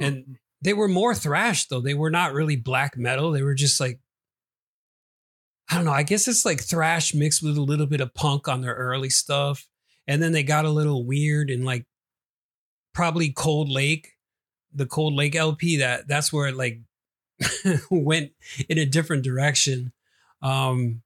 And 0.00 0.38
they 0.62 0.72
were 0.72 0.88
more 0.88 1.14
thrash 1.14 1.66
though. 1.66 1.80
They 1.80 1.94
were 1.94 2.10
not 2.10 2.32
really 2.32 2.56
black 2.56 2.96
metal. 2.96 3.32
They 3.32 3.42
were 3.42 3.54
just 3.54 3.80
like 3.80 3.98
I 5.68 5.74
don't 5.74 5.84
know. 5.84 5.92
I 5.92 6.04
guess 6.04 6.28
it's 6.28 6.44
like 6.44 6.62
thrash 6.62 7.12
mixed 7.12 7.42
with 7.42 7.58
a 7.58 7.62
little 7.62 7.86
bit 7.86 8.00
of 8.00 8.14
punk 8.14 8.46
on 8.46 8.60
their 8.60 8.74
early 8.74 9.10
stuff. 9.10 9.66
And 10.06 10.22
then 10.22 10.30
they 10.30 10.44
got 10.44 10.64
a 10.64 10.70
little 10.70 11.04
weird 11.04 11.50
and 11.50 11.64
like 11.64 11.86
probably 12.94 13.32
Cold 13.32 13.68
Lake, 13.68 14.12
the 14.72 14.86
Cold 14.86 15.14
Lake 15.14 15.34
LP, 15.34 15.78
that 15.78 16.06
that's 16.06 16.32
where 16.32 16.46
it 16.46 16.56
like 16.56 16.80
went 17.90 18.30
in 18.68 18.78
a 18.78 18.86
different 18.86 19.24
direction. 19.24 19.92
Um 20.40 21.02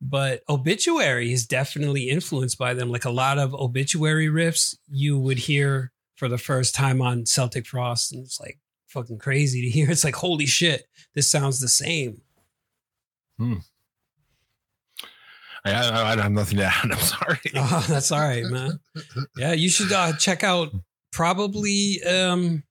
but 0.00 0.42
obituary 0.48 1.32
is 1.32 1.46
definitely 1.46 2.08
influenced 2.10 2.58
by 2.58 2.74
them. 2.74 2.90
Like 2.90 3.04
a 3.04 3.10
lot 3.10 3.38
of 3.38 3.54
obituary 3.54 4.28
riffs 4.28 4.76
you 4.88 5.18
would 5.18 5.38
hear 5.38 5.92
for 6.16 6.28
the 6.28 6.38
first 6.38 6.74
time 6.74 7.00
on 7.02 7.26
Celtic 7.26 7.66
Frost. 7.66 8.12
And 8.12 8.24
it's 8.24 8.40
like 8.40 8.58
fucking 8.88 9.18
crazy 9.18 9.62
to 9.62 9.68
hear. 9.68 9.90
It's 9.90 10.04
like, 10.04 10.16
holy 10.16 10.46
shit, 10.46 10.84
this 11.14 11.30
sounds 11.30 11.60
the 11.60 11.68
same. 11.68 12.20
I, 13.40 13.60
I, 15.72 16.12
I 16.12 16.16
have 16.22 16.32
nothing 16.32 16.58
to 16.58 16.64
add. 16.64 16.74
I'm 16.84 16.98
sorry. 16.98 17.38
Oh, 17.56 17.84
that's 17.88 18.12
all 18.12 18.20
right, 18.20 18.44
man. 18.44 18.78
Yeah, 19.36 19.52
you 19.52 19.68
should 19.68 19.92
uh, 19.92 20.12
check 20.16 20.44
out 20.44 20.70
probably 21.12 22.02
um 22.04 22.62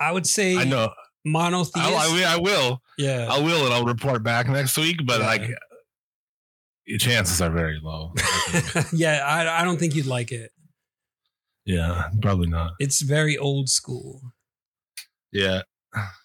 I 0.00 0.12
would 0.12 0.26
say 0.26 0.56
I 0.56 0.64
know. 0.64 0.92
monotheist. 1.24 1.76
I, 1.76 1.92
I, 1.92 2.06
will- 2.12 2.26
I 2.26 2.36
will. 2.36 2.82
yeah. 2.98 3.26
I 3.28 3.40
will, 3.40 3.64
and 3.64 3.74
I'll 3.74 3.84
report 3.84 4.22
back 4.22 4.48
next 4.48 4.78
week. 4.78 5.00
But 5.04 5.20
Yeah. 5.20 5.26
like, 5.26 5.50
chances 6.98 7.40
are 7.42 7.50
very 7.50 7.78
low. 7.82 8.12
yeah, 8.92 9.22
I, 9.26 9.62
I 9.62 9.64
don't 9.64 9.78
think 9.78 9.94
you'd 9.94 10.06
like 10.06 10.32
it. 10.32 10.50
yeah, 11.66 12.08
probably 12.22 12.46
not. 12.48 12.72
It's 12.78 13.02
very 13.02 13.36
old 13.36 13.68
school. 13.68 14.22
Yeah, 15.32 15.62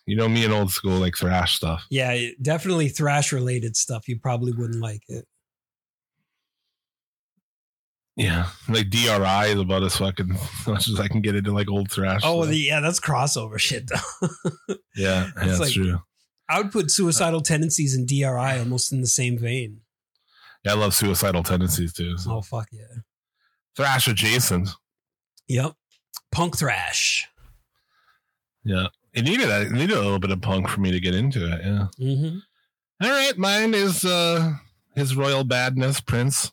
you 0.06 0.16
know 0.16 0.30
me 0.30 0.46
and 0.46 0.54
old 0.54 0.72
school 0.72 1.00
like 1.00 1.18
thrash 1.18 1.56
stuff. 1.58 1.86
Yeah, 1.90 2.30
definitely 2.42 2.88
thrash 2.90 3.34
related 3.34 3.76
stuff. 3.76 4.08
You 4.08 4.20
probably 4.20 4.54
wouldn't 4.54 4.82
like 4.82 5.04
it. 5.10 5.26
Yeah, 8.16 8.48
like 8.70 8.90
DRI 8.92 9.52
is 9.54 9.60
about 9.60 9.84
as 9.84 9.98
fucking 9.98 10.38
much 10.68 10.88
as 10.88 11.00
I 11.00 11.08
can 11.08 11.22
get 11.22 11.36
into 11.36 11.52
like 11.52 11.68
old 11.70 11.90
thrash. 11.92 12.22
Oh, 12.24 12.46
the, 12.46 12.56
yeah, 12.56 12.80
that's 12.80 13.00
crossover 13.00 13.58
shit 13.58 13.88
though. 13.90 14.28
yeah, 14.68 14.78
yeah, 14.96 15.32
that's 15.36 15.60
like- 15.60 15.74
true. 15.74 16.00
I 16.50 16.62
would 16.62 16.72
put 16.74 16.92
suicidal 16.92 17.42
tendencies 17.42 17.96
and 17.96 18.08
DRI 18.08 18.60
almost 18.60 18.92
in 18.92 19.00
the 19.02 19.08
same 19.08 19.38
vein. 19.40 19.80
Yeah, 20.64 20.74
I 20.74 20.76
love 20.76 20.94
suicidal 20.94 21.44
tendencies 21.44 21.94
too. 21.94 22.18
So. 22.18 22.36
Oh 22.36 22.42
fuck 22.42 22.70
yeah. 22.72 23.02
Thrash 23.76 24.08
adjacent. 24.08 24.70
Yep. 25.48 25.74
Punk 26.32 26.58
thrash. 26.58 27.28
Yeah, 28.64 28.88
it 29.14 29.24
needed 29.24 29.50
it 29.50 29.72
needed 29.72 29.98
a 29.98 30.02
little 30.02 30.20
bit 30.20 30.32
of 30.32 30.42
punk 30.42 30.70
for 30.70 30.80
me 30.80 30.92
to 30.92 31.00
get 31.00 31.16
into 31.16 31.46
it. 31.46 31.62
Yeah. 31.64 31.88
Mm-hmm. 32.00 32.38
All 33.04 33.10
right, 33.10 33.38
mine 33.38 33.74
is 33.74 34.06
uh 34.06 34.54
his 34.96 35.16
royal 35.16 35.44
badness, 35.44 36.00
Prince. 36.00 36.52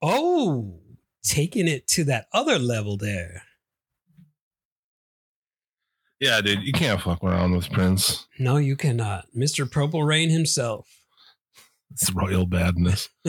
Oh, 0.00 0.80
taking 1.22 1.68
it 1.68 1.86
to 1.88 2.04
that 2.04 2.26
other 2.32 2.58
level 2.58 2.96
there. 2.96 3.42
Yeah, 6.20 6.40
dude, 6.40 6.62
you 6.62 6.72
can't 6.72 7.00
fuck 7.00 7.22
around 7.22 7.54
with 7.54 7.70
Prince. 7.70 8.26
No, 8.38 8.56
you 8.56 8.74
cannot. 8.76 9.26
Mr. 9.36 9.70
Purple 9.70 10.02
Rain 10.02 10.30
himself. 10.30 10.95
It's 11.98 12.12
royal 12.12 12.44
badness. 12.44 13.08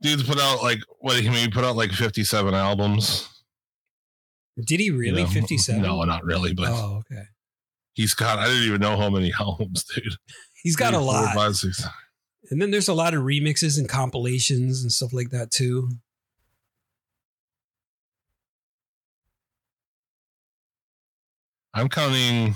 Dude's 0.00 0.22
put 0.22 0.40
out 0.40 0.62
like 0.62 0.78
what 1.00 1.20
he 1.20 1.28
he 1.28 1.48
put 1.48 1.64
out 1.64 1.76
like 1.76 1.92
fifty 1.92 2.24
seven 2.24 2.54
albums. 2.54 3.28
Did 4.64 4.80
he 4.80 4.90
really? 4.90 5.20
you 5.22 5.26
know? 5.26 5.32
57? 5.32 5.82
No, 5.82 6.02
not 6.04 6.24
really, 6.24 6.54
but 6.54 6.68
Oh, 6.70 7.02
okay. 7.10 7.24
he's 7.92 8.14
got 8.14 8.38
I 8.38 8.46
didn't 8.46 8.62
even 8.68 8.80
know 8.80 8.96
how 8.96 9.10
many 9.10 9.32
albums, 9.40 9.84
dude. 9.84 10.14
He's 10.62 10.76
got 10.76 10.94
a 10.94 10.96
Three, 10.96 11.04
four, 11.04 11.12
lot. 11.12 11.34
five, 11.34 11.56
six. 11.56 11.84
And 12.50 12.62
then 12.62 12.70
there's 12.70 12.88
a 12.88 12.94
lot 12.94 13.12
of 13.14 13.22
remixes 13.22 13.78
and 13.78 13.86
compilations 13.88 14.82
and 14.82 14.90
stuff 14.90 15.12
like 15.12 15.28
that 15.30 15.50
too. 15.50 15.90
I'm 21.72 21.88
counting 21.88 22.54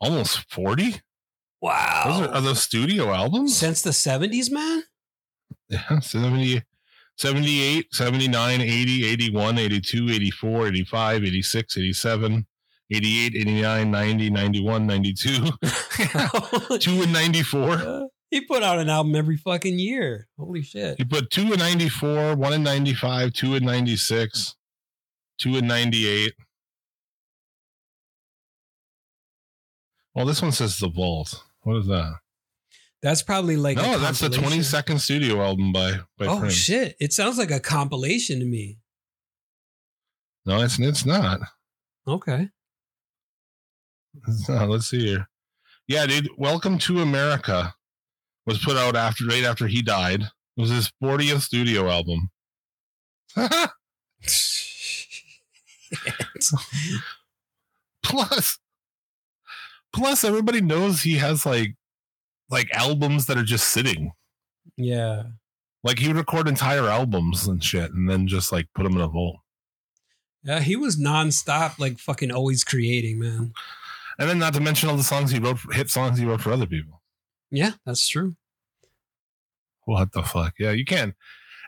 almost 0.00 0.50
40. 0.52 1.00
Wow. 1.60 2.04
Those 2.06 2.28
are, 2.28 2.34
are 2.34 2.40
those 2.40 2.62
studio 2.62 3.10
albums? 3.12 3.56
Since 3.56 3.82
the 3.82 3.90
70s, 3.90 4.50
man? 4.50 4.82
Yeah, 5.68 6.00
70, 6.00 6.62
78, 7.16 7.94
79, 7.94 8.60
80, 8.60 9.04
81, 9.06 9.58
82, 9.58 10.10
84, 10.10 10.66
85, 10.68 11.24
86, 11.24 11.76
87, 11.78 12.46
88, 12.92 13.36
89, 13.36 13.90
90, 13.90 14.30
91, 14.30 14.86
92, 14.86 15.44
2 16.78 17.02
and 17.02 17.12
94. 17.12 18.08
he 18.30 18.40
put 18.40 18.62
out 18.62 18.78
an 18.78 18.88
album 18.88 19.14
every 19.14 19.36
fucking 19.36 19.78
year. 19.78 20.28
Holy 20.38 20.62
shit. 20.62 20.96
He 20.98 21.04
put 21.04 21.30
2 21.30 21.42
and 21.42 21.58
94, 21.58 22.36
1 22.36 22.52
and 22.52 22.64
95, 22.64 23.32
2 23.32 23.54
and 23.56 23.66
96, 23.66 24.56
2 25.38 25.56
and 25.56 25.68
98. 25.68 26.32
Well, 30.14 30.26
this 30.26 30.42
one 30.42 30.52
says 30.52 30.78
The 30.78 30.88
Vault. 30.88 31.44
What 31.70 31.82
is 31.82 31.86
that? 31.86 32.14
That's 33.00 33.22
probably 33.22 33.56
like 33.56 33.76
no, 33.76 33.96
that's 34.00 34.18
the 34.18 34.28
22nd 34.28 34.98
studio 34.98 35.40
album 35.40 35.70
by, 35.70 36.00
by 36.18 36.26
Oh 36.26 36.40
Prince. 36.40 36.54
shit. 36.54 36.96
It 36.98 37.12
sounds 37.12 37.38
like 37.38 37.52
a 37.52 37.60
compilation 37.60 38.40
to 38.40 38.44
me. 38.44 38.78
No, 40.44 40.62
it's, 40.62 40.80
it's 40.80 41.06
not. 41.06 41.38
Okay. 42.08 42.48
It's 44.26 44.48
not. 44.48 44.68
Let's 44.68 44.88
see 44.88 45.06
here. 45.06 45.28
Yeah, 45.86 46.06
dude. 46.06 46.28
Welcome 46.36 46.76
to 46.78 47.02
America 47.02 47.72
was 48.46 48.58
put 48.58 48.76
out 48.76 48.96
after 48.96 49.24
right 49.26 49.44
after 49.44 49.68
he 49.68 49.80
died. 49.80 50.22
It 50.22 50.60
was 50.60 50.70
his 50.70 50.90
40th 51.00 51.42
studio 51.42 51.88
album. 51.88 52.30
plus, 58.02 58.58
plus 59.92 60.24
everybody 60.24 60.60
knows 60.60 61.02
he 61.02 61.16
has 61.16 61.44
like 61.46 61.74
like 62.50 62.70
albums 62.72 63.26
that 63.26 63.36
are 63.38 63.44
just 63.44 63.68
sitting. 63.68 64.12
yeah. 64.76 65.22
Like 65.82 65.98
he 65.98 66.08
would 66.08 66.16
record 66.18 66.46
entire 66.46 66.86
albums 66.88 67.46
and 67.48 67.64
shit, 67.64 67.90
and 67.92 68.10
then 68.10 68.26
just 68.26 68.52
like 68.52 68.66
put 68.74 68.82
them 68.82 68.96
in 68.96 69.00
a 69.00 69.08
vault. 69.08 69.36
Yeah, 70.42 70.60
he 70.60 70.76
was 70.76 70.98
nonstop, 70.98 71.78
like 71.78 71.98
fucking 71.98 72.30
always 72.30 72.64
creating, 72.64 73.18
man. 73.18 73.54
And 74.18 74.28
then 74.28 74.38
not 74.38 74.52
to 74.54 74.60
mention 74.60 74.90
all 74.90 74.96
the 74.98 75.02
songs 75.02 75.30
he 75.30 75.38
wrote, 75.38 75.58
hit 75.72 75.88
songs 75.88 76.18
he 76.18 76.26
wrote 76.26 76.42
for 76.42 76.52
other 76.52 76.66
people. 76.66 77.00
Yeah, 77.50 77.72
that's 77.86 78.06
true. 78.06 78.36
What 79.86 80.12
the 80.12 80.22
fuck? 80.22 80.54
Yeah, 80.58 80.72
you 80.72 80.84
can. 80.84 81.14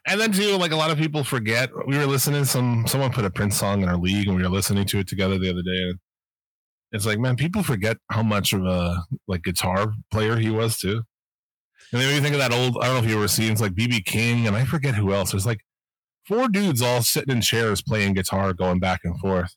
And 0.06 0.20
then 0.20 0.32
too, 0.32 0.56
like 0.58 0.72
a 0.72 0.76
lot 0.76 0.90
of 0.90 0.98
people 0.98 1.24
forget. 1.24 1.70
We 1.86 1.96
were 1.96 2.04
listening 2.06 2.44
some 2.44 2.86
someone 2.86 3.12
put 3.12 3.24
a 3.24 3.30
Prince 3.30 3.56
song 3.56 3.82
in 3.82 3.88
our 3.88 3.96
league, 3.96 4.26
and 4.26 4.36
we 4.36 4.42
were 4.42 4.50
listening 4.50 4.84
to 4.88 4.98
it 4.98 5.08
together 5.08 5.38
the 5.38 5.48
other 5.48 5.62
day. 5.62 5.82
And 5.88 5.98
it's 6.92 7.06
like, 7.06 7.18
man, 7.18 7.36
people 7.36 7.62
forget 7.62 7.96
how 8.10 8.22
much 8.22 8.52
of 8.52 8.64
a 8.64 9.02
like 9.26 9.42
guitar 9.42 9.92
player 10.10 10.36
he 10.36 10.50
was 10.50 10.76
too. 10.76 11.02
And 11.90 12.00
then 12.00 12.08
when 12.08 12.16
you 12.16 12.22
think 12.22 12.34
of 12.34 12.40
that 12.40 12.52
old, 12.52 12.78
I 12.80 12.86
don't 12.86 12.96
know 12.96 13.02
if 13.04 13.10
you 13.10 13.16
ever 13.16 13.28
seen, 13.28 13.52
it's 13.52 13.60
like 13.60 13.72
BB 13.72 14.04
King, 14.04 14.46
and 14.46 14.56
I 14.56 14.64
forget 14.64 14.94
who 14.94 15.12
else. 15.12 15.32
There's 15.32 15.46
like 15.46 15.60
four 16.26 16.48
dudes 16.48 16.80
all 16.80 17.02
sitting 17.02 17.34
in 17.34 17.42
chairs 17.42 17.82
playing 17.82 18.14
guitar, 18.14 18.52
going 18.52 18.78
back 18.78 19.00
and 19.04 19.18
forth. 19.18 19.54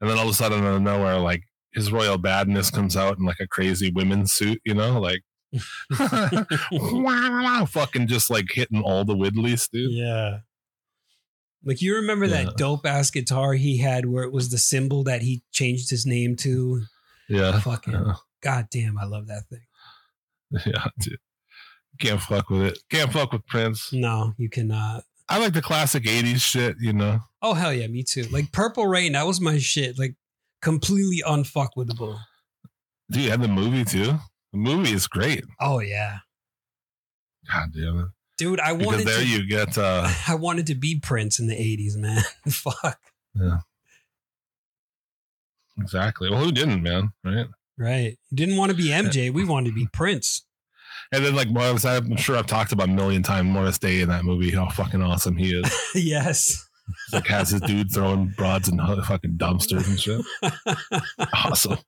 And 0.00 0.08
then 0.08 0.16
all 0.18 0.24
of 0.24 0.30
a 0.30 0.34
sudden, 0.34 0.64
out 0.64 0.76
of 0.76 0.82
nowhere, 0.82 1.18
like 1.18 1.42
his 1.74 1.92
royal 1.92 2.18
badness 2.18 2.70
comes 2.70 2.96
out 2.96 3.18
in 3.18 3.24
like 3.24 3.40
a 3.40 3.46
crazy 3.46 3.92
women's 3.92 4.32
suit, 4.32 4.60
you 4.64 4.74
know, 4.74 5.00
like 5.00 5.20
fucking 7.68 8.06
just 8.06 8.30
like 8.30 8.46
hitting 8.50 8.82
all 8.82 9.04
the 9.04 9.14
Widleys, 9.14 9.68
dude. 9.70 9.92
Yeah. 9.92 10.38
Like 11.64 11.82
you 11.82 11.96
remember 11.96 12.26
Yeah. 12.26 12.44
that 12.44 12.56
dope 12.56 12.86
ass 12.86 13.10
guitar 13.10 13.54
he 13.54 13.78
had 13.78 14.06
where 14.06 14.24
it 14.24 14.32
was 14.32 14.50
the 14.50 14.58
symbol 14.58 15.04
that 15.04 15.22
he 15.22 15.42
changed 15.52 15.90
his 15.90 16.06
name 16.06 16.36
to? 16.36 16.82
Yeah. 17.28 17.58
Fucking 17.60 17.92
Yeah. 17.94 18.14
god 18.42 18.68
damn, 18.70 18.98
I 18.98 19.04
love 19.04 19.26
that 19.28 19.44
thing. 19.48 19.64
Yeah, 20.66 20.86
dude. 21.00 21.18
Can't 22.00 22.20
fuck 22.20 22.48
with 22.48 22.62
it. 22.62 22.78
Can't 22.90 23.12
fuck 23.12 23.32
with 23.32 23.46
Prince. 23.46 23.92
No, 23.92 24.32
you 24.38 24.48
cannot. 24.48 25.02
I 25.28 25.38
like 25.38 25.52
the 25.52 25.60
classic 25.60 26.04
80s 26.04 26.40
shit, 26.40 26.76
you 26.80 26.92
know. 26.94 27.20
Oh 27.42 27.52
hell 27.54 27.72
yeah, 27.74 27.86
me 27.88 28.02
too. 28.02 28.22
Like 28.30 28.50
Purple 28.52 28.86
Rain, 28.86 29.12
that 29.12 29.26
was 29.26 29.40
my 29.40 29.58
shit. 29.58 29.98
Like 29.98 30.14
completely 30.62 31.22
unfuckwittable. 31.26 32.18
Dude, 33.10 33.30
and 33.30 33.42
the 33.42 33.48
movie 33.48 33.84
too. 33.84 34.14
The 34.52 34.58
movie 34.58 34.92
is 34.92 35.06
great. 35.06 35.44
Oh 35.60 35.80
yeah. 35.80 36.18
God 37.52 37.68
damn 37.74 37.98
it. 38.00 38.06
Dude, 38.38 38.60
I 38.60 38.72
Because 38.72 38.86
wanted 38.86 39.06
there 39.06 39.18
to 39.18 39.26
you 39.26 39.46
get 39.46 39.76
uh 39.76 40.08
I 40.28 40.34
wanted 40.36 40.66
to 40.68 40.74
be 40.74 40.98
Prince 40.98 41.38
in 41.38 41.48
the 41.48 41.54
80s, 41.54 41.96
man. 41.96 42.22
Fuck. 42.48 42.98
Yeah. 43.34 43.58
Exactly. 45.78 46.30
Well 46.30 46.42
who 46.42 46.52
didn't, 46.52 46.82
man? 46.82 47.10
Right? 47.24 47.46
Right. 47.76 48.16
Didn't 48.32 48.56
want 48.56 48.70
to 48.70 48.76
be 48.76 48.88
MJ. 48.88 49.32
We 49.32 49.44
wanted 49.44 49.70
to 49.70 49.74
be 49.74 49.88
Prince. 49.92 50.44
And 51.12 51.24
then 51.24 51.34
like 51.34 51.48
Morris, 51.48 51.84
I'm 51.84 52.16
sure 52.16 52.36
I've 52.36 52.46
talked 52.46 52.72
about 52.72 52.88
a 52.88 52.92
million 52.92 53.22
times 53.22 53.48
Morris 53.48 53.78
Day 53.78 54.00
in 54.00 54.08
that 54.08 54.24
movie, 54.24 54.50
how 54.50 54.68
fucking 54.68 55.02
awesome 55.02 55.36
he 55.36 55.54
is. 55.54 55.72
yes. 55.94 56.68
like 57.12 57.26
has 57.26 57.50
his 57.50 57.60
dude 57.62 57.92
throwing 57.92 58.28
broads 58.36 58.68
in 58.68 58.78
hu- 58.78 59.02
fucking 59.02 59.32
dumpsters 59.36 59.86
and 59.88 60.00
shit. 60.00 60.24
Awesome. 61.34 61.78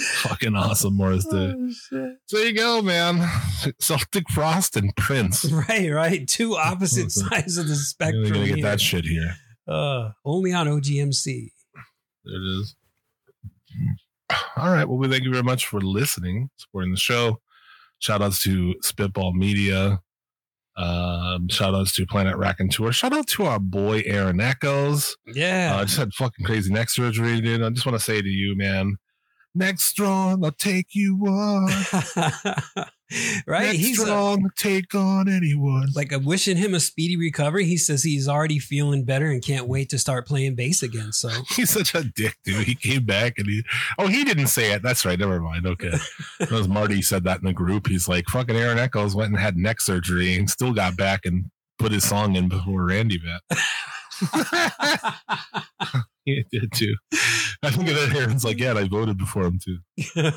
Fucking 0.00 0.54
awesome 0.56 0.96
Morris 0.96 1.24
Day. 1.26 1.54
Oh, 1.56 1.68
shit. 1.70 2.10
So 2.26 2.36
there 2.36 2.46
you 2.46 2.54
go, 2.54 2.82
man. 2.82 3.28
Celtic 3.80 4.28
Frost 4.30 4.76
and 4.76 4.94
Prince. 4.96 5.44
Right, 5.52 5.90
right. 5.90 6.26
Two 6.28 6.56
opposite 6.56 7.10
sides 7.12 7.56
of 7.58 7.66
the 7.66 7.72
We're 7.72 7.76
spectrum. 7.76 8.24
gonna 8.32 8.46
get 8.46 8.56
here. 8.56 8.64
that 8.64 8.80
shit 8.80 9.04
here. 9.04 9.34
Uh, 9.68 10.10
only 10.24 10.52
on 10.52 10.66
OGMC. 10.66 11.50
There 12.24 12.34
it 12.34 12.60
is. 12.60 12.74
All 14.56 14.70
right. 14.72 14.84
Well, 14.88 14.98
we 14.98 15.08
thank 15.08 15.24
you 15.24 15.30
very 15.32 15.42
much 15.42 15.66
for 15.66 15.80
listening, 15.80 16.50
supporting 16.56 16.92
the 16.92 16.96
show. 16.98 17.40
Shout 17.98 18.22
outs 18.22 18.42
to 18.44 18.74
Spitball 18.82 19.32
Media. 19.34 20.00
Um, 20.76 21.48
shout 21.48 21.74
outs 21.74 21.92
to 21.96 22.06
Planet 22.06 22.36
Rack 22.36 22.60
and 22.60 22.70
Tour. 22.72 22.92
Shout 22.92 23.12
out 23.12 23.26
to 23.28 23.44
our 23.44 23.58
boy 23.58 24.02
Aaron 24.06 24.40
Echoes. 24.40 25.16
Yeah. 25.26 25.74
I 25.74 25.78
Yeah. 25.80 25.84
just 25.84 25.98
had 25.98 26.14
fucking 26.14 26.46
crazy 26.46 26.72
neck 26.72 26.88
surgery, 26.90 27.40
dude. 27.40 27.62
I 27.62 27.70
just 27.70 27.84
want 27.84 27.98
to 27.98 28.04
say 28.04 28.22
to 28.22 28.28
you, 28.28 28.56
man, 28.56 28.96
neck 29.54 29.80
strong, 29.80 30.44
I'll 30.44 30.52
take 30.52 30.88
you 30.92 31.16
on. 31.26 31.66
right. 33.46 33.66
Neck 33.66 33.74
He's 33.76 34.00
strong, 34.00 34.50
take 34.56 34.94
on 34.94 35.28
anyone. 35.28 35.88
like 35.94 36.12
I'm 36.12 36.24
wishing 36.24 36.56
him 36.56 36.74
a 36.74 36.80
speedy 36.80 37.16
recovery. 37.16 37.64
He 37.64 37.76
says 37.76 38.02
he's 38.02 38.28
already 38.28 38.58
feeling 38.58 39.04
better 39.04 39.26
and 39.30 39.44
can't 39.44 39.66
wait 39.66 39.90
to 39.90 39.98
start 39.98 40.26
playing 40.26 40.54
bass 40.54 40.82
again. 40.82 41.12
So 41.12 41.28
He's 41.50 41.70
such 41.70 41.94
a 41.94 42.04
dick, 42.04 42.36
dude. 42.44 42.66
He 42.66 42.74
came 42.74 43.04
back 43.04 43.38
and 43.38 43.46
he, 43.46 43.62
oh, 43.98 44.06
he 44.06 44.24
didn't 44.24 44.48
say 44.48 44.72
it. 44.72 44.82
That's 44.82 45.04
right. 45.04 45.18
Never 45.18 45.40
mind. 45.40 45.66
Okay. 45.66 45.92
That 46.38 46.50
was 46.52 46.68
Marty 46.68 47.02
said 47.02 47.24
that 47.24 47.40
in 47.40 47.46
the 47.46 47.52
group. 47.52 47.86
He's 47.86 48.08
like, 48.08 48.26
fucking 48.28 48.56
Aaron 48.56 48.78
Echoes 48.78 49.14
went 49.14 49.30
and 49.30 49.38
had 49.38 49.56
neck 49.56 49.80
surgery 49.80 50.36
and 50.36 50.48
still 50.48 50.72
got 50.72 50.96
back 50.96 51.26
and 51.26 51.50
put 51.78 51.92
his 51.92 52.02
song 52.02 52.34
in 52.34 52.48
before 52.48 52.86
Randy 52.86 53.20
met. 53.22 53.42
he 56.24 56.44
did 56.50 56.72
too. 56.72 56.94
I 57.62 57.70
think 57.70 57.88
that 57.88 58.14
Aaron's 58.16 58.44
like, 58.44 58.58
yeah, 58.58 58.72
I 58.72 58.88
voted 58.88 59.18
before 59.18 59.44
him 59.44 59.58
too. 59.58 59.78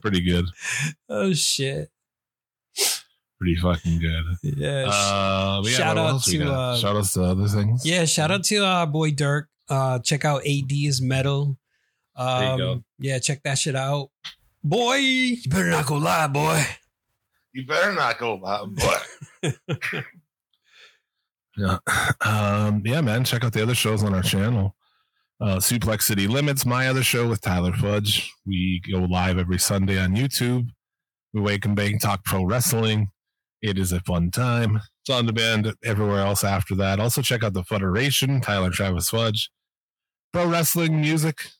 Pretty 0.00 0.20
good. 0.20 0.46
oh 1.08 1.32
shit. 1.32 1.90
Pretty 3.38 3.56
fucking 3.56 4.00
good. 4.00 4.24
Yeah. 4.42 4.86
Uh, 4.88 5.62
yeah, 5.64 5.70
Shout 5.70 5.98
out 5.98 6.22
to, 6.24 6.52
uh, 6.52 6.76
Shout 6.76 6.96
outs 6.96 7.12
to 7.12 7.22
other 7.22 7.46
things. 7.46 7.84
Yeah, 7.86 8.04
shout 8.04 8.30
out 8.30 8.44
to 8.44 8.58
our 8.64 8.86
boy 8.86 9.10
Dirk. 9.12 9.48
Uh, 9.68 9.98
check 10.00 10.24
out 10.24 10.42
AD's 10.46 11.02
metal. 11.02 11.56
Um, 12.16 12.40
There 12.40 12.52
you 12.52 12.58
go. 12.58 12.84
Yeah, 12.98 13.18
check 13.18 13.42
that 13.44 13.58
shit 13.58 13.76
out. 13.76 14.10
Boy, 14.64 14.96
you 14.96 15.36
better 15.48 15.70
not 15.70 15.86
go 15.86 15.96
lie, 15.96 16.26
boy. 16.26 16.64
You 17.52 17.64
better 17.66 17.92
not 17.92 18.18
go, 18.18 18.36
boy. 18.36 18.96
yeah. 21.56 21.78
Um, 22.20 22.82
yeah, 22.84 23.00
man. 23.00 23.24
Check 23.24 23.44
out 23.44 23.52
the 23.52 23.62
other 23.62 23.74
shows 23.74 24.02
on 24.02 24.14
our 24.14 24.22
channel. 24.22 24.74
Uh, 25.40 25.56
Suplex 25.56 26.02
City 26.02 26.26
Limits, 26.26 26.66
my 26.66 26.88
other 26.88 27.02
show 27.02 27.28
with 27.28 27.40
Tyler 27.40 27.72
Fudge. 27.72 28.32
We 28.44 28.80
go 28.90 28.98
live 28.98 29.38
every 29.38 29.58
Sunday 29.58 29.98
on 29.98 30.16
YouTube. 30.16 30.68
We 31.32 31.40
wake 31.40 31.64
and 31.64 31.76
bang, 31.76 31.98
talk 32.00 32.24
pro 32.24 32.42
wrestling. 32.44 33.10
It 33.62 33.78
is 33.78 33.92
a 33.92 34.00
fun 34.00 34.30
time. 34.32 34.80
It's 35.02 35.10
on 35.10 35.26
demand 35.26 35.72
everywhere 35.84 36.20
else 36.20 36.42
after 36.42 36.74
that. 36.76 36.98
Also, 36.98 37.22
check 37.22 37.44
out 37.44 37.52
the 37.54 37.62
Federation, 37.64 38.40
Tyler 38.40 38.70
Travis 38.70 39.10
Fudge. 39.10 39.50
Pro 40.32 40.46
wrestling, 40.48 41.00
music, 41.00 41.50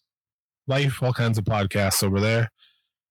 life, 0.66 1.00
all 1.02 1.12
kinds 1.12 1.38
of 1.38 1.44
podcasts 1.44 2.02
over 2.02 2.18
there. 2.20 2.50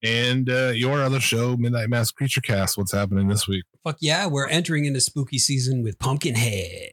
And 0.03 0.49
uh, 0.49 0.72
your 0.76 1.02
other 1.02 1.19
show, 1.22 1.56
Midnight 1.57 1.89
Mass 1.89 2.11
Creature 2.11 2.41
Cast. 2.41 2.77
What's 2.77 2.91
happening 2.91 3.30
this 3.30 3.48
week? 3.48 3.64
Fuck 3.84 3.98
yeah, 4.02 4.27
we're 4.27 4.48
entering 4.48 4.85
into 4.85 4.99
spooky 5.02 5.38
season 5.39 5.81
with 5.81 5.98
Pumpkinhead. 5.98 6.91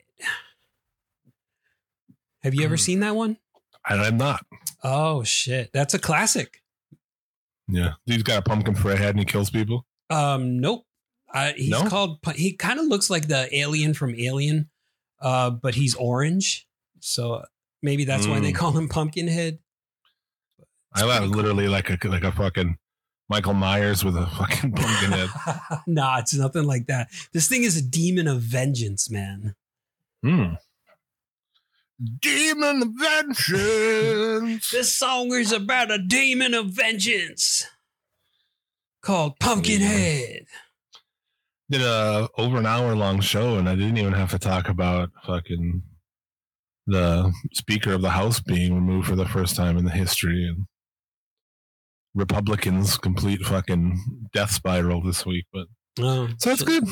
Have 2.43 2.55
you 2.55 2.65
ever 2.65 2.77
Mm. 2.77 2.81
seen 2.81 3.01
that 3.01 3.17
one? 3.17 3.37
And 3.89 4.01
I'm 4.01 4.17
not. 4.17 4.45
Oh 4.83 5.23
shit, 5.25 5.71
that's 5.73 5.95
a 5.95 5.99
classic. 5.99 6.63
Yeah. 7.69 7.93
He's 8.07 8.23
got 8.23 8.39
a 8.39 8.43
pumpkin 8.43 8.75
for 8.75 8.93
a 8.93 8.97
head 8.97 9.11
and 9.11 9.19
he 9.19 9.25
kills 9.25 9.51
people. 9.51 9.87
Um, 10.11 10.59
nope. 10.61 10.85
Uh, 11.33 11.53
he's 11.57 11.71
No? 11.71 11.87
called. 11.89 12.19
He 12.37 12.53
kind 12.53 12.79
of 12.79 12.87
looks 12.87 13.11
like 13.11 13.29
the 13.29 13.49
alien 13.57 13.95
from 13.95 14.15
Alien, 14.15 14.71
uh, 15.21 15.51
but 15.51 15.75
he's 15.75 15.95
orange. 15.95 16.67
So 17.01 17.45
maybe 17.83 18.05
that's 18.05 18.27
why 18.27 18.41
they 18.41 18.53
Mm. 18.53 18.57
call 18.57 18.73
him 18.73 18.89
Pumpkinhead. 18.89 19.59
I 20.95 21.01
thought 21.01 21.29
literally 21.29 21.67
like 21.69 21.91
a 21.91 21.99
like 22.09 22.23
a 22.23 22.31
fucking 22.33 22.77
Michael 23.29 23.55
Myers 23.55 24.05
with 24.05 24.17
a 24.17 24.27
fucking 24.27 24.73
pumpkin 24.77 25.13
head. 25.13 25.31
nah, 25.87 26.19
it's 26.19 26.35
nothing 26.35 26.65
like 26.65 26.87
that. 26.87 27.09
This 27.33 27.49
thing 27.49 27.65
is 27.65 27.77
a 27.77 27.83
demon 27.83 28.29
of 28.29 28.41
vengeance, 28.43 29.11
man. 29.11 29.57
Hmm. 30.23 30.55
Demon 32.21 32.97
vengeance. 32.99 34.71
This 34.71 34.95
song 34.95 35.33
is 35.33 35.53
about 35.53 35.91
a 35.91 35.99
demon 35.99 36.55
of 36.55 36.67
vengeance 36.67 37.67
called 39.03 39.39
Pumpkinhead. 39.39 40.47
Did 41.71 41.81
a 41.81 42.29
over 42.37 42.59
an 42.59 42.67
hour 42.67 42.95
long 42.95 43.21
show 43.21 43.57
and 43.57 43.69
I 43.69 43.75
didn't 43.75 43.97
even 43.99 44.13
have 44.13 44.31
to 44.31 44.39
talk 44.39 44.69
about 44.69 45.11
fucking 45.25 45.83
the 46.87 47.33
Speaker 47.53 47.95
of 47.95 48.03
the 48.03 48.11
House 48.11 48.41
being 48.41 48.75
removed 48.75 49.09
for 49.09 49.17
the 49.17 49.29
first 49.29 49.57
time 49.57 49.79
in 49.79 49.85
the 49.85 49.91
history 49.91 50.47
and 50.47 50.67
Republicans 52.15 52.99
complete 52.99 53.41
fucking 53.43 54.29
death 54.33 54.51
spiral 54.51 55.03
this 55.03 55.25
week. 55.25 55.47
But 55.53 55.67
Oh, 56.01 56.29
so 56.39 56.51
that's 56.51 56.63
good. 56.63 56.85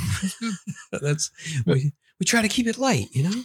That's 0.93 1.31
we, 1.67 1.93
we 2.21 2.25
try 2.25 2.41
to 2.41 2.49
keep 2.49 2.69
it 2.69 2.79
light, 2.79 3.09
you 3.11 3.25
know. 3.25 3.43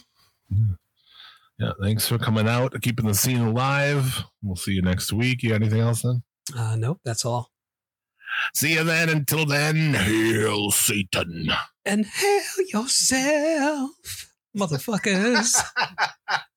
Yeah, 1.58 1.72
thanks 1.82 2.06
for 2.06 2.18
coming 2.18 2.46
out, 2.46 2.80
keeping 2.82 3.06
the 3.06 3.14
scene 3.14 3.40
alive. 3.40 4.22
We'll 4.42 4.54
see 4.56 4.72
you 4.72 4.82
next 4.82 5.12
week. 5.12 5.42
You 5.42 5.50
got 5.50 5.56
anything 5.56 5.80
else 5.80 6.02
then? 6.02 6.22
Uh, 6.56 6.76
nope, 6.76 7.00
that's 7.04 7.24
all. 7.24 7.50
See 8.54 8.74
you 8.74 8.84
then. 8.84 9.08
Until 9.08 9.44
then, 9.44 9.94
hail 9.94 10.70
Satan. 10.70 11.48
And 11.84 12.06
hail 12.06 12.66
yourself, 12.72 13.90
motherfuckers. 14.56 15.60